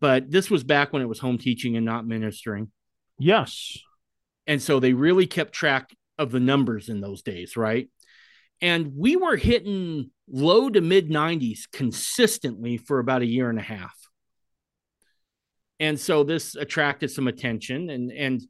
but 0.00 0.30
this 0.30 0.50
was 0.50 0.64
back 0.64 0.92
when 0.92 1.02
it 1.02 1.08
was 1.08 1.18
home 1.18 1.38
teaching 1.38 1.76
and 1.76 1.86
not 1.86 2.06
ministering. 2.06 2.70
yes, 3.18 3.78
And 4.46 4.60
so 4.60 4.80
they 4.80 4.92
really 4.92 5.26
kept 5.26 5.52
track 5.52 5.94
of 6.18 6.30
the 6.30 6.40
numbers 6.40 6.88
in 6.88 7.00
those 7.00 7.22
days, 7.22 7.56
right? 7.56 7.88
And 8.60 8.92
we 8.96 9.16
were 9.16 9.36
hitting 9.36 10.10
low 10.28 10.70
to 10.70 10.80
mid 10.80 11.10
90s 11.10 11.70
consistently 11.72 12.78
for 12.78 12.98
about 12.98 13.22
a 13.22 13.26
year 13.26 13.50
and 13.50 13.58
a 13.58 13.62
half. 13.62 13.94
And 15.78 16.00
so 16.00 16.24
this 16.24 16.54
attracted 16.54 17.10
some 17.10 17.28
attention 17.28 17.90
and 17.90 18.10
and 18.10 18.42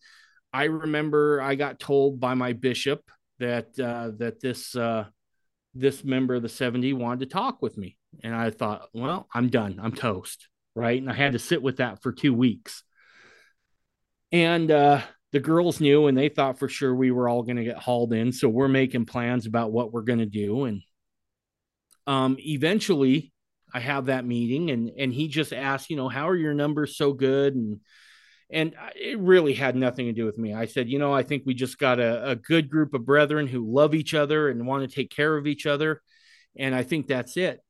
I 0.52 0.64
remember 0.64 1.42
I 1.42 1.54
got 1.54 1.78
told 1.78 2.18
by 2.18 2.34
my 2.34 2.54
bishop 2.54 3.02
that 3.40 3.78
uh, 3.78 4.12
that 4.18 4.40
this 4.40 4.74
uh, 4.74 5.04
this 5.74 6.02
member 6.02 6.34
of 6.34 6.42
the 6.42 6.48
70 6.48 6.94
wanted 6.94 7.20
to 7.20 7.26
talk 7.26 7.60
with 7.60 7.76
me. 7.76 7.98
And 8.22 8.34
I 8.34 8.50
thought, 8.50 8.88
well, 8.94 9.28
I'm 9.34 9.48
done. 9.48 9.78
I'm 9.82 9.92
toast. 9.92 10.48
Right. 10.76 11.00
And 11.00 11.10
I 11.10 11.14
had 11.14 11.32
to 11.32 11.38
sit 11.38 11.62
with 11.62 11.78
that 11.78 12.02
for 12.02 12.12
two 12.12 12.34
weeks. 12.34 12.82
And 14.30 14.70
uh, 14.70 15.00
the 15.32 15.40
girls 15.40 15.80
knew 15.80 16.06
and 16.06 16.16
they 16.16 16.28
thought 16.28 16.58
for 16.58 16.68
sure 16.68 16.94
we 16.94 17.10
were 17.10 17.30
all 17.30 17.42
going 17.42 17.56
to 17.56 17.64
get 17.64 17.78
hauled 17.78 18.12
in. 18.12 18.30
So 18.30 18.50
we're 18.50 18.68
making 18.68 19.06
plans 19.06 19.46
about 19.46 19.72
what 19.72 19.90
we're 19.90 20.02
going 20.02 20.18
to 20.18 20.26
do. 20.26 20.64
And 20.64 20.82
um, 22.06 22.36
eventually, 22.38 23.32
I 23.72 23.80
have 23.80 24.06
that 24.06 24.24
meeting 24.24 24.70
and 24.70 24.90
and 24.96 25.12
he 25.12 25.28
just 25.28 25.52
asked, 25.52 25.90
you 25.90 25.96
know, 25.96 26.08
how 26.08 26.28
are 26.28 26.36
your 26.36 26.54
numbers 26.54 26.96
so 26.96 27.12
good 27.12 27.54
and 27.54 27.80
and 28.50 28.74
it 28.94 29.18
really 29.18 29.54
had 29.54 29.74
nothing 29.74 30.06
to 30.06 30.12
do 30.12 30.24
with 30.24 30.38
me. 30.38 30.54
I 30.54 30.66
said, 30.66 30.88
you 30.88 30.98
know, 30.98 31.12
I 31.12 31.22
think 31.22 31.42
we 31.44 31.54
just 31.54 31.78
got 31.78 31.98
a, 31.98 32.30
a 32.30 32.36
good 32.36 32.70
group 32.70 32.94
of 32.94 33.04
brethren 33.04 33.48
who 33.48 33.72
love 33.72 33.94
each 33.94 34.14
other 34.14 34.48
and 34.48 34.66
want 34.66 34.88
to 34.88 34.94
take 34.94 35.10
care 35.10 35.36
of 35.36 35.46
each 35.46 35.66
other. 35.66 36.00
And 36.56 36.74
I 36.74 36.84
think 36.84 37.06
that's 37.08 37.36
it. 37.36 37.60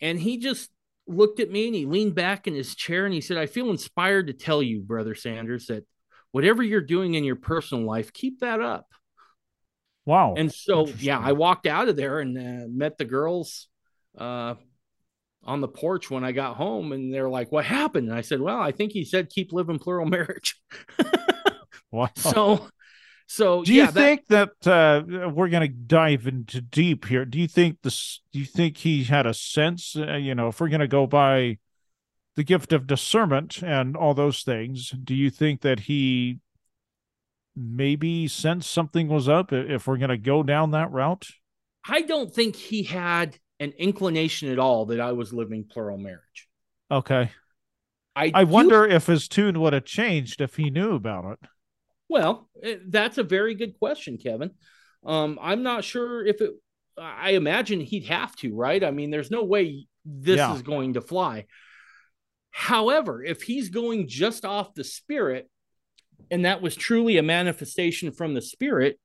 And 0.00 0.18
he 0.18 0.38
just 0.38 0.70
looked 1.08 1.40
at 1.40 1.50
me 1.50 1.66
and 1.66 1.74
he 1.74 1.86
leaned 1.86 2.14
back 2.14 2.46
in 2.46 2.54
his 2.54 2.74
chair 2.74 3.04
and 3.04 3.14
he 3.14 3.20
said, 3.20 3.38
I 3.38 3.46
feel 3.46 3.70
inspired 3.70 4.26
to 4.28 4.32
tell 4.32 4.62
you, 4.62 4.80
Brother 4.80 5.14
Sanders, 5.14 5.66
that 5.66 5.86
whatever 6.32 6.62
you're 6.62 6.80
doing 6.80 7.14
in 7.14 7.24
your 7.24 7.36
personal 7.36 7.84
life, 7.84 8.12
keep 8.12 8.40
that 8.40 8.60
up. 8.60 8.86
Wow. 10.04 10.34
And 10.36 10.52
so, 10.52 10.86
yeah, 10.98 11.18
I 11.18 11.32
walked 11.32 11.66
out 11.66 11.88
of 11.88 11.96
there 11.96 12.20
and 12.20 12.38
uh, 12.38 12.66
met 12.68 12.96
the 12.96 13.04
girls 13.04 13.68
uh, 14.16 14.54
on 15.44 15.60
the 15.60 15.68
porch 15.68 16.10
when 16.10 16.24
I 16.24 16.32
got 16.32 16.56
home, 16.56 16.92
and 16.92 17.12
they're 17.12 17.28
like, 17.28 17.52
"What 17.52 17.64
happened?" 17.64 18.08
And 18.08 18.16
I 18.16 18.22
said, 18.22 18.40
"Well, 18.40 18.58
I 18.58 18.72
think 18.72 18.92
he 18.92 19.04
said 19.04 19.28
keep 19.28 19.52
living 19.52 19.78
plural 19.78 20.06
marriage." 20.06 20.60
wow. 21.90 22.08
So, 22.16 22.68
so 23.30 23.62
do 23.62 23.74
you 23.74 23.82
yeah, 23.82 23.90
think 23.90 24.26
that, 24.28 24.58
that 24.62 25.04
uh, 25.22 25.28
we're 25.28 25.50
going 25.50 25.60
to 25.60 25.68
dive 25.68 26.26
into 26.26 26.62
deep 26.62 27.04
here? 27.04 27.26
Do 27.26 27.38
you 27.38 27.46
think 27.46 27.82
this? 27.82 28.22
Do 28.32 28.38
you 28.38 28.46
think 28.46 28.78
he 28.78 29.04
had 29.04 29.26
a 29.26 29.34
sense? 29.34 29.94
Uh, 29.94 30.14
you 30.14 30.34
know, 30.34 30.48
if 30.48 30.58
we're 30.60 30.70
going 30.70 30.80
to 30.80 30.88
go 30.88 31.06
by 31.06 31.58
the 32.36 32.42
gift 32.42 32.72
of 32.72 32.86
discernment 32.86 33.62
and 33.62 33.96
all 33.98 34.14
those 34.14 34.42
things, 34.42 34.88
do 34.90 35.14
you 35.14 35.28
think 35.28 35.60
that 35.60 35.80
he 35.80 36.38
maybe 37.54 38.28
sensed 38.28 38.70
something 38.70 39.08
was 39.08 39.28
up? 39.28 39.52
If 39.52 39.86
we're 39.86 39.98
going 39.98 40.08
to 40.08 40.16
go 40.16 40.42
down 40.42 40.70
that 40.70 40.90
route, 40.90 41.26
I 41.86 42.02
don't 42.02 42.34
think 42.34 42.56
he 42.56 42.82
had 42.82 43.36
an 43.60 43.72
inclination 43.76 44.50
at 44.50 44.58
all 44.58 44.86
that 44.86 45.00
I 45.00 45.12
was 45.12 45.34
living 45.34 45.66
plural 45.70 45.98
marriage. 45.98 46.48
Okay. 46.90 47.30
I 48.16 48.30
I 48.32 48.44
do- 48.44 48.50
wonder 48.50 48.86
if 48.86 49.06
his 49.06 49.28
tune 49.28 49.60
would 49.60 49.74
have 49.74 49.84
changed 49.84 50.40
if 50.40 50.56
he 50.56 50.70
knew 50.70 50.94
about 50.94 51.26
it. 51.32 51.48
Well, 52.08 52.48
eh, 52.62 52.76
that's 52.86 53.18
a 53.18 53.22
very 53.22 53.54
good 53.54 53.78
question, 53.78 54.18
Kevin. 54.18 54.50
Um, 55.04 55.38
I'm 55.40 55.62
not 55.62 55.84
sure 55.84 56.24
if 56.26 56.40
it. 56.40 56.52
I 56.96 57.30
imagine 57.30 57.80
he'd 57.80 58.06
have 58.06 58.34
to, 58.36 58.54
right? 58.56 58.82
I 58.82 58.90
mean, 58.90 59.10
there's 59.10 59.30
no 59.30 59.44
way 59.44 59.86
this 60.04 60.38
Yeah. 60.38 60.54
is 60.54 60.62
going 60.62 60.94
to 60.94 61.00
fly. 61.00 61.46
However, 62.50 63.22
if 63.22 63.42
he's 63.42 63.68
going 63.68 64.08
just 64.08 64.44
off 64.44 64.74
the 64.74 64.82
spirit, 64.82 65.48
and 66.30 66.44
that 66.44 66.60
was 66.60 66.74
truly 66.74 67.16
a 67.16 67.22
manifestation 67.22 68.10
from 68.10 68.34
the 68.34 68.42
spirit, 68.42 68.98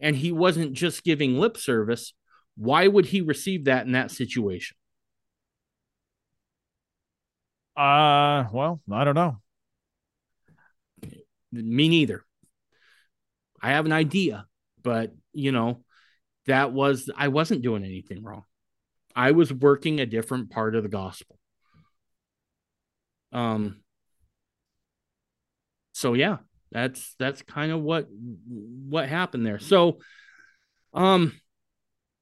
and 0.00 0.16
he 0.16 0.32
wasn't 0.32 0.72
just 0.72 1.04
giving 1.04 1.38
lip 1.38 1.56
service, 1.56 2.14
why 2.56 2.88
would 2.88 3.06
he 3.06 3.20
receive 3.20 3.66
that 3.66 3.86
in 3.86 3.92
that 3.92 4.10
situation? 4.10 4.76
Uh, 7.76 8.48
well, 8.52 8.80
I 8.90 9.04
don't 9.04 9.14
know. 9.14 9.40
Me 11.52 11.88
neither. 11.88 12.25
I 13.62 13.70
have 13.70 13.86
an 13.86 13.92
idea, 13.92 14.46
but 14.82 15.14
you 15.32 15.52
know, 15.52 15.84
that 16.46 16.72
was 16.72 17.10
I 17.16 17.28
wasn't 17.28 17.62
doing 17.62 17.84
anything 17.84 18.22
wrong. 18.22 18.44
I 19.14 19.32
was 19.32 19.52
working 19.52 20.00
a 20.00 20.06
different 20.06 20.50
part 20.50 20.74
of 20.74 20.82
the 20.82 20.88
gospel. 20.88 21.38
Um 23.32 23.82
so 25.92 26.14
yeah, 26.14 26.38
that's 26.70 27.14
that's 27.18 27.42
kind 27.42 27.72
of 27.72 27.82
what 27.82 28.08
what 28.10 29.08
happened 29.08 29.46
there. 29.46 29.58
So 29.58 29.98
um 30.92 31.32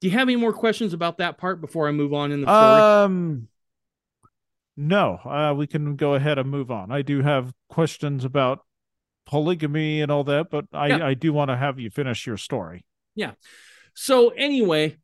do 0.04 0.10
you 0.10 0.18
have 0.18 0.28
any 0.28 0.36
more 0.36 0.52
questions 0.52 0.92
about 0.92 1.16
that 1.16 1.38
part 1.38 1.62
before 1.62 1.88
I 1.88 1.90
move 1.90 2.12
on 2.12 2.30
in 2.30 2.42
the 2.42 2.46
story? 2.46 3.04
Um, 3.04 3.48
no, 4.76 5.18
uh, 5.24 5.54
we 5.56 5.66
can 5.66 5.96
go 5.96 6.12
ahead 6.12 6.38
and 6.38 6.50
move 6.50 6.70
on. 6.70 6.90
I 6.90 7.00
do 7.00 7.22
have 7.22 7.54
questions 7.70 8.24
about 8.24 8.63
polygamy 9.26 10.00
and 10.00 10.10
all 10.10 10.24
that, 10.24 10.50
but 10.50 10.66
I, 10.72 10.88
Yeah. 10.88 11.06
I 11.06 11.14
do 11.14 11.32
want 11.32 11.50
to 11.50 11.56
have 11.56 11.78
you 11.78 11.90
finish 11.90 12.26
your 12.26 12.36
story. 12.36 12.84
Yeah. 13.14 13.32
So 13.94 14.30
anyway, 14.30 14.96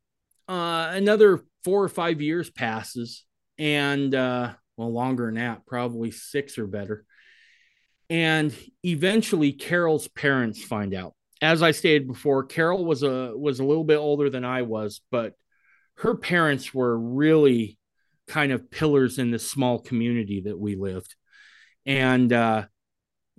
uh, 0.49 0.91
another 0.93 1.45
four 1.65 1.83
or 1.83 1.89
five 1.89 2.21
years 2.21 2.51
passes, 2.51 3.25
and 3.59 4.15
uh, 4.15 4.53
well, 4.77 4.93
longer 4.93 5.27
than 5.27 5.35
that, 5.37 5.67
probably 5.67 6.11
six 6.11 6.59
or 6.59 6.67
better. 6.67 7.05
And 8.09 8.53
eventually, 8.85 9.53
Carol's 9.53 10.09
parents 10.09 10.63
find 10.63 10.95
out. 10.95 11.15
As 11.41 11.63
I 11.63 11.71
stated 11.71 12.09
before, 12.09 12.45
Carol 12.45 12.85
was 12.85 13.03
a 13.03 13.33
was 13.37 13.61
a 13.61 13.65
little 13.65 13.85
bit 13.85 13.99
older 13.99 14.29
than 14.29 14.45
I 14.45 14.63
was, 14.63 15.01
but 15.11 15.35
her 15.99 16.17
parents 16.17 16.75
were 16.75 16.99
really 16.99 17.79
kind 18.27 18.53
of 18.53 18.71
pillars 18.71 19.19
in 19.19 19.31
the 19.31 19.39
small 19.39 19.79
community 19.79 20.43
that 20.43 20.59
we 20.59 20.75
lived, 20.75 21.15
and 21.87 22.33
uh, 22.33 22.65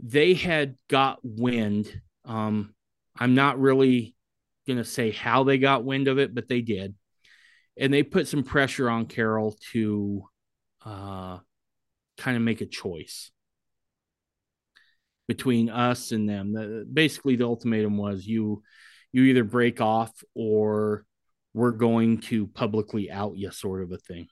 they 0.02 0.34
had 0.34 0.76
got 0.90 1.20
wind. 1.24 2.02
Um, 2.26 2.74
I'm 3.18 3.36
not 3.36 3.60
really 3.60 4.16
going 4.68 4.78
to 4.78 4.86
say 4.86 5.12
how 5.12 5.44
they 5.44 5.58
got 5.58 5.84
wind 5.84 6.08
of 6.08 6.20
it, 6.20 6.34
but 6.34 6.48
they 6.48 6.62
did. 6.62 6.96
And 7.78 7.94
they 7.94 8.04
put 8.04 8.28
some 8.28 8.44
pressure 8.44 8.90
on 8.90 9.06
Carol 9.06 9.58
to 9.72 10.24
uh, 10.86 11.38
kind 12.18 12.38
of 12.38 12.44
make 12.44 12.62
a 12.62 12.66
choice 12.66 13.32
between 15.28 15.70
us 15.70 16.12
and 16.12 16.28
them. 16.28 16.54
The, 16.54 16.86
basically, 16.92 17.36
the 17.36 17.46
ultimatum 17.46 17.98
was 17.98 18.26
you 18.26 18.64
you 19.14 19.24
either 19.24 19.44
break 19.44 19.82
off 19.82 20.12
or 20.34 21.06
we're 21.54 21.72
going 21.72 22.20
to 22.20 22.48
publicly 22.48 23.12
out 23.12 23.38
you, 23.38 23.52
sort 23.52 23.82
of 23.82 23.92
a 23.92 23.98
thing. 23.98 24.28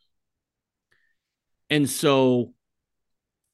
And 1.69 1.89
so 1.89 2.53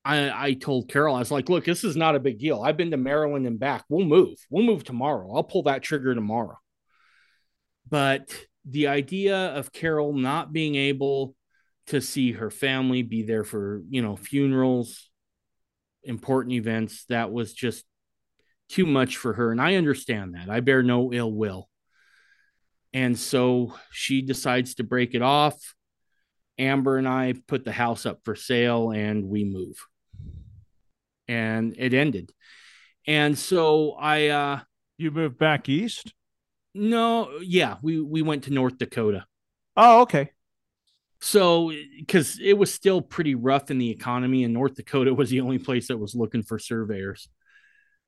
I, 0.05 0.49
I 0.49 0.53
told 0.53 0.87
Carol, 0.87 1.15
I 1.15 1.19
was 1.19 1.31
like, 1.31 1.49
look, 1.49 1.65
this 1.65 1.83
is 1.83 1.95
not 1.97 2.15
a 2.15 2.19
big 2.19 2.37
deal. 2.37 2.61
I've 2.61 2.77
been 2.77 2.91
to 2.91 2.97
Maryland 2.97 3.47
and 3.47 3.59
back. 3.59 3.85
We'll 3.89 4.05
move. 4.05 4.37
We'll 4.51 4.63
move 4.63 4.83
tomorrow. 4.83 5.35
I'll 5.35 5.43
pull 5.43 5.63
that 5.63 5.81
trigger 5.81 6.13
tomorrow. 6.13 6.57
But 7.89 8.29
the 8.65 8.87
idea 8.87 9.35
of 9.55 9.71
Carol 9.71 10.13
not 10.13 10.53
being 10.53 10.75
able 10.75 11.35
to 11.87 12.01
see 12.01 12.33
her 12.33 12.51
family, 12.51 13.01
be 13.01 13.23
there 13.23 13.43
for, 13.43 13.81
you 13.89 14.03
know, 14.03 14.15
funerals, 14.15 15.09
important 16.03 16.53
events, 16.53 17.05
that 17.09 17.31
was 17.31 17.53
just 17.53 17.83
too 18.69 18.85
much 18.85 19.17
for 19.17 19.33
her. 19.33 19.51
And 19.51 19.61
I 19.61 19.75
understand 19.75 20.35
that. 20.35 20.49
I 20.49 20.59
bear 20.59 20.83
no 20.83 21.11
ill 21.13 21.31
will. 21.31 21.67
And 22.93 23.17
so 23.17 23.73
she 23.91 24.21
decides 24.21 24.75
to 24.75 24.83
break 24.83 25.15
it 25.15 25.21
off. 25.23 25.75
Amber 26.57 26.97
and 26.97 27.07
I 27.07 27.33
put 27.47 27.65
the 27.65 27.71
house 27.71 28.05
up 28.05 28.19
for 28.23 28.35
sale 28.35 28.91
and 28.91 29.25
we 29.25 29.43
move. 29.43 29.75
And 31.27 31.75
it 31.77 31.93
ended. 31.93 32.31
And 33.07 33.37
so 33.37 33.93
I 33.93 34.27
uh 34.29 34.59
You 34.97 35.11
moved 35.11 35.37
back 35.37 35.69
east? 35.69 36.13
no, 36.73 37.39
yeah, 37.41 37.77
we 37.81 38.01
we 38.01 38.21
went 38.21 38.43
to 38.45 38.51
North 38.53 38.77
Dakota. 38.77 39.25
Oh, 39.77 40.01
okay. 40.01 40.31
So 41.21 41.71
cuz 42.07 42.39
it 42.39 42.57
was 42.57 42.73
still 42.73 43.01
pretty 43.01 43.35
rough 43.35 43.71
in 43.71 43.77
the 43.77 43.89
economy 43.89 44.43
and 44.43 44.53
North 44.53 44.75
Dakota 44.75 45.13
was 45.13 45.29
the 45.29 45.41
only 45.41 45.57
place 45.59 45.87
that 45.87 45.97
was 45.97 46.15
looking 46.15 46.43
for 46.43 46.59
surveyors. 46.59 47.27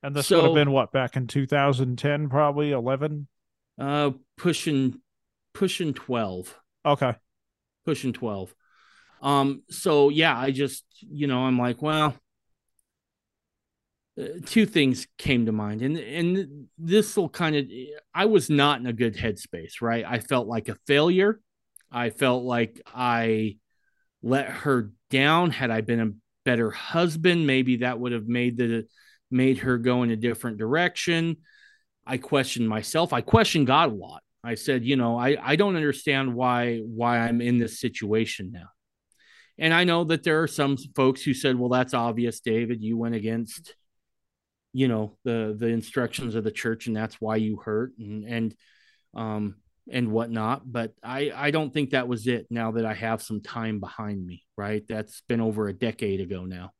And 0.03 0.15
this 0.15 0.29
would 0.29 0.43
have 0.43 0.53
been 0.53 0.71
what 0.71 0.91
back 0.91 1.15
in 1.15 1.27
2010, 1.27 2.29
probably 2.29 2.71
11. 2.71 3.27
Uh 3.79 4.11
pushing 4.37 5.01
pushing 5.53 5.93
12. 5.93 6.55
Okay. 6.85 7.15
pushing 7.85 8.13
12 8.13 8.53
um 9.21 9.63
so 9.69 10.09
yeah 10.09 10.37
i 10.37 10.51
just 10.51 10.85
you 10.99 11.25
know 11.25 11.39
i'm 11.45 11.57
like 11.57 11.81
well 11.81 12.15
two 14.45 14.65
things 14.65 15.07
came 15.17 15.45
to 15.45 15.51
mind 15.51 15.81
and 15.81 15.97
and 15.97 16.67
this 16.77 17.15
will 17.15 17.29
kind 17.29 17.55
of 17.55 17.65
i 18.15 18.25
was 18.25 18.49
not 18.49 18.79
in 18.79 18.87
a 18.87 18.93
good 18.93 19.15
headspace 19.15 19.81
right? 19.81 20.03
I 20.07 20.19
felt 20.19 20.47
like 20.47 20.69
a 20.69 20.77
failure. 20.87 21.39
I 21.91 22.09
felt 22.09 22.43
like 22.43 22.81
i 22.87 23.57
let 24.23 24.49
her 24.49 24.91
down. 25.11 25.51
Had 25.51 25.69
i 25.69 25.81
been 25.81 25.99
a 25.99 26.11
better 26.45 26.71
husband 26.71 27.45
maybe 27.45 27.77
that 27.77 27.99
would 27.99 28.11
have 28.11 28.27
made 28.27 28.57
the 28.57 28.87
made 29.29 29.59
her 29.59 29.77
go 29.77 30.03
in 30.03 30.11
a 30.11 30.15
different 30.15 30.57
direction. 30.57 31.37
I 32.05 32.17
questioned 32.17 32.67
myself. 32.67 33.13
I 33.13 33.21
questioned 33.21 33.67
god 33.67 33.91
a 33.91 33.95
lot. 33.95 34.23
I 34.43 34.55
said, 34.55 34.85
you 34.85 34.95
know, 34.95 35.17
I, 35.17 35.35
I 35.41 35.55
don't 35.57 35.75
understand 35.75 36.33
why 36.33 36.77
why 36.77 37.19
I'm 37.19 37.41
in 37.41 37.57
this 37.57 37.79
situation 37.79 38.51
now. 38.51 38.69
And 39.59 39.73
I 39.73 39.83
know 39.83 40.03
that 40.05 40.23
there 40.23 40.41
are 40.41 40.47
some 40.47 40.77
folks 40.95 41.21
who 41.21 41.33
said, 41.33 41.57
well, 41.57 41.69
that's 41.69 41.93
obvious, 41.93 42.39
David. 42.39 42.81
You 42.81 42.97
went 42.97 43.15
against, 43.15 43.75
you 44.73 44.87
know, 44.87 45.17
the 45.23 45.55
the 45.57 45.67
instructions 45.67 46.35
of 46.35 46.43
the 46.43 46.51
church, 46.51 46.87
and 46.87 46.95
that's 46.95 47.19
why 47.19 47.37
you 47.37 47.57
hurt 47.57 47.93
and 47.97 48.23
and 48.25 48.55
um 49.15 49.55
and 49.89 50.11
whatnot. 50.11 50.69
But 50.71 50.93
I 51.03 51.31
I 51.33 51.51
don't 51.51 51.73
think 51.73 51.91
that 51.91 52.07
was 52.07 52.27
it. 52.27 52.47
Now 52.49 52.71
that 52.71 52.85
I 52.85 52.93
have 52.93 53.21
some 53.21 53.41
time 53.41 53.79
behind 53.79 54.25
me, 54.25 54.43
right? 54.57 54.83
That's 54.87 55.21
been 55.27 55.41
over 55.41 55.67
a 55.67 55.73
decade 55.73 56.21
ago 56.21 56.45
now. 56.45 56.71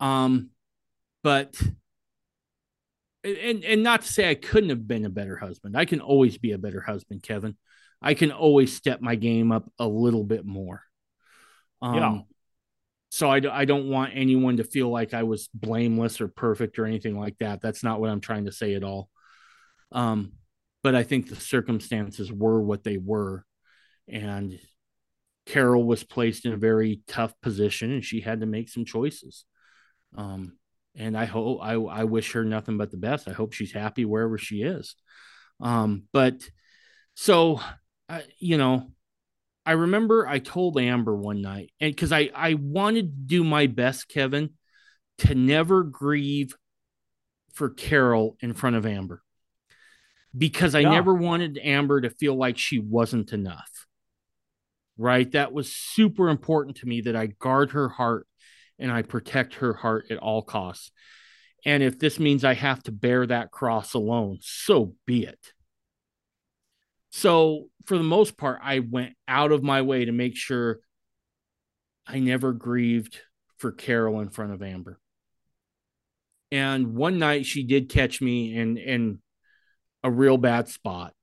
Um, 0.00 0.50
but 1.22 1.54
and 3.24 3.64
and 3.64 3.82
not 3.82 4.02
to 4.02 4.12
say 4.12 4.28
I 4.28 4.34
couldn't 4.34 4.70
have 4.70 4.86
been 4.86 5.04
a 5.04 5.10
better 5.10 5.36
husband. 5.36 5.76
I 5.76 5.84
can 5.86 6.00
always 6.00 6.38
be 6.38 6.52
a 6.52 6.58
better 6.58 6.80
husband, 6.80 7.22
Kevin. 7.22 7.56
I 8.02 8.14
can 8.14 8.30
always 8.30 8.76
step 8.76 9.00
my 9.00 9.14
game 9.14 9.50
up 9.50 9.70
a 9.78 9.88
little 9.88 10.24
bit 10.24 10.44
more. 10.44 10.82
Um, 11.80 11.94
yeah. 11.94 12.18
So 13.14 13.30
I, 13.30 13.40
I 13.48 13.64
don't 13.64 13.88
want 13.88 14.10
anyone 14.16 14.56
to 14.56 14.64
feel 14.64 14.88
like 14.88 15.14
I 15.14 15.22
was 15.22 15.48
blameless 15.54 16.20
or 16.20 16.26
perfect 16.26 16.80
or 16.80 16.84
anything 16.84 17.16
like 17.16 17.38
that. 17.38 17.62
That's 17.62 17.84
not 17.84 18.00
what 18.00 18.10
I'm 18.10 18.20
trying 18.20 18.46
to 18.46 18.52
say 18.52 18.74
at 18.74 18.82
all. 18.82 19.08
Um, 19.92 20.32
but 20.82 20.96
I 20.96 21.04
think 21.04 21.28
the 21.28 21.36
circumstances 21.36 22.32
were 22.32 22.60
what 22.60 22.82
they 22.82 22.96
were, 22.96 23.44
and 24.08 24.58
Carol 25.46 25.84
was 25.84 26.02
placed 26.02 26.44
in 26.44 26.54
a 26.54 26.56
very 26.56 27.02
tough 27.06 27.32
position, 27.40 27.92
and 27.92 28.04
she 28.04 28.20
had 28.20 28.40
to 28.40 28.46
make 28.46 28.68
some 28.68 28.84
choices. 28.84 29.44
Um, 30.16 30.58
and 30.96 31.16
I 31.16 31.26
hope 31.26 31.60
I, 31.62 31.74
I 31.74 32.02
wish 32.02 32.32
her 32.32 32.44
nothing 32.44 32.78
but 32.78 32.90
the 32.90 32.96
best. 32.96 33.28
I 33.28 33.32
hope 33.32 33.52
she's 33.52 33.72
happy 33.72 34.04
wherever 34.04 34.38
she 34.38 34.62
is. 34.62 34.96
Um, 35.60 36.08
but 36.12 36.42
so, 37.14 37.60
uh, 38.08 38.22
you 38.40 38.58
know, 38.58 38.90
I 39.66 39.72
remember 39.72 40.26
I 40.26 40.38
told 40.38 40.78
Amber 40.78 41.16
one 41.16 41.40
night, 41.40 41.72
and 41.80 41.94
because 41.94 42.12
I 42.12 42.30
I 42.34 42.54
wanted 42.54 43.06
to 43.06 43.22
do 43.26 43.44
my 43.44 43.66
best, 43.66 44.08
Kevin, 44.08 44.50
to 45.18 45.34
never 45.34 45.82
grieve 45.82 46.54
for 47.52 47.70
Carol 47.70 48.36
in 48.40 48.52
front 48.52 48.76
of 48.76 48.84
Amber, 48.84 49.22
because 50.36 50.74
I 50.74 50.82
never 50.82 51.14
wanted 51.14 51.58
Amber 51.62 52.00
to 52.00 52.10
feel 52.10 52.36
like 52.36 52.58
she 52.58 52.78
wasn't 52.78 53.32
enough. 53.32 53.86
Right, 54.96 55.30
that 55.32 55.52
was 55.52 55.72
super 55.72 56.28
important 56.28 56.76
to 56.78 56.86
me 56.86 57.00
that 57.02 57.16
I 57.16 57.26
guard 57.26 57.72
her 57.72 57.88
heart 57.88 58.28
and 58.78 58.92
I 58.92 59.02
protect 59.02 59.54
her 59.54 59.72
heart 59.72 60.06
at 60.10 60.18
all 60.18 60.42
costs. 60.42 60.92
And 61.64 61.82
if 61.82 61.98
this 61.98 62.20
means 62.20 62.44
I 62.44 62.54
have 62.54 62.82
to 62.84 62.92
bear 62.92 63.26
that 63.26 63.50
cross 63.50 63.94
alone, 63.94 64.38
so 64.40 64.94
be 65.06 65.24
it. 65.24 65.52
So, 67.24 67.70
for 67.86 67.96
the 67.96 68.04
most 68.04 68.36
part, 68.36 68.60
I 68.62 68.80
went 68.80 69.14
out 69.26 69.50
of 69.50 69.62
my 69.62 69.80
way 69.80 70.04
to 70.04 70.12
make 70.12 70.36
sure 70.36 70.80
I 72.06 72.18
never 72.18 72.52
grieved 72.52 73.18
for 73.56 73.72
Carol 73.72 74.20
in 74.20 74.28
front 74.28 74.52
of 74.52 74.62
Amber. 74.62 75.00
And 76.52 76.94
one 76.94 77.18
night 77.18 77.46
she 77.46 77.62
did 77.62 77.88
catch 77.88 78.20
me 78.20 78.54
in 78.54 78.76
in 78.76 79.22
a 80.02 80.10
real 80.10 80.36
bad 80.36 80.68
spot. 80.68 81.14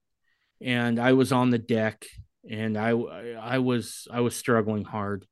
And 0.59 0.99
I 0.99 1.13
was 1.13 1.31
on 1.31 1.51
the 1.51 1.59
deck 1.59 2.03
and 2.49 2.79
I 2.79 2.93
I 2.93 3.59
was 3.59 4.07
I 4.11 4.21
was 4.21 4.35
struggling 4.35 4.85
hard 4.85 5.27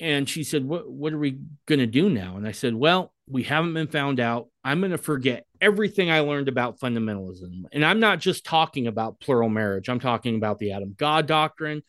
and 0.00 0.28
she 0.28 0.44
said 0.44 0.64
what 0.64 0.90
what 0.90 1.12
are 1.12 1.18
we 1.18 1.38
going 1.66 1.78
to 1.78 1.86
do 1.86 2.10
now? 2.10 2.36
And 2.36 2.46
i 2.46 2.52
said 2.52 2.74
well 2.74 3.12
we 3.28 3.42
haven't 3.42 3.74
been 3.74 3.88
found 3.88 4.20
out. 4.20 4.48
I'm 4.62 4.78
going 4.78 4.92
to 4.92 4.98
forget 4.98 5.46
everything 5.60 6.10
i 6.10 6.20
learned 6.20 6.48
about 6.48 6.78
fundamentalism. 6.78 7.64
And 7.72 7.84
i'm 7.84 8.00
not 8.00 8.20
just 8.20 8.44
talking 8.44 8.86
about 8.86 9.20
plural 9.20 9.48
marriage. 9.48 9.88
I'm 9.88 10.00
talking 10.00 10.36
about 10.36 10.58
the 10.58 10.72
adam 10.72 10.94
god 10.96 11.26
doctrine. 11.26 11.82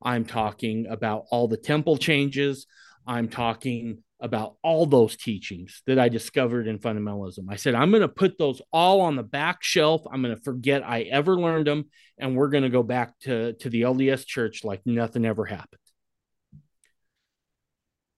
I'm 0.00 0.24
talking 0.24 0.86
about 0.88 1.24
all 1.30 1.48
the 1.48 1.56
temple 1.56 1.96
changes. 1.96 2.66
I'm 3.06 3.28
talking 3.28 4.02
about 4.20 4.56
all 4.62 4.84
those 4.86 5.16
teachings 5.16 5.82
that 5.86 5.98
i 5.98 6.08
discovered 6.08 6.66
in 6.66 6.78
fundamentalism. 6.78 7.44
I 7.48 7.56
said 7.56 7.74
i'm 7.74 7.90
going 7.90 8.02
to 8.02 8.08
put 8.08 8.38
those 8.38 8.62
all 8.72 9.00
on 9.00 9.16
the 9.16 9.22
back 9.22 9.62
shelf. 9.62 10.02
I'm 10.10 10.22
going 10.22 10.34
to 10.34 10.42
forget 10.42 10.82
i 10.84 11.02
ever 11.02 11.36
learned 11.36 11.66
them 11.66 11.86
and 12.18 12.36
we're 12.36 12.48
going 12.48 12.64
to 12.64 12.70
go 12.70 12.82
back 12.82 13.18
to 13.20 13.52
to 13.54 13.70
the 13.70 13.82
lds 13.82 14.26
church 14.26 14.64
like 14.64 14.80
nothing 14.84 15.24
ever 15.24 15.44
happened 15.44 15.80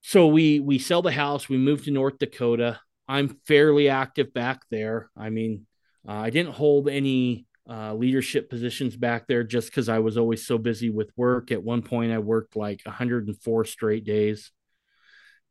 so 0.01 0.27
we 0.27 0.59
we 0.59 0.79
sell 0.79 1.01
the 1.01 1.11
house 1.11 1.47
we 1.47 1.57
move 1.57 1.83
to 1.85 1.91
north 1.91 2.17
dakota. 2.17 2.79
I'm 3.07 3.37
fairly 3.45 3.89
active 3.89 4.33
back 4.33 4.61
there. 4.69 5.09
I 5.17 5.29
mean 5.29 5.65
uh, 6.07 6.13
i 6.13 6.29
didn't 6.29 6.53
hold 6.53 6.89
any 6.89 7.45
uh, 7.69 7.93
leadership 7.93 8.49
positions 8.49 8.97
back 8.97 9.27
there 9.27 9.43
just 9.43 9.69
because 9.69 9.87
i 9.87 9.99
was 9.99 10.17
always 10.17 10.45
so 10.45 10.57
busy 10.57 10.89
with 10.89 11.11
work. 11.15 11.51
At 11.51 11.63
one 11.63 11.81
point 11.81 12.11
i 12.11 12.19
worked 12.19 12.55
like 12.55 12.81
104 12.83 13.65
straight 13.65 14.03
days. 14.05 14.51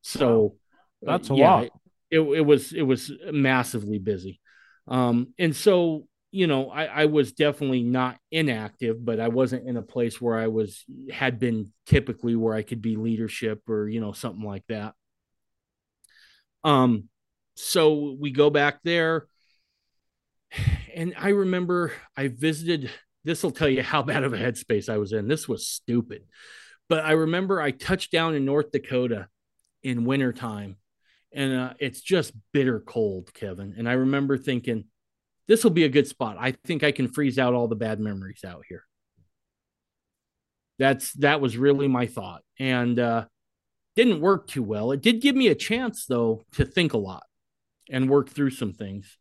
So 0.03 0.57
that's 1.03 1.31
a 1.31 1.35
yeah, 1.35 1.55
lot. 1.55 1.65
it, 2.11 2.21
it 2.21 2.45
was 2.45 2.73
it 2.73 2.83
was 2.83 3.13
massively 3.33 3.99
busy. 3.99 4.41
Um 4.89 5.33
and 5.39 5.55
so 5.55 6.07
you 6.33 6.47
know, 6.47 6.71
I, 6.71 6.85
I 6.85 7.05
was 7.07 7.33
definitely 7.33 7.83
not 7.83 8.19
inactive, 8.31 9.05
but 9.05 9.19
I 9.19 9.29
wasn't 9.29 9.69
in 9.69 9.77
a 9.77 9.83
place 9.83 10.21
where 10.21 10.39
I 10.39 10.47
was 10.47 10.85
had 11.11 11.41
been 11.41 11.73
typically 11.87 12.37
where 12.37 12.55
I 12.55 12.63
could 12.63 12.81
be 12.81 12.97
leadership 12.97 13.69
or 13.69 13.89
you 13.89 14.01
know 14.01 14.13
something 14.13 14.45
like 14.45 14.65
that. 14.69 14.95
Um, 16.63 17.09
so 17.57 18.17
we 18.19 18.31
go 18.31 18.49
back 18.49 18.81
there, 18.85 19.27
and 20.95 21.15
I 21.19 21.31
remember 21.31 21.93
I 22.17 22.29
visited. 22.29 22.91
This 23.25 23.43
will 23.43 23.51
tell 23.51 23.69
you 23.69 23.83
how 23.83 24.03
bad 24.05 24.23
of 24.23 24.33
a 24.33 24.39
headspace 24.39 24.89
I 24.89 24.99
was 24.99 25.13
in. 25.13 25.27
This 25.27 25.49
was 25.49 25.67
stupid, 25.67 26.23
but 26.89 27.05
I 27.05 27.13
remember 27.13 27.61
I 27.61 27.73
touched 27.73 28.13
down 28.13 28.37
in 28.37 28.45
North 28.45 28.71
Dakota 28.71 29.27
in 29.83 30.05
wintertime, 30.05 30.77
and 31.33 31.53
uh, 31.53 31.75
it's 31.81 32.01
just 32.01 32.33
bitter 32.53 32.79
cold, 32.79 33.35
Kevin. 33.35 33.75
And 33.77 33.89
I 33.89 33.95
remember 33.95 34.39
thinking 34.39 34.85
this 35.51 35.65
will 35.65 35.73
be 35.73 35.83
a 35.83 35.89
good 35.89 36.07
spot. 36.07 36.37
I 36.39 36.53
think 36.53 36.85
I 36.85 36.93
can 36.93 37.09
freeze 37.09 37.37
out 37.37 37.55
all 37.55 37.67
the 37.67 37.75
bad 37.75 37.99
memories 37.99 38.45
out 38.47 38.63
here. 38.69 38.85
That's 40.79 41.13
that 41.15 41.41
was 41.41 41.57
really 41.57 41.89
my 41.89 42.07
thought, 42.07 42.43
and 42.61 42.97
uh, 42.97 43.25
didn't 43.97 44.21
work 44.21 44.47
too 44.47 44.63
well. 44.63 44.93
It 44.93 45.03
did 45.03 45.21
give 45.21 45.35
me 45.35 45.49
a 45.49 45.57
chance 45.57 46.07
though 46.07 46.45
to 46.53 46.65
think 46.65 46.93
a 46.93 46.99
lot 46.99 47.25
and 47.91 48.09
work 48.09 48.29
through 48.29 48.51
some 48.51 48.73
things. 48.73 49.19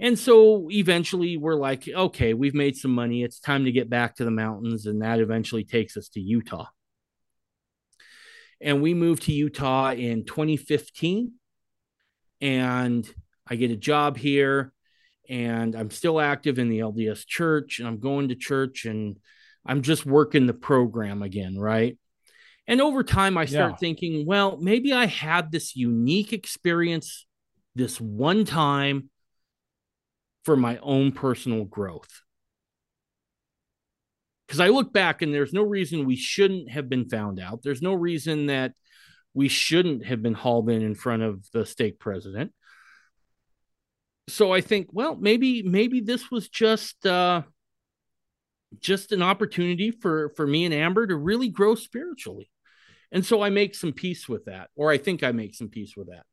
And 0.00 0.18
so 0.18 0.68
eventually 0.72 1.36
we're 1.36 1.54
like, 1.54 1.88
okay, 1.88 2.34
we've 2.34 2.52
made 2.52 2.76
some 2.76 2.90
money. 2.90 3.22
It's 3.22 3.38
time 3.38 3.64
to 3.66 3.70
get 3.70 3.88
back 3.88 4.16
to 4.16 4.24
the 4.24 4.32
mountains. 4.32 4.86
And 4.86 5.02
that 5.02 5.20
eventually 5.20 5.62
takes 5.62 5.96
us 5.96 6.08
to 6.10 6.20
Utah. 6.20 6.66
And 8.60 8.82
we 8.82 8.92
moved 8.92 9.22
to 9.22 9.32
Utah 9.32 9.92
in 9.92 10.24
2015. 10.24 11.34
And 12.40 13.08
I 13.46 13.54
get 13.54 13.70
a 13.70 13.76
job 13.76 14.16
here 14.16 14.73
and 15.28 15.74
I'm 15.74 15.90
still 15.90 16.20
active 16.20 16.58
in 16.58 16.68
the 16.68 16.80
LDS 16.80 17.26
church 17.26 17.78
and 17.78 17.88
I'm 17.88 17.98
going 17.98 18.28
to 18.28 18.34
church 18.34 18.84
and 18.84 19.18
I'm 19.66 19.82
just 19.82 20.04
working 20.04 20.46
the 20.46 20.54
program 20.54 21.22
again, 21.22 21.58
right? 21.58 21.98
And 22.66 22.80
over 22.80 23.02
time, 23.02 23.36
I 23.36 23.44
start 23.44 23.72
yeah. 23.72 23.76
thinking, 23.76 24.26
well, 24.26 24.56
maybe 24.58 24.92
I 24.92 25.06
had 25.06 25.52
this 25.52 25.76
unique 25.76 26.32
experience 26.32 27.26
this 27.74 28.00
one 28.00 28.44
time 28.44 29.10
for 30.44 30.56
my 30.56 30.78
own 30.78 31.12
personal 31.12 31.64
growth. 31.64 32.22
Because 34.46 34.60
I 34.60 34.68
look 34.68 34.92
back 34.92 35.22
and 35.22 35.32
there's 35.32 35.52
no 35.52 35.62
reason 35.62 36.04
we 36.04 36.16
shouldn't 36.16 36.70
have 36.70 36.88
been 36.88 37.08
found 37.08 37.40
out. 37.40 37.62
There's 37.62 37.82
no 37.82 37.94
reason 37.94 38.46
that 38.46 38.72
we 39.32 39.48
shouldn't 39.48 40.04
have 40.04 40.22
been 40.22 40.34
hauled 40.34 40.70
in 40.70 40.82
in 40.82 40.94
front 40.94 41.22
of 41.22 41.44
the 41.52 41.66
stake 41.66 41.98
president 41.98 42.52
so 44.28 44.52
I 44.52 44.60
think, 44.60 44.88
well, 44.92 45.16
maybe 45.16 45.62
maybe 45.62 46.00
this 46.00 46.30
was 46.30 46.48
just 46.48 47.04
uh, 47.06 47.42
just 48.80 49.12
an 49.12 49.22
opportunity 49.22 49.90
for 49.90 50.30
for 50.30 50.46
me 50.46 50.64
and 50.64 50.74
Amber 50.74 51.06
to 51.06 51.16
really 51.16 51.48
grow 51.48 51.74
spiritually, 51.74 52.50
and 53.12 53.24
so 53.24 53.42
I 53.42 53.50
make 53.50 53.74
some 53.74 53.92
peace 53.92 54.28
with 54.28 54.46
that, 54.46 54.70
or 54.76 54.90
I 54.90 54.98
think 54.98 55.22
I 55.22 55.32
make 55.32 55.54
some 55.54 55.68
peace 55.68 55.96
with 55.96 56.08
that. 56.08 56.24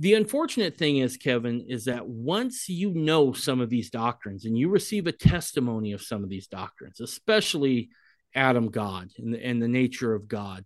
The 0.00 0.14
unfortunate 0.14 0.76
thing 0.76 0.98
is, 0.98 1.16
Kevin, 1.16 1.66
is 1.68 1.86
that 1.86 2.06
once 2.06 2.68
you 2.68 2.92
know 2.94 3.32
some 3.32 3.60
of 3.60 3.68
these 3.68 3.90
doctrines 3.90 4.44
and 4.44 4.56
you 4.56 4.68
receive 4.68 5.08
a 5.08 5.12
testimony 5.12 5.92
of 5.92 6.02
some 6.02 6.22
of 6.22 6.30
these 6.30 6.46
doctrines, 6.46 7.00
especially 7.00 7.88
Adam 8.32 8.70
God 8.70 9.08
and 9.18 9.34
the, 9.34 9.44
and 9.44 9.60
the 9.60 9.66
nature 9.66 10.14
of 10.14 10.28
God, 10.28 10.64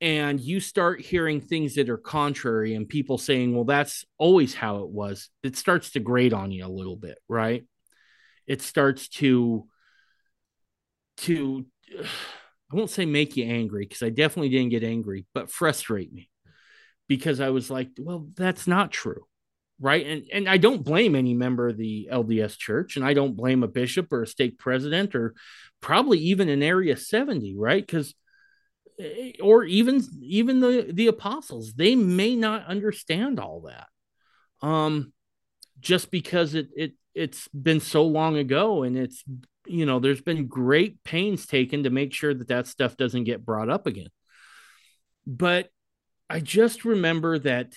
and 0.00 0.40
you 0.40 0.60
start 0.60 1.00
hearing 1.00 1.40
things 1.40 1.74
that 1.74 1.88
are 1.88 1.98
contrary 1.98 2.74
and 2.74 2.88
people 2.88 3.18
saying, 3.18 3.54
well, 3.54 3.64
that's 3.64 4.04
always 4.16 4.54
how 4.54 4.78
it 4.78 4.88
was, 4.88 5.28
it 5.42 5.56
starts 5.56 5.90
to 5.90 6.00
grate 6.00 6.32
on 6.32 6.52
you 6.52 6.64
a 6.64 6.68
little 6.68 6.96
bit, 6.96 7.18
right? 7.28 7.64
It 8.46 8.62
starts 8.62 9.08
to, 9.08 9.66
to, 11.18 11.66
I 12.70 12.76
won't 12.76 12.90
say 12.90 13.06
make 13.06 13.36
you 13.36 13.46
angry 13.46 13.86
because 13.86 14.02
I 14.02 14.10
definitely 14.10 14.50
didn't 14.50 14.68
get 14.68 14.84
angry, 14.84 15.26
but 15.32 15.50
frustrate 15.50 16.12
me 16.12 16.28
because 17.08 17.40
I 17.40 17.48
was 17.48 17.70
like, 17.70 17.88
well, 17.98 18.28
that's 18.36 18.66
not 18.66 18.92
true. 18.92 19.24
Right. 19.80 20.04
And 20.06 20.24
and 20.32 20.48
I 20.48 20.56
don't 20.56 20.84
blame 20.84 21.14
any 21.14 21.34
member 21.34 21.68
of 21.68 21.76
the 21.76 22.08
LDS 22.10 22.58
church, 22.58 22.96
and 22.96 23.04
I 23.04 23.14
don't 23.14 23.36
blame 23.36 23.62
a 23.62 23.68
bishop 23.68 24.12
or 24.12 24.24
a 24.24 24.26
stake 24.26 24.58
president 24.58 25.14
or 25.14 25.34
probably 25.80 26.18
even 26.18 26.48
an 26.48 26.64
area 26.64 26.96
70, 26.96 27.54
right? 27.56 27.86
Because 27.86 28.12
or 29.42 29.64
even 29.64 30.02
even 30.20 30.60
the 30.60 30.90
the 30.92 31.06
apostles 31.06 31.74
they 31.74 31.94
may 31.94 32.34
not 32.34 32.66
understand 32.66 33.38
all 33.38 33.60
that 33.60 33.86
um 34.66 35.12
just 35.80 36.10
because 36.10 36.54
it 36.54 36.68
it 36.76 36.92
it's 37.14 37.48
been 37.48 37.80
so 37.80 38.04
long 38.04 38.36
ago 38.36 38.82
and 38.82 38.96
it's 38.96 39.24
you 39.66 39.86
know 39.86 40.00
there's 40.00 40.20
been 40.20 40.46
great 40.46 41.02
pains 41.04 41.46
taken 41.46 41.84
to 41.84 41.90
make 41.90 42.12
sure 42.12 42.34
that 42.34 42.48
that 42.48 42.66
stuff 42.66 42.96
doesn't 42.96 43.24
get 43.24 43.44
brought 43.44 43.68
up 43.70 43.86
again. 43.86 44.08
But 45.26 45.68
i 46.30 46.40
just 46.40 46.84
remember 46.84 47.38
that 47.38 47.72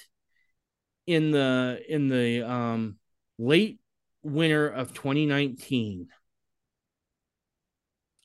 in 1.08 1.32
the 1.32 1.82
in 1.88 2.10
the 2.10 2.50
um 2.50 2.98
late 3.38 3.80
winter 4.24 4.68
of 4.68 4.94
2019 4.94 6.08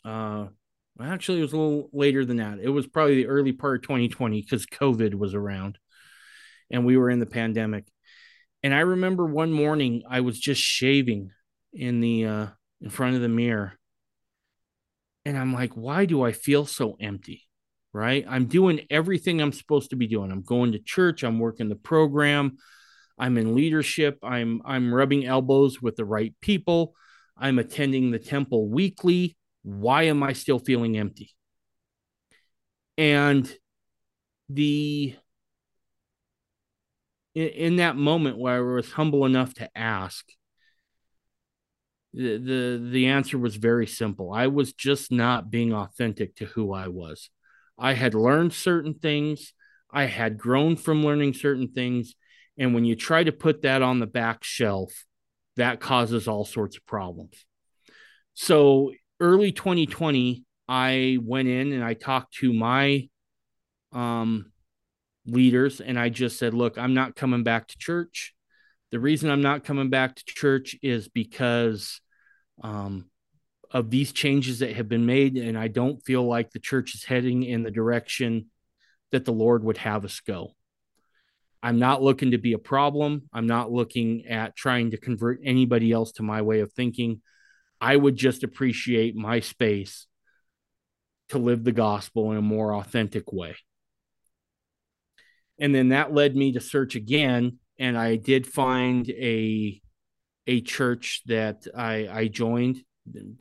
uh, 0.04 0.46
actually, 1.00 1.38
it 1.38 1.42
was 1.42 1.52
a 1.52 1.58
little 1.58 1.90
later 1.92 2.24
than 2.24 2.38
that. 2.38 2.58
It 2.60 2.68
was 2.68 2.86
probably 2.86 3.16
the 3.16 3.26
early 3.26 3.52
part 3.52 3.76
of 3.76 3.82
2020 3.82 4.40
because 4.42 4.66
COVID 4.66 5.14
was 5.14 5.34
around 5.34 5.78
and 6.70 6.84
we 6.84 6.96
were 6.96 7.10
in 7.10 7.20
the 7.20 7.26
pandemic. 7.26 7.86
And 8.62 8.74
I 8.74 8.80
remember 8.80 9.26
one 9.26 9.52
morning 9.52 10.02
I 10.08 10.20
was 10.20 10.38
just 10.38 10.60
shaving 10.60 11.30
in 11.72 12.00
the 12.00 12.26
uh, 12.26 12.46
in 12.80 12.90
front 12.90 13.16
of 13.16 13.22
the 13.22 13.28
mirror, 13.28 13.74
and 15.24 15.36
I'm 15.36 15.52
like, 15.52 15.74
why 15.74 16.04
do 16.06 16.22
I 16.22 16.32
feel 16.32 16.66
so 16.66 16.96
empty? 17.00 17.42
Right? 17.92 18.24
I'm 18.28 18.46
doing 18.46 18.80
everything 18.90 19.40
I'm 19.40 19.52
supposed 19.52 19.90
to 19.90 19.96
be 19.96 20.06
doing. 20.06 20.30
I'm 20.30 20.42
going 20.42 20.72
to 20.72 20.78
church. 20.78 21.22
I'm 21.22 21.38
working 21.38 21.68
the 21.68 21.76
program. 21.76 22.56
I'm 23.18 23.38
in 23.38 23.54
leadership. 23.54 24.18
I'm 24.22 24.62
I'm 24.64 24.92
rubbing 24.92 25.26
elbows 25.26 25.80
with 25.80 25.96
the 25.96 26.04
right 26.04 26.34
people. 26.40 26.94
I'm 27.36 27.58
attending 27.58 28.10
the 28.10 28.18
temple 28.18 28.68
weekly. 28.68 29.36
Why 29.66 30.04
am 30.04 30.22
I 30.22 30.32
still 30.32 30.60
feeling 30.60 30.96
empty? 30.96 31.34
And 32.96 33.52
the 34.48 35.16
in, 37.34 37.48
in 37.48 37.76
that 37.76 37.96
moment 37.96 38.38
where 38.38 38.58
I 38.58 38.60
was 38.60 38.92
humble 38.92 39.24
enough 39.26 39.54
to 39.54 39.68
ask, 39.76 40.24
the, 42.14 42.38
the 42.38 42.88
the 42.92 43.06
answer 43.08 43.38
was 43.38 43.56
very 43.56 43.88
simple. 43.88 44.32
I 44.32 44.46
was 44.46 44.72
just 44.72 45.10
not 45.10 45.50
being 45.50 45.74
authentic 45.74 46.36
to 46.36 46.46
who 46.46 46.72
I 46.72 46.86
was. 46.86 47.28
I 47.76 47.94
had 47.94 48.14
learned 48.14 48.52
certain 48.52 48.94
things. 48.94 49.52
I 49.90 50.04
had 50.04 50.38
grown 50.38 50.76
from 50.76 51.02
learning 51.04 51.34
certain 51.34 51.72
things. 51.72 52.14
And 52.56 52.72
when 52.72 52.84
you 52.84 52.94
try 52.94 53.24
to 53.24 53.32
put 53.32 53.62
that 53.62 53.82
on 53.82 53.98
the 53.98 54.06
back 54.06 54.44
shelf, 54.44 55.04
that 55.56 55.80
causes 55.80 56.28
all 56.28 56.44
sorts 56.44 56.76
of 56.76 56.86
problems. 56.86 57.44
So 58.34 58.92
early 59.20 59.52
2020, 59.52 60.44
I 60.68 61.18
went 61.22 61.48
in 61.48 61.72
and 61.72 61.84
I 61.84 61.94
talked 61.94 62.34
to 62.36 62.52
my 62.52 63.08
um, 63.92 64.52
leaders 65.26 65.80
and 65.80 65.98
I 65.98 66.08
just 66.08 66.38
said, 66.38 66.54
look, 66.54 66.78
I'm 66.78 66.94
not 66.94 67.16
coming 67.16 67.42
back 67.42 67.68
to 67.68 67.78
church. 67.78 68.34
The 68.90 69.00
reason 69.00 69.30
I'm 69.30 69.42
not 69.42 69.64
coming 69.64 69.90
back 69.90 70.16
to 70.16 70.24
church 70.24 70.76
is 70.82 71.08
because 71.08 72.00
um, 72.62 73.10
of 73.70 73.90
these 73.90 74.12
changes 74.12 74.60
that 74.60 74.76
have 74.76 74.88
been 74.88 75.06
made. 75.06 75.36
And 75.36 75.58
I 75.58 75.68
don't 75.68 76.04
feel 76.04 76.24
like 76.24 76.50
the 76.50 76.60
church 76.60 76.94
is 76.94 77.04
heading 77.04 77.42
in 77.42 77.62
the 77.62 77.70
direction 77.70 78.46
that 79.12 79.24
the 79.24 79.32
Lord 79.32 79.64
would 79.64 79.78
have 79.78 80.04
us 80.04 80.20
go. 80.20 80.52
I'm 81.62 81.78
not 81.78 82.02
looking 82.02 82.30
to 82.30 82.38
be 82.38 82.52
a 82.52 82.58
problem. 82.58 83.28
I'm 83.32 83.46
not 83.46 83.72
looking 83.72 84.26
at 84.26 84.56
trying 84.56 84.92
to 84.92 84.98
convert 84.98 85.40
anybody 85.44 85.90
else 85.90 86.12
to 86.12 86.22
my 86.22 86.42
way 86.42 86.60
of 86.60 86.72
thinking. 86.72 87.22
I 87.80 87.96
would 87.96 88.16
just 88.16 88.42
appreciate 88.42 89.14
my 89.14 89.40
space 89.40 90.06
to 91.28 91.38
live 91.38 91.64
the 91.64 91.72
gospel 91.72 92.30
in 92.32 92.38
a 92.38 92.42
more 92.42 92.74
authentic 92.74 93.32
way. 93.32 93.56
And 95.58 95.74
then 95.74 95.88
that 95.88 96.12
led 96.12 96.36
me 96.36 96.52
to 96.52 96.60
search 96.60 96.94
again 96.94 97.58
and 97.78 97.96
i 97.98 98.16
did 98.16 98.46
find 98.46 99.08
a 99.10 99.80
a 100.46 100.60
church 100.60 101.22
that 101.26 101.66
i 101.76 102.08
i 102.08 102.28
joined. 102.28 102.82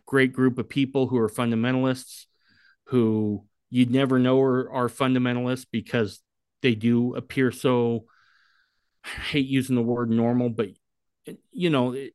Great 0.06 0.34
group 0.34 0.60
of 0.60 0.70
people 0.70 1.08
who 1.08 1.18
are 1.18 1.30
fundamentalists 1.30 2.26
who 2.86 3.46
you'd 3.72 3.90
never 3.90 4.20
know 4.20 4.40
are, 4.40 4.70
are 4.72 4.90
fundamentalists 4.90 5.66
because 5.72 6.22
they 6.62 6.76
do 6.76 7.16
appear 7.16 7.52
so 7.52 8.06
I 9.04 9.10
hate 9.10 9.48
using 9.48 9.76
the 9.76 9.82
word 9.82 10.10
normal 10.10 10.50
but 10.50 10.70
you 11.52 11.70
know 11.70 11.94
it, 11.94 12.14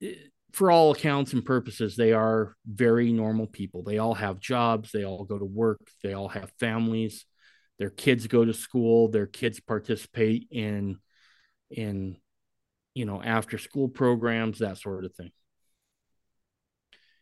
it, 0.00 0.29
for 0.52 0.70
all 0.70 0.92
accounts 0.92 1.32
and 1.32 1.44
purposes 1.44 1.96
they 1.96 2.12
are 2.12 2.54
very 2.66 3.12
normal 3.12 3.46
people. 3.46 3.82
They 3.82 3.98
all 3.98 4.14
have 4.14 4.40
jobs 4.40 4.90
they 4.92 5.04
all 5.04 5.24
go 5.24 5.38
to 5.38 5.44
work 5.44 5.80
they 6.02 6.12
all 6.12 6.28
have 6.28 6.52
families. 6.58 7.24
Their 7.78 7.90
kids 7.90 8.26
go 8.26 8.44
to 8.44 8.54
school 8.54 9.08
their 9.08 9.26
kids 9.26 9.60
participate 9.60 10.48
in 10.50 10.98
in 11.70 12.16
you 12.94 13.04
know 13.04 13.22
after 13.22 13.58
school 13.58 13.88
programs 13.88 14.58
that 14.58 14.78
sort 14.78 15.04
of 15.04 15.14
thing. 15.14 15.32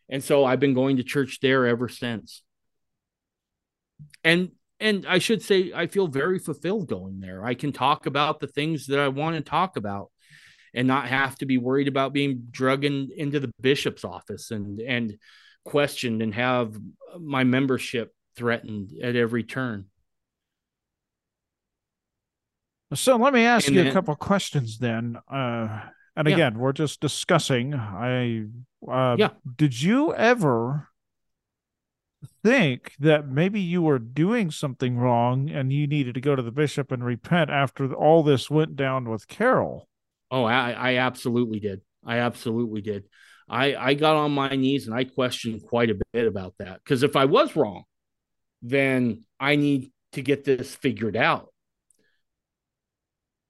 And 0.09 0.23
so 0.23 0.45
i've 0.45 0.59
been 0.59 0.73
going 0.73 0.97
to 0.97 1.03
church 1.03 1.39
there 1.41 1.67
ever 1.67 1.87
since. 1.87 2.43
And 4.23 4.51
and 4.79 5.05
i 5.07 5.19
should 5.19 5.41
say 5.41 5.71
i 5.73 5.87
feel 5.87 6.07
very 6.07 6.39
fulfilled 6.39 6.87
going 6.87 7.19
there. 7.19 7.43
I 7.45 7.53
can 7.53 7.71
talk 7.71 8.05
about 8.05 8.39
the 8.39 8.47
things 8.47 8.87
that 8.87 8.99
i 8.99 9.07
want 9.07 9.35
to 9.35 9.41
talk 9.41 9.77
about 9.77 10.11
and 10.73 10.87
not 10.87 11.07
have 11.07 11.35
to 11.35 11.45
be 11.45 11.57
worried 11.57 11.87
about 11.87 12.13
being 12.13 12.47
drugged 12.51 12.83
in, 12.83 13.09
into 13.15 13.39
the 13.39 13.51
bishop's 13.61 14.03
office 14.03 14.51
and 14.51 14.79
and 14.79 15.17
questioned 15.65 16.21
and 16.21 16.33
have 16.33 16.75
my 17.19 17.43
membership 17.43 18.13
threatened 18.35 18.91
at 19.03 19.15
every 19.15 19.43
turn 19.43 19.85
so 22.93 23.17
let 23.17 23.33
me 23.33 23.43
ask 23.43 23.67
and 23.67 23.75
you 23.75 23.83
then, 23.83 23.91
a 23.91 23.93
couple 23.93 24.15
questions 24.15 24.79
then. 24.79 25.17
Uh, 25.31 25.81
and 26.15 26.27
yeah. 26.27 26.33
again, 26.33 26.57
we're 26.57 26.73
just 26.73 26.99
discussing. 26.99 27.73
I 27.73 28.45
uh, 28.87 29.15
yeah. 29.17 29.29
Did 29.55 29.81
you 29.81 30.13
ever 30.15 30.89
think 32.43 32.93
that 32.99 33.27
maybe 33.27 33.59
you 33.61 33.81
were 33.81 33.99
doing 33.99 34.51
something 34.51 34.97
wrong 34.97 35.49
and 35.49 35.71
you 35.71 35.87
needed 35.87 36.15
to 36.15 36.21
go 36.21 36.35
to 36.35 36.41
the 36.41 36.51
bishop 36.51 36.91
and 36.91 37.03
repent 37.03 37.49
after 37.49 37.93
all 37.93 38.23
this 38.23 38.49
went 38.49 38.75
down 38.75 39.09
with 39.09 39.27
Carol? 39.27 39.87
Oh, 40.31 40.43
I, 40.43 40.71
I 40.71 40.95
absolutely 40.97 41.59
did. 41.59 41.81
I 42.05 42.19
absolutely 42.19 42.81
did. 42.81 43.05
I, 43.49 43.75
I 43.75 43.93
got 43.95 44.15
on 44.15 44.31
my 44.31 44.49
knees 44.55 44.85
and 44.87 44.95
I 44.95 45.03
questioned 45.05 45.63
quite 45.67 45.89
a 45.89 45.99
bit 46.13 46.27
about 46.27 46.53
that 46.59 46.81
because 46.83 47.01
if 47.03 47.15
I 47.15 47.25
was 47.25 47.55
wrong, 47.55 47.83
then 48.61 49.25
I 49.39 49.55
need 49.57 49.91
to 50.13 50.21
get 50.21 50.45
this 50.45 50.75
figured 50.75 51.17
out. 51.17 51.51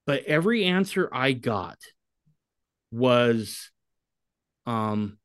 But 0.06 0.26
every 0.26 0.66
answer 0.66 1.10
I 1.14 1.32
got 1.34 1.78
was 2.92 3.72
um 4.66 5.18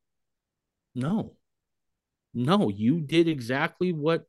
no. 0.94 1.36
No, 2.34 2.68
you 2.68 3.00
did 3.00 3.28
exactly 3.28 3.92
what 3.92 4.26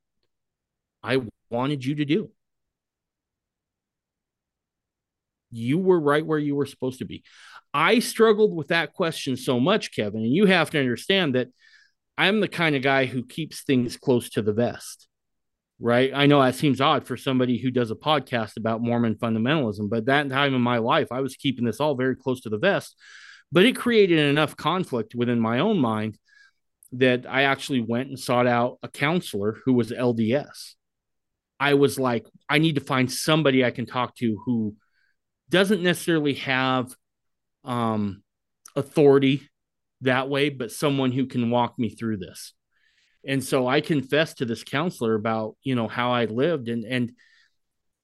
I 1.03 1.21
wanted 1.49 1.85
you 1.85 1.95
to 1.95 2.05
do. 2.05 2.31
You 5.55 5.79
were 5.79 5.99
right 5.99 6.25
where 6.25 6.39
you 6.39 6.55
were 6.55 6.65
supposed 6.65 6.99
to 6.99 7.05
be. 7.05 7.23
I 7.73 7.99
struggled 7.99 8.55
with 8.55 8.69
that 8.69 8.93
question 8.93 9.37
so 9.37 9.59
much, 9.59 9.93
Kevin, 9.93 10.21
and 10.21 10.33
you 10.33 10.45
have 10.45 10.69
to 10.71 10.79
understand 10.79 11.35
that 11.35 11.47
I'm 12.17 12.39
the 12.39 12.47
kind 12.47 12.75
of 12.75 12.81
guy 12.81 13.05
who 13.05 13.25
keeps 13.25 13.63
things 13.63 13.97
close 13.97 14.29
to 14.31 14.41
the 14.41 14.53
vest 14.53 15.07
right? 15.79 16.11
I 16.13 16.25
know 16.25 16.41
that 16.41 16.55
seems 16.55 16.81
odd 16.81 17.05
for 17.05 17.17
somebody 17.17 17.57
who 17.57 17.71
does 17.71 17.91
a 17.91 17.95
podcast 17.95 18.57
about 18.57 18.81
Mormon 18.81 19.15
fundamentalism, 19.15 19.89
but 19.89 20.05
that 20.05 20.29
time 20.29 20.55
in 20.55 20.61
my 20.61 20.77
life, 20.77 21.07
I 21.11 21.21
was 21.21 21.35
keeping 21.35 21.65
this 21.65 21.79
all 21.79 21.95
very 21.95 22.15
close 22.15 22.41
to 22.41 22.49
the 22.49 22.57
vest. 22.57 22.95
But 23.51 23.65
it 23.65 23.75
created 23.75 24.19
enough 24.19 24.57
conflict 24.57 25.15
within 25.15 25.39
my 25.39 25.59
own 25.59 25.77
mind 25.77 26.17
that 26.93 27.25
I 27.27 27.43
actually 27.43 27.81
went 27.81 28.09
and 28.09 28.19
sought 28.19 28.47
out 28.47 28.79
a 28.83 28.87
counselor 28.87 29.57
who 29.65 29.73
was 29.73 29.91
LDS. 29.91 30.73
I 31.59 31.73
was 31.75 31.99
like, 31.99 32.25
I 32.49 32.57
need 32.59 32.75
to 32.75 32.81
find 32.81 33.11
somebody 33.11 33.63
I 33.63 33.71
can 33.71 33.85
talk 33.85 34.15
to 34.17 34.41
who 34.45 34.75
doesn't 35.49 35.83
necessarily 35.83 36.35
have 36.35 36.95
um, 37.63 38.23
authority 38.75 39.49
that 40.01 40.29
way, 40.29 40.49
but 40.49 40.71
someone 40.71 41.11
who 41.11 41.25
can 41.25 41.49
walk 41.49 41.77
me 41.77 41.89
through 41.89 42.17
this. 42.17 42.53
And 43.27 43.43
so 43.43 43.67
i 43.67 43.81
confessed 43.81 44.37
to 44.37 44.45
this 44.45 44.63
counselor 44.63 45.15
about 45.15 45.55
you 45.63 45.73
know 45.73 45.87
how 45.87 46.11
i 46.11 46.25
lived 46.25 46.69
and 46.69 46.85
and 46.85 47.11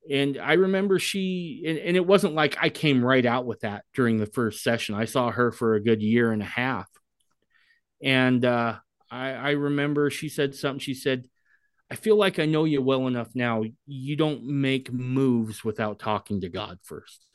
and 0.10 0.40
i 0.40 0.54
remember 0.54 0.98
she 0.98 1.64
and, 1.68 1.78
and, 1.78 1.96
it 1.96 2.08
wasn't 2.08 2.34
like 2.34 2.58
i 2.60 2.70
came 2.70 3.06
right 3.06 3.24
out 3.24 3.46
with 3.46 3.60
that 3.60 3.84
during 3.94 4.18
the 4.18 4.26
first 4.26 4.64
session. 4.64 4.96
I 4.96 5.06
saw 5.06 5.30
her 5.30 5.52
for 5.52 5.76
a 5.76 5.84
good 5.84 6.02
year 6.02 6.32
and 6.32 6.42
a 6.42 6.46
half. 6.46 6.90
And 8.02 8.44
uh, 8.44 8.78
I, 9.12 9.30
I 9.30 9.50
remember 9.52 10.10
she 10.10 10.28
said 10.28 10.56
something. 10.56 10.80
She 10.80 10.96
said 10.96 11.26
i 11.92 11.96
feel 11.96 12.16
like 12.16 12.40
i 12.40 12.46
know 12.46 12.64
you 12.64 12.82
well 12.82 13.06
enough 13.06 13.30
now. 13.36 13.64
You 13.86 14.16
don't 14.16 14.44
make 14.46 14.92
moves 14.92 15.64
without 15.64 16.00
talking 16.00 16.42
to 16.42 16.50
god 16.50 16.80
first 16.82 17.28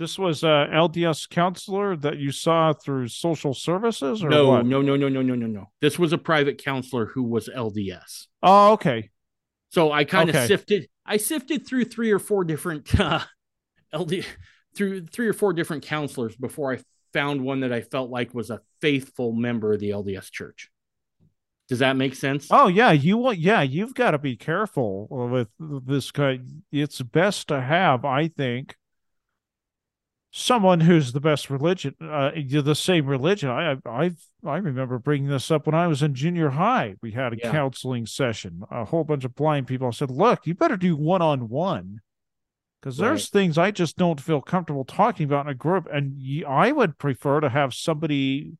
this 0.00 0.18
was 0.18 0.42
a 0.44 0.66
LDS 0.72 1.28
counselor 1.28 1.94
that 1.94 2.16
you 2.16 2.32
saw 2.32 2.72
through 2.72 3.08
social 3.08 3.52
services, 3.52 4.24
or 4.24 4.30
no, 4.30 4.48
what? 4.48 4.64
no, 4.64 4.80
no, 4.80 4.96
no, 4.96 5.10
no, 5.10 5.20
no, 5.20 5.34
no, 5.34 5.46
no. 5.46 5.70
This 5.82 5.98
was 5.98 6.14
a 6.14 6.18
private 6.18 6.56
counselor 6.56 7.04
who 7.04 7.22
was 7.22 7.50
LDS. 7.54 8.28
Oh, 8.42 8.72
okay. 8.72 9.10
So 9.68 9.92
I 9.92 10.04
kind 10.04 10.30
of 10.30 10.36
okay. 10.36 10.46
sifted. 10.46 10.88
I 11.04 11.18
sifted 11.18 11.66
through 11.66 11.84
three 11.84 12.12
or 12.12 12.18
four 12.18 12.44
different 12.44 12.98
uh, 12.98 13.20
LD 13.94 14.24
through 14.74 15.06
three 15.08 15.28
or 15.28 15.34
four 15.34 15.52
different 15.52 15.82
counselors 15.82 16.34
before 16.34 16.72
I 16.72 16.78
found 17.12 17.42
one 17.42 17.60
that 17.60 17.72
I 17.72 17.82
felt 17.82 18.08
like 18.08 18.32
was 18.32 18.48
a 18.48 18.62
faithful 18.80 19.32
member 19.32 19.74
of 19.74 19.80
the 19.80 19.90
LDS 19.90 20.30
Church. 20.30 20.70
Does 21.68 21.80
that 21.80 21.98
make 21.98 22.14
sense? 22.14 22.48
Oh 22.50 22.68
yeah, 22.68 22.92
you 22.92 23.18
want 23.18 23.36
yeah, 23.36 23.60
you've 23.60 23.94
got 23.94 24.12
to 24.12 24.18
be 24.18 24.34
careful 24.34 25.08
with 25.10 25.48
this 25.58 26.10
guy. 26.10 26.38
It's 26.72 27.02
best 27.02 27.48
to 27.48 27.60
have, 27.60 28.06
I 28.06 28.28
think, 28.28 28.76
someone 30.30 30.80
who's 30.80 31.12
the 31.12 31.20
best 31.20 31.50
religion, 31.50 31.94
uh, 32.00 32.30
the 32.34 32.74
same 32.74 33.06
religion. 33.06 33.50
I, 33.50 33.76
I, 33.84 34.12
I 34.44 34.56
remember 34.58 34.98
bringing 34.98 35.28
this 35.28 35.50
up 35.50 35.66
when 35.66 35.74
I 35.74 35.88
was 35.88 36.02
in 36.02 36.14
junior 36.14 36.50
high. 36.50 36.94
We 37.02 37.12
had 37.12 37.32
a 37.32 37.38
yeah. 37.38 37.50
counseling 37.50 38.06
session. 38.06 38.62
A 38.70 38.84
whole 38.84 39.04
bunch 39.04 39.24
of 39.24 39.34
blind 39.34 39.66
people 39.66 39.90
said, 39.92 40.10
"Look, 40.10 40.46
you 40.46 40.54
better 40.54 40.76
do 40.76 40.96
one 40.96 41.22
on 41.22 41.48
one." 41.48 42.00
Because 42.80 42.98
right. 42.98 43.08
there's 43.08 43.28
things 43.28 43.58
I 43.58 43.72
just 43.72 43.98
don't 43.98 44.20
feel 44.20 44.40
comfortable 44.40 44.84
talking 44.84 45.24
about 45.24 45.46
in 45.46 45.52
a 45.52 45.54
group, 45.54 45.86
and 45.92 46.16
I 46.48 46.72
would 46.72 46.96
prefer 46.96 47.40
to 47.40 47.48
have 47.48 47.74
somebody 47.74 48.56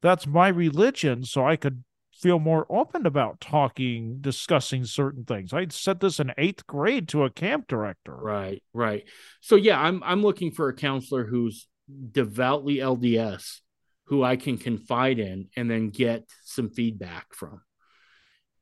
that's 0.00 0.26
my 0.26 0.48
religion, 0.48 1.24
so 1.24 1.46
I 1.46 1.56
could 1.56 1.84
feel 2.22 2.38
more 2.38 2.66
open 2.70 3.04
about 3.04 3.40
talking, 3.40 4.18
discussing 4.20 4.84
certain 4.84 5.24
things. 5.24 5.52
I'd 5.52 5.72
said 5.72 5.98
this 5.98 6.20
in 6.20 6.32
eighth 6.38 6.66
grade 6.68 7.08
to 7.08 7.24
a 7.24 7.30
camp 7.30 7.66
director. 7.66 8.14
Right, 8.14 8.62
right. 8.72 9.04
So 9.40 9.56
yeah, 9.56 9.78
I'm 9.80 10.02
I'm 10.04 10.22
looking 10.22 10.52
for 10.52 10.68
a 10.68 10.74
counselor 10.74 11.26
who's 11.26 11.66
devoutly 12.12 12.76
LDS, 12.76 13.58
who 14.04 14.22
I 14.22 14.36
can 14.36 14.56
confide 14.56 15.18
in 15.18 15.48
and 15.56 15.68
then 15.68 15.90
get 15.90 16.24
some 16.44 16.70
feedback 16.70 17.34
from. 17.34 17.60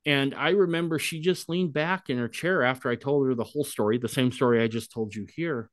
And 0.07 0.35
I 0.35 0.51
remember 0.51 0.99
she 0.99 1.21
just 1.21 1.51
leaned 1.51 1.75
back 1.75 2.09
in 2.09 2.17
her 2.17 2.29
chair 2.29 2.63
after 2.63 2.89
I 2.89 2.97
told 2.97 3.27
her 3.27 3.35
the 3.35 3.45
whole 3.45 3.65
story, 3.65 3.99
the 3.99 4.09
same 4.09 4.33
story 4.33 4.63
I 4.63 4.69
just 4.69 4.91
told 4.91 5.15
you 5.15 5.27
here. 5.37 5.69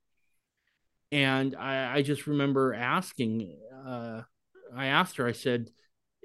And 1.14 1.55
I, 1.55 1.99
I 1.99 2.01
just 2.01 2.27
remember 2.27 2.73
asking, 2.73 3.57
uh, 3.88 4.23
I 4.76 4.88
asked 4.88 5.15
her, 5.15 5.26
I 5.26 5.31
said, 5.31 5.69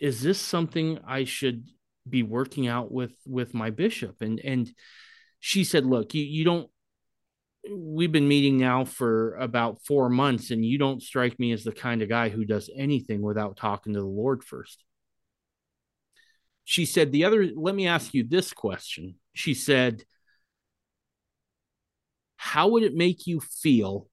is 0.03 0.21
this 0.21 0.41
something 0.41 0.99
I 1.07 1.23
should 1.25 1.69
be 2.09 2.25
working 2.25 2.67
out 2.67 2.91
with 2.91 3.13
with 3.25 3.55
my 3.55 3.71
bishop? 3.71 4.21
And 4.21 4.41
and 4.41 4.71
she 5.39 5.63
said, 5.63 5.87
look, 5.87 6.13
you 6.13 6.25
you 6.25 6.45
don't 6.45 6.69
we've 7.71 8.11
been 8.11 8.27
meeting 8.27 8.59
now 8.59 8.85
for 8.85 9.37
about 9.37 9.85
four 9.85 10.11
months, 10.11 10.51
and 10.51 10.65
you 10.67 10.77
don't 10.77 11.01
strike 11.01 11.39
me 11.39 11.53
as 11.53 11.63
the 11.63 11.71
kind 11.71 12.03
of 12.03 12.09
guy 12.09 12.29
who 12.29 12.45
does 12.45 12.69
anything 12.77 13.23
without 13.23 13.57
talking 13.57 13.95
to 13.95 14.01
the 14.01 14.05
Lord 14.05 14.43
first. 14.43 14.83
She 16.65 16.85
said, 16.85 17.13
the 17.13 17.25
other, 17.25 17.49
let 17.55 17.75
me 17.75 17.87
ask 17.87 18.13
you 18.13 18.25
this 18.27 18.53
question. 18.53 19.15
She 19.35 19.55
said, 19.55 20.03
How 22.37 22.69
would 22.69 22.83
it 22.83 22.95
make 22.95 23.29
you 23.29 23.39
feel 23.39 24.09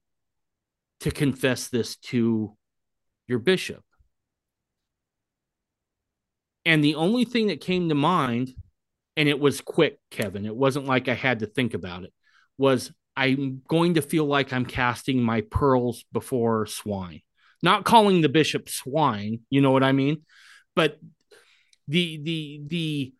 to 1.00 1.10
confess 1.10 1.66
this 1.66 1.96
to 1.96 2.56
your 3.26 3.40
bishop? 3.40 3.82
And 6.64 6.84
the 6.84 6.96
only 6.96 7.24
thing 7.24 7.48
that 7.48 7.60
came 7.60 7.88
to 7.88 7.94
mind, 7.94 8.54
and 9.16 9.28
it 9.28 9.40
was 9.40 9.60
quick, 9.60 9.98
Kevin, 10.10 10.46
it 10.46 10.54
wasn't 10.54 10.86
like 10.86 11.08
I 11.08 11.14
had 11.14 11.40
to 11.40 11.46
think 11.46 11.74
about 11.74 12.04
it, 12.04 12.12
was 12.58 12.92
I'm 13.16 13.62
going 13.68 13.94
to 13.94 14.02
feel 14.02 14.24
like 14.24 14.52
I'm 14.52 14.66
casting 14.66 15.22
my 15.22 15.42
pearls 15.42 16.04
before 16.12 16.66
swine. 16.66 17.22
Not 17.62 17.84
calling 17.84 18.20
the 18.20 18.28
bishop 18.28 18.68
swine, 18.68 19.40
you 19.50 19.60
know 19.60 19.70
what 19.70 19.82
I 19.82 19.92
mean? 19.92 20.22
But 20.74 20.98
the 21.88 22.20
the 22.22 22.62
the 22.66 23.14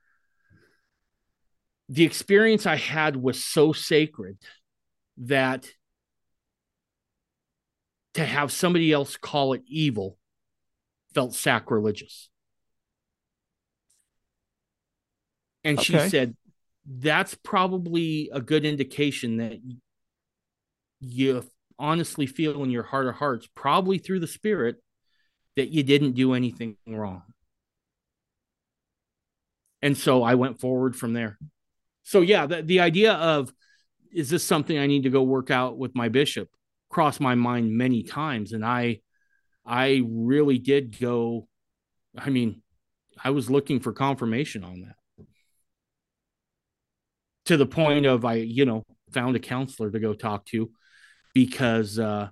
the 1.90 2.04
experience 2.04 2.66
I 2.66 2.76
had 2.76 3.16
was 3.16 3.44
so 3.44 3.72
sacred 3.72 4.38
that 5.18 5.68
to 8.14 8.24
have 8.24 8.52
somebody 8.52 8.92
else 8.92 9.16
call 9.16 9.52
it 9.52 9.62
evil 9.66 10.16
felt 11.14 11.34
sacrilegious. 11.34 12.29
And 15.64 15.78
okay. 15.78 15.84
she 15.84 16.08
said, 16.08 16.36
that's 16.86 17.34
probably 17.34 18.30
a 18.32 18.40
good 18.40 18.64
indication 18.64 19.36
that 19.36 19.58
you 21.00 21.44
honestly 21.78 22.26
feel 22.26 22.62
in 22.62 22.70
your 22.70 22.82
heart 22.82 23.06
of 23.06 23.16
hearts, 23.16 23.48
probably 23.54 23.98
through 23.98 24.20
the 24.20 24.26
spirit, 24.26 24.76
that 25.56 25.68
you 25.68 25.82
didn't 25.82 26.12
do 26.12 26.34
anything 26.34 26.76
wrong. 26.86 27.22
And 29.82 29.96
so 29.96 30.22
I 30.22 30.34
went 30.34 30.60
forward 30.60 30.96
from 30.96 31.12
there. 31.12 31.38
So, 32.02 32.20
yeah, 32.20 32.46
the, 32.46 32.62
the 32.62 32.80
idea 32.80 33.12
of 33.12 33.52
is 34.12 34.28
this 34.28 34.44
something 34.44 34.76
I 34.76 34.86
need 34.86 35.04
to 35.04 35.10
go 35.10 35.22
work 35.22 35.50
out 35.50 35.78
with 35.78 35.94
my 35.94 36.08
bishop 36.08 36.48
crossed 36.90 37.20
my 37.20 37.36
mind 37.36 37.72
many 37.72 38.02
times. 38.02 38.52
And 38.52 38.64
I, 38.64 39.00
I 39.64 40.02
really 40.04 40.58
did 40.58 40.98
go, 40.98 41.46
I 42.18 42.30
mean, 42.30 42.62
I 43.22 43.30
was 43.30 43.48
looking 43.48 43.78
for 43.80 43.92
confirmation 43.92 44.64
on 44.64 44.80
that 44.80 44.96
to 47.50 47.56
the 47.56 47.66
point 47.66 48.06
of 48.06 48.24
I, 48.24 48.34
you 48.34 48.64
know, 48.64 48.84
found 49.10 49.34
a 49.34 49.40
counselor 49.40 49.90
to 49.90 49.98
go 49.98 50.14
talk 50.14 50.46
to 50.46 50.70
because 51.34 51.98
uh 51.98 52.28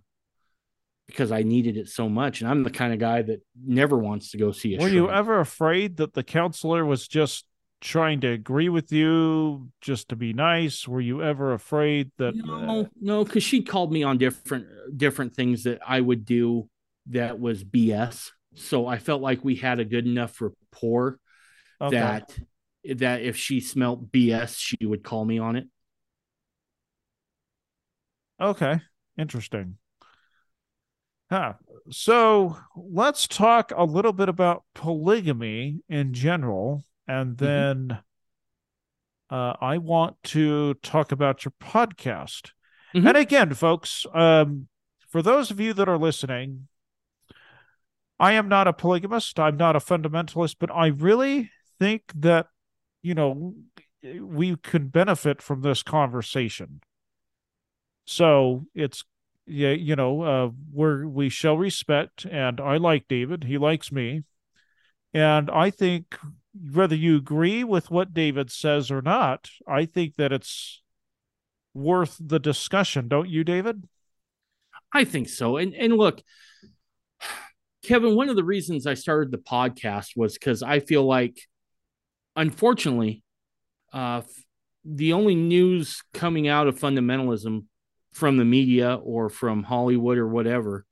because 1.08 1.32
I 1.32 1.42
needed 1.42 1.76
it 1.76 1.88
so 1.88 2.08
much. 2.08 2.40
And 2.40 2.48
I'm 2.48 2.62
the 2.62 2.70
kind 2.70 2.92
of 2.92 3.00
guy 3.00 3.22
that 3.22 3.40
never 3.60 3.98
wants 3.98 4.30
to 4.30 4.38
go 4.38 4.52
see 4.52 4.76
a 4.76 4.78
Were 4.78 4.88
you 4.88 5.10
ever 5.10 5.40
afraid 5.40 5.96
that 5.96 6.14
the 6.14 6.22
counselor 6.22 6.84
was 6.84 7.08
just 7.08 7.46
trying 7.80 8.20
to 8.20 8.28
agree 8.28 8.68
with 8.68 8.92
you 8.92 9.70
just 9.80 10.10
to 10.10 10.16
be 10.16 10.32
nice? 10.32 10.86
Were 10.86 11.00
you 11.00 11.20
ever 11.20 11.52
afraid 11.52 12.12
that 12.18 12.36
No, 12.36 12.82
uh... 12.82 12.84
no, 13.00 13.24
because 13.24 13.42
she 13.42 13.62
called 13.62 13.90
me 13.90 14.04
on 14.04 14.18
different 14.18 14.66
different 14.96 15.34
things 15.34 15.64
that 15.64 15.80
I 15.84 16.00
would 16.00 16.24
do 16.24 16.68
that 17.06 17.40
was 17.40 17.64
BS. 17.64 18.30
So 18.54 18.86
I 18.86 18.98
felt 18.98 19.20
like 19.20 19.44
we 19.44 19.56
had 19.56 19.80
a 19.80 19.84
good 19.84 20.06
enough 20.06 20.40
rapport 20.40 21.18
okay. 21.80 21.96
that 21.96 22.38
that 22.96 23.22
if 23.22 23.36
she 23.36 23.60
smelt 23.60 24.10
BS, 24.10 24.56
she 24.58 24.84
would 24.84 25.02
call 25.02 25.24
me 25.24 25.38
on 25.38 25.56
it. 25.56 25.66
Okay, 28.40 28.80
interesting. 29.18 29.76
Huh. 31.30 31.54
So 31.90 32.56
let's 32.74 33.26
talk 33.26 33.72
a 33.76 33.84
little 33.84 34.12
bit 34.12 34.28
about 34.28 34.64
polygamy 34.74 35.80
in 35.88 36.14
general, 36.14 36.84
and 37.06 37.36
mm-hmm. 37.36 37.44
then 37.44 37.88
mm-hmm. 37.88 39.34
uh, 39.34 39.54
I 39.60 39.78
want 39.78 40.16
to 40.24 40.74
talk 40.74 41.12
about 41.12 41.44
your 41.44 41.52
podcast. 41.60 42.52
Mm-hmm. 42.94 43.06
And 43.06 43.16
again, 43.16 43.54
folks, 43.54 44.06
um, 44.14 44.68
for 45.08 45.20
those 45.20 45.50
of 45.50 45.60
you 45.60 45.72
that 45.74 45.88
are 45.88 45.98
listening, 45.98 46.68
I 48.18 48.32
am 48.32 48.48
not 48.48 48.68
a 48.68 48.72
polygamist. 48.72 49.38
I'm 49.38 49.56
not 49.56 49.76
a 49.76 49.80
fundamentalist, 49.80 50.56
but 50.58 50.70
I 50.70 50.88
really 50.88 51.50
think 51.78 52.02
that 52.16 52.46
you 53.02 53.14
know, 53.14 53.54
we 54.02 54.56
could 54.56 54.92
benefit 54.92 55.42
from 55.42 55.62
this 55.62 55.82
conversation. 55.82 56.80
So 58.06 58.66
it's 58.74 59.04
yeah, 59.46 59.70
you 59.70 59.96
know, 59.96 60.22
uh, 60.22 60.50
we're 60.72 61.06
we 61.06 61.28
shall 61.28 61.56
respect, 61.56 62.26
and 62.26 62.60
I 62.60 62.76
like 62.76 63.08
David. 63.08 63.44
He 63.44 63.58
likes 63.58 63.90
me, 63.90 64.24
and 65.14 65.50
I 65.50 65.70
think 65.70 66.18
whether 66.72 66.94
you 66.94 67.16
agree 67.16 67.64
with 67.64 67.90
what 67.90 68.14
David 68.14 68.50
says 68.50 68.90
or 68.90 69.00
not, 69.00 69.50
I 69.66 69.84
think 69.84 70.16
that 70.16 70.32
it's 70.32 70.82
worth 71.72 72.16
the 72.20 72.38
discussion, 72.38 73.08
don't 73.08 73.28
you, 73.28 73.44
David? 73.44 73.88
I 74.92 75.04
think 75.04 75.28
so. 75.28 75.56
And 75.56 75.74
and 75.74 75.94
look, 75.94 76.22
Kevin, 77.84 78.16
one 78.16 78.28
of 78.28 78.36
the 78.36 78.44
reasons 78.44 78.86
I 78.86 78.94
started 78.94 79.30
the 79.30 79.38
podcast 79.38 80.16
was 80.16 80.34
because 80.34 80.62
I 80.62 80.80
feel 80.80 81.04
like 81.04 81.38
unfortunately, 82.38 83.22
uh, 83.92 84.22
the 84.84 85.12
only 85.12 85.34
news 85.34 86.02
coming 86.14 86.48
out 86.48 86.68
of 86.68 86.78
fundamentalism 86.78 87.64
from 88.12 88.36
the 88.38 88.44
media 88.44 88.94
or 88.94 89.28
from 89.28 89.64
Hollywood 89.64 90.16
or 90.16 90.28
whatever 90.28 90.86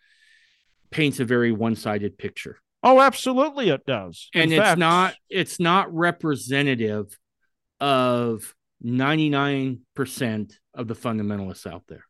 paints 0.90 1.20
a 1.20 1.24
very 1.24 1.52
one-sided 1.52 2.18
picture. 2.18 2.58
Oh, 2.82 3.00
absolutely, 3.00 3.70
it 3.70 3.86
does. 3.86 4.28
And 4.34 4.52
In 4.52 4.60
it's 4.60 4.78
not 4.78 5.14
it's 5.30 5.58
not 5.58 5.92
representative 5.94 7.16
of 7.80 8.54
99% 8.84 10.52
of 10.74 10.88
the 10.88 10.94
fundamentalists 10.94 11.66
out 11.66 11.84
there. 11.88 12.04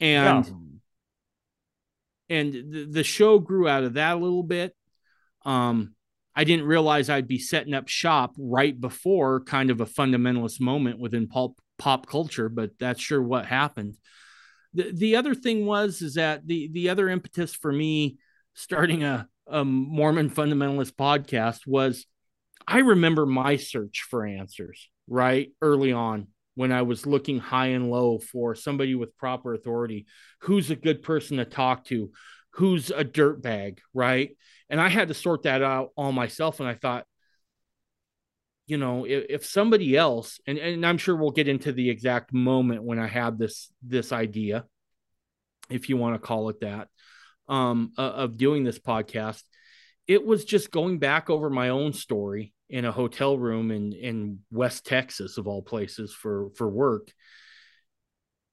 And 0.00 0.46
yeah. 0.46 0.52
and 2.36 2.52
the, 2.52 2.86
the 2.90 3.04
show 3.04 3.38
grew 3.38 3.68
out 3.68 3.84
of 3.84 3.94
that 3.94 4.16
a 4.16 4.20
little 4.20 4.42
bit. 4.42 4.74
Um, 5.44 5.94
I 6.34 6.44
didn't 6.44 6.66
realize 6.66 7.10
I'd 7.10 7.28
be 7.28 7.38
setting 7.38 7.74
up 7.74 7.88
shop 7.88 8.34
right 8.38 8.78
before 8.78 9.40
kind 9.40 9.70
of 9.70 9.80
a 9.80 9.86
fundamentalist 9.86 10.60
moment 10.60 10.98
within 10.98 11.26
pop 11.26 11.52
pop 11.78 12.06
culture, 12.06 12.48
but 12.48 12.78
that's 12.78 13.00
sure 13.00 13.22
what 13.22 13.46
happened. 13.46 13.96
The 14.74 14.92
the 14.92 15.16
other 15.16 15.34
thing 15.34 15.66
was 15.66 16.02
is 16.02 16.14
that 16.14 16.46
the 16.46 16.68
the 16.72 16.88
other 16.90 17.08
impetus 17.08 17.54
for 17.54 17.72
me 17.72 18.18
starting 18.54 19.02
a, 19.02 19.28
a 19.46 19.64
Mormon 19.64 20.30
fundamentalist 20.30 20.92
podcast 20.92 21.66
was 21.66 22.06
I 22.66 22.78
remember 22.78 23.26
my 23.26 23.56
search 23.56 24.06
for 24.08 24.24
answers 24.24 24.88
right 25.08 25.50
early 25.60 25.92
on 25.92 26.28
when 26.54 26.72
I 26.72 26.82
was 26.82 27.06
looking 27.06 27.38
high 27.38 27.68
and 27.68 27.90
low 27.90 28.18
for 28.18 28.54
somebody 28.54 28.94
with 28.94 29.16
proper 29.16 29.54
authority, 29.54 30.06
who's 30.40 30.70
a 30.70 30.76
good 30.76 31.02
person 31.02 31.38
to 31.38 31.44
talk 31.44 31.84
to, 31.86 32.10
who's 32.52 32.90
a 32.90 33.04
dirtbag, 33.04 33.78
right? 33.94 34.36
And 34.70 34.80
I 34.80 34.88
had 34.88 35.08
to 35.08 35.14
sort 35.14 35.42
that 35.42 35.62
out 35.62 35.90
all 35.96 36.12
myself. 36.12 36.60
And 36.60 36.68
I 36.68 36.74
thought, 36.74 37.04
you 38.66 38.78
know, 38.78 39.04
if, 39.04 39.26
if 39.28 39.44
somebody 39.44 39.96
else, 39.96 40.40
and, 40.46 40.56
and 40.56 40.86
I'm 40.86 40.96
sure 40.96 41.16
we'll 41.16 41.32
get 41.32 41.48
into 41.48 41.72
the 41.72 41.90
exact 41.90 42.32
moment 42.32 42.84
when 42.84 42.98
I 42.98 43.08
had 43.08 43.38
this 43.38 43.70
this 43.82 44.12
idea, 44.12 44.64
if 45.68 45.88
you 45.88 45.96
want 45.96 46.14
to 46.14 46.26
call 46.26 46.48
it 46.48 46.60
that, 46.60 46.88
um, 47.48 47.92
uh, 47.98 48.02
of 48.02 48.36
doing 48.36 48.64
this 48.64 48.78
podcast. 48.78 49.42
It 50.06 50.24
was 50.24 50.44
just 50.44 50.70
going 50.70 50.98
back 50.98 51.30
over 51.30 51.50
my 51.50 51.68
own 51.68 51.92
story 51.92 52.52
in 52.70 52.84
a 52.84 52.92
hotel 52.92 53.36
room 53.36 53.70
in 53.72 53.92
in 53.92 54.38
West 54.50 54.86
Texas 54.86 55.36
of 55.36 55.48
all 55.48 55.62
places 55.62 56.14
for 56.14 56.50
for 56.54 56.68
work 56.68 57.12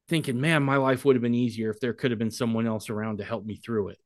thinking 0.09 0.41
man 0.41 0.63
my 0.63 0.77
life 0.77 1.05
would 1.05 1.15
have 1.15 1.21
been 1.21 1.35
easier 1.35 1.69
if 1.69 1.79
there 1.79 1.93
could 1.93 2.11
have 2.11 2.17
been 2.17 2.31
someone 2.31 2.65
else 2.65 2.89
around 2.89 3.17
to 3.17 3.23
help 3.23 3.45
me 3.45 3.57
through 3.57 3.89
it 3.89 3.97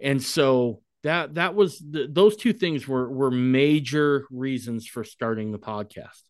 and 0.00 0.22
so 0.22 0.82
that 1.02 1.34
that 1.34 1.54
was 1.54 1.78
the, 1.78 2.06
those 2.10 2.36
two 2.36 2.52
things 2.52 2.86
were 2.86 3.10
were 3.10 3.30
major 3.30 4.26
reasons 4.30 4.86
for 4.86 5.04
starting 5.04 5.52
the 5.52 5.58
podcast 5.58 6.22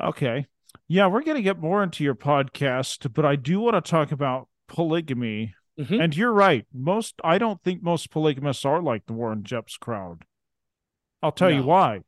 okay 0.00 0.46
yeah 0.88 1.06
we're 1.06 1.22
going 1.22 1.36
to 1.36 1.42
get 1.42 1.58
more 1.58 1.82
into 1.82 2.04
your 2.04 2.14
podcast 2.14 3.12
but 3.12 3.24
i 3.24 3.36
do 3.36 3.60
want 3.60 3.74
to 3.74 3.90
talk 3.90 4.12
about 4.12 4.48
polygamy 4.68 5.54
mm-hmm. 5.78 6.00
and 6.00 6.16
you're 6.16 6.32
right 6.32 6.66
most 6.72 7.14
i 7.24 7.38
don't 7.38 7.62
think 7.62 7.82
most 7.82 8.10
polygamists 8.10 8.64
are 8.64 8.82
like 8.82 9.04
the 9.06 9.12
warren 9.12 9.42
jeffs 9.42 9.76
crowd 9.76 10.24
I'll 11.22 11.32
tell 11.32 11.50
no. 11.50 11.56
you 11.56 11.62
why. 11.62 12.00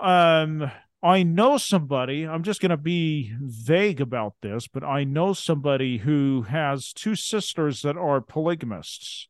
Um, 0.00 0.70
I 1.04 1.22
know 1.22 1.58
somebody, 1.58 2.26
I'm 2.26 2.42
just 2.42 2.62
going 2.62 2.70
to 2.70 2.78
be 2.78 3.34
vague 3.38 4.00
about 4.00 4.36
this, 4.40 4.66
but 4.66 4.82
I 4.82 5.04
know 5.04 5.34
somebody 5.34 5.98
who 5.98 6.46
has 6.48 6.94
two 6.94 7.14
sisters 7.14 7.82
that 7.82 7.98
are 7.98 8.22
polygamists. 8.22 9.28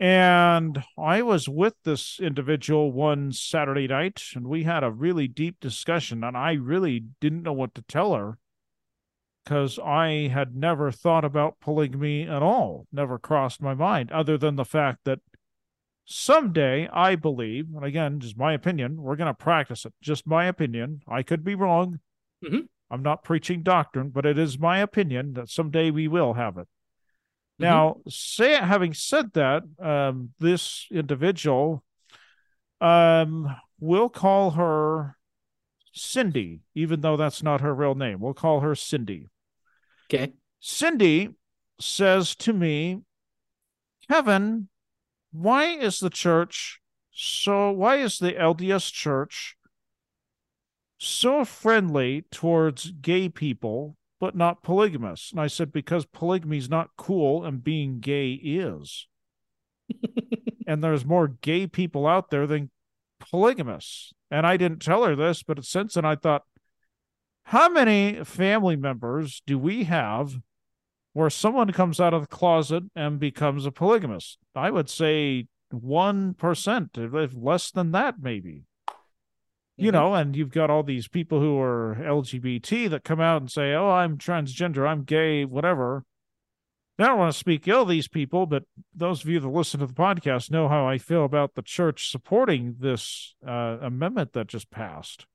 And 0.00 0.82
I 0.96 1.20
was 1.20 1.50
with 1.50 1.74
this 1.84 2.18
individual 2.18 2.92
one 2.92 3.30
Saturday 3.32 3.88
night, 3.88 4.22
and 4.34 4.46
we 4.46 4.62
had 4.62 4.82
a 4.82 4.90
really 4.90 5.28
deep 5.28 5.60
discussion, 5.60 6.24
and 6.24 6.34
I 6.34 6.52
really 6.52 7.04
didn't 7.20 7.42
know 7.42 7.52
what 7.52 7.74
to 7.74 7.82
tell 7.82 8.14
her 8.14 8.38
because 9.44 9.78
I 9.78 10.30
had 10.32 10.56
never 10.56 10.90
thought 10.90 11.26
about 11.26 11.60
polygamy 11.60 12.22
at 12.22 12.42
all, 12.42 12.86
never 12.90 13.18
crossed 13.18 13.60
my 13.60 13.74
mind, 13.74 14.10
other 14.12 14.38
than 14.38 14.56
the 14.56 14.64
fact 14.64 15.00
that 15.04 15.20
someday 16.10 16.88
I 16.90 17.16
believe, 17.16 17.66
and 17.74 17.84
again, 17.84 18.18
just 18.18 18.38
my 18.38 18.54
opinion, 18.54 18.96
we're 19.00 19.16
going 19.16 19.28
to 19.28 19.34
practice 19.34 19.84
it. 19.84 19.92
Just 20.00 20.26
my 20.26 20.46
opinion. 20.46 21.02
I 21.06 21.22
could 21.22 21.44
be 21.44 21.54
wrong. 21.54 22.00
Mm-hmm. 22.42 22.60
I'm 22.90 23.02
not 23.02 23.22
preaching 23.22 23.62
doctrine, 23.62 24.08
but 24.08 24.24
it 24.24 24.38
is 24.38 24.58
my 24.58 24.78
opinion 24.78 25.34
that 25.34 25.50
someday 25.50 25.90
we 25.90 26.08
will 26.08 26.32
have 26.32 26.56
it. 26.56 26.66
Mm-hmm. 27.60 27.64
Now, 27.64 27.96
say 28.08 28.54
having 28.54 28.94
said 28.94 29.34
that, 29.34 29.64
um, 29.78 30.30
this 30.38 30.86
individual, 30.90 31.84
um, 32.80 33.54
we'll 33.78 34.08
call 34.08 34.52
her 34.52 35.18
Cindy, 35.92 36.62
even 36.74 37.02
though 37.02 37.18
that's 37.18 37.42
not 37.42 37.60
her 37.60 37.74
real 37.74 37.94
name. 37.94 38.20
We'll 38.20 38.32
call 38.32 38.60
her 38.60 38.74
Cindy. 38.74 39.28
Okay. 40.10 40.32
Cindy 40.60 41.28
says 41.78 42.34
to 42.36 42.54
me, 42.54 43.02
Kevin, 44.08 44.68
why 45.32 45.66
is 45.66 46.00
the 46.00 46.10
church 46.10 46.80
so 47.20 47.72
why 47.72 47.96
is 47.96 48.20
the 48.20 48.32
LDS 48.32 48.92
church 48.92 49.56
so 50.98 51.44
friendly 51.44 52.24
towards 52.30 52.92
gay 52.92 53.28
people 53.28 53.96
but 54.20 54.36
not 54.36 54.62
polygamous? 54.62 55.32
And 55.32 55.40
I 55.40 55.48
said 55.48 55.72
because 55.72 56.06
polygamy 56.06 56.58
is 56.58 56.70
not 56.70 56.90
cool 56.96 57.44
and 57.44 57.64
being 57.64 57.98
gay 57.98 58.32
is. 58.34 59.08
and 60.66 60.82
there's 60.82 61.04
more 61.04 61.26
gay 61.26 61.66
people 61.66 62.06
out 62.06 62.30
there 62.30 62.46
than 62.46 62.70
polygamous. 63.18 64.12
And 64.30 64.46
I 64.46 64.56
didn't 64.56 64.82
tell 64.82 65.02
her 65.02 65.16
this, 65.16 65.42
but 65.42 65.64
since 65.64 65.94
then 65.94 66.04
I 66.04 66.14
thought 66.14 66.44
how 67.44 67.68
many 67.68 68.22
family 68.24 68.76
members 68.76 69.42
do 69.44 69.58
we 69.58 69.84
have 69.84 70.38
where 71.12 71.30
someone 71.30 71.72
comes 71.72 72.00
out 72.00 72.14
of 72.14 72.22
the 72.22 72.28
closet 72.28 72.84
and 72.94 73.18
becomes 73.18 73.66
a 73.66 73.72
polygamist. 73.72 74.38
I 74.54 74.70
would 74.70 74.88
say 74.88 75.46
1%, 75.72 77.14
if 77.14 77.32
less 77.36 77.70
than 77.70 77.92
that, 77.92 78.16
maybe. 78.20 78.64
Mm-hmm. 78.88 79.84
You 79.84 79.92
know, 79.92 80.14
and 80.14 80.36
you've 80.36 80.52
got 80.52 80.70
all 80.70 80.82
these 80.82 81.08
people 81.08 81.40
who 81.40 81.58
are 81.60 81.96
LGBT 82.00 82.90
that 82.90 83.04
come 83.04 83.20
out 83.20 83.42
and 83.42 83.50
say, 83.50 83.74
oh, 83.74 83.90
I'm 83.90 84.18
transgender, 84.18 84.88
I'm 84.88 85.04
gay, 85.04 85.44
whatever. 85.44 86.04
I 87.00 87.06
don't 87.06 87.18
want 87.18 87.32
to 87.32 87.38
speak 87.38 87.68
ill 87.68 87.82
of 87.82 87.88
these 87.88 88.08
people, 88.08 88.46
but 88.46 88.64
those 88.92 89.22
of 89.22 89.30
you 89.30 89.38
that 89.38 89.48
listen 89.48 89.78
to 89.78 89.86
the 89.86 89.92
podcast 89.92 90.50
know 90.50 90.68
how 90.68 90.88
I 90.88 90.98
feel 90.98 91.24
about 91.24 91.54
the 91.54 91.62
church 91.62 92.10
supporting 92.10 92.74
this 92.80 93.36
uh, 93.46 93.76
amendment 93.80 94.32
that 94.32 94.48
just 94.48 94.68
passed. 94.72 95.26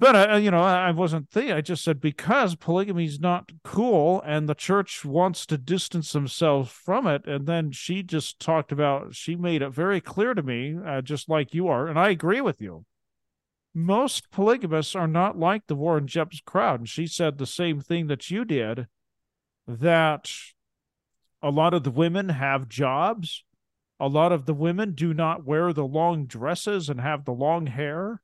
But 0.00 0.30
uh, 0.30 0.36
you 0.36 0.52
know, 0.52 0.62
I 0.62 0.92
wasn't 0.92 1.32
the. 1.32 1.52
I 1.52 1.60
just 1.60 1.82
said 1.82 2.00
because 2.00 2.54
polygamy 2.54 3.06
is 3.06 3.18
not 3.18 3.50
cool, 3.64 4.22
and 4.24 4.48
the 4.48 4.54
church 4.54 5.04
wants 5.04 5.44
to 5.46 5.58
distance 5.58 6.12
themselves 6.12 6.70
from 6.70 7.08
it. 7.08 7.26
And 7.26 7.46
then 7.46 7.72
she 7.72 8.04
just 8.04 8.38
talked 8.38 8.70
about. 8.70 9.16
She 9.16 9.34
made 9.34 9.60
it 9.60 9.70
very 9.70 10.00
clear 10.00 10.34
to 10.34 10.42
me, 10.42 10.76
uh, 10.86 11.00
just 11.00 11.28
like 11.28 11.52
you 11.52 11.66
are, 11.66 11.88
and 11.88 11.98
I 11.98 12.10
agree 12.10 12.40
with 12.40 12.62
you. 12.62 12.84
Most 13.74 14.30
polygamists 14.30 14.94
are 14.94 15.08
not 15.08 15.36
like 15.36 15.66
the 15.66 15.74
Warren 15.74 16.06
Jeffs 16.06 16.40
crowd, 16.40 16.78
and 16.78 16.88
she 16.88 17.08
said 17.08 17.38
the 17.38 17.46
same 17.46 17.80
thing 17.80 18.06
that 18.06 18.30
you 18.30 18.44
did. 18.44 18.86
That 19.66 20.30
a 21.42 21.50
lot 21.50 21.74
of 21.74 21.82
the 21.82 21.90
women 21.90 22.28
have 22.28 22.68
jobs. 22.68 23.44
A 23.98 24.06
lot 24.06 24.30
of 24.30 24.46
the 24.46 24.54
women 24.54 24.92
do 24.92 25.12
not 25.12 25.44
wear 25.44 25.72
the 25.72 25.84
long 25.84 26.26
dresses 26.26 26.88
and 26.88 27.00
have 27.00 27.24
the 27.24 27.32
long 27.32 27.66
hair 27.66 28.20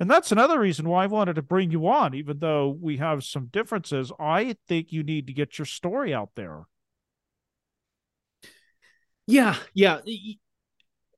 and 0.00 0.10
that's 0.10 0.32
another 0.32 0.58
reason 0.58 0.88
why 0.88 1.04
I 1.04 1.06
wanted 1.06 1.36
to 1.36 1.42
bring 1.42 1.70
you 1.70 1.86
on, 1.86 2.14
even 2.14 2.38
though 2.38 2.76
we 2.80 2.96
have 2.96 3.24
some 3.24 3.46
differences. 3.46 4.10
I 4.18 4.56
think 4.66 4.92
you 4.92 5.02
need 5.02 5.26
to 5.28 5.32
get 5.32 5.58
your 5.58 5.66
story 5.66 6.12
out 6.12 6.30
there. 6.34 6.62
Yeah, 9.26 9.56
yeah. 9.74 10.00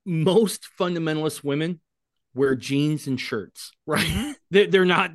Most 0.04 0.68
fundamentalist 0.78 1.42
women 1.42 1.80
wear 2.34 2.54
jeans 2.54 3.06
and 3.06 3.18
shirts, 3.18 3.72
right? 3.86 4.04
Mm-hmm. 4.04 4.70
They're 4.70 4.84
not, 4.84 5.12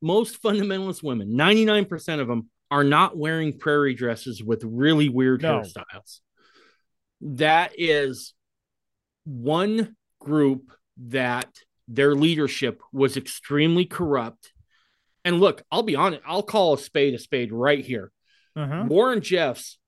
most 0.00 0.42
fundamentalist 0.42 1.02
women, 1.02 1.32
99% 1.32 2.20
of 2.20 2.26
them 2.26 2.50
are 2.70 2.84
not 2.84 3.16
wearing 3.16 3.58
prairie 3.58 3.94
dresses 3.94 4.42
with 4.42 4.64
really 4.64 5.08
weird 5.08 5.42
no. 5.42 5.60
hairstyles. 5.60 6.20
That 7.20 7.72
is 7.78 8.34
one 9.24 9.94
group 10.18 10.72
that 10.96 11.48
their 11.88 12.14
leadership 12.14 12.80
was 12.92 13.16
extremely 13.16 13.84
corrupt. 13.84 14.52
And 15.24 15.40
look, 15.40 15.62
I'll 15.70 15.82
be 15.82 15.96
honest, 15.96 16.22
I'll 16.26 16.42
call 16.42 16.74
a 16.74 16.78
spade 16.78 17.14
a 17.14 17.18
spade 17.18 17.52
right 17.52 17.84
here. 17.84 18.10
Uh-huh. 18.56 18.84
Warren 18.86 19.20
Jeffs 19.20 19.78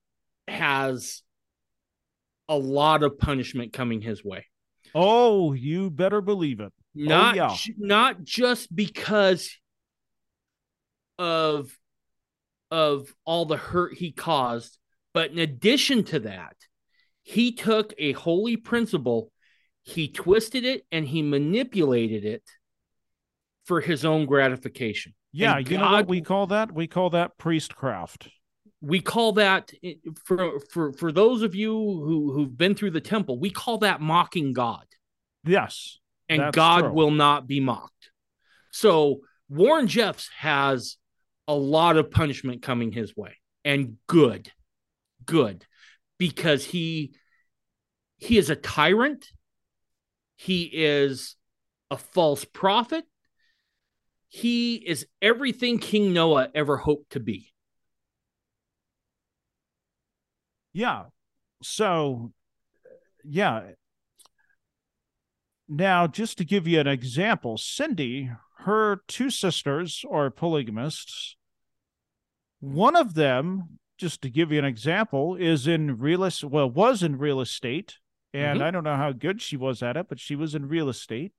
has 0.47 1.21
a 2.47 2.57
lot 2.57 3.03
of 3.03 3.17
punishment 3.17 3.73
coming 3.73 4.01
his 4.01 4.23
way. 4.23 4.45
Oh, 4.93 5.53
you 5.53 5.89
better 5.89 6.21
believe 6.21 6.59
it. 6.59 6.71
Oh, 6.97 7.01
not 7.01 7.37
oh, 7.37 7.37
yeah. 7.37 7.55
not 7.77 8.23
just 8.23 8.73
because 8.73 9.57
of 11.19 11.77
of 12.71 13.13
all 13.25 13.45
the 13.45 13.57
hurt 13.57 13.93
he 13.95 14.11
caused, 14.11 14.77
but 15.13 15.31
in 15.31 15.39
addition 15.39 16.03
to 16.05 16.19
that, 16.21 16.55
he 17.23 17.51
took 17.51 17.93
a 17.97 18.13
holy 18.13 18.57
principle 18.57 19.31
he 19.85 20.07
twisted 20.07 20.65
it 20.65 20.85
and 20.91 21.07
he 21.07 21.21
manipulated 21.21 22.25
it 22.25 22.43
for 23.65 23.79
his 23.79 24.03
own 24.03 24.25
gratification. 24.25 25.13
Yeah, 25.31 25.57
and 25.57 25.69
you 25.69 25.77
God, 25.77 25.83
know 25.83 25.91
what 25.91 26.07
we 26.07 26.21
call 26.21 26.47
that? 26.47 26.71
We 26.71 26.87
call 26.87 27.11
that 27.11 27.37
priestcraft. 27.37 28.29
We 28.81 28.99
call 28.99 29.33
that 29.33 29.71
for 30.23 30.59
for 30.71 30.91
for 30.91 31.11
those 31.11 31.43
of 31.43 31.55
you 31.55 31.71
who 31.71 32.33
who've 32.33 32.57
been 32.57 32.75
through 32.75 32.91
the 32.91 33.01
temple, 33.01 33.39
we 33.39 33.49
call 33.49 33.77
that 33.79 34.01
mocking 34.01 34.53
God. 34.53 34.85
Yes. 35.45 35.99
And 36.27 36.51
God 36.51 36.81
true. 36.81 36.91
will 36.91 37.11
not 37.11 37.47
be 37.47 37.59
mocked. 37.59 38.11
So 38.71 39.21
Warren 39.47 39.87
Jeffs 39.87 40.29
has 40.37 40.97
a 41.47 41.53
lot 41.53 41.97
of 41.97 42.09
punishment 42.09 42.63
coming 42.63 42.91
his 42.91 43.15
way 43.15 43.37
and 43.63 43.97
good 44.07 44.51
good 45.25 45.65
because 46.17 46.65
he 46.65 47.13
he 48.17 48.37
is 48.37 48.49
a 48.49 48.55
tyrant 48.55 49.27
he 50.35 50.63
is 50.63 51.35
a 51.89 51.97
false 51.97 52.45
prophet. 52.45 53.05
He 54.27 54.75
is 54.75 55.07
everything 55.21 55.79
King 55.79 56.13
Noah 56.13 56.49
ever 56.53 56.77
hoped 56.77 57.11
to 57.11 57.19
be. 57.19 57.53
Yeah. 60.73 61.05
So, 61.63 62.33
yeah. 63.23 63.71
Now, 65.67 66.05
just 66.05 66.37
to 66.39 66.45
give 66.45 66.67
you 66.67 66.79
an 66.79 66.87
example, 66.87 67.57
Cindy, 67.57 68.29
her 68.59 69.01
two 69.07 69.29
sisters 69.29 70.03
are 70.11 70.29
polygamists. 70.29 71.37
One 72.59 72.95
of 72.95 73.13
them, 73.13 73.79
just 73.97 74.21
to 74.23 74.29
give 74.29 74.51
you 74.51 74.59
an 74.59 74.65
example, 74.65 75.35
is 75.35 75.65
in 75.65 75.97
real 75.97 76.29
well, 76.43 76.69
was 76.69 77.03
in 77.03 77.17
real 77.17 77.39
estate 77.39 77.95
and 78.35 78.59
mm-hmm. 78.59 78.67
I 78.67 78.71
don't 78.71 78.83
know 78.83 78.97
how 78.97 79.13
good 79.13 79.41
she 79.41 79.57
was 79.57 79.81
at 79.81 79.97
it, 79.97 80.07
but 80.09 80.19
she 80.19 80.35
was 80.35 80.53
in 80.55 80.67
real 80.67 80.89
estate. 80.89 81.31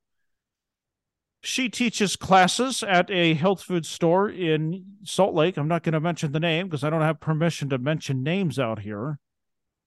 she 1.43 1.69
teaches 1.69 2.17
classes 2.17 2.83
at 2.83 3.11
a 3.11 3.35
health 3.35 3.63
food 3.63 3.87
store 3.87 4.29
in 4.29 4.85
Salt 5.05 5.35
Lake. 5.35 5.57
I'm 5.57 5.69
not 5.69 5.85
going 5.85 5.93
to 5.93 6.01
mention 6.01 6.33
the 6.33 6.41
name 6.41 6.67
because 6.67 6.83
I 6.83 6.91
don't 6.91 7.03
have 7.03 7.21
permission 7.21 7.69
to 7.71 7.79
mention 7.79 8.23
names 8.23 8.59
out 8.59 8.81
here. 8.81 9.19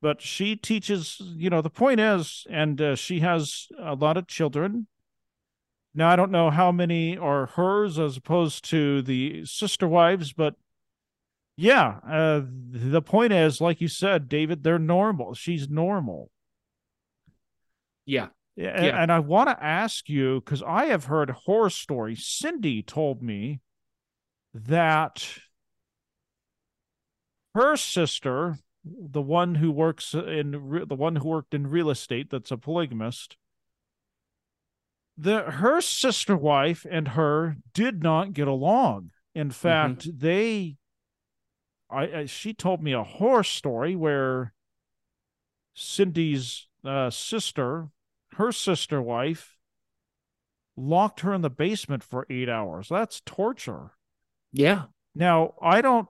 But 0.02 0.22
she 0.22 0.56
teaches, 0.56 1.18
you 1.36 1.50
know, 1.50 1.62
the 1.62 1.70
point 1.70 2.00
is, 2.00 2.48
and 2.50 2.80
uh, 2.80 2.96
she 2.96 3.20
has 3.20 3.68
a 3.78 3.96
lot 3.96 4.16
of 4.16 4.28
children. 4.28 4.88
Now, 5.94 6.10
I 6.10 6.16
don't 6.16 6.32
know 6.32 6.50
how 6.50 6.72
many 6.72 7.18
are 7.18 7.48
hers 7.48 8.00
as 8.00 8.16
opposed 8.16 8.64
to 8.70 9.02
the 9.02 9.44
sister 9.46 9.88
wives, 9.88 10.32
but 10.32 10.56
yeah, 11.58 12.00
uh, 12.10 12.42
the 12.46 13.02
point 13.02 13.34
is, 13.34 13.60
like 13.60 13.82
you 13.82 13.90
said, 13.90 14.30
David, 14.30 14.64
they're 14.64 14.80
normal. 14.80 15.34
She's 15.34 15.68
normal. 15.68 16.32
Yeah. 18.10 18.28
And, 18.58 18.86
Yeah. 18.86 19.02
and 19.02 19.12
I 19.12 19.20
want 19.20 19.50
to 19.50 19.64
ask 19.64 20.10
you 20.10 20.42
because 20.42 20.64
I 20.64 20.86
have 20.86 21.06
heard 21.06 21.30
horror 21.30 21.70
stories. 21.70 22.26
Cindy 22.26 22.82
told 22.82 23.22
me 23.22 23.62
that 24.54 25.40
her 27.54 27.78
sister, 27.78 28.58
the 28.84 29.22
one 29.22 29.56
who 29.56 29.72
works 29.72 30.14
in 30.14 30.52
the 30.88 30.96
one 30.96 31.18
who 31.18 31.28
worked 31.28 31.54
in 31.54 31.68
real 31.68 31.90
estate, 31.90 32.30
that's 32.30 32.52
a 32.52 32.58
polygamist, 32.58 33.38
the 35.18 35.44
her 35.44 35.82
sister 35.82 36.36
wife 36.36 36.86
and 36.90 37.10
her 37.10 37.58
did 37.74 38.02
not 38.02 38.34
get 38.34 38.48
along. 38.48 39.12
In 39.36 39.52
fact, 39.52 40.08
they, 40.20 40.78
I, 41.90 42.04
I 42.04 42.26
she 42.26 42.54
told 42.54 42.82
me 42.82 42.94
a 42.94 43.04
horror 43.04 43.44
story 43.44 43.96
where 43.96 44.54
Cindy's 45.76 46.68
uh, 46.84 47.10
sister, 47.10 47.90
her 48.40 48.52
sister 48.54 49.02
wife, 49.02 49.58
locked 50.76 51.20
her 51.20 51.34
in 51.34 51.42
the 51.42 51.50
basement 51.50 52.04
for 52.04 52.26
eight 52.30 52.50
hours. 52.50 52.88
That's 52.90 53.22
torture. 53.26 53.92
Yeah. 54.54 54.84
Now, 55.14 55.56
I 55.62 55.82
don't 55.82 56.08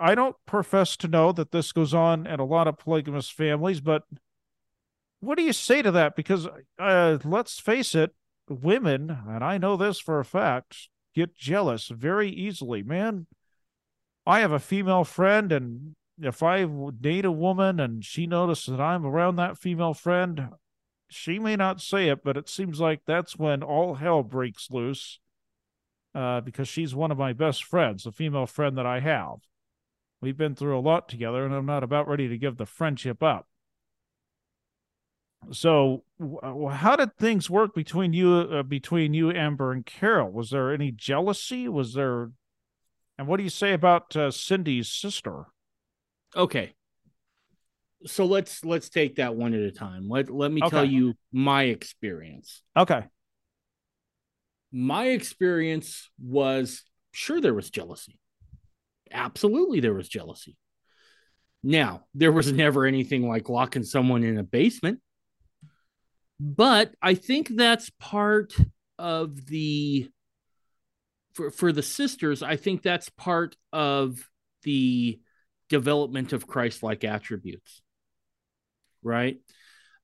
I 0.00 0.14
don't 0.14 0.36
profess 0.46 0.96
to 0.98 1.08
know 1.08 1.32
that 1.32 1.50
this 1.50 1.72
goes 1.72 1.92
on 1.92 2.26
in 2.26 2.40
a 2.40 2.44
lot 2.44 2.68
of 2.68 2.78
polygamous 2.78 3.30
families, 3.30 3.80
but 3.80 4.04
what 5.20 5.36
do 5.38 5.44
you 5.44 5.52
say 5.52 5.82
to 5.82 5.90
that? 5.92 6.14
Because 6.14 6.46
uh, 6.78 7.18
let's 7.24 7.58
face 7.58 7.94
it, 7.94 8.14
women, 8.48 9.16
and 9.26 9.42
I 9.42 9.58
know 9.58 9.76
this 9.76 9.98
for 9.98 10.20
a 10.20 10.24
fact, 10.24 10.88
get 11.14 11.34
jealous 11.34 11.88
very 11.88 12.28
easily. 12.30 12.82
Man, 12.82 13.26
I 14.26 14.40
have 14.40 14.52
a 14.52 14.58
female 14.58 15.04
friend, 15.04 15.52
and 15.52 15.94
if 16.20 16.42
I 16.42 16.66
date 17.00 17.24
a 17.24 17.32
woman 17.32 17.80
and 17.80 18.04
she 18.04 18.26
notices 18.26 18.76
that 18.76 18.80
I'm 18.80 19.06
around 19.06 19.36
that 19.36 19.58
female 19.58 19.94
friend, 19.94 20.48
she 21.12 21.38
may 21.38 21.56
not 21.56 21.80
say 21.80 22.08
it, 22.08 22.24
but 22.24 22.36
it 22.36 22.48
seems 22.48 22.80
like 22.80 23.02
that's 23.06 23.36
when 23.36 23.62
all 23.62 23.94
hell 23.94 24.22
breaks 24.22 24.70
loose. 24.70 25.20
Uh, 26.14 26.42
because 26.42 26.68
she's 26.68 26.94
one 26.94 27.10
of 27.10 27.16
my 27.16 27.32
best 27.32 27.64
friends, 27.64 28.04
a 28.04 28.12
female 28.12 28.46
friend 28.46 28.76
that 28.76 28.84
I 28.84 29.00
have. 29.00 29.36
We've 30.20 30.36
been 30.36 30.54
through 30.54 30.78
a 30.78 30.80
lot 30.80 31.08
together, 31.08 31.44
and 31.46 31.54
I'm 31.54 31.64
not 31.64 31.82
about 31.82 32.06
ready 32.06 32.28
to 32.28 32.36
give 32.36 32.58
the 32.58 32.66
friendship 32.66 33.22
up. 33.22 33.48
So, 35.50 36.04
w- 36.20 36.68
how 36.68 36.96
did 36.96 37.16
things 37.16 37.50
work 37.50 37.74
between 37.74 38.12
you, 38.12 38.30
uh, 38.30 38.62
between 38.62 39.14
you, 39.14 39.32
Amber, 39.32 39.72
and 39.72 39.84
Carol? 39.84 40.30
Was 40.30 40.50
there 40.50 40.72
any 40.72 40.92
jealousy? 40.92 41.66
Was 41.66 41.94
there, 41.94 42.30
and 43.18 43.26
what 43.26 43.38
do 43.38 43.42
you 43.42 43.50
say 43.50 43.72
about 43.72 44.14
uh, 44.14 44.30
Cindy's 44.30 44.90
sister? 44.90 45.46
Okay. 46.36 46.74
So 48.06 48.26
let's 48.26 48.64
let's 48.64 48.88
take 48.88 49.16
that 49.16 49.34
one 49.34 49.54
at 49.54 49.60
a 49.60 49.70
time. 49.70 50.08
Let 50.08 50.30
let 50.30 50.50
me 50.50 50.60
tell 50.68 50.84
you 50.84 51.14
my 51.32 51.64
experience. 51.64 52.62
Okay, 52.76 53.04
My 54.72 55.08
experience 55.08 56.10
was 56.18 56.82
sure 57.12 57.40
there 57.40 57.54
was 57.54 57.70
jealousy. 57.70 58.18
Absolutely 59.10 59.80
there 59.80 59.92
was 59.92 60.08
jealousy. 60.08 60.56
Now, 61.62 62.06
there 62.14 62.32
was 62.32 62.50
never 62.50 62.86
anything 62.86 63.28
like 63.28 63.48
locking 63.48 63.84
someone 63.84 64.24
in 64.24 64.38
a 64.38 64.42
basement. 64.42 65.00
But 66.40 66.94
I 67.00 67.14
think 67.14 67.54
that's 67.54 67.90
part 68.00 68.54
of 68.98 69.46
the 69.46 70.08
for 71.34 71.50
for 71.50 71.70
the 71.72 71.82
sisters, 71.82 72.42
I 72.42 72.56
think 72.56 72.82
that's 72.82 73.10
part 73.10 73.56
of 73.72 74.28
the 74.64 75.20
development 75.68 76.32
of 76.32 76.46
Christ-like 76.46 77.04
attributes. 77.04 77.82
Right? 79.02 79.38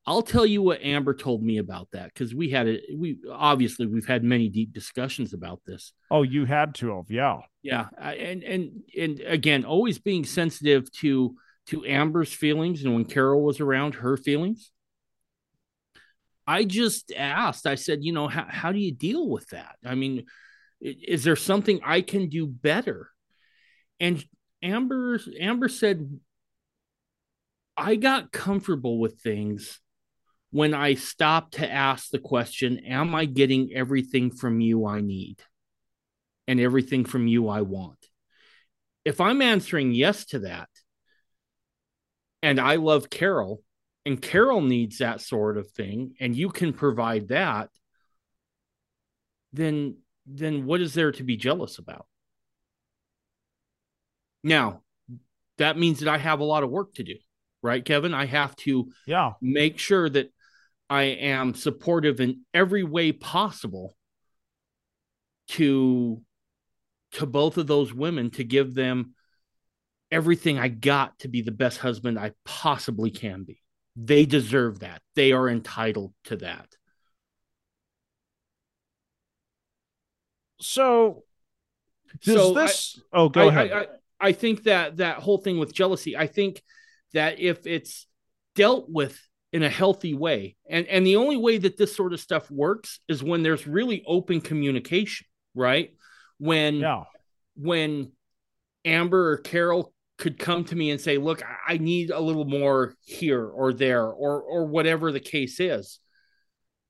I'll 0.07 0.23
tell 0.23 0.47
you 0.47 0.63
what 0.63 0.83
Amber 0.83 1.13
told 1.13 1.43
me 1.43 1.59
about 1.59 1.89
that 1.93 2.15
because 2.15 2.35
we 2.35 2.49
had 2.49 2.67
it. 2.67 2.85
We 2.97 3.19
obviously 3.31 3.87
we've 3.87 4.07
had 4.07 4.25
many 4.25 4.49
deep 4.49 4.73
discussions 4.73 5.35
about 5.35 5.61
this. 5.67 5.93
Oh, 6.11 6.23
you 6.23 6.47
had 6.47 6.75
to 6.77 6.97
have, 6.97 7.11
yeah. 7.11 7.41
Yeah, 7.63 7.89
and 8.01 8.43
and 8.43 8.83
and 8.99 9.21
again, 9.21 9.67
always 9.67 9.99
being 9.99 10.25
sensitive 10.25 10.91
to 11.01 11.37
to 11.67 11.85
Amber's 11.85 12.33
feelings, 12.33 12.85
and 12.85 12.95
when 12.95 13.05
Carol 13.05 13.43
was 13.43 13.61
around, 13.61 13.97
her 13.97 14.17
feelings. 14.17 14.71
I 16.47 16.65
just 16.65 17.13
asked. 17.13 17.67
I 17.67 17.75
said, 17.75 18.03
you 18.03 18.15
know, 18.15 18.29
how 18.29 18.47
how 18.49 18.73
do 18.73 18.79
you 18.79 18.93
deal 18.93 19.29
with 19.29 19.47
that? 19.51 19.77
I 19.85 19.95
mean, 19.95 20.25
is 20.81 21.23
there 21.23 21.37
something 21.37 21.81
I 21.85 22.01
can 22.01 22.31
do 22.31 22.47
better? 22.47 23.11
And 24.01 24.25
Amber 24.63 25.21
Amber 25.39 25.69
said, 25.69 26.19
I 27.79 27.95
got 27.95 28.33
comfortable 28.33 28.99
with 28.99 29.21
things 29.21 29.81
when 30.51 30.75
I 30.75 30.95
stopped 30.95 31.55
to 31.55 31.71
ask 31.71 32.11
the 32.11 32.19
question, 32.19 32.81
Am 32.81 33.15
I 33.15 33.25
getting 33.25 33.71
everything 33.73 34.31
from 34.31 34.61
you 34.61 34.85
I 34.85 35.01
need 35.01 35.41
and 36.49 36.59
everything 36.59 37.05
from 37.05 37.29
you 37.29 37.49
I 37.49 37.63
want? 37.63 38.05
If 39.05 39.21
I'm 39.21 39.41
answering 39.41 39.93
yes 39.93 40.25
to 40.27 40.41
that, 40.41 40.69
and 42.43 42.61
I 42.61 42.77
love 42.77 43.11
Carol, 43.11 43.63
and 44.05 44.21
Carol 44.21 44.61
needs 44.61 44.99
that 44.99 45.21
sort 45.21 45.57
of 45.57 45.71
thing, 45.71 46.15
and 46.19 46.35
you 46.35 46.51
can 46.51 46.73
provide 46.73 47.29
that, 47.29 47.71
then 49.53 49.99
then 50.27 50.67
what 50.67 50.81
is 50.81 50.95
there 50.95 51.13
to 51.13 51.23
be 51.23 51.37
jealous 51.37 51.79
about? 51.79 52.07
Now, 54.45 54.83
that 55.57 55.79
means 55.79 56.01
that 56.01 56.09
I 56.09 56.19
have 56.19 56.41
a 56.41 56.45
lot 56.45 56.65
of 56.65 56.71
work 56.71 56.93
to 56.95 57.03
do, 57.03 57.17
right, 57.63 57.85
Kevin? 57.85 58.15
I 58.15 58.27
have 58.27 58.55
to 58.57 58.91
Yeah. 59.07 59.33
make 59.41 59.79
sure 59.79 60.09
that 60.09 60.33
I 60.91 61.03
am 61.05 61.55
supportive 61.55 62.21
in 62.21 62.45
every 62.55 62.83
way 62.85 63.13
possible 63.13 63.97
to 65.49 66.23
to 67.13 67.25
both 67.25 67.57
of 67.57 67.67
those 67.67 67.93
women 67.95 68.31
to 68.31 68.45
give 68.45 68.75
them 68.75 69.15
everything 70.11 70.59
I 70.59 70.69
got 70.69 71.19
to 71.21 71.29
be 71.29 71.41
the 71.41 71.51
best 71.53 71.79
husband 71.79 72.19
I 72.19 72.33
possibly 72.45 73.11
can 73.11 73.45
be. 73.45 73.63
They 73.97 74.27
deserve 74.27 74.81
that. 74.81 75.01
They 75.15 75.33
are 75.33 75.49
entitled 75.49 76.13
to 76.25 76.37
that. 76.37 76.69
So, 80.61 81.25
does 82.23 82.35
So 82.35 82.57
I- 82.59 82.67
this? 82.67 83.01
oh, 83.13 83.29
go 83.29 83.43
I, 83.43 83.47
ahead. 83.47 83.73
I, 83.73 83.81
I, 83.81 83.87
I 84.21 84.33
think 84.33 84.65
that 84.65 84.99
that 84.99 85.19
whole 85.19 85.39
thing 85.39 85.59
with 85.59 85.73
jealousy, 85.73 86.17
I 86.17 86.27
think 86.27 86.63
that 87.15 87.41
if 87.41 87.67
it's 87.67 88.07
dealt 88.55 88.89
with 88.89 89.19
in 89.53 89.63
a 89.63 89.71
healthy 89.71 90.15
way, 90.15 90.57
and 90.69 90.87
and 90.87 91.07
the 91.07 91.17
only 91.17 91.37
way 91.37 91.59
that 91.59 91.77
this 91.77 91.97
sort 91.97 92.13
of 92.13 92.21
stuff 92.21 92.51
works 92.51 93.01
is 93.09 93.23
when 93.23 93.43
there's 93.43 93.67
really 93.67 94.03
open 94.07 94.41
communication, 94.41 95.27
right? 95.55 95.95
When 96.39 96.77
yeah. 96.77 97.05
when 97.57 98.13
Amber 98.85 99.33
or 99.33 99.37
Carol 99.39 99.93
could 100.19 100.39
come 100.39 100.65
to 100.65 100.77
me 100.77 100.91
and 100.91 101.01
say, 101.01 101.17
"Look, 101.17 101.43
I- 101.67 101.79
need 101.79 102.11
a 102.11 102.21
little 102.21 102.45
more 102.45 102.95
here 103.05 103.45
or 103.47 103.73
there 103.73 104.05
or 104.07 104.43
or 104.43 104.67
whatever 104.67 105.13
the 105.13 105.21
case 105.21 105.61
is," 105.61 106.01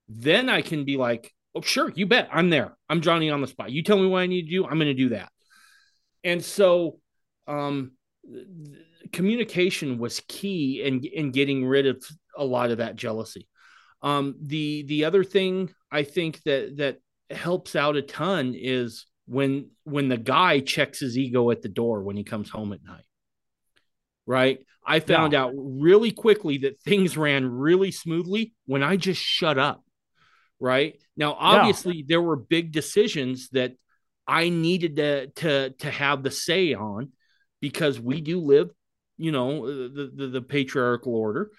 then 0.08 0.48
I 0.48 0.62
can 0.62 0.84
be 0.84 0.96
like, 0.96 1.32
"Oh, 1.54 1.60
sure, 1.60 1.92
you 1.94 2.06
bet, 2.06 2.28
I'm 2.32 2.50
there. 2.50 2.76
I'm 2.88 3.02
Johnny 3.02 3.30
on 3.30 3.40
the 3.40 3.46
spot. 3.46 3.70
You 3.70 3.82
tell 3.82 3.98
me 3.98 4.06
what 4.06 4.22
I 4.22 4.26
need 4.26 4.44
to 4.46 4.50
do, 4.50 4.64
I'm 4.64 4.78
going 4.78 4.86
to 4.86 4.94
do 4.94 5.10
that." 5.10 5.30
And 6.24 6.44
so, 6.44 6.98
um, 7.46 7.92
th- 8.24 8.46
communication 9.12 9.98
was 9.98 10.22
key 10.28 10.82
in 10.82 11.04
in 11.04 11.30
getting 11.30 11.64
rid 11.64 11.86
of 11.86 12.04
a 12.36 12.44
lot 12.44 12.70
of 12.70 12.78
that 12.78 12.96
jealousy. 12.96 13.46
Um, 14.02 14.36
the 14.40 14.84
the 14.84 15.04
other 15.04 15.24
thing 15.24 15.70
I 15.90 16.04
think 16.04 16.42
that 16.44 16.76
that 16.76 16.98
helps 17.30 17.76
out 17.76 17.96
a 17.96 18.02
ton 18.02 18.54
is 18.56 19.06
when 19.26 19.70
when 19.84 20.08
the 20.08 20.16
guy 20.16 20.60
checks 20.60 21.00
his 21.00 21.18
ego 21.18 21.50
at 21.50 21.62
the 21.62 21.68
door 21.68 22.02
when 22.02 22.16
he 22.16 22.24
comes 22.24 22.50
home 22.50 22.72
at 22.72 22.84
night. 22.84 23.04
Right? 24.26 24.58
I 24.86 25.00
found 25.00 25.34
out 25.34 25.52
really 25.54 26.12
quickly 26.12 26.58
that 26.58 26.80
things 26.80 27.16
ran 27.16 27.46
really 27.46 27.90
smoothly 27.90 28.54
when 28.66 28.82
I 28.82 28.96
just 28.96 29.20
shut 29.20 29.58
up. 29.58 29.82
Right? 30.60 30.98
Now 31.16 31.34
obviously 31.34 32.04
there 32.06 32.22
were 32.22 32.36
big 32.36 32.72
decisions 32.72 33.50
that 33.50 33.74
I 34.26 34.50
needed 34.50 34.96
to 34.96 35.26
to 35.26 35.70
to 35.70 35.90
have 35.90 36.22
the 36.22 36.30
say 36.30 36.74
on 36.74 37.12
because 37.60 37.98
we 37.98 38.20
do 38.20 38.40
live, 38.40 38.70
you 39.18 39.32
know, 39.32 39.66
the 39.66 40.10
the, 40.14 40.26
the 40.28 40.42
patriarchal 40.42 41.14
order. 41.14 41.50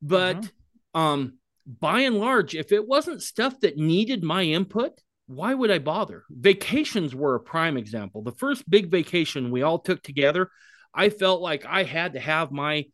But 0.00 0.50
um 0.94 1.38
by 1.66 2.00
and 2.00 2.18
large, 2.18 2.54
if 2.54 2.70
it 2.70 2.86
wasn't 2.86 3.22
stuff 3.22 3.58
that 3.60 3.76
needed 3.76 4.22
my 4.22 4.42
input, 4.44 4.92
why 5.26 5.52
would 5.52 5.70
I 5.70 5.78
bother? 5.78 6.22
Vacations 6.30 7.14
were 7.14 7.34
a 7.34 7.40
prime 7.40 7.76
example. 7.76 8.22
The 8.22 8.32
first 8.32 8.68
big 8.70 8.90
vacation 8.90 9.50
we 9.50 9.62
all 9.62 9.80
took 9.80 10.02
together, 10.02 10.50
I 10.94 11.08
felt 11.10 11.40
like 11.40 11.66
I 11.66 11.82
had 11.82 12.12
to 12.12 12.20
have 12.20 12.52
my 12.52 12.86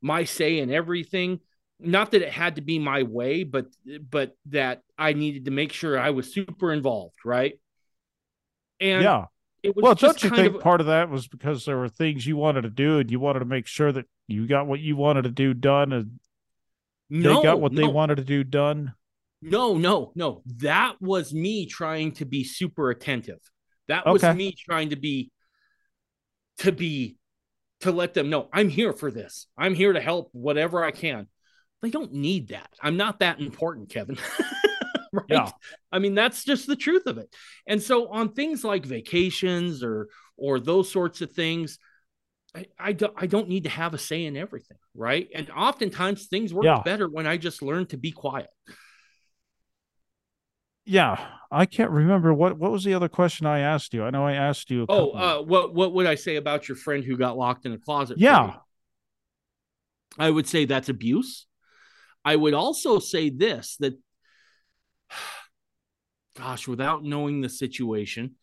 my 0.00 0.24
say 0.24 0.58
in 0.58 0.70
everything. 0.70 1.40
Not 1.80 2.12
that 2.12 2.22
it 2.22 2.30
had 2.32 2.56
to 2.56 2.62
be 2.62 2.78
my 2.78 3.02
way, 3.02 3.44
but 3.44 3.66
but 4.08 4.36
that 4.46 4.80
I 4.96 5.12
needed 5.12 5.46
to 5.46 5.50
make 5.50 5.72
sure 5.72 5.98
I 5.98 6.10
was 6.10 6.32
super 6.32 6.72
involved, 6.72 7.16
right? 7.24 7.54
And 8.80 9.02
yeah, 9.02 9.24
well, 9.76 9.94
don't 9.94 10.22
you 10.22 10.30
think 10.30 10.56
of, 10.56 10.60
part 10.60 10.80
of 10.80 10.88
that 10.88 11.08
was 11.10 11.28
because 11.28 11.64
there 11.64 11.78
were 11.78 11.88
things 11.88 12.26
you 12.26 12.36
wanted 12.36 12.62
to 12.62 12.70
do 12.70 12.98
and 12.98 13.10
you 13.10 13.20
wanted 13.20 13.40
to 13.40 13.44
make 13.44 13.66
sure 13.66 13.92
that 13.92 14.06
you 14.28 14.46
got 14.46 14.66
what 14.66 14.80
you 14.80 14.96
wanted 14.96 15.22
to 15.22 15.30
do 15.30 15.54
done 15.54 15.92
and 15.92 16.20
no, 17.10 17.36
they 17.36 17.42
got 17.42 17.60
what 17.60 17.72
no. 17.72 17.80
they 17.80 17.86
wanted 17.86 18.16
to 18.16 18.24
do 18.24 18.44
done? 18.44 18.94
No, 19.42 19.76
no, 19.76 20.12
no. 20.14 20.42
That 20.58 20.96
was 21.00 21.34
me 21.34 21.66
trying 21.66 22.12
to 22.12 22.24
be 22.24 22.44
super 22.44 22.90
attentive. 22.90 23.38
That 23.88 24.06
was 24.06 24.24
okay. 24.24 24.34
me 24.34 24.54
trying 24.58 24.90
to 24.90 24.96
be 24.96 25.30
to 26.58 26.72
be 26.72 27.16
to 27.80 27.92
let 27.92 28.14
them 28.14 28.30
know 28.30 28.48
I'm 28.52 28.68
here 28.68 28.92
for 28.92 29.10
this. 29.10 29.46
I'm 29.56 29.74
here 29.74 29.92
to 29.92 30.00
help 30.00 30.30
whatever 30.32 30.82
I 30.82 30.90
can. 30.90 31.28
They 31.82 31.90
don't 31.90 32.14
need 32.14 32.48
that. 32.48 32.70
I'm 32.80 32.96
not 32.96 33.20
that 33.20 33.40
important, 33.40 33.90
Kevin. 33.90 34.16
right? 35.28 35.28
Yeah. 35.28 35.50
I 35.92 35.98
mean, 35.98 36.14
that's 36.14 36.44
just 36.44 36.66
the 36.66 36.76
truth 36.76 37.06
of 37.06 37.18
it. 37.18 37.34
And 37.66 37.82
so 37.82 38.08
on 38.08 38.32
things 38.32 38.64
like 38.64 38.84
vacations 38.84 39.82
or 39.82 40.08
or 40.36 40.58
those 40.58 40.90
sorts 40.90 41.20
of 41.20 41.30
things, 41.32 41.78
I, 42.54 42.66
I 42.78 42.92
don't 42.92 43.14
I 43.16 43.26
don't 43.26 43.48
need 43.48 43.64
to 43.64 43.70
have 43.70 43.94
a 43.94 43.98
say 43.98 44.24
in 44.24 44.36
everything, 44.36 44.78
right? 44.94 45.28
And 45.34 45.50
oftentimes 45.50 46.26
things 46.26 46.52
work 46.52 46.64
yeah. 46.64 46.82
better 46.84 47.08
when 47.08 47.26
I 47.26 47.36
just 47.36 47.62
learn 47.62 47.86
to 47.86 47.96
be 47.96 48.10
quiet. 48.10 48.50
Yeah, 50.86 51.24
I 51.50 51.64
can't 51.64 51.90
remember 51.90 52.34
what 52.34 52.58
what 52.58 52.70
was 52.70 52.84
the 52.84 52.94
other 52.94 53.08
question 53.08 53.46
I 53.46 53.60
asked 53.60 53.94
you. 53.94 54.04
I 54.04 54.10
know 54.10 54.26
I 54.26 54.34
asked 54.34 54.70
you. 54.70 54.84
oh, 54.88 55.10
uh, 55.10 55.42
what 55.42 55.74
what 55.74 55.92
would 55.94 56.06
I 56.06 56.16
say 56.16 56.36
about 56.36 56.68
your 56.68 56.76
friend 56.76 57.04
who 57.04 57.16
got 57.16 57.38
locked 57.38 57.64
in 57.64 57.72
a 57.72 57.78
closet? 57.78 58.18
Yeah, 58.18 58.56
I 60.18 60.30
would 60.30 60.46
say 60.46 60.64
that's 60.64 60.88
abuse. 60.88 61.46
I 62.24 62.36
would 62.36 62.54
also 62.54 62.98
say 62.98 63.30
this 63.30 63.76
that, 63.80 63.98
gosh, 66.36 66.68
without 66.68 67.04
knowing 67.04 67.40
the 67.40 67.48
situation, 67.48 68.36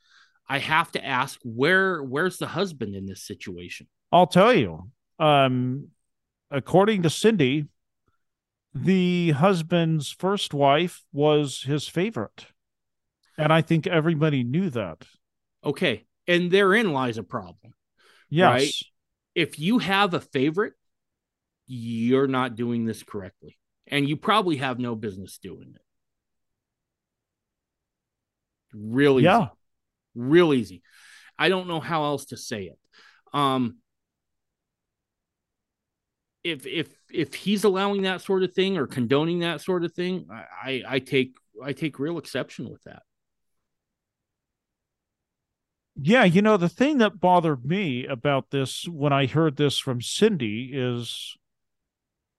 I 0.48 0.60
have 0.60 0.92
to 0.92 1.06
ask 1.06 1.40
where 1.44 2.04
where's 2.04 2.38
the 2.38 2.48
husband 2.48 2.96
in 2.96 3.06
this 3.06 3.24
situation? 3.24 3.88
I'll 4.12 4.28
tell 4.28 4.54
you. 4.54 4.90
Um, 5.20 5.90
according 6.50 7.04
to 7.04 7.10
Cindy, 7.10 7.68
the 8.74 9.32
husband's 9.32 10.12
first 10.12 10.54
wife 10.54 11.04
was 11.12 11.64
his 11.64 11.88
favorite. 11.88 12.48
And 13.38 13.52
I 13.52 13.62
think 13.62 13.88
everybody 13.88 14.44
knew 14.44 14.70
that. 14.72 15.06
Okay. 15.64 16.06
And 16.28 16.52
therein 16.52 16.94
lies 16.94 17.18
a 17.18 17.24
problem. 17.24 17.74
Yes. 18.30 18.52
Right? 18.52 18.74
If 19.36 19.60
you 19.60 19.80
have 19.80 20.14
a 20.14 20.20
favorite, 20.20 20.74
you're 21.68 22.28
not 22.28 22.56
doing 22.56 22.86
this 22.86 23.04
correctly. 23.04 23.58
And 23.88 24.08
you 24.08 24.18
probably 24.18 24.58
have 24.58 24.80
no 24.80 24.96
business 24.96 25.38
doing 25.38 25.74
it. 25.76 25.82
Really 28.74 29.24
yeah. 29.24 29.48
Real 30.16 30.54
easy. 30.54 30.82
I 31.38 31.50
don't 31.50 31.68
know 31.68 31.80
how 31.80 32.04
else 32.04 32.26
to 32.26 32.38
say 32.38 32.64
it. 32.64 32.80
Um, 33.34 33.78
if 36.44 36.66
if 36.66 36.90
if 37.12 37.34
he's 37.34 37.64
allowing 37.64 38.04
that 38.04 38.22
sort 38.22 38.44
of 38.44 38.54
thing 38.54 38.78
or 38.78 38.88
condoning 38.88 39.40
that 39.40 39.62
sort 39.62 39.84
of 39.84 39.94
thing, 39.94 40.28
I 40.32 40.84
I 40.88 41.00
take 41.00 41.36
I 41.64 41.74
take 41.74 42.00
real 42.00 42.18
exception 42.18 42.70
with 42.70 42.84
that. 42.84 43.04
Yeah, 45.96 46.24
you 46.24 46.42
know, 46.42 46.58
the 46.58 46.70
thing 46.70 46.98
that 47.00 47.20
bothered 47.20 47.66
me 47.66 48.06
about 48.06 48.50
this 48.50 48.88
when 48.88 49.14
I 49.14 49.26
heard 49.28 49.58
this 49.58 49.78
from 49.78 50.02
Cindy 50.02 50.72
is 50.74 51.36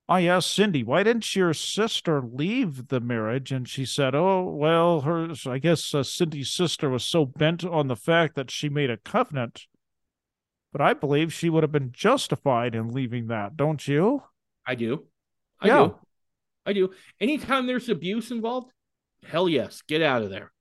I 0.09 0.25
asked 0.25 0.53
Cindy, 0.53 0.83
why 0.83 1.03
didn't 1.03 1.35
your 1.35 1.53
sister 1.53 2.21
leave 2.21 2.89
the 2.89 2.99
marriage? 2.99 3.51
And 3.51 3.67
she 3.67 3.85
said, 3.85 4.13
oh, 4.13 4.43
well, 4.43 5.01
her, 5.01 5.33
I 5.45 5.59
guess 5.59 5.93
uh, 5.93 6.03
Cindy's 6.03 6.51
sister 6.51 6.89
was 6.89 7.05
so 7.05 7.25
bent 7.25 7.63
on 7.63 7.87
the 7.87 7.95
fact 7.95 8.35
that 8.35 8.51
she 8.51 8.67
made 8.67 8.89
a 8.89 8.97
covenant 8.97 9.65
but 10.73 10.81
I 10.81 10.93
believe 10.93 11.31
she 11.31 11.49
would 11.49 11.63
have 11.63 11.71
been 11.71 11.91
justified 11.93 12.75
in 12.75 12.89
leaving 12.89 13.27
that, 13.27 13.55
don't 13.55 13.87
you? 13.87 14.23
I 14.65 14.73
do. 14.75 15.05
I 15.61 15.67
yeah. 15.67 15.77
do. 15.77 15.95
I 16.65 16.73
do. 16.73 16.89
Anytime 17.21 17.67
there's 17.67 17.89
abuse 17.89 18.31
involved, 18.31 18.71
hell 19.23 19.47
yes, 19.47 19.83
get 19.87 20.01
out 20.01 20.23
of 20.23 20.31
there. 20.31 20.51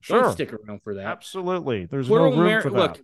Sure. 0.00 0.22
Don't 0.22 0.32
stick 0.32 0.52
around 0.52 0.82
for 0.82 0.94
that. 0.94 1.06
Absolutely. 1.06 1.86
There's 1.86 2.06
plural 2.06 2.30
no 2.30 2.38
room 2.38 2.50
mar- 2.52 2.62
for 2.62 2.70
that. 2.70 2.76
Look, 2.76 3.00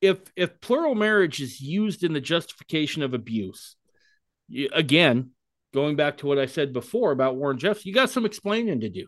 if 0.00 0.18
if 0.34 0.60
plural 0.60 0.94
marriage 0.94 1.40
is 1.40 1.60
used 1.60 2.02
in 2.02 2.14
the 2.14 2.20
justification 2.20 3.02
of 3.02 3.12
abuse, 3.12 3.76
you, 4.48 4.68
again, 4.72 5.30
going 5.72 5.96
back 5.96 6.18
to 6.18 6.26
what 6.26 6.38
I 6.38 6.46
said 6.46 6.72
before 6.72 7.12
about 7.12 7.36
Warren 7.36 7.58
Jeffs, 7.58 7.84
you 7.84 7.92
got 7.92 8.10
some 8.10 8.24
explaining 8.24 8.80
to 8.80 8.88
do. 8.88 9.06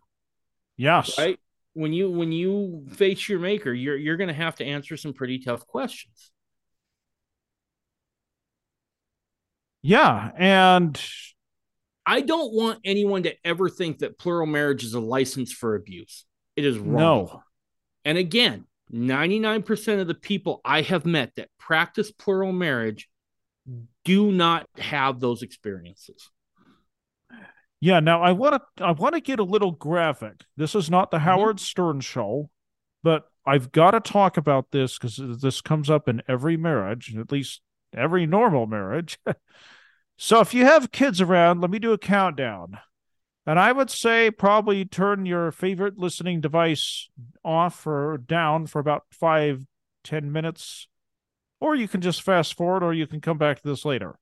Yes. 0.77 1.19
Right? 1.19 1.39
When 1.75 1.93
you 1.93 2.11
when 2.11 2.33
you 2.33 2.87
face 2.93 3.29
your 3.29 3.39
maker, 3.39 3.73
you're 3.73 3.97
you're 3.97 4.17
going 4.17 4.29
to 4.29 4.35
have 4.35 4.57
to 4.57 4.65
answer 4.65 4.97
some 4.97 5.13
pretty 5.13 5.39
tough 5.41 5.67
questions. 5.67 6.33
Yeah. 9.83 10.31
And 10.37 11.01
I 12.05 12.21
don't 12.21 12.53
want 12.53 12.81
anyone 12.85 13.25
to 13.25 13.35
ever 13.45 13.69
think 13.69 13.99
that 13.99 14.19
plural 14.19 14.47
marriage 14.47 14.85
is 14.85 14.95
a 14.95 15.01
license 15.01 15.53
for 15.53 15.77
abuse. 15.77 16.25
It 16.57 16.65
is 16.65 16.79
wrong. 16.79 16.97
No. 17.27 17.43
And 18.05 18.17
again, 18.17 18.67
99% 18.93 20.01
of 20.01 20.07
the 20.07 20.15
people 20.15 20.61
I 20.65 20.83
have 20.83 21.05
met 21.05 21.33
that 21.37 21.51
practice 21.59 22.11
plural 22.11 22.53
marriage 22.53 23.09
do 24.05 24.33
not 24.33 24.69
have 24.79 25.21
those 25.21 25.43
experiences. 25.43 26.31
Yeah, 27.81 28.01
now 28.01 28.23
I 28.23 28.33
want 28.33 28.63
to 28.77 28.85
I 28.85 28.93
want 28.93 29.15
to 29.15 29.21
get 29.21 29.39
a 29.39 29.45
little 29.45 29.73
graphic. 29.73 30.45
This 30.57 30.75
is 30.75 30.91
not 30.91 31.11
the 31.11 31.19
mm-hmm. 31.19 31.27
Howard 31.27 31.61
Stern 31.61 32.01
show, 32.01 32.51
but 33.03 33.25
I've 33.45 33.71
got 33.71 33.93
to 33.93 34.01
talk 34.01 34.37
about 34.37 34.71
this 34.71 34.99
cuz 34.99 35.21
this 35.41 35.61
comes 35.61 35.91
up 35.91 36.09
in 36.09 36.23
every 36.27 36.57
marriage, 36.57 37.15
at 37.17 37.31
least 37.31 37.61
every 37.95 38.27
normal 38.27 38.67
marriage. 38.67 39.19
So 40.19 40.41
if 40.41 40.55
you 40.55 40.65
have 40.65 40.93
kids 40.93 41.21
around, 41.21 41.61
let 41.61 41.71
me 41.71 41.79
do 41.79 41.93
a 41.93 41.99
countdown. 41.99 42.79
And 43.47 43.59
I 43.61 43.71
would 43.71 43.91
say 43.91 44.31
probably 44.31 44.85
turn 44.85 45.27
your 45.27 45.53
favorite 45.53 45.99
listening 45.99 46.41
device 46.41 47.09
off 47.45 47.87
or 47.87 48.19
down 48.19 48.67
for 48.67 48.79
about 48.81 49.05
five, 49.11 49.65
ten 50.03 50.33
minutes. 50.33 50.89
Or 51.61 51.75
you 51.75 51.89
can 51.89 52.01
just 52.01 52.23
fast 52.23 52.55
forward 52.55 52.83
or 52.83 52.93
you 52.93 53.07
can 53.07 53.21
come 53.21 53.39
back 53.39 53.61
to 53.61 53.69
this 53.69 53.85
later. 53.85 54.19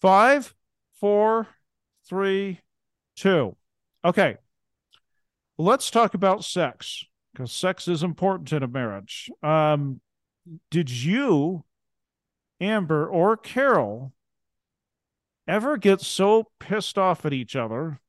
Five, 0.00 0.54
four, 1.00 1.48
three, 2.08 2.60
two. 3.16 3.56
Okay. 4.04 4.36
Let's 5.56 5.90
talk 5.90 6.14
about 6.14 6.44
sex 6.44 7.04
because 7.32 7.52
sex 7.52 7.88
is 7.88 8.02
important 8.02 8.52
in 8.52 8.62
a 8.62 8.68
marriage. 8.68 9.30
Um, 9.42 10.00
did 10.70 10.90
you, 10.90 11.64
Amber 12.60 13.06
or 13.06 13.36
Carol, 13.36 14.12
ever 15.46 15.76
get 15.76 16.00
so 16.00 16.50
pissed 16.58 16.98
off 16.98 17.24
at 17.24 17.32
each 17.32 17.56
other 17.56 18.00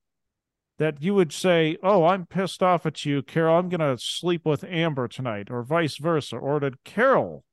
that 0.78 1.02
you 1.02 1.14
would 1.14 1.34
say, 1.34 1.78
Oh, 1.84 2.06
I'm 2.06 2.26
pissed 2.26 2.64
off 2.64 2.86
at 2.86 3.06
you, 3.06 3.22
Carol. 3.22 3.58
I'm 3.58 3.70
going 3.70 3.80
to 3.80 4.02
sleep 4.02 4.46
with 4.46 4.64
Amber 4.64 5.08
tonight, 5.08 5.50
or 5.50 5.64
vice 5.64 5.98
versa? 5.98 6.38
Or 6.38 6.60
did 6.60 6.84
Carol 6.84 7.44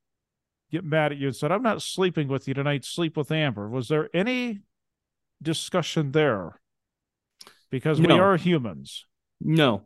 get 0.71 0.85
mad 0.85 1.13
at 1.13 1.19
you 1.19 1.29
and 1.29 1.37
said, 1.37 1.53
I'm 1.53 1.63
not 1.63 1.83
sleeping 1.83 2.29
with 2.29 2.49
you 2.49 2.55
tonight, 2.55 2.85
sleep 2.85 3.17
with 3.17 3.31
Amber? 3.31 3.69
Was 3.69 3.89
there 3.89 4.09
any 4.15 4.61
discussion 5.43 6.13
there? 6.13 6.61
Because 7.71 8.01
no. 8.01 8.15
we 8.15 8.21
are 8.21 8.37
humans. 8.37 9.07
No. 9.41 9.85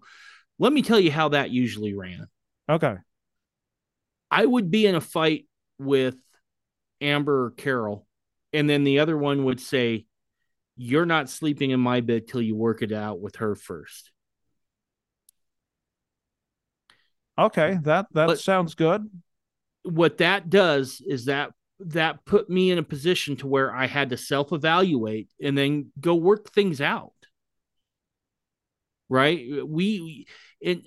Let 0.59 0.73
me 0.73 0.83
tell 0.83 1.01
you 1.01 1.11
how 1.11 1.31
that 1.31 1.51
usually 1.51 1.95
ran. 1.95 2.27
Okay. 2.69 2.97
I 4.31 4.45
would 4.45 4.71
be 4.71 4.87
in 4.87 4.95
a 4.95 5.01
fight 5.01 5.47
with 5.79 6.17
Amber 7.01 7.47
or 7.47 7.51
Carol 7.53 8.07
and 8.53 8.69
then 8.69 8.85
the 8.85 8.99
other 9.01 9.17
one 9.17 9.45
would 9.45 9.61
say, 9.61 10.07
You're 10.77 11.07
not 11.07 11.31
sleeping 11.31 11.71
in 11.71 11.81
my 11.81 12.01
bed 12.01 12.29
till 12.29 12.43
you 12.43 12.57
work 12.57 12.83
it 12.83 12.93
out 12.93 13.21
with 13.21 13.37
her 13.37 13.55
first. 13.55 14.11
Okay, 17.39 17.79
that 17.83 18.07
that 18.13 18.27
but 18.27 18.41
sounds 18.41 18.75
good. 18.75 19.09
What 19.91 20.19
that 20.19 20.51
does 20.51 21.03
is 21.07 21.27
that 21.27 21.53
that 21.81 22.25
put 22.27 22.51
me 22.51 22.71
in 22.71 22.79
a 22.79 22.83
position 22.83 23.37
to 23.37 23.47
where 23.47 23.75
I 23.75 23.87
had 23.87 24.11
to 24.11 24.17
self-evaluate 24.17 25.29
and 25.43 25.57
then 25.57 25.93
go 25.99 26.15
work 26.15 26.53
things 26.53 26.81
out. 26.81 27.13
Right? 29.09 29.67
We 29.67 30.27
in 30.61 30.83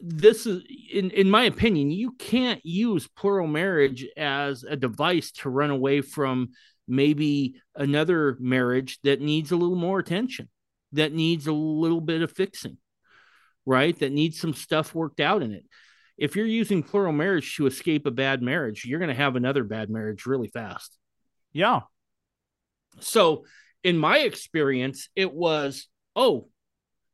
this 0.00 0.46
is 0.46 0.62
in 0.92 1.10
in 1.10 1.30
my 1.30 1.44
opinion, 1.44 1.90
you 1.90 2.12
can't 2.12 2.64
use 2.64 3.08
plural 3.08 3.46
marriage 3.46 4.06
as 4.16 4.62
a 4.64 4.76
device 4.76 5.32
to 5.32 5.50
run 5.50 5.70
away 5.70 6.00
from 6.00 6.50
maybe 6.88 7.56
another 7.74 8.36
marriage 8.40 8.98
that 9.02 9.20
needs 9.20 9.50
a 9.52 9.56
little 9.56 9.76
more 9.76 9.98
attention, 9.98 10.48
that 10.92 11.12
needs 11.12 11.46
a 11.46 11.52
little 11.52 12.00
bit 12.00 12.22
of 12.22 12.32
fixing. 12.32 12.78
right? 13.66 13.98
That 13.98 14.12
needs 14.12 14.40
some 14.40 14.54
stuff 14.54 14.94
worked 14.94 15.20
out 15.20 15.42
in 15.42 15.52
it. 15.52 15.64
If 16.18 16.34
you're 16.34 16.46
using 16.46 16.82
plural 16.82 17.12
marriage 17.12 17.56
to 17.56 17.66
escape 17.66 18.06
a 18.06 18.10
bad 18.10 18.42
marriage, 18.42 18.84
you're 18.84 18.98
going 18.98 19.10
to 19.10 19.14
have 19.14 19.36
another 19.36 19.64
bad 19.64 19.90
marriage 19.90 20.26
really 20.26 20.48
fast. 20.48 20.96
Yeah. 21.52 21.80
So, 23.00 23.44
in 23.84 23.98
my 23.98 24.18
experience, 24.18 25.08
it 25.14 25.32
was, 25.32 25.86
oh, 26.14 26.48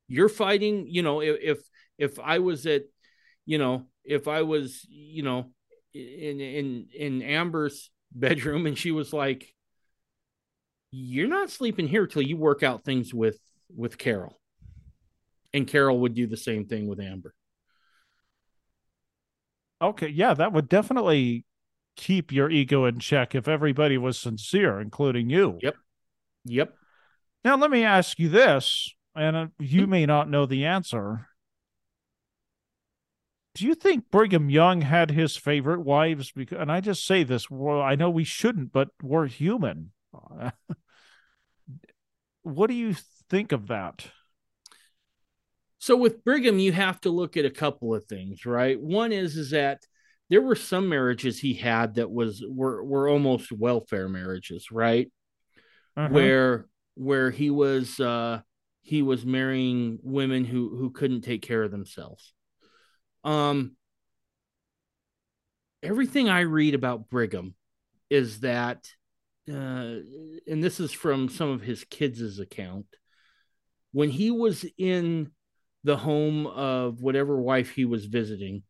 you're 0.09 0.29
fighting, 0.29 0.87
you 0.89 1.03
know, 1.03 1.21
if 1.21 1.39
if, 1.41 1.59
if 1.99 2.21
I 2.21 2.39
was 2.39 2.67
at, 2.67 2.83
you 3.45 3.59
know, 3.59 3.87
if 4.05 4.29
I 4.29 4.43
was, 4.43 4.87
you 4.89 5.23
know, 5.23 5.53
in 5.95 6.41
in 6.41 6.87
in 6.95 7.23
Amber's 7.23 7.91
bedroom 8.13 8.67
and 8.67 8.77
she 8.77 8.91
was 8.91 9.13
like, 9.13 9.55
"You're 10.91 11.29
not 11.29 11.51
sleeping 11.51 11.89
here 11.89 12.07
till 12.07 12.23
you 12.23 12.37
work 12.37 12.63
out 12.63 12.85
things 12.85 13.13
with 13.13 13.39
with 13.75 13.99
Carol." 13.99 14.39
And 15.55 15.67
Carol 15.67 16.01
would 16.01 16.15
do 16.15 16.27
the 16.27 16.37
same 16.37 16.67
thing 16.67 16.87
with 16.87 17.01
Amber. 17.01 17.35
Okay, 19.83 20.09
yeah, 20.09 20.33
that 20.35 20.53
would 20.53 20.69
definitely 20.69 21.45
keep 21.97 22.31
your 22.33 22.49
ego 22.49 22.85
in 22.85 23.01
check 23.01 23.35
if 23.35 23.49
everybody 23.49 23.99
was 23.99 24.19
sincere, 24.19 24.81
including 24.81 25.29
you. 25.29 25.59
Yep. 25.61 25.75
Yep. 26.45 26.75
Now, 27.45 27.57
let 27.57 27.71
me 27.71 27.83
ask 27.83 28.19
you 28.19 28.29
this, 28.29 28.95
and 29.17 29.37
uh, 29.37 29.47
you 29.59 29.87
may 29.89 30.07
not 30.07 30.31
know 30.31 30.47
the 30.47 30.65
answer. 30.65 31.27
Do 33.55 33.67
you 33.67 33.75
think 33.75 34.11
Brigham 34.11 34.49
Young 34.49 34.83
had 34.83 35.11
his 35.11 35.37
favorite 35.37 35.81
wives? 35.81 36.31
Because, 36.31 36.59
and 36.59 36.71
I 36.73 36.81
just 36.81 37.05
say 37.05 37.25
this, 37.25 37.51
well, 37.51 37.83
I 37.83 37.97
know 37.97 38.09
we 38.09 38.25
shouldn't, 38.25 38.73
but 38.73 38.89
we're 39.03 39.27
human. 39.27 39.91
what 42.43 42.69
do 42.69 42.75
you 42.75 42.95
think 43.29 43.53
of 43.53 43.67
that? 43.67 44.07
So 45.83 45.97
with 45.97 46.23
Brigham, 46.23 46.61
you 46.61 46.71
have 46.71 47.01
to 47.01 47.11
look 47.11 47.37
at 47.37 47.45
a 47.45 47.51
couple 47.51 47.93
of 47.93 48.05
things, 48.05 48.47
right? 48.47 48.81
One 48.81 49.11
is 49.11 49.37
is 49.37 49.51
that 49.51 49.85
there 50.31 50.41
were 50.41 50.55
some 50.55 50.89
marriages 50.89 51.41
he 51.41 51.55
had 51.55 51.97
that 51.97 52.09
was 52.09 52.41
were 52.49 52.85
were 52.85 53.09
almost 53.09 53.51
welfare 53.51 54.09
marriages, 54.09 54.71
right? 54.71 55.11
Uh-huh. 55.97 56.09
Where 56.09 56.67
where 56.95 57.33
he 57.33 57.51
was 57.51 57.99
uh 57.99 58.43
he 58.83 59.03
was 59.03 59.27
marrying 59.27 59.99
women 60.05 60.45
who 60.45 60.69
who 60.77 60.91
couldn't 60.91 61.23
take 61.23 61.43
care 61.43 61.65
of 61.65 61.73
themselves. 61.73 62.33
Um 63.25 63.77
everything 65.83 66.29
I 66.29 66.43
read 66.43 66.77
about 66.77 67.11
Brigham 67.11 67.57
is 68.09 68.39
that 68.41 68.87
uh 69.51 69.99
and 70.47 70.63
this 70.63 70.79
is 70.79 70.93
from 70.93 71.29
some 71.29 71.49
of 71.49 71.61
his 71.61 71.83
kids' 71.83 72.39
account 72.39 72.87
when 73.91 74.11
he 74.11 74.31
was 74.31 74.65
in 74.79 75.33
the 75.85 75.97
home 75.97 76.47
of 76.47 77.01
whatever 77.01 77.41
wife 77.41 77.71
he 77.71 77.85
was 77.85 78.07
visiting, 78.07 78.63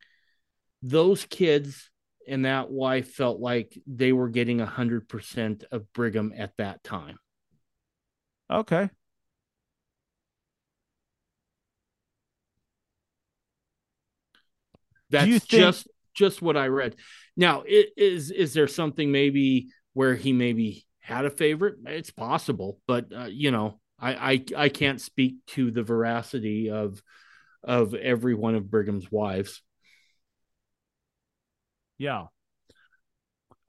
those 0.81 1.25
kids 1.25 1.89
and 2.27 2.45
that 2.45 2.71
wife 2.71 3.11
felt 3.13 3.39
like 3.39 3.77
they 3.85 4.13
were 4.13 4.29
getting 4.29 4.61
a 4.61 4.65
hundred 4.65 5.07
percent 5.09 5.63
of 5.71 5.91
Brigham 5.93 6.33
at 6.35 6.55
that 6.57 6.83
time. 6.83 7.17
Okay. 8.49 8.89
That's 15.09 15.25
think... 15.25 15.47
just 15.47 15.87
just 16.13 16.41
what 16.41 16.57
I 16.57 16.67
read. 16.67 16.95
Now, 17.35 17.63
it, 17.65 17.89
is 17.97 18.31
is 18.31 18.53
there 18.53 18.67
something 18.67 19.11
maybe 19.11 19.69
where 19.93 20.15
he 20.15 20.33
maybe 20.33 20.85
had 20.99 21.25
a 21.25 21.29
favorite? 21.29 21.75
It's 21.85 22.11
possible, 22.11 22.79
but 22.87 23.05
uh, 23.15 23.25
you 23.25 23.51
know, 23.51 23.79
I, 24.03 24.33
I 24.33 24.45
I 24.57 24.69
can't 24.69 24.99
speak 24.99 25.35
to 25.47 25.71
the 25.71 25.83
veracity 25.83 26.69
of 26.69 27.01
of 27.63 27.93
every 27.93 28.35
one 28.35 28.55
of 28.55 28.69
Brigham's 28.69 29.09
wives. 29.09 29.61
Yeah. 31.97 32.25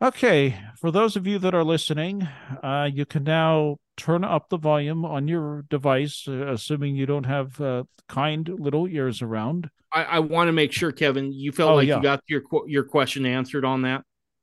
Okay, 0.03 0.59
for 0.81 0.91
those 0.91 1.15
of 1.15 1.27
you 1.27 1.39
that 1.39 1.55
are 1.55 1.63
listening, 1.63 2.29
uh, 2.63 2.91
you 2.93 3.07
can 3.07 3.23
now 3.23 3.77
turn 3.97 4.25
up 4.25 4.49
the 4.49 4.59
volume 4.59 5.05
on 5.05 5.29
your 5.29 5.65
device, 5.71 6.27
uh, 6.27 6.49
assuming 6.49 6.97
you 6.97 7.07
don't 7.07 7.25
have 7.27 7.59
uh, 7.61 7.85
kind 8.09 8.49
little 8.49 8.89
ears 8.89 9.23
around. 9.23 9.71
I, 9.93 10.03
I 10.03 10.19
want 10.19 10.49
to 10.49 10.53
make 10.53 10.73
sure, 10.73 10.91
Kevin, 10.91 11.33
you 11.33 11.53
felt 11.53 11.71
oh, 11.71 11.75
like 11.77 11.87
yeah. 11.87 11.97
you 11.97 12.03
got 12.03 12.23
your 12.27 12.43
your 12.67 12.85
question 12.85 13.25
answered 13.25 13.65
on 13.65 13.83
that. 13.83 14.03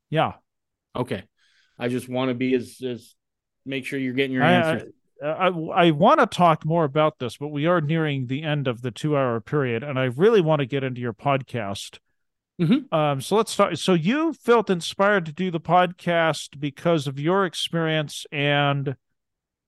Yeah. 0.10 0.34
Okay. 0.96 1.24
I 1.78 1.90
just 1.90 2.08
want 2.08 2.30
to 2.30 2.34
be 2.34 2.56
as 2.56 2.78
as 2.82 3.14
make 3.66 3.86
sure 3.86 4.00
you're 4.00 4.14
getting 4.14 4.34
your 4.34 4.44
answer. 4.44 4.92
I, 5.22 5.48
I 5.48 5.92
want 5.92 6.20
to 6.20 6.26
talk 6.26 6.66
more 6.66 6.84
about 6.84 7.20
this, 7.20 7.38
but 7.38 7.50
we 7.50 7.68
are 7.68 7.82
nearing 7.82 8.28
the 8.28 8.44
end 8.44 8.68
of 8.68 8.82
the 8.82 8.92
two 8.92 9.16
hour 9.16 9.40
period, 9.40 9.84
and 9.84 10.00
I 10.00 10.06
really 10.06 10.42
want 10.42 10.60
to 10.60 10.66
get 10.66 10.84
into 10.84 11.02
your 11.02 11.14
podcast. 11.14 12.00
Mm-hmm. 12.60 12.94
Um, 12.94 13.22
so 13.22 13.36
let's 13.36 13.52
start. 13.52 13.78
So 13.80 13.94
you 13.94 14.34
felt 14.34 14.70
inspired 14.70 15.26
to 15.28 15.32
do 15.32 15.52
the 15.52 15.60
podcast 15.60 16.60
because 16.60 17.08
of 17.08 17.20
your 17.20 17.46
experience, 17.46 18.26
and 18.32 18.96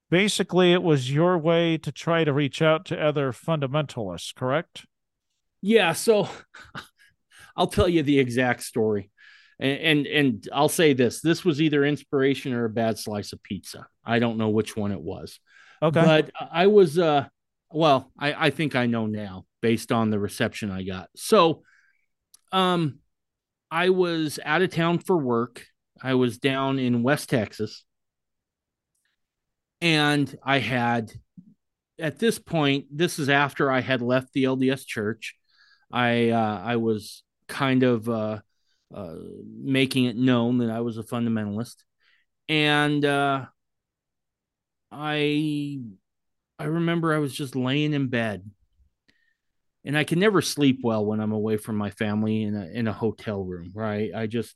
basically, 0.09 0.73
it 0.73 0.84
was 0.84 1.11
your 1.11 1.38
way 1.38 1.77
to 1.77 1.91
try 1.91 2.23
to 2.23 2.34
reach 2.34 2.61
out 2.61 2.85
to 2.85 2.99
other 2.99 3.31
fundamentalists, 3.31 4.34
correct? 4.34 4.85
Yeah. 5.61 5.93
So 5.93 6.30
I'll 7.55 7.67
tell 7.67 7.88
you 7.88 8.03
the 8.03 8.19
exact 8.19 8.63
story 8.63 9.11
and, 9.59 9.80
and 9.80 10.07
and 10.07 10.49
I'll 10.53 10.69
say 10.69 10.93
this: 10.93 11.21
this 11.21 11.45
was 11.45 11.61
either 11.61 11.85
inspiration 11.85 12.53
or 12.53 12.65
a 12.65 12.69
bad 12.69 12.97
slice 12.97 13.34
of 13.34 13.43
pizza. 13.43 13.88
I 14.05 14.19
don't 14.19 14.38
know 14.38 14.49
which 14.49 14.75
one 14.75 14.91
it 14.91 15.01
was. 15.01 15.39
Okay, 15.81 16.01
but 16.01 16.31
I 16.51 16.67
was 16.67 16.97
uh, 16.97 17.27
well, 17.71 18.11
I 18.17 18.47
I 18.47 18.49
think 18.49 18.75
I 18.75 18.85
know 18.85 19.05
now 19.05 19.45
based 19.61 19.91
on 19.91 20.09
the 20.09 20.19
reception 20.19 20.71
I 20.71 20.84
got. 20.84 21.09
So, 21.15 21.63
um, 22.51 22.99
I 23.71 23.89
was 23.89 24.39
out 24.43 24.61
of 24.61 24.71
town 24.71 24.99
for 24.99 25.17
work. 25.17 25.65
I 26.01 26.15
was 26.15 26.38
down 26.38 26.80
in 26.80 27.03
West 27.03 27.30
Texas, 27.30 27.84
and 29.81 30.38
I 30.43 30.59
had 30.59 31.11
at 31.99 32.19
this 32.19 32.39
point. 32.39 32.85
This 32.91 33.19
is 33.19 33.30
after 33.30 33.71
I 33.71 33.81
had 33.81 34.01
left 34.01 34.34
the 34.34 34.45
LDS 34.45 34.85
Church. 34.85 35.35
I 35.91 36.30
uh, 36.30 36.61
I 36.63 36.77
was 36.77 37.23
kind 37.47 37.84
of 37.84 38.09
uh, 38.09 38.39
uh, 38.94 39.15
making 39.61 40.06
it 40.06 40.15
known 40.15 40.60
that 40.60 40.70
I 40.70 40.82
was 40.82 40.98
a 40.98 41.03
fundamentalist, 41.03 41.78
and 42.48 43.03
uh, 43.03 43.45
I 44.91 45.80
I 46.60 46.65
remember 46.65 47.14
I 47.14 47.20
was 47.20 47.34
just 47.34 47.56
laying 47.56 47.94
in 47.94 48.07
bed, 48.07 48.49
and 49.84 49.98
I 49.98 50.03
can 50.03 50.20
never 50.20 50.41
sleep 50.41 50.80
well 50.84 51.06
when 51.06 51.20
I'm 51.20 51.32
away 51.32 51.57
from 51.57 51.76
my 51.76 51.90
family 51.90 52.44
in 52.44 52.56
a 52.56 52.65
in 52.68 52.88
a 52.88 52.94
hotel 52.94 53.44
room. 53.44 53.72
Right? 53.74 54.11
I 54.15 54.28
just 54.28 54.56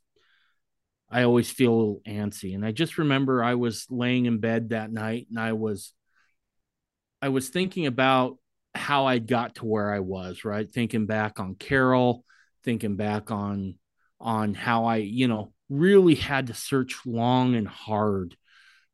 I 1.10 1.24
always 1.24 1.50
feel 1.50 1.74
a 1.74 1.76
little 1.76 2.02
antsy, 2.08 2.54
and 2.54 2.66
I 2.66 2.72
just 2.72 2.98
remember 2.98 3.44
I 3.44 3.56
was 3.56 3.88
laying 3.90 4.26
in 4.26 4.40
bed 4.40 4.70
that 4.70 4.92
night, 4.92 5.28
and 5.30 5.40
I 5.40 5.54
was 5.54 5.94
I 7.22 7.30
was 7.30 7.50
thinking 7.50 7.88
about 7.88 8.38
how 8.76 9.08
I 9.08 9.18
got 9.18 9.56
to 9.56 9.66
where 9.66 9.92
I 9.92 10.00
was. 10.00 10.46
Right? 10.46 10.70
Thinking 10.70 11.08
back 11.08 11.40
on 11.40 11.56
Carol, 11.56 12.24
thinking 12.64 12.96
back 12.96 13.32
on 13.32 13.76
on 14.20 14.54
how 14.54 14.86
I, 14.86 14.98
you 14.98 15.28
know, 15.28 15.54
really 15.70 16.16
had 16.16 16.48
to 16.48 16.54
search 16.54 16.96
long 17.06 17.56
and 17.56 17.68
hard 17.68 18.36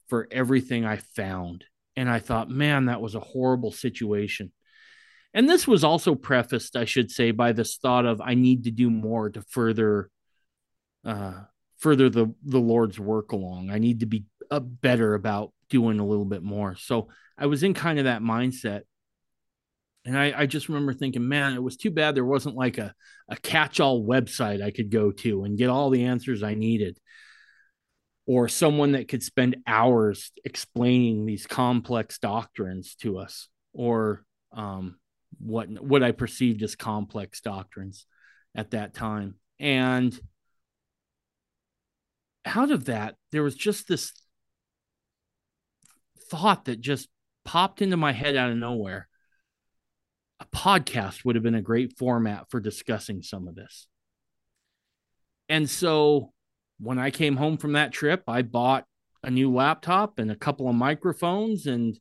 for 0.07 0.27
everything 0.31 0.85
I 0.85 0.97
found. 0.97 1.65
And 1.95 2.09
I 2.09 2.19
thought, 2.19 2.49
man, 2.49 2.85
that 2.85 3.01
was 3.01 3.15
a 3.15 3.19
horrible 3.19 3.71
situation. 3.71 4.51
And 5.33 5.49
this 5.49 5.67
was 5.67 5.83
also 5.83 6.15
prefaced, 6.15 6.75
I 6.75 6.85
should 6.85 7.09
say, 7.09 7.31
by 7.31 7.53
this 7.53 7.77
thought 7.77 8.05
of 8.05 8.21
I 8.21 8.35
need 8.35 8.65
to 8.65 8.71
do 8.71 8.89
more 8.89 9.29
to 9.29 9.41
further 9.41 10.09
uh 11.05 11.33
further 11.77 12.09
the 12.09 12.33
the 12.43 12.59
Lord's 12.59 12.99
work 12.99 13.31
along. 13.31 13.69
I 13.69 13.79
need 13.79 14.01
to 14.01 14.05
be 14.05 14.25
uh, 14.49 14.59
better 14.59 15.15
about 15.15 15.51
doing 15.69 15.99
a 15.99 16.05
little 16.05 16.25
bit 16.25 16.43
more. 16.43 16.75
So 16.75 17.09
I 17.37 17.47
was 17.47 17.63
in 17.63 17.73
kind 17.73 17.99
of 17.99 18.05
that 18.05 18.21
mindset 18.21 18.81
and 20.05 20.17
I, 20.17 20.33
I, 20.35 20.45
just 20.45 20.67
remember 20.67 20.93
thinking, 20.93 21.27
man, 21.27 21.53
it 21.53 21.63
was 21.63 21.77
too 21.77 21.91
bad 21.91 22.15
there 22.15 22.25
wasn't 22.25 22.55
like 22.55 22.77
a, 22.77 22.93
a 23.29 23.37
catch 23.37 23.79
all 23.79 24.03
website 24.03 24.61
I 24.61 24.71
could 24.71 24.91
go 24.91 25.11
to 25.11 25.43
and 25.45 25.57
get 25.57 25.69
all 25.69 25.89
the 25.89 26.05
answers 26.05 26.43
I 26.43 26.55
needed, 26.55 26.99
or 28.25 28.49
someone 28.49 28.93
that 28.93 29.07
could 29.07 29.23
spend 29.23 29.57
hours 29.65 30.31
explaining 30.43 31.25
these 31.25 31.47
complex 31.47 32.19
doctrines 32.19 32.95
to 32.95 33.17
us, 33.17 33.47
or 33.71 34.25
um, 34.51 34.97
what 35.39 35.69
what 35.81 36.03
I 36.03 36.11
perceived 36.11 36.63
as 36.63 36.75
complex 36.75 37.39
doctrines 37.39 38.05
at 38.55 38.71
that 38.71 38.93
time. 38.93 39.35
And 39.59 40.17
out 42.45 42.71
of 42.71 42.85
that, 42.85 43.15
there 43.31 43.43
was 43.43 43.55
just 43.55 43.87
this 43.87 44.11
thought 46.29 46.65
that 46.65 46.81
just 46.81 47.07
popped 47.45 47.81
into 47.81 47.95
my 47.95 48.11
head 48.11 48.35
out 48.35 48.51
of 48.51 48.57
nowhere 48.57 49.07
a 50.39 50.45
podcast 50.55 51.25
would 51.25 51.35
have 51.35 51.43
been 51.43 51.55
a 51.55 51.61
great 51.61 51.97
format 51.97 52.49
for 52.49 52.59
discussing 52.59 53.21
some 53.21 53.47
of 53.47 53.55
this. 53.55 53.87
And 55.49 55.69
so 55.69 56.31
when 56.79 56.99
I 56.99 57.11
came 57.11 57.35
home 57.35 57.57
from 57.57 57.73
that 57.73 57.91
trip, 57.91 58.23
I 58.27 58.41
bought 58.41 58.85
a 59.23 59.29
new 59.29 59.53
laptop 59.53 60.19
and 60.19 60.31
a 60.31 60.35
couple 60.35 60.67
of 60.67 60.75
microphones 60.75 61.65
and 61.65 61.97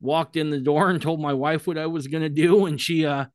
walked 0.00 0.36
in 0.36 0.50
the 0.50 0.60
door 0.60 0.90
and 0.90 1.00
told 1.00 1.20
my 1.20 1.32
wife 1.32 1.66
what 1.66 1.78
I 1.78 1.86
was 1.86 2.06
going 2.06 2.22
to 2.22 2.28
do 2.28 2.66
and 2.66 2.80
she 2.80 3.04
uh 3.04 3.26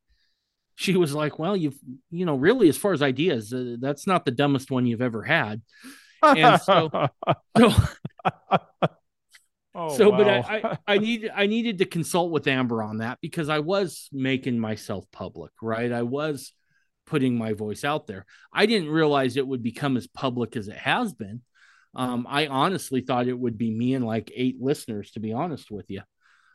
she 0.76 0.94
was 0.94 1.14
like, 1.14 1.38
"Well, 1.38 1.56
you've 1.56 1.78
you 2.10 2.24
know, 2.24 2.36
really, 2.36 2.68
as 2.68 2.76
far 2.76 2.92
as 2.92 3.02
ideas, 3.02 3.52
uh, 3.52 3.76
that's 3.80 4.06
not 4.06 4.24
the 4.24 4.30
dumbest 4.30 4.70
one 4.70 4.86
you've 4.86 5.02
ever 5.02 5.22
had." 5.22 5.62
And 6.22 6.60
so, 6.60 6.90
so, 7.56 7.72
oh, 9.86 9.96
so 9.96 10.10
but 10.10 10.26
wow. 10.26 10.44
I, 10.48 10.56
I 10.56 10.78
I 10.94 10.98
needed 10.98 11.30
I 11.34 11.46
needed 11.46 11.78
to 11.78 11.84
consult 11.84 12.30
with 12.30 12.46
Amber 12.46 12.82
on 12.82 12.98
that 12.98 13.18
because 13.20 13.48
I 13.48 13.60
was 13.60 14.08
making 14.12 14.58
myself 14.58 15.04
public, 15.12 15.52
right? 15.62 15.90
I 15.90 16.02
was 16.02 16.52
putting 17.06 17.38
my 17.38 17.52
voice 17.52 17.84
out 17.84 18.06
there. 18.06 18.26
I 18.52 18.66
didn't 18.66 18.90
realize 18.90 19.36
it 19.36 19.46
would 19.46 19.62
become 19.62 19.96
as 19.96 20.06
public 20.06 20.56
as 20.56 20.68
it 20.68 20.76
has 20.76 21.14
been. 21.14 21.42
Um, 21.94 22.26
I 22.28 22.46
honestly 22.48 23.00
thought 23.00 23.28
it 23.28 23.38
would 23.38 23.56
be 23.56 23.70
me 23.70 23.94
and 23.94 24.04
like 24.04 24.30
eight 24.34 24.60
listeners, 24.60 25.12
to 25.12 25.20
be 25.20 25.32
honest 25.32 25.70
with 25.70 25.86
you. 25.88 26.02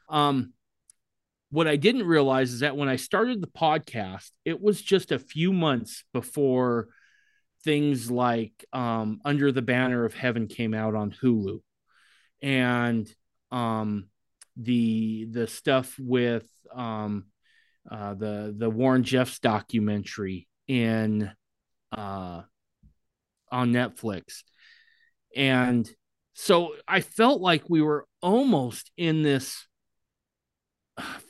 Um, 0.09 0.53
what 1.49 1.67
I 1.67 1.75
didn't 1.75 2.05
realize 2.05 2.53
is 2.53 2.59
that 2.59 2.77
when 2.77 2.89
I 2.89 2.95
started 2.95 3.41
the 3.41 3.47
podcast, 3.47 4.29
it 4.45 4.61
was 4.61 4.81
just 4.81 5.11
a 5.11 5.19
few 5.19 5.51
months 5.51 6.03
before 6.13 6.89
things 7.63 8.09
like 8.09 8.65
um, 8.71 9.19
Under 9.25 9.51
the 9.51 9.61
Banner 9.61 10.05
of 10.05 10.13
Heaven 10.13 10.47
came 10.47 10.73
out 10.73 10.95
on 10.95 11.11
Hulu, 11.11 11.59
and 12.41 13.13
um, 13.51 14.07
the 14.57 15.27
the 15.29 15.47
stuff 15.47 15.95
with 15.99 16.47
um, 16.73 17.25
uh, 17.89 18.13
the 18.13 18.53
the 18.57 18.69
Warren 18.69 19.03
Jeffs 19.03 19.39
documentary 19.39 20.47
in 20.67 21.31
uh, 21.91 22.41
on 23.51 23.71
Netflix, 23.71 24.43
and 25.35 25.89
so 26.33 26.75
I 26.87 27.01
felt 27.01 27.41
like 27.41 27.69
we 27.69 27.81
were 27.81 28.05
almost 28.21 28.91
in 28.97 29.23
this 29.23 29.67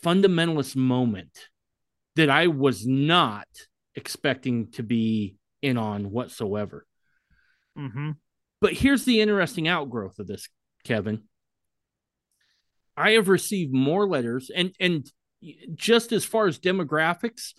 fundamentalist 0.03 0.75
moment 0.75 1.47
that 2.15 2.29
I 2.29 2.47
was 2.47 2.85
not 2.85 3.47
expecting 3.95 4.71
to 4.71 4.83
be 4.83 5.37
in 5.61 5.77
on 5.77 6.11
whatsoever. 6.11 6.85
mm-hmm. 7.77 8.11
But 8.59 8.73
here's 8.73 9.05
the 9.05 9.21
interesting 9.21 9.67
outgrowth 9.67 10.19
of 10.19 10.27
this, 10.27 10.47
Kevin. 10.83 11.23
I 13.01 13.11
have 13.11 13.29
received 13.29 13.73
more 13.73 14.07
letters 14.07 14.51
and 14.55 14.75
and 14.79 15.09
just 15.73 16.11
as 16.11 16.23
far 16.23 16.45
as 16.47 16.59
demographics, 16.59 17.53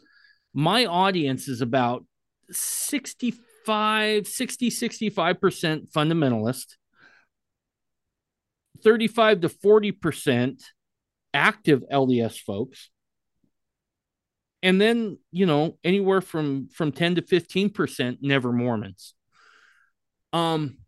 my 0.54 0.86
audience 0.86 1.48
is 1.48 1.60
about 1.60 2.04
65, 2.52 4.28
60, 4.28 4.70
65% 4.70 5.90
fundamentalist, 5.90 6.76
35 8.84 9.40
to 9.40 9.48
40% 9.48 10.62
active 11.34 11.82
LDS 11.90 12.38
folks. 12.38 12.90
And 14.62 14.80
then, 14.80 15.18
you 15.32 15.46
know, 15.46 15.76
anywhere 15.82 16.20
from 16.20 16.68
from 16.68 16.92
10 16.92 17.16
to 17.16 17.22
15% 17.22 18.18
never 18.20 18.52
Mormons. 18.52 19.14
Um 20.32 20.81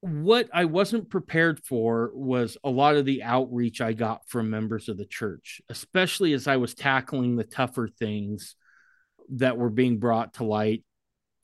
what 0.00 0.48
I 0.52 0.64
wasn't 0.64 1.10
prepared 1.10 1.60
for 1.64 2.10
was 2.14 2.56
a 2.64 2.70
lot 2.70 2.96
of 2.96 3.04
the 3.04 3.22
outreach 3.22 3.80
I 3.80 3.92
got 3.92 4.26
from 4.28 4.48
members 4.48 4.88
of 4.88 4.96
the 4.96 5.04
church, 5.04 5.60
especially 5.68 6.32
as 6.32 6.46
I 6.46 6.56
was 6.56 6.74
tackling 6.74 7.36
the 7.36 7.44
tougher 7.44 7.88
things 7.88 8.56
that 9.34 9.58
were 9.58 9.70
being 9.70 9.98
brought 9.98 10.34
to 10.34 10.44
light 10.44 10.84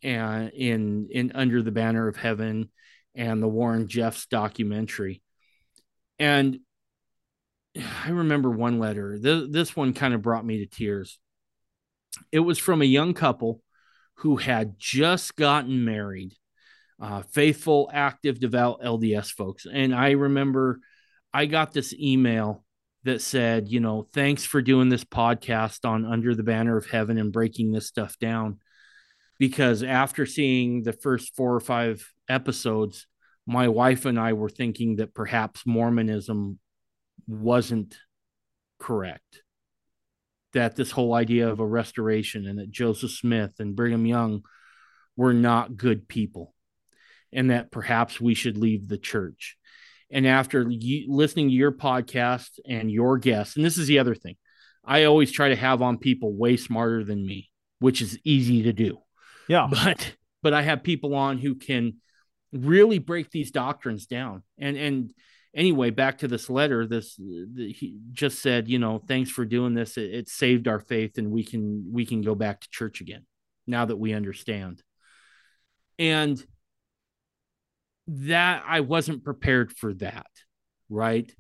and 0.03 0.51
in 0.51 1.09
in 1.11 1.33
under 1.35 1.63
the 1.63 1.71
banner 1.71 2.09
of 2.09 2.17
heaven 2.17 2.71
and 3.15 3.43
the 3.43 3.49
Warren 3.49 3.89
Jeffs 3.89 4.27
documentary. 4.27 5.23
And 6.19 6.61
I 8.05 8.09
remember 8.09 8.51
one 8.51 8.79
letter. 8.79 9.19
This, 9.19 9.45
this 9.51 9.77
one 9.77 9.93
kind 9.93 10.15
of 10.15 10.23
brought 10.23 10.47
me 10.47 10.59
to 10.59 10.67
tears. 10.67 11.19
It 12.33 12.41
was 12.41 12.59
from 12.59 12.81
a 12.81 12.87
young 12.87 13.13
couple 13.13 13.61
who 14.21 14.37
had 14.37 14.79
just 14.79 15.37
gotten 15.37 15.85
married 15.85 16.35
uh, 17.01 17.23
faithful, 17.23 17.91
active, 17.93 18.41
devout 18.41 18.81
LDS 18.81 19.31
folks. 19.31 19.67
And 19.71 19.95
I 19.95 20.13
remember 20.13 20.81
I 21.33 21.47
got 21.47 21.73
this 21.73 21.95
email 21.95 22.65
that 23.05 23.21
said, 23.21 23.69
you 23.69 23.81
know, 23.81 24.09
thanks 24.13 24.45
for 24.45 24.63
doing 24.63 24.89
this 24.89 25.05
podcast 25.05 25.89
on 25.89 26.05
Under 26.05 26.35
the 26.35 26.43
Banner 26.43 26.77
of 26.77 26.87
Heaven 26.87 27.19
and 27.19 27.33
breaking 27.33 27.73
this 27.73 27.87
stuff 27.87 28.19
down. 28.19 28.59
Because 29.39 29.83
after 29.83 30.25
seeing 30.25 30.83
the 30.83 30.95
first 30.95 31.37
four 31.37 31.55
or 31.55 31.61
five 31.61 32.11
episodes, 32.29 33.07
my 33.47 33.69
wife 33.69 34.07
and 34.07 34.19
I 34.19 34.33
were 34.33 34.49
thinking 34.49 34.97
that 34.97 35.15
perhaps 35.15 35.67
Mormonism 35.67 36.59
wasn't 37.29 37.97
correct. 38.79 39.43
That 40.55 40.75
this 40.75 40.91
whole 40.91 41.13
idea 41.13 41.49
of 41.49 41.61
a 41.61 41.67
restoration 41.67 42.47
and 42.47 42.59
that 42.59 42.71
Joseph 42.71 43.11
Smith 43.11 43.53
and 43.59 43.77
Brigham 43.77 44.07
Young 44.07 44.43
were 45.17 45.35
not 45.35 45.77
good 45.77 46.09
people 46.09 46.55
and 47.33 47.51
that 47.51 47.71
perhaps 47.71 48.21
we 48.21 48.35
should 48.35 48.57
leave 48.57 48.89
the 48.89 48.99
church. 48.99 49.57
And 50.11 50.27
after 50.27 50.65
listening 50.65 51.49
to 51.49 51.55
your 51.55 51.73
podcast 51.73 52.59
and 52.67 52.91
your 52.91 53.19
guests, 53.19 53.57
and 53.57 53.65
this 53.65 53.79
is 53.79 53.89
the 53.89 53.99
other 53.99 54.15
thing, 54.15 54.37
I 54.85 55.05
always 55.05 55.33
try 55.33 55.49
to 55.49 55.57
have 55.57 55.83
on 55.83 55.99
people 55.99 56.33
way 56.33 56.57
smarter 56.57 57.03
than 57.03 57.27
me, 57.27 57.51
which 57.81 58.01
is 58.01 58.19
easy 58.25 58.63
to 58.65 58.73
do. 58.73 58.99
Yeah. 59.49 59.69
But 59.71 60.15
but 60.43 60.55
I 60.55 60.63
have 60.63 60.85
people 60.85 61.15
on 61.15 61.39
who 61.39 61.57
can 61.57 61.95
really 62.53 63.01
break 63.01 63.31
these 63.31 63.51
doctrines 63.51 64.07
down. 64.07 64.45
And 64.59 64.77
and 64.77 65.13
anyway, 65.55 65.91
back 65.91 66.19
to 66.19 66.29
this 66.29 66.49
letter, 66.49 66.87
this 66.87 67.17
the, 67.17 67.73
he 67.73 67.99
just 68.13 68.41
said, 68.41 68.69
you 68.69 68.79
know, 68.79 68.99
thanks 68.99 69.31
for 69.31 69.45
doing 69.45 69.75
this. 69.75 69.97
It, 69.97 70.15
it 70.15 70.29
saved 70.29 70.69
our 70.69 70.79
faith, 70.79 71.19
and 71.19 71.33
we 71.33 71.43
can 71.43 71.91
we 71.93 72.07
can 72.07 72.23
go 72.23 72.37
back 72.37 72.61
to 72.61 72.71
church 72.71 73.01
again 73.01 73.27
now 73.67 73.85
that 73.87 73.97
we 73.97 74.13
understand. 74.13 74.83
And 75.99 76.45
that 78.09 78.65
I 78.67 78.81
wasn't 78.81 79.25
prepared 79.25 79.73
for 79.73 79.95
that, 79.95 80.27
right? 80.89 81.31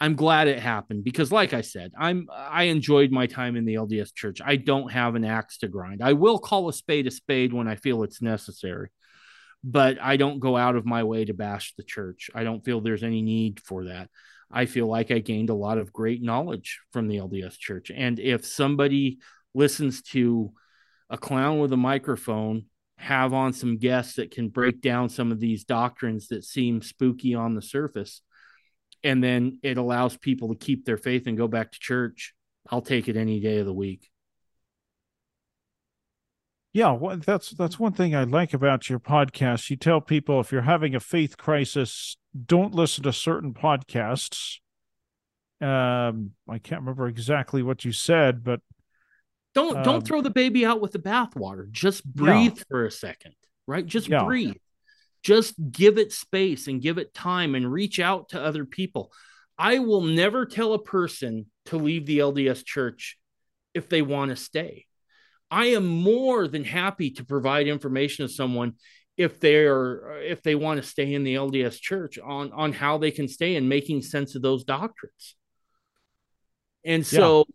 I'm 0.00 0.16
glad 0.16 0.48
it 0.48 0.58
happened 0.58 1.04
because 1.04 1.30
like 1.30 1.52
I 1.54 1.60
said, 1.60 1.92
I'm 1.98 2.28
I 2.30 2.64
enjoyed 2.64 3.10
my 3.10 3.26
time 3.26 3.56
in 3.56 3.64
the 3.64 3.74
LDS 3.74 4.12
church. 4.14 4.40
I 4.44 4.56
don't 4.56 4.90
have 4.90 5.14
an 5.14 5.24
axe 5.24 5.58
to 5.58 5.68
grind. 5.68 6.02
I 6.02 6.14
will 6.14 6.38
call 6.38 6.68
a 6.68 6.72
spade 6.72 7.06
a 7.06 7.10
spade 7.10 7.52
when 7.52 7.68
I 7.68 7.76
feel 7.76 8.02
it's 8.02 8.20
necessary. 8.20 8.90
But 9.62 9.98
I 10.02 10.18
don't 10.18 10.40
go 10.40 10.58
out 10.58 10.76
of 10.76 10.84
my 10.84 11.04
way 11.04 11.24
to 11.24 11.32
bash 11.32 11.72
the 11.76 11.84
church. 11.84 12.28
I 12.34 12.44
don't 12.44 12.62
feel 12.62 12.80
there's 12.80 13.02
any 13.02 13.22
need 13.22 13.60
for 13.60 13.84
that. 13.84 14.10
I 14.50 14.66
feel 14.66 14.86
like 14.86 15.10
I 15.10 15.20
gained 15.20 15.48
a 15.48 15.54
lot 15.54 15.78
of 15.78 15.92
great 15.92 16.22
knowledge 16.22 16.80
from 16.92 17.08
the 17.08 17.16
LDS 17.16 17.58
church. 17.58 17.90
And 17.90 18.18
if 18.18 18.44
somebody 18.44 19.20
listens 19.54 20.02
to 20.02 20.52
a 21.08 21.16
clown 21.16 21.60
with 21.60 21.72
a 21.72 21.78
microphone 21.78 22.66
have 22.96 23.32
on 23.32 23.52
some 23.52 23.76
guests 23.76 24.14
that 24.14 24.30
can 24.30 24.48
break 24.48 24.80
down 24.80 25.08
some 25.08 25.32
of 25.32 25.40
these 25.40 25.64
doctrines 25.64 26.28
that 26.28 26.44
seem 26.44 26.80
spooky 26.80 27.34
on 27.34 27.54
the 27.54 27.62
surface. 27.62 28.22
And 29.02 29.22
then 29.22 29.58
it 29.62 29.76
allows 29.76 30.16
people 30.16 30.48
to 30.48 30.54
keep 30.54 30.84
their 30.84 30.96
faith 30.96 31.26
and 31.26 31.36
go 31.36 31.48
back 31.48 31.72
to 31.72 31.78
church. 31.78 32.34
I'll 32.70 32.82
take 32.82 33.08
it 33.08 33.16
any 33.16 33.40
day 33.40 33.58
of 33.58 33.66
the 33.66 33.72
week. 33.72 34.08
Yeah 36.72 36.92
well, 36.92 37.16
that's 37.16 37.50
that's 37.50 37.78
one 37.78 37.92
thing 37.92 38.16
i 38.16 38.24
like 38.24 38.52
about 38.52 38.88
your 38.90 38.98
podcast. 38.98 39.70
You 39.70 39.76
tell 39.76 40.00
people 40.00 40.40
if 40.40 40.50
you're 40.50 40.62
having 40.62 40.94
a 40.94 41.00
faith 41.00 41.36
crisis 41.36 42.16
don't 42.46 42.74
listen 42.74 43.04
to 43.04 43.12
certain 43.12 43.54
podcasts. 43.54 44.56
Um 45.60 46.32
i 46.48 46.58
can't 46.58 46.80
remember 46.80 47.06
exactly 47.06 47.62
what 47.62 47.84
you 47.84 47.92
said 47.92 48.42
but 48.42 48.60
don't 49.54 49.76
Um, 49.78 49.82
don't 49.82 50.06
throw 50.06 50.20
the 50.20 50.30
baby 50.30 50.64
out 50.66 50.80
with 50.80 50.92
the 50.92 50.98
bathwater. 50.98 51.70
Just 51.70 52.04
breathe 52.04 52.56
Yeah. 52.56 52.62
for 52.68 52.86
a 52.86 52.90
second, 52.90 53.34
right? 53.66 53.86
Just 53.86 54.08
Yeah. 54.08 54.24
breathe. 54.24 54.56
Just 55.22 55.54
give 55.70 55.96
it 55.96 56.12
space 56.12 56.66
and 56.68 56.82
give 56.82 56.98
it 56.98 57.14
time 57.14 57.54
and 57.54 57.72
reach 57.72 57.98
out 57.98 58.30
to 58.30 58.42
other 58.42 58.64
people. 58.66 59.12
I 59.56 59.78
will 59.78 60.02
never 60.02 60.44
tell 60.44 60.74
a 60.74 60.82
person 60.82 61.50
to 61.66 61.76
leave 61.78 62.04
the 62.06 62.18
LDS 62.18 62.62
church 62.64 63.18
if 63.72 63.88
they 63.88 64.02
want 64.02 64.30
to 64.30 64.36
stay. 64.36 64.86
I 65.50 65.66
am 65.66 65.86
more 65.86 66.48
than 66.48 66.64
happy 66.64 67.10
to 67.12 67.24
provide 67.24 67.68
information 67.68 68.26
to 68.26 68.32
someone 68.32 68.74
if 69.16 69.38
they're 69.38 70.20
if 70.22 70.42
they 70.42 70.56
want 70.56 70.82
to 70.82 70.86
stay 70.88 71.14
in 71.14 71.22
the 71.22 71.36
LDS 71.36 71.78
church 71.80 72.18
on 72.18 72.50
on 72.52 72.72
how 72.72 72.98
they 72.98 73.12
can 73.12 73.28
stay 73.28 73.54
and 73.54 73.68
making 73.68 74.02
sense 74.02 74.34
of 74.34 74.42
those 74.42 74.64
doctrines. 74.64 75.36
And 76.84 77.06
so 77.06 77.44
yeah, 77.48 77.54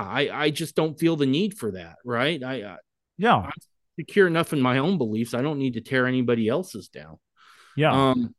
I 0.00 0.30
I 0.32 0.50
just 0.50 0.74
don't 0.74 0.98
feel 0.98 1.16
the 1.16 1.26
need 1.26 1.58
for 1.58 1.72
that, 1.72 1.96
right? 2.04 2.42
I, 2.42 2.62
I 2.62 2.76
yeah 3.18 3.50
secure 3.98 4.26
enough 4.26 4.52
in 4.52 4.60
my 4.60 4.78
own 4.78 4.98
beliefs. 4.98 5.34
I 5.34 5.42
don't 5.42 5.58
need 5.58 5.74
to 5.74 5.80
tear 5.80 6.06
anybody 6.06 6.48
else's 6.48 6.88
down. 6.88 7.18
yeah 7.76 7.92
Um, 7.92 8.34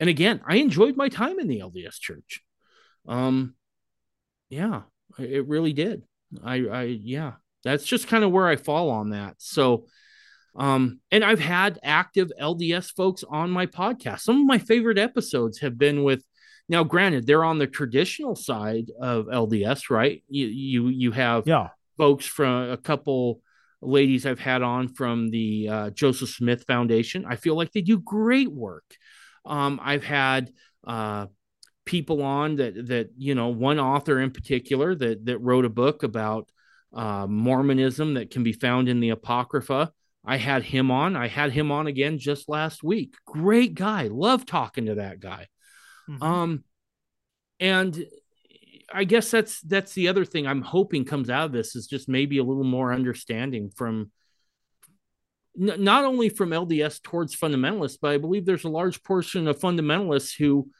and 0.00 0.08
again, 0.08 0.40
I 0.46 0.56
enjoyed 0.56 0.96
my 0.96 1.08
time 1.08 1.38
in 1.38 1.48
the 1.48 1.60
LDS 1.60 1.98
church. 1.98 2.42
Um, 3.06 3.54
yeah, 4.48 4.82
it 5.18 5.46
really 5.46 5.72
did. 5.72 6.04
I, 6.42 6.54
I, 6.66 6.82
yeah, 6.82 7.32
that's 7.62 7.84
just 7.84 8.08
kind 8.08 8.24
of 8.24 8.30
where 8.30 8.46
I 8.46 8.56
fall 8.56 8.90
on 8.90 9.10
that. 9.10 9.36
So, 9.38 9.86
um, 10.56 11.00
and 11.10 11.24
I've 11.24 11.40
had 11.40 11.78
active 11.82 12.30
LDS 12.40 12.94
folks 12.94 13.24
on 13.28 13.50
my 13.50 13.66
podcast. 13.66 14.20
Some 14.20 14.40
of 14.40 14.46
my 14.46 14.58
favorite 14.58 14.98
episodes 14.98 15.58
have 15.60 15.78
been 15.78 16.04
with. 16.04 16.24
Now, 16.68 16.82
granted, 16.84 17.26
they're 17.26 17.44
on 17.44 17.58
the 17.58 17.66
traditional 17.66 18.36
side 18.36 18.90
of 19.00 19.26
LDS, 19.26 19.90
right? 19.90 20.22
You, 20.28 20.46
you, 20.46 20.88
you 20.88 21.12
have 21.12 21.46
yeah 21.46 21.68
folks 21.96 22.26
from 22.26 22.70
a 22.70 22.76
couple 22.76 23.40
ladies 23.80 24.26
I've 24.26 24.40
had 24.40 24.62
on 24.62 24.88
from 24.88 25.30
the 25.30 25.68
uh, 25.68 25.90
Joseph 25.90 26.30
Smith 26.30 26.64
Foundation. 26.66 27.24
I 27.26 27.36
feel 27.36 27.56
like 27.56 27.72
they 27.72 27.82
do 27.82 27.98
great 27.98 28.50
work. 28.50 28.84
Um, 29.44 29.78
I've 29.82 30.04
had 30.04 30.52
uh, 30.86 31.26
people 31.84 32.22
on 32.22 32.56
that 32.56 32.86
that 32.88 33.10
you 33.16 33.34
know 33.34 33.48
one 33.48 33.78
author 33.78 34.20
in 34.20 34.30
particular 34.30 34.94
that 34.94 35.26
that 35.26 35.38
wrote 35.38 35.64
a 35.64 35.70
book 35.70 36.02
about 36.02 36.48
uh, 36.92 37.26
Mormonism 37.26 38.14
that 38.14 38.30
can 38.30 38.42
be 38.42 38.52
found 38.52 38.88
in 38.88 39.00
the 39.00 39.10
Apocrypha. 39.10 39.92
I 40.26 40.38
had 40.38 40.62
him 40.62 40.90
on. 40.90 41.16
I 41.16 41.28
had 41.28 41.52
him 41.52 41.70
on 41.70 41.86
again 41.86 42.18
just 42.18 42.48
last 42.48 42.82
week. 42.82 43.14
Great 43.26 43.74
guy. 43.74 44.08
Love 44.10 44.46
talking 44.46 44.86
to 44.86 44.94
that 44.94 45.20
guy. 45.20 45.48
Mm-hmm. 46.08 46.22
Um, 46.22 46.64
and 47.60 48.04
I 48.92 49.04
guess 49.04 49.30
that's 49.30 49.60
that's 49.62 49.92
the 49.94 50.08
other 50.08 50.24
thing 50.24 50.46
I'm 50.46 50.62
hoping 50.62 51.04
comes 51.04 51.30
out 51.30 51.46
of 51.46 51.52
this 51.52 51.74
is 51.74 51.86
just 51.86 52.08
maybe 52.08 52.38
a 52.38 52.44
little 52.44 52.64
more 52.64 52.92
understanding 52.92 53.70
from 53.70 54.10
n- 55.60 55.82
not 55.82 56.04
only 56.04 56.28
from 56.28 56.50
LDS 56.50 57.02
towards 57.02 57.36
fundamentalists, 57.36 57.98
but 58.00 58.10
I 58.12 58.18
believe 58.18 58.44
there's 58.44 58.64
a 58.64 58.68
large 58.68 59.02
portion 59.02 59.48
of 59.48 59.58
fundamentalists 59.58 60.36
who 60.36 60.70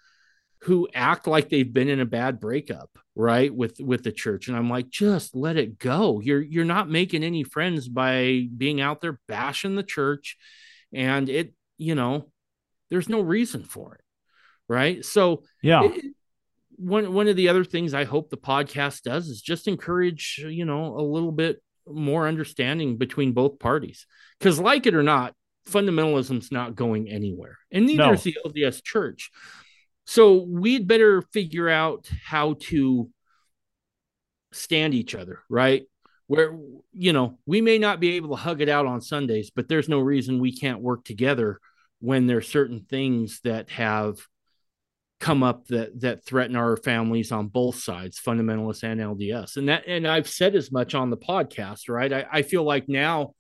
who 0.63 0.89
act 0.95 1.27
like 1.27 1.49
they've 1.49 1.73
been 1.73 1.89
in 1.89 2.01
a 2.01 2.07
bad 2.07 2.41
breakup 2.41 2.91
right 3.15 3.55
with 3.55 3.81
with 3.81 4.03
the 4.03 4.13
church. 4.13 4.49
And 4.49 4.57
i'm 4.57 4.71
like 4.71 4.91
just 4.91 5.35
let 5.35 5.57
it 5.57 5.79
go. 5.79 6.21
You're 6.21 6.43
you're 6.43 6.65
not 6.65 6.89
making 6.89 7.25
any 7.25 7.45
friends 7.45 7.89
by 7.89 8.49
being 8.57 8.81
out 8.81 9.01
there 9.01 9.21
bashing 9.29 9.77
the 9.77 9.83
church. 9.83 10.37
And 10.93 11.29
it 11.29 11.55
you 11.79 11.95
know 11.95 12.31
there's 12.91 13.09
no 13.09 13.21
reason 13.21 13.65
for 13.65 13.95
it 13.95 14.04
right 14.69 15.05
so 15.05 15.43
yeah 15.63 15.83
it, 15.85 16.05
one 16.77 17.13
one 17.13 17.29
of 17.29 17.37
the 17.37 17.49
other 17.49 17.65
things 17.65 17.95
i 17.95 18.05
hope 18.05 18.31
the 18.31 18.37
podcast 18.37 19.03
does 19.03 19.29
is 19.29 19.41
just 19.41 19.69
encourage 19.69 20.45
you 20.49 20.65
know 20.65 20.99
a 20.99 21.03
little 21.03 21.33
bit 21.33 21.63
more 21.87 22.27
understanding 22.27 22.97
between 22.97 23.33
both 23.33 23.59
parties 23.59 24.07
because 24.39 24.59
like 24.59 24.87
it 24.87 24.95
or 24.95 25.03
not 25.03 25.35
fundamentalism's 25.69 26.51
not 26.51 26.75
going 26.75 27.11
anywhere 27.11 27.59
and 27.71 27.87
neither 27.87 28.07
no. 28.07 28.13
is 28.13 28.23
the 28.23 28.37
lds 28.47 28.83
church 28.83 29.31
so 30.07 30.43
we'd 30.43 30.87
better 30.87 31.23
figure 31.23 31.69
out 31.69 32.09
how 32.25 32.57
to 32.61 33.11
stand 34.53 34.95
each 34.95 35.15
other, 35.15 35.41
right? 35.49 35.83
Where, 36.27 36.57
you 36.93 37.13
know, 37.13 37.39
we 37.47 37.61
may 37.61 37.79
not 37.79 38.01
be 38.01 38.17
able 38.17 38.31
to 38.31 38.43
hug 38.43 38.61
it 38.61 38.69
out 38.69 38.87
on 38.87 39.01
Sundays, 39.01 39.51
but 39.51 39.69
there's 39.69 39.89
no 39.89 40.01
reason 40.01 40.39
we 40.39 40.57
can't 40.57 40.81
work 40.81 41.05
together 41.05 41.61
when 42.01 42.27
there's 42.27 42.49
certain 42.49 42.87
things 42.89 43.41
that 43.45 43.71
have 43.71 44.19
come 45.21 45.43
up 45.43 45.67
that 45.69 46.01
that 46.01 46.25
threaten 46.25 46.57
our 46.57 46.77
families 46.77 47.33
on 47.33 47.47
both 47.49 47.77
sides 47.77 48.21
fundamentalists 48.21 48.83
and 48.83 49.01
lds 49.01 49.57
and 49.57 49.69
that 49.69 49.87
and 49.87 50.07
i've 50.07 50.29
said 50.29 50.55
as 50.55 50.73
much 50.73 50.95
on 50.95 51.09
the 51.09 51.17
podcast 51.17 51.89
right 51.89 52.13
i, 52.13 52.27
I 52.31 52.43
feel 52.43 52.65
like 52.65 52.89
now 52.89 53.33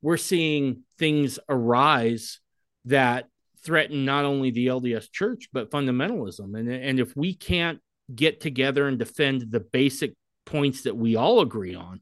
we're 0.00 0.16
seeing 0.16 0.82
things 0.98 1.38
arise 1.48 2.40
that 2.86 3.28
threaten 3.62 4.04
not 4.04 4.24
only 4.24 4.50
the 4.50 4.68
LDS 4.68 5.10
church, 5.10 5.48
but 5.52 5.70
fundamentalism. 5.70 6.58
And, 6.58 6.70
and 6.70 7.00
if 7.00 7.16
we 7.16 7.34
can't 7.34 7.80
get 8.14 8.40
together 8.40 8.88
and 8.88 8.98
defend 8.98 9.50
the 9.50 9.60
basic 9.60 10.14
points 10.46 10.82
that 10.82 10.96
we 10.96 11.16
all 11.16 11.40
agree 11.40 11.74
on, 11.74 12.00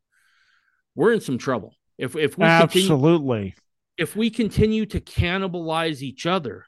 we're 0.95 1.13
in 1.13 1.21
some 1.21 1.39
trouble. 1.39 1.75
If, 1.99 2.15
if 2.17 2.37
we 2.37 2.45
absolutely, 2.45 3.37
continue, 3.37 3.53
if 3.97 4.17
we 4.17 4.31
continue 4.31 4.87
to 4.87 5.01
cannibalize 5.01 6.03
each 6.03 6.27
other, 6.27 6.67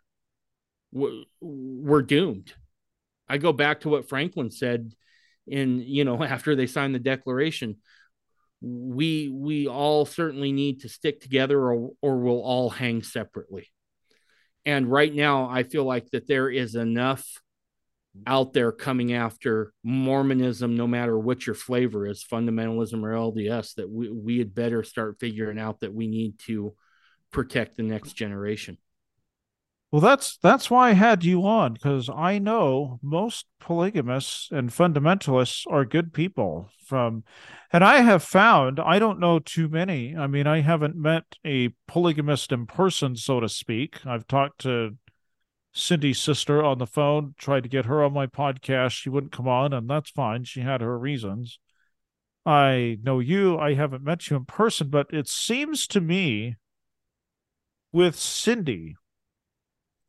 we're, 0.92 2.02
doomed. 2.02 2.52
I 3.28 3.38
go 3.38 3.52
back 3.52 3.80
to 3.80 3.88
what 3.88 4.08
Franklin 4.08 4.50
said 4.50 4.92
in, 5.46 5.80
you 5.80 6.04
know, 6.04 6.22
after 6.22 6.56
they 6.56 6.66
signed 6.66 6.94
the 6.94 7.00
declaration, 7.00 7.76
we, 8.60 9.28
we 9.28 9.68
all 9.68 10.04
certainly 10.04 10.52
need 10.52 10.80
to 10.80 10.88
stick 10.88 11.20
together 11.20 11.60
or, 11.60 11.90
or 12.02 12.18
we'll 12.18 12.42
all 12.42 12.70
hang 12.70 13.02
separately 13.02 13.68
and 14.68 14.86
right 14.86 15.14
now, 15.14 15.48
I 15.48 15.62
feel 15.62 15.84
like 15.84 16.10
that 16.10 16.28
there 16.28 16.50
is 16.50 16.74
enough 16.74 17.26
out 18.26 18.52
there 18.52 18.70
coming 18.70 19.14
after 19.14 19.72
Mormonism, 19.82 20.76
no 20.76 20.86
matter 20.86 21.18
what 21.18 21.46
your 21.46 21.54
flavor 21.54 22.06
is, 22.06 22.22
fundamentalism 22.30 23.02
or 23.02 23.14
LDS, 23.14 23.76
that 23.76 23.88
we, 23.88 24.10
we 24.10 24.38
had 24.38 24.54
better 24.54 24.82
start 24.82 25.20
figuring 25.20 25.58
out 25.58 25.80
that 25.80 25.94
we 25.94 26.06
need 26.06 26.38
to 26.40 26.74
protect 27.32 27.78
the 27.78 27.82
next 27.82 28.12
generation. 28.12 28.76
Well, 29.90 30.02
that's 30.02 30.36
that's 30.38 30.70
why 30.70 30.90
I 30.90 30.92
had 30.92 31.24
you 31.24 31.46
on 31.46 31.72
because 31.72 32.10
I 32.10 32.38
know 32.38 33.00
most 33.02 33.46
polygamists 33.58 34.50
and 34.50 34.68
fundamentalists 34.68 35.64
are 35.70 35.86
good 35.86 36.12
people. 36.12 36.68
From, 36.84 37.24
and 37.72 37.82
I 37.82 38.00
have 38.00 38.22
found 38.22 38.78
I 38.80 38.98
don't 38.98 39.18
know 39.18 39.38
too 39.38 39.68
many. 39.68 40.14
I 40.14 40.26
mean, 40.26 40.46
I 40.46 40.60
haven't 40.60 40.96
met 40.96 41.24
a 41.44 41.70
polygamist 41.86 42.52
in 42.52 42.66
person, 42.66 43.16
so 43.16 43.40
to 43.40 43.48
speak. 43.48 44.04
I've 44.06 44.26
talked 44.26 44.60
to 44.62 44.96
Cindy's 45.72 46.18
sister 46.18 46.62
on 46.62 46.78
the 46.78 46.86
phone, 46.86 47.34
tried 47.38 47.62
to 47.62 47.68
get 47.70 47.86
her 47.86 48.04
on 48.04 48.12
my 48.12 48.26
podcast. 48.26 48.92
She 48.92 49.08
wouldn't 49.08 49.32
come 49.32 49.48
on, 49.48 49.72
and 49.72 49.88
that's 49.88 50.10
fine. 50.10 50.44
She 50.44 50.60
had 50.60 50.82
her 50.82 50.98
reasons. 50.98 51.58
I 52.44 52.98
know 53.02 53.20
you. 53.20 53.58
I 53.58 53.72
haven't 53.74 54.04
met 54.04 54.28
you 54.28 54.36
in 54.36 54.44
person, 54.44 54.88
but 54.90 55.06
it 55.14 55.28
seems 55.28 55.86
to 55.88 56.00
me 56.00 56.56
with 57.90 58.16
Cindy 58.16 58.96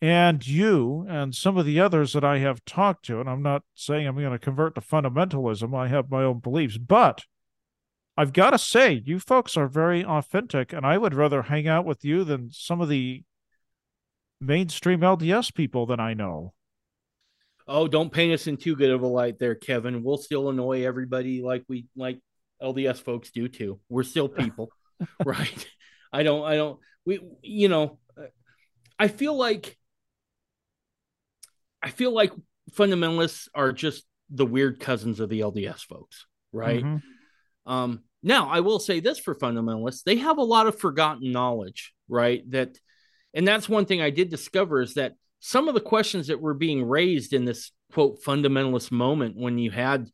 and 0.01 0.45
you 0.47 1.05
and 1.09 1.35
some 1.35 1.57
of 1.57 1.65
the 1.65 1.79
others 1.79 2.13
that 2.13 2.23
I 2.23 2.39
have 2.39 2.63
talked 2.63 3.05
to, 3.05 3.19
and 3.19 3.29
I'm 3.29 3.41
not 3.41 3.63
saying 3.75 4.07
I'm 4.07 4.15
going 4.15 4.31
to 4.31 4.39
convert 4.39 4.75
to 4.75 4.81
fundamentalism, 4.81 5.77
I 5.77 5.87
have 5.87 6.09
my 6.09 6.23
own 6.23 6.39
beliefs, 6.39 6.77
but 6.77 7.25
I've 8.15 8.33
got 8.33 8.51
to 8.51 8.57
say, 8.57 9.01
you 9.05 9.19
folks 9.19 9.57
are 9.57 9.67
very 9.67 10.03
authentic, 10.03 10.73
and 10.73 10.85
I 10.85 10.97
would 10.97 11.13
rather 11.13 11.43
hang 11.43 11.67
out 11.67 11.85
with 11.85 12.03
you 12.05 12.23
than 12.23 12.51
some 12.51 12.81
of 12.81 12.89
the 12.89 13.23
mainstream 14.41 15.01
LDS 15.01 15.53
people 15.53 15.85
that 15.87 15.99
I 15.99 16.13
know. 16.13 16.53
Oh, 17.67 17.87
don't 17.87 18.11
paint 18.11 18.33
us 18.33 18.47
in 18.47 18.57
too 18.57 18.75
good 18.75 18.89
of 18.89 19.03
a 19.03 19.07
light 19.07 19.37
there, 19.37 19.55
Kevin. 19.55 20.03
We'll 20.03 20.17
still 20.17 20.49
annoy 20.49 20.85
everybody 20.85 21.41
like 21.41 21.63
we 21.67 21.85
like 21.95 22.19
LDS 22.61 23.01
folks 23.01 23.31
do 23.31 23.47
too. 23.47 23.79
We're 23.89 24.03
still 24.03 24.27
people, 24.29 24.69
right? 25.23 25.67
I 26.11 26.23
don't, 26.23 26.43
I 26.43 26.55
don't, 26.55 26.79
we, 27.05 27.19
you 27.41 27.69
know, 27.69 27.99
I 28.97 29.07
feel 29.07 29.35
like 29.35 29.77
I 31.81 31.89
feel 31.89 32.13
like 32.13 32.31
fundamentalists 32.71 33.47
are 33.53 33.71
just 33.71 34.05
the 34.29 34.45
weird 34.45 34.79
cousins 34.79 35.19
of 35.19 35.29
the 35.29 35.41
LDS 35.41 35.81
folks, 35.81 36.25
right? 36.51 36.83
Mm-hmm. 36.83 37.71
Um, 37.71 38.03
now, 38.21 38.49
I 38.49 38.59
will 38.59 38.79
say 38.79 38.99
this 38.99 39.19
for 39.19 39.35
fundamentalists, 39.35 40.03
they 40.03 40.17
have 40.17 40.37
a 40.37 40.43
lot 40.43 40.67
of 40.67 40.77
forgotten 40.77 41.31
knowledge, 41.31 41.93
right? 42.07 42.43
That, 42.51 42.77
and 43.33 43.47
that's 43.47 43.69
one 43.69 43.85
thing 43.85 44.01
I 44.01 44.09
did 44.09 44.29
discover 44.29 44.81
is 44.81 44.95
that 44.95 45.13
some 45.39 45.67
of 45.67 45.73
the 45.73 45.81
questions 45.81 46.27
that 46.27 46.41
were 46.41 46.53
being 46.53 46.83
raised 46.83 47.33
in 47.33 47.45
this 47.45 47.71
quote 47.93 48.21
fundamentalist 48.21 48.91
moment 48.91 49.37
when 49.37 49.57
you 49.57 49.71
had 49.71 50.09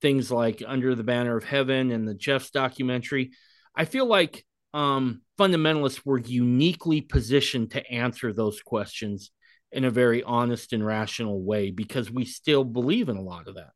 things 0.00 0.30
like 0.30 0.62
Under 0.66 0.94
the 0.94 1.04
Banner 1.04 1.36
of 1.36 1.44
Heaven 1.44 1.90
and 1.90 2.08
the 2.08 2.14
Jeffs 2.14 2.50
documentary, 2.50 3.32
I 3.76 3.84
feel 3.84 4.06
like 4.06 4.44
um, 4.72 5.20
fundamentalists 5.38 6.00
were 6.04 6.18
uniquely 6.18 7.02
positioned 7.02 7.72
to 7.72 7.90
answer 7.90 8.32
those 8.32 8.60
questions 8.62 9.30
in 9.72 9.84
a 9.84 9.90
very 9.90 10.22
honest 10.22 10.72
and 10.72 10.84
rational 10.84 11.42
way 11.42 11.70
because 11.70 12.10
we 12.10 12.24
still 12.24 12.64
believe 12.64 13.08
in 13.08 13.16
a 13.16 13.22
lot 13.22 13.48
of 13.48 13.54
that. 13.54 13.70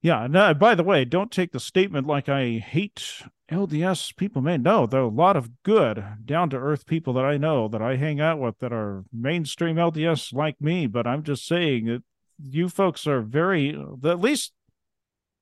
Yeah. 0.00 0.26
No, 0.28 0.40
uh, 0.46 0.54
by 0.54 0.74
the 0.74 0.82
way, 0.82 1.04
don't 1.04 1.30
take 1.30 1.52
the 1.52 1.60
statement 1.60 2.06
like 2.06 2.28
I 2.28 2.58
hate 2.58 3.22
LDS 3.50 4.16
people. 4.16 4.42
Man, 4.42 4.62
no, 4.62 4.86
there 4.86 5.00
are 5.00 5.04
a 5.04 5.08
lot 5.08 5.36
of 5.36 5.62
good, 5.62 6.02
down 6.24 6.50
to 6.50 6.56
earth 6.56 6.86
people 6.86 7.12
that 7.12 7.24
I 7.24 7.36
know 7.36 7.68
that 7.68 7.82
I 7.82 7.96
hang 7.96 8.20
out 8.20 8.40
with 8.40 8.58
that 8.58 8.72
are 8.72 9.04
mainstream 9.12 9.76
LDS 9.76 10.32
like 10.32 10.60
me. 10.60 10.86
But 10.88 11.06
I'm 11.06 11.22
just 11.22 11.46
saying 11.46 11.86
that 11.86 12.02
you 12.42 12.68
folks 12.68 13.06
are 13.06 13.20
very, 13.20 13.78
at 14.04 14.20
least 14.20 14.52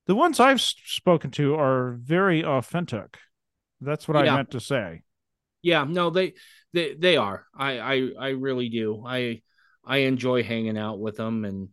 the 0.06 0.14
ones 0.14 0.40
I've 0.40 0.60
spoken 0.60 1.30
to 1.32 1.54
are 1.54 1.92
very 1.92 2.44
authentic. 2.44 3.16
That's 3.80 4.06
what 4.06 4.22
yeah. 4.22 4.32
I 4.32 4.36
meant 4.36 4.50
to 4.50 4.60
say. 4.60 5.02
Yeah, 5.62 5.84
no, 5.88 6.10
they 6.10 6.34
they 6.72 6.94
they 6.94 7.16
are. 7.16 7.46
I 7.56 7.78
I 7.78 8.08
I 8.18 8.28
really 8.30 8.68
do. 8.68 9.02
I 9.06 9.42
I 9.84 9.98
enjoy 9.98 10.42
hanging 10.42 10.78
out 10.78 11.00
with 11.00 11.16
them, 11.16 11.44
and 11.44 11.68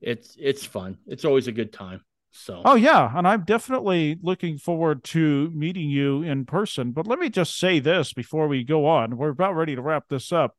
it's 0.00 0.36
it's 0.38 0.64
fun. 0.64 0.98
It's 1.06 1.24
always 1.24 1.48
a 1.48 1.52
good 1.52 1.72
time. 1.72 2.02
So. 2.32 2.60
Oh 2.64 2.74
yeah, 2.74 3.10
and 3.16 3.26
I'm 3.26 3.44
definitely 3.44 4.18
looking 4.20 4.58
forward 4.58 5.04
to 5.04 5.50
meeting 5.54 5.88
you 5.88 6.22
in 6.22 6.44
person. 6.44 6.92
But 6.92 7.06
let 7.06 7.18
me 7.18 7.30
just 7.30 7.58
say 7.58 7.78
this 7.78 8.12
before 8.12 8.46
we 8.46 8.62
go 8.62 8.86
on. 8.86 9.16
We're 9.16 9.30
about 9.30 9.56
ready 9.56 9.74
to 9.74 9.80
wrap 9.80 10.08
this 10.08 10.32
up. 10.32 10.54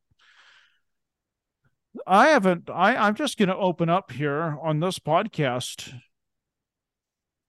I 2.06 2.28
haven't 2.28 2.68
I 2.68 2.96
I'm 2.96 3.14
just 3.14 3.38
going 3.38 3.48
to 3.48 3.56
open 3.56 3.88
up 3.88 4.12
here 4.12 4.58
on 4.62 4.80
this 4.80 4.98
podcast 4.98 5.92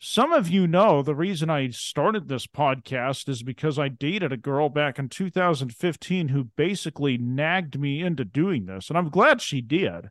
some 0.02 0.32
of 0.32 0.48
you 0.50 0.66
know 0.68 1.02
the 1.02 1.16
reason 1.16 1.50
I 1.50 1.70
started 1.72 2.28
this 2.28 2.48
podcast 2.48 3.28
is 3.28 3.44
because 3.44 3.78
I 3.78 3.90
dated 3.90 4.32
a 4.32 4.38
girl 4.38 4.70
back 4.70 4.98
in 4.98 5.10
2015 5.10 6.30
who 6.30 6.46
basically 6.46 7.18
nagged 7.18 7.78
me 7.80 8.02
into 8.02 8.24
doing 8.26 8.66
this. 8.66 8.90
And 8.90 8.98
I'm 8.98 9.10
glad 9.10 9.42
she 9.42 9.62
did 9.62 10.10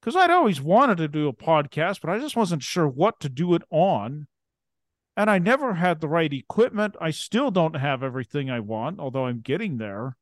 because 0.00 0.16
I'd 0.16 0.30
always 0.30 0.60
wanted 0.60 0.98
to 0.98 1.08
do 1.08 1.28
a 1.28 1.32
podcast, 1.32 2.00
but 2.00 2.10
I 2.10 2.18
just 2.18 2.36
wasn't 2.36 2.62
sure 2.62 2.88
what 2.88 3.20
to 3.20 3.28
do 3.28 3.54
it 3.54 3.62
on. 3.70 4.26
and 5.16 5.30
I 5.30 5.38
never 5.38 5.74
had 5.74 6.00
the 6.00 6.08
right 6.08 6.32
equipment. 6.32 6.96
I 7.00 7.10
still 7.10 7.50
don't 7.50 7.76
have 7.76 8.02
everything 8.02 8.50
I 8.50 8.60
want, 8.60 9.00
although 9.00 9.26
I'm 9.26 9.40
getting 9.40 9.78
there. 9.78 10.16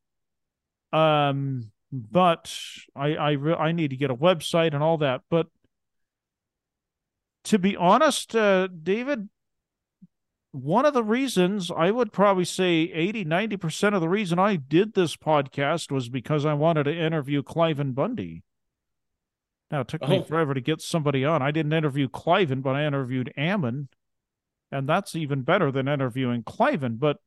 Um, 0.93 1.73
but 1.93 2.57
I 2.95 3.15
I 3.17 3.31
re- 3.33 3.55
I 3.55 3.73
need 3.73 3.91
to 3.91 3.97
get 3.97 4.11
a 4.11 4.17
website 4.17 4.75
and 4.75 4.83
all 4.83 4.99
that. 4.99 5.23
But 5.31 5.49
to 7.45 7.59
be 7.59 7.77
honest, 7.77 8.35
uh, 8.35 8.69
David, 8.69 9.29
one 10.53 10.87
of 10.87 10.95
the 10.95 11.03
reasons 11.05 11.71
I 11.71 11.91
would 11.91 12.13
probably 12.13 12.45
say 12.45 12.91
80, 12.93 13.25
90% 13.25 13.95
of 13.95 14.01
the 14.01 14.09
reason 14.09 14.39
I 14.39 14.57
did 14.57 14.95
this 14.95 15.17
podcast 15.17 15.91
was 15.91 16.09
because 16.09 16.45
I 16.47 16.55
wanted 16.55 16.85
to 16.85 16.97
interview 16.97 17.43
Cliven 17.43 17.95
Bundy. 17.95 18.43
Now, 19.71 19.81
it 19.81 19.89
took 19.89 20.03
me 20.09 20.19
Oh. 20.19 20.23
forever 20.23 20.55
to 20.55 20.61
get 20.61 20.81
somebody 20.81 21.25
on. 21.25 21.43
I 21.43 21.51
didn't 21.51 21.73
interview 21.73 22.09
Cliven, 22.09 22.63
but 22.63 22.77
I 22.77 22.87
interviewed 22.87 23.33
Ammon. 23.37 23.89
And 24.71 24.89
that's 24.89 25.15
even 25.17 25.43
better 25.43 25.71
than 25.73 25.89
interviewing 25.89 26.43
Cliven. 26.43 26.99
But 26.99 27.19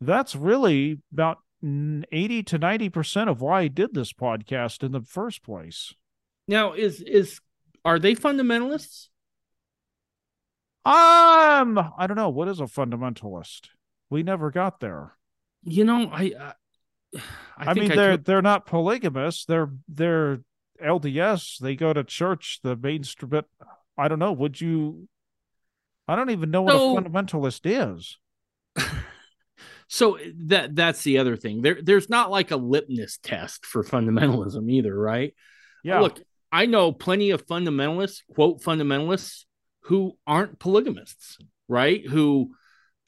that's 0.00 0.34
really 0.36 0.98
about 1.12 1.38
mm, 1.64 2.04
80 2.12 2.42
to 2.44 2.58
90% 2.58 3.28
of 3.28 3.40
why 3.40 3.62
I 3.62 3.68
did 3.68 3.94
this 3.94 4.12
podcast 4.12 4.82
in 4.82 4.92
the 4.92 5.00
first 5.02 5.42
place. 5.42 5.94
Now, 6.48 6.72
is 6.72 7.00
is 7.02 7.40
are 7.84 7.98
they 7.98 8.14
fundamentalists? 8.14 9.08
Um, 10.84 11.78
I 11.96 12.06
don't 12.06 12.16
know. 12.16 12.30
What 12.30 12.48
is 12.48 12.60
a 12.60 12.64
fundamentalist? 12.64 13.68
We 14.10 14.22
never 14.22 14.50
got 14.50 14.80
there. 14.80 15.12
You 15.62 15.84
know, 15.84 16.08
I 16.10 16.32
I, 16.38 16.52
I, 17.56 17.70
I, 17.70 17.74
mean, 17.74 17.92
I 17.92 17.96
they're 17.96 18.16
took- 18.16 18.24
they're 18.24 18.42
not 18.42 18.66
polygamous. 18.66 19.44
They're 19.44 19.70
they're 19.88 20.40
LDS. 20.82 21.58
They 21.58 21.76
go 21.76 21.92
to 21.92 22.02
church. 22.02 22.58
The 22.62 22.74
mainstream. 22.76 23.30
But 23.30 23.44
I 23.96 24.08
don't 24.08 24.18
know. 24.18 24.32
Would 24.32 24.60
you? 24.60 25.08
I 26.08 26.16
don't 26.16 26.30
even 26.30 26.50
know 26.50 26.62
what 26.62 26.72
So- 26.72 26.98
a 26.98 27.00
fundamentalist 27.02 27.60
is. 27.64 28.18
so 29.88 30.18
that 30.46 30.74
that's 30.74 31.02
the 31.04 31.18
other 31.18 31.36
thing. 31.36 31.62
There 31.62 31.78
there's 31.80 32.10
not 32.10 32.30
like 32.30 32.50
a 32.50 32.56
litmus 32.56 33.18
test 33.22 33.66
for 33.66 33.84
fundamentalism 33.84 34.68
either, 34.68 34.98
right? 34.98 35.34
Yeah. 35.84 36.00
Look, 36.00 36.20
I 36.52 36.66
know 36.66 36.92
plenty 36.92 37.30
of 37.30 37.46
fundamentalists, 37.46 38.20
quote 38.34 38.60
fundamentalists, 38.60 39.44
who 39.84 40.18
aren't 40.26 40.58
polygamists, 40.58 41.38
right? 41.66 42.06
Who 42.06 42.52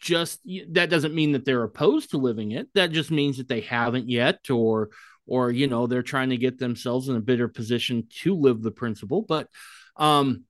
just 0.01 0.41
that 0.71 0.91
doesn't 0.91 1.15
mean 1.15 1.33
that 1.33 1.45
they're 1.45 1.63
opposed 1.63 2.11
to 2.11 2.19
living 2.19 2.53
it. 2.53 2.69
That 2.75 2.91
just 2.91 3.11
means 3.11 3.37
that 3.37 3.49
they 3.49 3.61
haven't 3.61 4.09
yet, 4.09 4.51
or 4.51 4.91
or 5.27 5.51
you 5.51 5.67
know 5.67 5.87
they're 5.87 6.03
trying 6.03 6.31
to 6.31 6.37
get 6.37 6.59
themselves 6.59 7.09
in 7.09 7.17
a 7.17 7.21
better 7.21 7.49
position 7.49 8.09
to 8.23 8.35
live 8.35 8.63
the 8.63 8.71
principle. 8.71 9.23
But 9.23 9.49
um, 9.97 10.45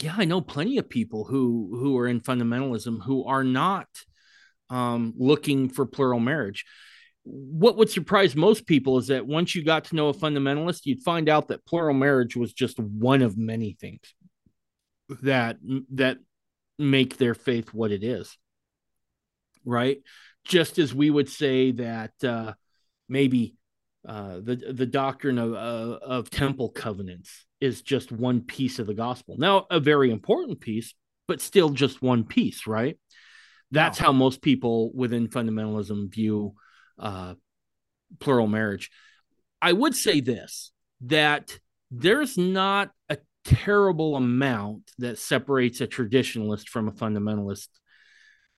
yeah, 0.00 0.14
I 0.16 0.24
know 0.24 0.40
plenty 0.40 0.78
of 0.78 0.88
people 0.88 1.24
who 1.24 1.76
who 1.78 1.98
are 1.98 2.08
in 2.08 2.20
fundamentalism 2.20 3.02
who 3.04 3.24
are 3.24 3.44
not 3.44 3.88
um, 4.70 5.14
looking 5.16 5.68
for 5.68 5.86
plural 5.86 6.20
marriage 6.20 6.64
what 7.24 7.76
would 7.76 7.90
surprise 7.90 8.34
most 8.34 8.66
people 8.66 8.98
is 8.98 9.06
that 9.08 9.26
once 9.26 9.54
you 9.54 9.64
got 9.64 9.84
to 9.84 9.96
know 9.96 10.08
a 10.08 10.14
fundamentalist, 10.14 10.80
you'd 10.84 11.02
find 11.02 11.28
out 11.28 11.48
that 11.48 11.64
plural 11.64 11.94
marriage 11.94 12.36
was 12.36 12.52
just 12.52 12.78
one 12.80 13.22
of 13.22 13.38
many 13.38 13.76
things 13.80 14.14
that 15.22 15.56
that 15.92 16.18
make 16.78 17.16
their 17.16 17.34
faith 17.34 17.72
what 17.72 17.92
it 17.92 18.02
is. 18.02 18.36
Right? 19.64 19.98
Just 20.44 20.78
as 20.78 20.92
we 20.92 21.10
would 21.10 21.28
say 21.28 21.70
that 21.72 22.12
uh, 22.24 22.54
maybe 23.08 23.54
uh, 24.06 24.40
the 24.42 24.56
the 24.72 24.86
doctrine 24.86 25.38
of 25.38 25.52
uh, 25.52 25.98
of 26.02 26.30
temple 26.30 26.70
covenants 26.70 27.46
is 27.60 27.82
just 27.82 28.10
one 28.10 28.40
piece 28.40 28.80
of 28.80 28.88
the 28.88 28.94
gospel. 28.94 29.36
Now, 29.38 29.66
a 29.70 29.78
very 29.78 30.10
important 30.10 30.58
piece, 30.58 30.94
but 31.28 31.40
still 31.40 31.70
just 31.70 32.02
one 32.02 32.24
piece, 32.24 32.66
right? 32.66 32.98
That's 33.70 34.00
Yeah. 34.00 34.06
how 34.06 34.12
most 34.12 34.42
people 34.42 34.92
within 34.92 35.28
fundamentalism 35.28 36.12
view 36.12 36.54
uh, 36.98 37.34
plural 38.20 38.46
marriage. 38.46 38.90
I 39.60 39.72
would 39.72 39.94
say 39.94 40.20
this 40.20 40.72
that 41.02 41.58
there's 41.90 42.38
not 42.38 42.90
a 43.08 43.18
terrible 43.44 44.16
amount 44.16 44.90
that 44.98 45.18
separates 45.18 45.80
a 45.80 45.86
traditionalist 45.86 46.68
from 46.68 46.88
a 46.88 46.92
fundamentalist, 46.92 47.68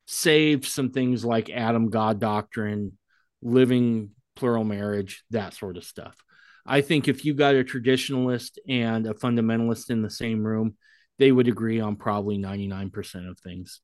save 0.06 0.66
some 0.66 0.90
things 0.90 1.24
like 1.24 1.50
Adam 1.50 1.90
God 1.90 2.20
doctrine, 2.20 2.98
living 3.42 4.10
plural 4.36 4.64
marriage, 4.64 5.24
that 5.30 5.54
sort 5.54 5.76
of 5.76 5.84
stuff. 5.84 6.16
I 6.66 6.80
think 6.80 7.08
if 7.08 7.24
you 7.24 7.34
got 7.34 7.54
a 7.54 7.64
traditionalist 7.64 8.58
and 8.68 9.06
a 9.06 9.14
fundamentalist 9.14 9.90
in 9.90 10.02
the 10.02 10.10
same 10.10 10.42
room, 10.42 10.76
they 11.18 11.30
would 11.30 11.48
agree 11.48 11.80
on 11.80 11.96
probably 11.96 12.38
99% 12.38 13.28
of 13.30 13.38
things. 13.38 13.80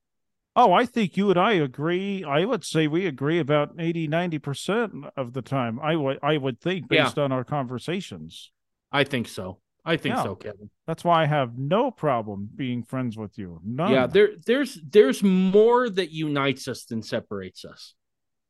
Oh, 0.57 0.73
I 0.73 0.85
think 0.85 1.17
you 1.17 1.31
and 1.31 1.39
I 1.39 1.53
agree. 1.53 2.25
I 2.25 2.45
would 2.45 2.65
say 2.65 2.87
we 2.89 3.07
agree 3.07 3.39
about 3.39 3.73
80, 3.79 4.09
90% 4.09 5.11
of 5.17 5.33
the 5.33 5.43
time. 5.43 5.79
I 5.81 5.95
would 5.97 6.19
I 6.23 6.37
would 6.39 6.61
think 6.61 6.87
Yeah. 6.91 7.05
based 7.05 7.19
on 7.19 7.31
our 7.33 7.45
conversations. 7.45 8.51
I 8.91 9.05
think 9.05 9.29
so. 9.29 9.61
I 9.85 9.97
think 9.97 10.17
Yeah. 10.17 10.23
so, 10.25 10.35
Kevin. 10.35 10.71
That's 10.87 11.05
why 11.05 11.23
I 11.23 11.27
have 11.27 11.57
no 11.57 11.91
problem 11.91 12.51
being 12.55 12.83
friends 12.83 13.17
with 13.17 13.39
you. 13.39 13.61
None. 13.65 13.93
Yeah, 13.93 14.07
there 14.09 14.31
there's 14.45 14.75
there's 14.83 15.23
more 15.23 15.89
that 15.89 16.11
unites 16.11 16.67
us 16.69 16.85
than 16.85 17.03
separates 17.03 17.65
us. 17.65 17.95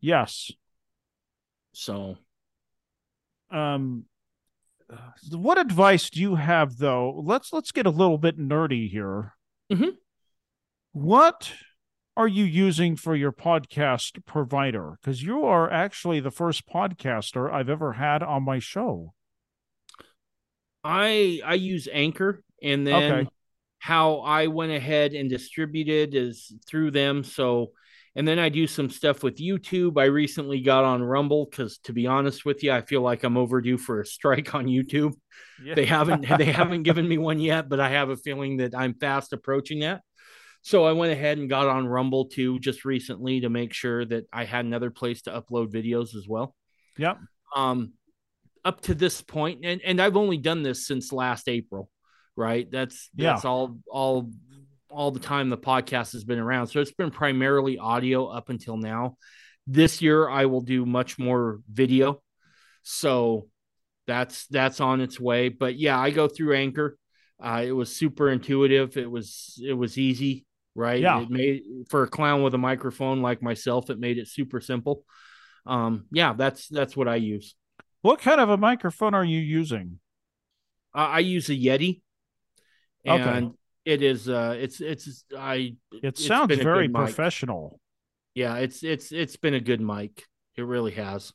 yes. 0.01 0.51
So 1.73 2.17
Um 3.51 4.07
what 5.31 5.57
advice 5.59 6.11
do 6.11 6.21
you 6.21 6.35
have 6.35 6.79
though? 6.79 7.21
Let's 7.25 7.53
let's 7.53 7.71
get 7.73 7.87
a 7.87 7.91
little 7.91 8.19
bit 8.19 8.39
nerdy 8.39 8.91
here. 8.91 9.35
Mm-hmm. 9.71 9.91
What 10.93 11.53
are 12.17 12.29
you 12.29 12.45
using 12.45 12.97
for 12.97 13.17
your 13.17 13.33
podcast 13.33 14.25
provider? 14.27 14.99
Because 15.01 15.23
you 15.23 15.45
are 15.45 15.71
actually 15.71 16.21
the 16.21 16.31
first 16.31 16.67
podcaster 16.69 17.53
I've 17.53 17.69
ever 17.71 17.95
had 17.95 18.23
on 18.23 18.43
my 18.45 18.59
show. 18.59 19.15
I 20.85 21.41
I 21.45 21.55
use 21.55 21.89
Anchor 21.93 22.43
and 22.63 22.87
then 22.87 23.27
Okay. 23.27 23.31
how 23.79 24.17
I 24.21 24.47
went 24.49 24.73
ahead 24.73 25.13
and 25.15 25.29
distributed 25.29 26.15
is 26.15 26.53
through 26.67 26.91
them. 26.93 27.25
So 27.25 27.73
and 28.17 28.27
then 28.27 28.39
I 28.39 28.49
do 28.49 28.67
some 28.67 28.91
stuff 28.91 29.23
with 29.23 29.39
YouTube. 29.39 29.99
I 30.01 30.07
recently 30.07 30.61
got 30.61 30.85
on 30.85 31.03
Rumble 31.03 31.47
because 31.51 31.79
to 31.85 31.93
be 31.93 32.07
honest 32.07 32.45
with 32.45 32.63
you, 32.63 32.73
I 32.73 32.83
feel 32.83 33.03
like 33.03 33.23
I'm 33.25 33.37
overdue 33.37 33.79
for 33.79 34.01
a 34.01 34.07
strike 34.07 34.55
on 34.55 34.67
YouTube. 34.67 35.15
Yeah. 35.59 35.75
They 35.75 35.85
haven't 35.87 36.27
they 36.39 36.45
haven't 36.53 36.83
given 36.85 37.07
me 37.09 37.19
one 37.19 37.41
yet, 37.41 37.69
but 37.69 37.81
I 37.81 37.91
have 37.91 38.11
a 38.11 38.17
feeling 38.17 38.59
that 38.59 38.75
I'm 38.75 38.95
fast 38.95 39.33
approaching 39.33 39.81
that. 39.81 40.03
So 40.63 40.85
I 40.85 40.93
went 40.93 41.13
ahead 41.13 41.39
and 41.39 41.49
got 41.49 41.69
on 41.69 41.87
Rumble 41.89 42.27
too 42.27 42.59
just 42.59 42.85
recently 42.85 43.41
to 43.41 43.49
make 43.49 43.73
sure 43.73 44.05
that 44.05 44.27
I 44.33 44.45
had 44.45 44.65
another 44.65 44.91
place 44.91 45.23
to 45.23 45.31
upload 45.31 45.73
videos 45.73 46.15
as 46.15 46.27
well. 46.29 46.55
Yep. 46.99 47.19
Um 47.57 47.93
up 48.65 48.83
to 48.83 48.95
this 48.95 49.23
point 49.23 49.65
and 49.65 49.81
and 49.83 50.01
I've 50.03 50.17
only 50.19 50.37
done 50.37 50.63
this 50.63 50.87
since 50.87 51.13
last 51.13 51.49
April, 51.49 51.89
right? 52.37 52.71
That's 52.71 53.09
Yeah. 53.15 53.41
all 53.45 53.79
all 53.91 54.31
all 54.91 55.11
the 55.13 55.21
time 55.21 55.49
the 55.51 55.57
podcast 55.57 56.13
has 56.13 56.25
been 56.25 56.39
around. 56.39 56.67
So 56.67 56.81
it's 56.81 56.93
been 56.93 57.11
primarily 57.11 57.79
audio 57.79 58.27
up 58.27 58.51
until 58.51 58.77
now. 58.77 59.17
This 59.67 60.03
year 60.03 60.29
I 60.29 60.47
will 60.47 60.61
do 60.63 60.85
much 60.85 61.19
more 61.19 61.61
video. 61.73 62.23
So 62.83 63.49
that's 64.07 64.47
that's 64.49 64.81
on 64.81 65.01
its 65.01 65.19
way. 65.21 65.49
But 65.49 65.77
yeah, 65.79 65.99
I 65.99 66.11
go 66.11 66.29
through 66.29 66.55
Anchor. 66.55 66.99
Uh, 67.43 67.63
it 67.67 67.73
was 67.73 67.95
super 67.95 68.29
intuitive. 68.29 68.97
It 68.97 69.11
was 69.11 69.59
it 69.65 69.73
was 69.73 69.97
easy, 69.97 70.45
right? 70.75 71.01
Yeah. 71.01 71.23
It 71.23 71.31
made 71.31 71.63
for 71.91 72.03
a 72.05 72.09
clown 72.09 72.43
with 72.43 72.55
a 72.55 72.59
microphone 72.59 73.23
like 73.23 73.43
myself, 73.43 73.91
it 73.91 73.99
made 73.99 74.19
it 74.19 74.29
super 74.29 74.61
simple. 74.61 75.05
Um, 75.67 76.07
yeah, 76.13 76.33
that's 76.33 76.69
that's 76.69 76.97
what 76.97 77.09
I 77.09 77.17
use. 77.17 77.55
What 78.03 78.21
kind 78.21 78.41
of 78.41 78.49
a 78.49 78.57
microphone 78.57 79.15
are 79.15 79.25
you 79.25 79.39
using? 79.39 80.01
Uh, 80.95 80.99
I 80.99 81.19
use 81.21 81.49
a 81.51 81.55
Yeti, 81.55 82.01
Okay. 83.07 83.21
and 83.23 83.53
it 83.85 84.03
is 84.03 84.29
uh, 84.29 84.57
it's 84.59 84.81
it's 84.81 85.25
I 85.37 85.55
It 85.93 86.01
It's 86.03 86.25
sounds 86.25 86.57
very 86.57 86.89
professional. 86.89 87.81
yeah, 88.35 88.57
it's 88.57 88.83
it's 88.83 89.13
it's 89.13 89.37
been 89.37 89.55
a 89.55 89.61
good 89.61 89.81
mic. 89.81 90.25
It 90.57 90.63
really 90.63 90.93
has. 90.93 91.33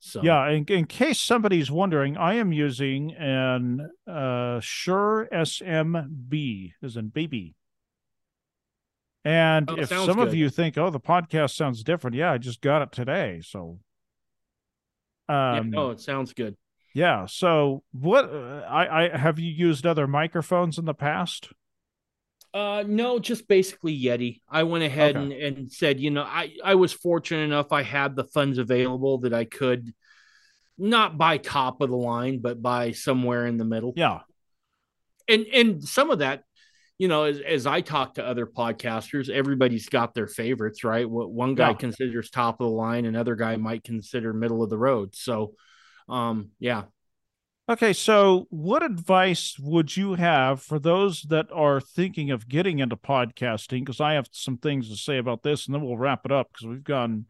So 0.00 0.22
Yeah, 0.22 0.48
in, 0.48 0.64
in 0.68 0.86
case 0.86 1.20
somebody's 1.20 1.70
wondering, 1.70 2.16
I 2.16 2.34
am 2.34 2.52
using 2.52 3.12
an 3.12 3.90
uh 4.06 4.60
Shure 4.60 5.28
SMB, 5.32 6.72
as 6.82 6.96
in 6.96 7.08
baby. 7.08 7.54
And 9.24 9.68
Oh, 9.68 9.76
if 9.76 9.88
some 9.88 10.18
of 10.18 10.34
you 10.34 10.48
think, 10.48 10.78
"Oh, 10.78 10.90
the 10.90 11.00
podcast 11.00 11.54
sounds 11.54 11.82
different," 11.84 12.16
yeah, 12.16 12.32
I 12.32 12.38
just 12.38 12.60
got 12.60 12.82
it 12.82 12.92
today. 12.92 13.40
So, 13.44 13.80
yeah, 15.50 15.60
um, 15.60 15.70
no, 15.70 15.90
it 15.90 16.00
sounds 16.00 16.32
good. 16.32 16.56
yeah. 16.94 17.26
So, 17.26 17.82
what 17.92 18.24
uh, 18.26 18.64
I 18.68 19.04
I 19.04 19.16
have 19.16 19.38
you 19.38 19.50
used 19.50 19.86
other 19.86 20.06
microphones 20.06 20.78
in 20.78 20.84
the 20.84 20.94
past? 20.94 21.50
Uh, 22.52 22.82
no, 22.84 23.20
just 23.20 23.46
basically 23.46 23.96
Yeti. 23.96 24.40
I 24.48 24.64
went 24.64 24.82
ahead 24.82 25.16
Okay. 25.16 25.24
and, 25.24 25.32
and 25.32 25.72
said, 25.72 26.00
you 26.00 26.10
know, 26.10 26.24
I, 26.24 26.54
I 26.64 26.74
was 26.74 26.92
fortunate 26.92 27.44
enough 27.44 27.70
I 27.70 27.82
had 27.82 28.16
the 28.16 28.24
funds 28.24 28.58
available 28.58 29.18
that 29.18 29.32
I 29.32 29.44
could 29.44 29.94
not 30.76 31.16
buy 31.16 31.38
top 31.38 31.80
of 31.80 31.90
the 31.90 31.96
line, 31.96 32.40
but 32.40 32.60
buy 32.60 32.90
somewhere 32.90 33.46
in 33.46 33.56
the 33.56 33.64
middle. 33.64 33.92
Yeah, 33.94 34.20
And 35.28 35.46
and 35.52 35.84
some 35.84 36.10
of 36.10 36.18
that, 36.18 36.42
you 37.00 37.08
know, 37.08 37.24
as, 37.24 37.40
as 37.40 37.66
I 37.66 37.80
talk 37.80 38.16
to 38.16 38.26
other 38.26 38.44
podcasters, 38.44 39.30
everybody's 39.30 39.88
got 39.88 40.12
their 40.12 40.26
favorites, 40.26 40.84
right? 40.84 41.08
What 41.08 41.32
one 41.32 41.54
guy 41.54 41.70
Yeah. 41.70 41.78
considers 41.78 42.28
top 42.28 42.60
of 42.60 42.66
the 42.66 42.70
line, 42.70 43.06
another 43.06 43.36
guy 43.36 43.56
might 43.56 43.84
consider 43.84 44.34
middle 44.34 44.62
of 44.62 44.68
the 44.68 44.76
road. 44.76 45.14
So, 45.14 45.54
um, 46.10 46.50
yeah, 46.58 46.82
Okay, 47.70 47.92
so 47.92 48.48
what 48.50 48.82
advice 48.82 49.56
would 49.58 49.96
you 49.96 50.14
have 50.14 50.60
for 50.60 50.78
those 50.80 51.22
that 51.22 51.46
are 51.52 51.80
thinking 51.80 52.32
of 52.32 52.48
getting 52.48 52.80
into 52.80 52.96
podcasting? 52.96 53.80
Because 53.80 54.00
I 54.00 54.14
have 54.14 54.28
some 54.32 54.58
things 54.58 54.90
to 54.90 54.96
say 54.96 55.18
about 55.18 55.42
this, 55.42 55.66
and 55.66 55.74
then 55.74 55.82
we'll 55.82 55.96
wrap 55.96 56.26
it 56.26 56.32
up 56.32 56.48
because 56.52 56.66
we've 56.66 56.84
gone 56.84 57.26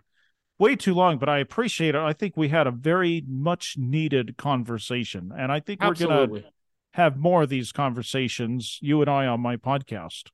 way 0.59 0.77
too 0.77 0.95
long. 0.95 1.19
But 1.19 1.29
I 1.29 1.39
appreciate 1.39 1.95
it. 1.95 2.01
I 2.01 2.15
think 2.15 2.37
we 2.37 2.49
had 2.49 2.67
a 2.67 2.71
very 2.73 3.23
much 3.29 3.77
needed 3.79 4.37
conversation, 4.39 5.31
and 5.37 5.53
I 5.53 5.61
think 5.61 5.83
we're 5.83 5.95
gonna 5.95 6.23
absolutely, 6.23 6.45
have 6.93 7.17
more 7.17 7.43
of 7.43 7.49
these 7.49 7.73
conversations, 7.73 8.79
you 8.81 9.01
and 9.01 9.11
I, 9.11 9.27
on 9.27 9.41
my 9.41 9.57
podcast. 9.57 10.25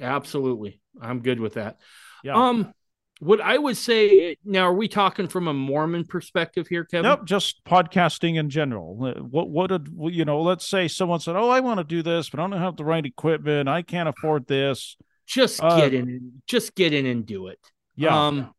absolutely, 0.00 0.80
I'm 1.00 1.20
good 1.20 1.40
with 1.40 1.54
that. 1.54 1.80
Yeah. 2.22 2.34
Um, 2.34 2.72
what 3.20 3.40
I 3.40 3.56
would 3.56 3.76
say 3.76 4.36
now, 4.44 4.62
are 4.64 4.74
we 4.74 4.88
talking 4.88 5.28
from 5.28 5.46
a 5.48 5.54
Mormon 5.54 6.04
perspective 6.04 6.66
here, 6.68 6.84
Kevin? 6.84 7.04
Nope, 7.04 7.24
just 7.24 7.64
podcasting 7.64 8.36
in 8.36 8.50
general. 8.50 8.98
Uh, 9.02 9.22
What 9.22 9.48
what 9.48 9.68
did 9.68 9.88
you 10.12 10.24
know? 10.24 10.42
Let's 10.42 10.66
say 10.66 10.88
someone 10.88 11.20
said, 11.20 11.36
"Oh, 11.36 11.48
I 11.48 11.60
want 11.60 11.78
to 11.78 11.84
do 11.84 12.02
this, 12.02 12.28
but 12.28 12.40
I 12.40 12.48
don't 12.48 12.60
have 12.60 12.76
the 12.76 12.84
right 12.84 13.04
equipment. 13.04 13.68
I 13.68 13.82
can't 13.82 14.08
afford 14.08 14.46
this." 14.46 14.96
Just 15.26 15.62
Uh, 15.62 15.76
get 15.80 15.94
in, 15.94 16.08
and, 16.08 16.32
just 16.46 16.74
get 16.74 16.92
in 16.92 17.06
and 17.06 17.24
do 17.24 17.46
it. 17.46 17.60
Yeah, 17.96 18.26
Um, 18.26 18.52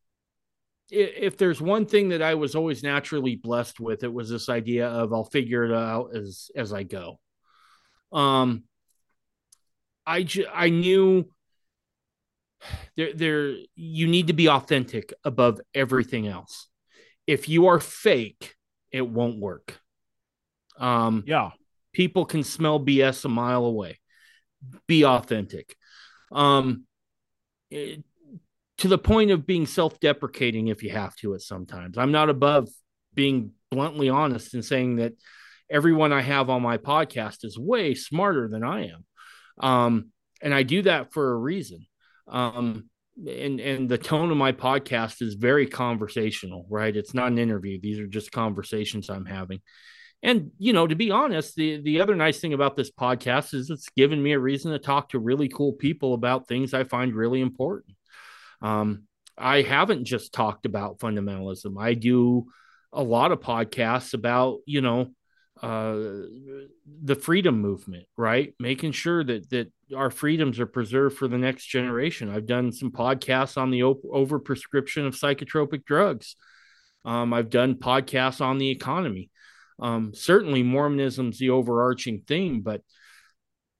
if 0.89 1.37
there's 1.37 1.61
one 1.61 1.85
thing 1.85 2.09
that 2.09 2.21
I 2.21 2.35
was 2.35 2.55
always 2.55 2.81
naturally 2.81 3.35
blessed 3.35 3.79
with, 3.79 4.03
it 4.03 4.13
was 4.13 4.29
this 4.29 4.47
idea 4.49 4.87
of 4.87 5.11
I'll 5.13 5.25
figure 5.25 5.65
it 5.65 5.73
out 5.73 6.15
as 6.15 6.49
as 6.55 6.71
I 6.71 6.83
go. 6.83 7.19
Um, 8.15 8.63
I 10.07 10.23
ju- 10.23 10.47
I 10.51 10.69
knew 10.69 11.25
there 12.95 13.13
there 13.13 13.55
you 13.75 14.07
need 14.07 14.27
to 14.27 14.33
be 14.33 14.49
authentic 14.49 15.13
above 15.23 15.59
everything 15.73 16.27
else. 16.27 16.67
If 17.27 17.49
you 17.49 17.67
are 17.67 17.79
fake, 17.79 18.55
it 18.91 19.07
won't 19.07 19.39
work. 19.39 19.79
Um, 20.79 21.23
yeah, 21.27 21.51
people 21.93 22.25
can 22.25 22.43
smell 22.43 22.79
BS 22.79 23.25
a 23.25 23.29
mile 23.29 23.65
away. 23.65 23.99
Be 24.87 25.05
authentic. 25.05 25.75
Um, 26.31 26.85
it- 27.69 28.03
to 28.79 28.89
the 28.89 28.97
point 28.97 29.31
of 29.31 29.45
being 29.47 29.65
self-deprecating 29.65 30.67
if 30.67 30.83
you 30.83 30.89
have 30.89 31.15
to 31.15 31.33
at 31.33 31.41
sometimes. 31.41 31.97
I'm 31.97 32.11
not 32.11 32.29
above 32.29 32.67
being 33.13 33.51
bluntly 33.71 34.09
honest 34.09 34.53
and 34.53 34.65
saying 34.65 34.97
that 34.97 35.13
everyone 35.69 36.13
I 36.13 36.21
have 36.21 36.49
on 36.49 36.61
my 36.61 36.77
podcast 36.77 37.43
is 37.43 37.57
way 37.57 37.95
smarter 37.95 38.47
than 38.47 38.63
I 38.63 38.89
am. 38.89 39.05
Um, 39.59 40.11
and 40.41 40.53
I 40.53 40.63
do 40.63 40.81
that 40.83 41.13
for 41.13 41.31
a 41.31 41.37
reason. 41.37 41.85
Um, 42.27 42.89
and 43.17 43.59
and 43.61 43.87
the 43.87 43.97
tone 43.97 44.29
of 44.29 44.37
my 44.37 44.51
podcast 44.51 45.21
is 45.21 45.35
very 45.35 45.67
conversational, 45.67 46.65
right? 46.69 46.95
It's 46.95 47.13
not 47.13 47.27
an 47.27 47.37
interview. 47.37 47.79
These 47.79 47.99
are 47.99 48.07
just 48.07 48.31
conversations 48.31 49.09
I'm 49.09 49.25
having. 49.25 49.61
And 50.21 50.51
you 50.57 50.73
know, 50.73 50.85
to 50.85 50.95
be 50.95 51.11
honest, 51.11 51.55
the 51.55 51.81
the 51.81 52.01
other 52.01 52.15
nice 52.15 52.39
thing 52.39 52.53
about 52.53 52.75
this 52.75 52.91
podcast 52.91 53.53
is 53.53 53.69
it's 53.69 53.89
given 53.95 54.21
me 54.21 54.33
a 54.33 54.39
reason 54.39 54.71
to 54.71 54.79
talk 54.79 55.09
to 55.09 55.19
really 55.19 55.47
cool 55.47 55.73
people 55.73 56.13
about 56.13 56.47
things 56.47 56.73
I 56.73 56.83
find 56.83 57.13
really 57.13 57.41
important. 57.41 57.95
Um, 58.61 59.03
I 59.37 59.61
haven't 59.61 60.05
just 60.05 60.33
talked 60.33 60.65
about 60.65 60.99
fundamentalism. 60.99 61.79
I 61.79 61.93
do 61.93 62.47
a 62.91 63.03
lot 63.03 63.31
of 63.31 63.41
podcasts 63.41 64.13
about, 64.13 64.59
you 64.65 64.81
know, 64.81 65.11
uh, 65.61 65.95
the 67.03 67.15
freedom 67.15 67.61
movement, 67.61 68.05
right? 68.17 68.53
Making 68.59 68.91
sure 68.91 69.23
that 69.23 69.49
that 69.51 69.71
our 69.95 70.09
freedoms 70.09 70.59
are 70.59 70.65
preserved 70.65 71.17
for 71.17 71.27
the 71.27 71.37
next 71.37 71.65
generation. 71.67 72.29
I've 72.29 72.45
done 72.47 72.71
some 72.71 72.91
podcasts 72.91 73.57
on 73.57 73.71
the 73.71 73.83
op- 73.83 74.03
overprescription 74.03 75.07
of 75.07 75.15
psychotropic 75.15 75.85
drugs. 75.85 76.35
Um, 77.05 77.33
I've 77.33 77.49
done 77.49 77.75
podcasts 77.75 78.41
on 78.41 78.57
the 78.57 78.69
economy. 78.69 79.29
Um, 79.79 80.13
certainly, 80.13 80.63
Mormonism's 80.63 81.37
the 81.37 81.51
overarching 81.51 82.21
theme, 82.27 82.61
but 82.61 82.81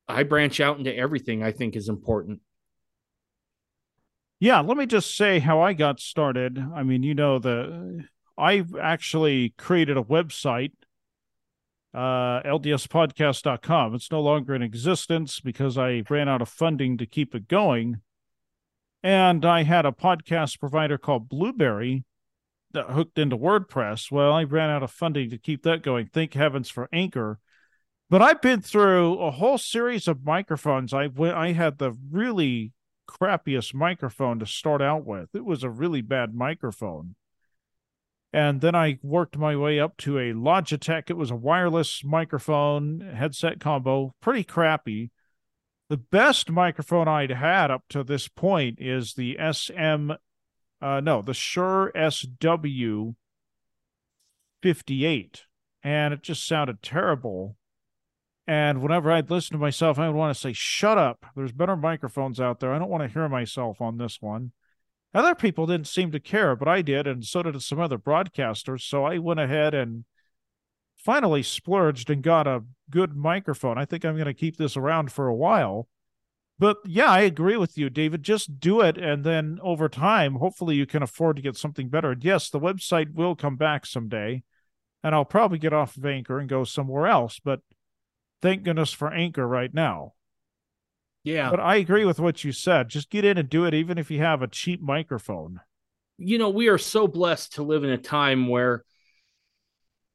I 0.08 0.24
branch 0.24 0.60
out 0.60 0.78
into 0.78 0.96
everything 0.96 1.44
I 1.44 1.52
think 1.52 1.76
is 1.76 1.90
important. 1.90 2.42
yeah. 4.40 4.60
Let 4.60 4.78
me 4.78 4.86
just 4.86 5.16
say 5.16 5.40
how 5.40 5.62
I 5.62 5.74
got 5.74 6.00
started. 6.00 6.64
I 6.76 6.84
mean, 6.84 7.04
you 7.04 7.16
know, 7.16 7.40
the 7.40 8.06
I've 8.38 8.76
actually 8.76 9.54
created 9.58 9.98
a 9.98 10.04
website, 10.04 10.74
uh, 11.96 12.42
ldspodcast.com. 12.44 13.96
It's 13.96 14.12
no 14.12 14.22
longer 14.22 14.54
in 14.54 14.62
existence 14.62 15.40
because 15.40 15.78
I 15.78 16.04
ran 16.10 16.28
out 16.28 16.42
of 16.42 16.50
funding 16.50 16.98
to 16.98 17.06
keep 17.06 17.34
it 17.34 17.48
going. 17.48 18.02
And 19.02 19.46
I 19.46 19.64
had 19.64 19.86
a 19.86 19.92
podcast 19.92 20.60
provider 20.60 20.98
called 20.98 21.30
Blubrry 21.30 22.04
that 22.74 22.90
hooked 22.90 23.18
into 23.18 23.38
WordPress. 23.38 24.12
Well, 24.12 24.34
I 24.34 24.44
ran 24.44 24.70
out 24.70 24.84
of 24.84 24.92
funding 24.92 25.30
to 25.30 25.38
keep 25.38 25.64
that 25.64 25.84
going. 25.84 26.08
Thank 26.08 26.34
heavens 26.34 26.70
for 26.70 26.90
Anchor. 26.92 27.40
But 28.10 28.22
I've 28.22 28.42
been 28.42 28.62
through 28.62 29.20
a 29.20 29.32
whole 29.32 29.58
series 29.58 30.08
of 30.10 30.26
microphones. 30.26 30.94
I 30.94 31.08
went, 31.08 31.38
I 31.38 31.54
had 31.54 31.78
the 31.78 31.96
really 32.12 32.74
crappiest 33.08 33.74
microphone 33.74 34.40
to 34.40 34.46
start 34.46 34.82
out 34.82 35.06
with. 35.06 35.30
It 35.34 35.46
was 35.46 35.64
a 35.64 35.70
really 35.70 36.02
bad 36.02 36.36
microphone. 36.36 37.16
And 38.36 38.60
then 38.60 38.76
I 38.76 38.99
worked 39.02 39.38
my 39.38 39.56
way 39.56 39.80
up 39.80 39.95
to 39.99 40.18
a 40.20 40.34
Logitech. 40.34 41.10
It 41.10 41.16
was 41.16 41.32
a 41.32 41.38
wireless 41.38 42.03
microphone, 42.03 42.99
headset 42.99 43.62
combo, 43.62 44.14
pretty 44.20 44.44
crappy. 44.44 45.12
The 45.88 45.95
best 45.95 46.52
microphone 46.52 47.07
I'd 47.07 47.30
had 47.30 47.72
up 47.72 47.84
to 47.91 48.03
this 48.03 48.28
point 48.28 48.80
is 48.82 49.14
the 49.14 49.38
SM, 49.40 50.12
uh, 50.82 50.99
no, 50.99 51.22
the 51.22 51.34
Shure 51.34 51.94
SW 51.95 53.16
58. 54.62 55.44
And 55.82 56.14
it 56.14 56.22
just 56.22 56.45
sounded 56.45 56.82
terrible. 56.82 57.56
And 58.45 58.82
whenever 58.82 59.14
I'd 59.14 59.32
listen 59.32 59.53
to 59.53 59.62
myself, 59.62 59.98
I 59.98 60.10
would 60.10 60.18
want 60.18 60.36
to 60.36 60.41
say, 60.41 60.52
shut 60.52 60.98
up. 60.98 61.26
There's 61.38 61.53
better 61.53 61.78
microphones 61.78 62.41
out 62.41 62.60
there. 62.60 62.74
I 62.74 62.80
don't 62.80 62.90
want 62.90 63.03
to 63.03 63.07
hear 63.14 63.30
myself 63.30 63.80
on 63.80 63.98
this 63.98 64.22
one. 64.22 64.52
Other 65.16 65.34
people 65.34 65.66
didn't 65.66 65.88
seem 65.88 66.12
to 66.12 66.20
care, 66.20 66.58
but 66.58 66.68
I 66.68 66.82
did, 66.82 67.08
and 67.08 67.24
so 67.24 67.42
did 67.42 67.60
some 67.62 67.80
other 67.80 67.98
broadcasters. 67.98 68.82
So 68.82 69.06
I 69.06 69.18
went 69.18 69.40
ahead 69.40 69.74
and 69.74 70.04
finally 70.98 71.42
splurged 71.42 72.10
and 72.10 72.22
got 72.22 72.48
a 72.48 72.66
good 72.90 73.16
microphone. 73.16 73.78
I 73.78 73.86
think 73.86 74.04
I'm 74.04 74.16
going 74.16 74.26
to 74.26 74.34
keep 74.34 74.58
this 74.58 74.76
around 74.76 75.14
for 75.14 75.28
a 75.28 75.36
while. 75.36 75.88
But 76.60 76.80
yeah, 76.86 77.10
I 77.10 77.22
agree 77.22 77.56
with 77.56 77.78
you, 77.78 77.90
David. 77.90 78.24
Just 78.24 78.60
do 78.60 78.82
it. 78.82 78.98
And 78.98 79.24
then 79.24 79.58
over 79.64 79.88
time, 79.88 80.36
hopefully 80.36 80.76
you 80.76 80.86
can 80.86 81.02
afford 81.02 81.38
to 81.38 81.42
get 81.42 81.56
something 81.56 81.88
better. 81.88 82.12
And 82.12 82.24
yes, 82.24 82.50
the 82.50 82.60
website 82.60 83.14
will 83.14 83.38
come 83.38 83.56
back 83.56 83.86
someday. 83.86 84.44
And 85.02 85.16
I'll 85.16 85.24
probably 85.24 85.60
get 85.60 85.72
off 85.72 85.96
of 85.96 86.06
Anchor 86.06 86.40
and 86.40 86.50
go 86.50 86.66
somewhere 86.66 87.08
else. 87.08 87.40
But 87.42 87.62
thank 88.42 88.64
goodness 88.64 88.92
for 88.92 89.14
Anchor 89.14 89.48
right 89.48 89.74
now. 89.74 90.15
Yeah. 91.26 91.50
But 91.50 91.60
I 91.60 91.76
agree 91.76 92.06
with 92.06 92.20
what 92.20 92.44
you 92.46 92.54
said. 92.54 92.88
Just 92.88 93.10
get 93.10 93.26
in 93.26 93.38
and 93.38 93.50
do 93.50 93.66
it, 93.66 93.74
even 93.74 93.98
if 93.98 94.10
you 94.10 94.20
have 94.20 94.42
a 94.42 94.48
cheap 94.48 94.82
microphone. 94.82 95.60
you 96.18 96.38
know, 96.38 96.50
we 96.50 96.70
are 96.70 96.78
so 96.78 97.08
blessed 97.08 97.56
to 97.56 97.64
live 97.64 97.84
in 97.84 97.90
a 97.90 97.98
time 97.98 98.48
where 98.48 98.86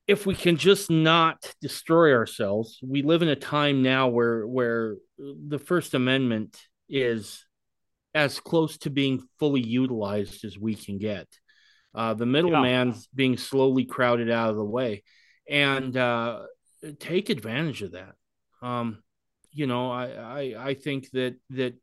if 0.07 0.25
we 0.25 0.35
can 0.35 0.57
just 0.57 0.91
not 0.91 1.55
destroy 1.61 2.15
ourselves, 2.15 2.79
we 2.83 3.03
live 3.03 3.23
in 3.23 3.29
a 3.29 3.37
time 3.37 3.83
now 3.83 4.09
where 4.09 4.47
where 4.47 4.97
the 5.19 5.59
First 5.59 5.95
Amendment 5.95 6.59
is 6.89 7.45
as 8.15 8.41
close 8.41 8.79
to 8.79 8.91
being 8.91 9.23
fully 9.39 9.61
utilized 9.61 10.45
as 10.45 10.59
we 10.59 10.75
can 10.75 10.99
get. 10.99 11.29
Uh, 11.95 12.15
the 12.15 12.27
middleman's 12.27 13.09
being 13.15 13.37
slowly 13.37 13.85
crowded 13.85 14.31
out 14.31 14.51
of 14.51 14.57
the 14.57 14.65
way, 14.65 15.03
and 15.49 15.97
uh, 15.97 16.43
take 16.99 17.31
advantage 17.31 17.83
of 17.83 17.93
that. 17.93 18.15
Um, 18.63 19.03
you 19.53 19.67
know, 19.67 19.91
I, 19.91 20.07
I 20.11 20.69
I 20.69 20.75
think 20.75 21.11
that 21.13 21.37
that 21.51 21.75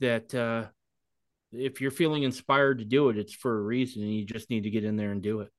that 0.00 0.34
uh, 0.34 0.66
if 1.52 1.80
you're 1.80 1.90
feeling 1.90 2.22
inspired 2.22 2.78
to 2.78 2.84
do 2.84 3.08
it, 3.08 3.18
it's 3.18 3.34
for 3.34 3.58
a 3.58 3.62
reason, 3.62 4.02
and 4.02 4.14
you 4.14 4.24
just 4.24 4.50
need 4.50 4.62
to 4.64 4.70
get 4.70 4.84
in 4.84 4.96
there 4.96 5.10
and 5.12 5.22
do 5.22 5.40
it. 5.40 5.50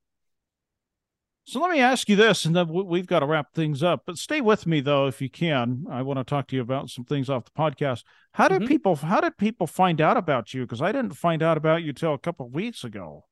So 1.46 1.60
let 1.60 1.72
me 1.72 1.82
ask 1.82 2.08
you 2.08 2.16
this, 2.16 2.46
and 2.46 2.56
then 2.56 2.70
we- 2.70 2.84
we've 2.84 3.06
got 3.08 3.20
to 3.20 3.26
wrap 3.26 3.54
things 3.54 3.84
up. 3.84 4.04
But 4.06 4.18
stay 4.18 4.40
with 4.40 4.66
me 4.66 4.80
though, 4.80 5.08
if 5.08 5.22
you 5.22 5.30
can. 5.30 5.86
I 5.90 6.02
want 6.02 6.18
to 6.20 6.24
talk 6.24 6.48
to 6.48 6.56
you 6.56 6.62
about 6.62 6.90
some 6.90 7.04
things 7.04 7.30
off 7.30 7.44
the 7.44 7.52
podcast. 7.52 8.04
How 8.34 8.48
did 8.48 8.62
Mhm. 8.62 8.68
people? 8.70 8.96
How 8.96 9.20
did 9.20 9.38
people 9.38 9.68
find 9.68 10.00
out 10.00 10.16
about 10.16 10.54
you? 10.54 10.62
Because 10.62 10.82
I 10.82 10.94
didn't 10.94 11.18
find 11.18 11.44
out 11.44 11.58
about 11.58 11.84
you 11.84 11.92
till 11.92 12.14
a 12.14 12.18
couple 12.18 12.46
of 12.46 12.54
weeks 12.54 12.86
ago. 12.86 13.26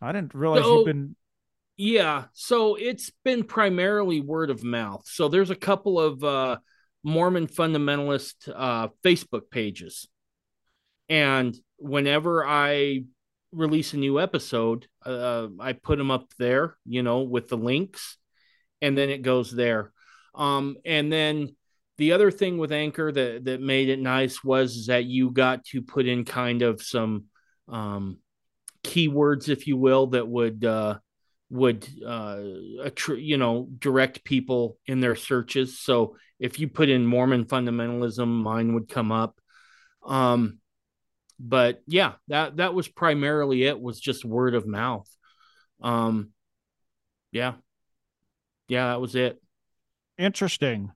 I 0.00 0.10
didn't 0.10 0.34
realize 0.34 0.64
So- 0.64 0.78
you've 0.78 0.86
been. 0.86 1.16
Yeah, 1.78 2.24
so 2.32 2.74
it's 2.74 3.10
been 3.22 3.44
primarily 3.44 4.20
word 4.20 4.50
of 4.50 4.64
mouth. 4.64 5.06
So 5.06 5.28
there's 5.28 5.50
a 5.50 5.54
couple 5.56 6.00
of 6.00 6.24
uh, 6.24 6.58
Mormon 7.06 7.46
fundamentalist 7.46 8.52
uh, 8.52 8.88
Facebook 9.04 9.48
pages, 9.48 10.08
and 11.08 11.56
whenever 11.78 12.44
I 12.44 13.04
release 13.52 13.94
a 13.94 13.96
new 13.96 14.18
episode, 14.20 14.88
uh, 15.04 15.46
I 15.60 15.74
put 15.74 15.98
them 15.98 16.10
up 16.10 16.32
there, 16.36 16.76
you 16.84 17.04
know, 17.04 17.22
with 17.22 17.48
the 17.48 17.56
links, 17.56 18.18
and 18.82 18.98
then 18.98 19.08
it 19.08 19.22
goes 19.22 19.52
there. 19.52 19.92
Um, 20.34 20.78
and 20.84 21.12
then 21.12 21.54
the 21.96 22.10
other 22.10 22.32
thing 22.32 22.58
with 22.58 22.72
Anchor 22.72 23.12
that 23.12 23.44
that 23.44 23.60
made 23.60 23.88
it 23.88 24.00
nice 24.00 24.42
was 24.42 24.86
that 24.86 25.04
you 25.04 25.30
got 25.30 25.64
to 25.66 25.82
put 25.82 26.06
in 26.06 26.24
kind 26.24 26.62
of 26.62 26.82
some 26.82 27.26
um, 27.68 28.18
keywords, 28.82 29.48
if 29.48 29.68
you 29.68 29.76
will, 29.76 30.08
that 30.08 30.26
would 30.26 30.64
uh, 30.64 30.98
would 31.50 31.86
uh, 32.04 32.38
attr- 32.84 33.22
you 33.22 33.36
know 33.36 33.68
direct 33.78 34.24
people 34.24 34.78
in 34.86 35.00
their 35.00 35.16
searches. 35.16 35.78
So 35.78 36.16
if 36.38 36.58
you 36.58 36.68
put 36.68 36.88
in 36.88 37.06
Mormon 37.06 37.44
fundamentalism, 37.44 38.26
mine 38.26 38.74
would 38.74 38.88
come 38.88 39.12
up. 39.12 39.40
Um, 40.04 40.58
but 41.38 41.82
yeah, 41.86 42.14
that 42.28 42.56
that 42.56 42.74
was 42.74 42.88
primarily 42.88 43.64
it. 43.64 43.80
Was 43.80 44.00
just 44.00 44.24
word 44.24 44.54
of 44.54 44.66
mouth. 44.66 45.08
Um, 45.80 46.30
yeah, 47.32 47.54
yeah, 48.68 48.88
that 48.88 49.00
was 49.00 49.14
it. 49.14 49.40
Interesting. 50.18 50.92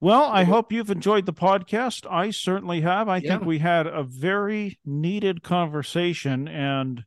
Well, 0.00 0.24
I 0.24 0.42
hope 0.42 0.72
you've 0.72 0.90
enjoyed 0.90 1.26
the 1.26 1.32
podcast. 1.32 2.10
I 2.10 2.30
certainly 2.30 2.80
have. 2.80 3.08
I 3.08 3.18
yeah. 3.18 3.30
think 3.30 3.44
we 3.44 3.60
had 3.60 3.86
a 3.86 4.02
very 4.02 4.80
needed 4.84 5.44
conversation, 5.44 6.48
and 6.48 7.04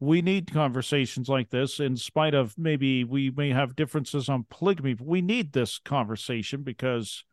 we 0.00 0.22
need 0.22 0.52
conversations 0.52 1.28
like 1.28 1.50
this, 1.50 1.80
in 1.80 1.96
spite 1.96 2.34
of 2.34 2.58
maybe 2.58 3.04
we 3.04 3.30
may 3.30 3.50
have 3.50 3.76
differences 3.76 4.28
on 4.28 4.46
polygamy. 4.50 4.96
We 5.00 5.22
need 5.22 5.52
this 5.52 5.78
conversation 5.78 6.62
because 6.62 7.24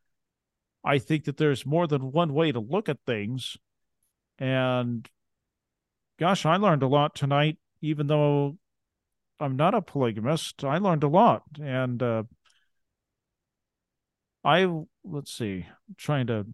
I 0.83 0.99
think 0.99 1.25
that 1.25 1.37
there's 1.37 1.65
more 1.65 1.87
than 1.87 2.11
one 2.11 2.33
way 2.33 2.51
to 2.51 2.59
look 2.59 2.89
at 2.89 2.99
things. 3.05 3.57
And 4.39 5.07
gosh, 6.19 6.45
I 6.45 6.57
learned 6.57 6.83
a 6.83 6.87
lot 6.87 7.15
tonight, 7.15 7.57
even 7.81 8.07
though 8.07 8.57
I'm 9.39 9.55
not 9.55 9.73
a 9.73 9.81
polygamist. 9.81 10.63
I 10.63 10.77
learned 10.77 11.03
a 11.03 11.07
lot. 11.07 11.43
And, 11.61 12.01
uh, 12.01 12.23
I 14.43 14.67
let's 15.03 15.31
see, 15.31 15.65
I'm 15.67 15.95
trying 15.97 16.27
to 16.27 16.47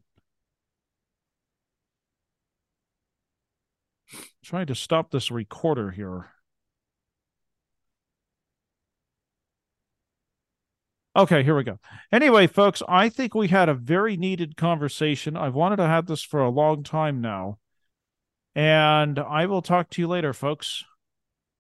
trying 4.48 4.68
to 4.68 4.76
stop 4.76 5.12
this 5.12 5.30
recorder 5.30 5.92
here. 5.92 6.28
Okay, 11.18 11.44
here 11.44 11.56
we 11.58 11.64
go. 11.64 11.80
Anyway, 12.12 12.48
folks, 12.48 12.82
I 12.88 13.10
think 13.10 13.36
we 13.36 13.50
had 13.50 13.68
a 13.68 13.74
very 13.74 14.16
needed 14.16 14.56
conversation. 14.56 15.36
I've 15.36 15.56
wanted 15.56 15.78
to 15.78 15.88
have 15.88 16.06
this 16.06 16.24
for 16.24 16.40
a 16.40 16.50
long 16.50 16.84
time 16.84 17.20
now. 17.20 17.58
And 18.56 19.20
I 19.20 19.48
will 19.48 19.62
talk 19.62 19.90
to 19.92 20.02
you 20.02 20.08
later, 20.08 20.32
folks. 20.32 20.86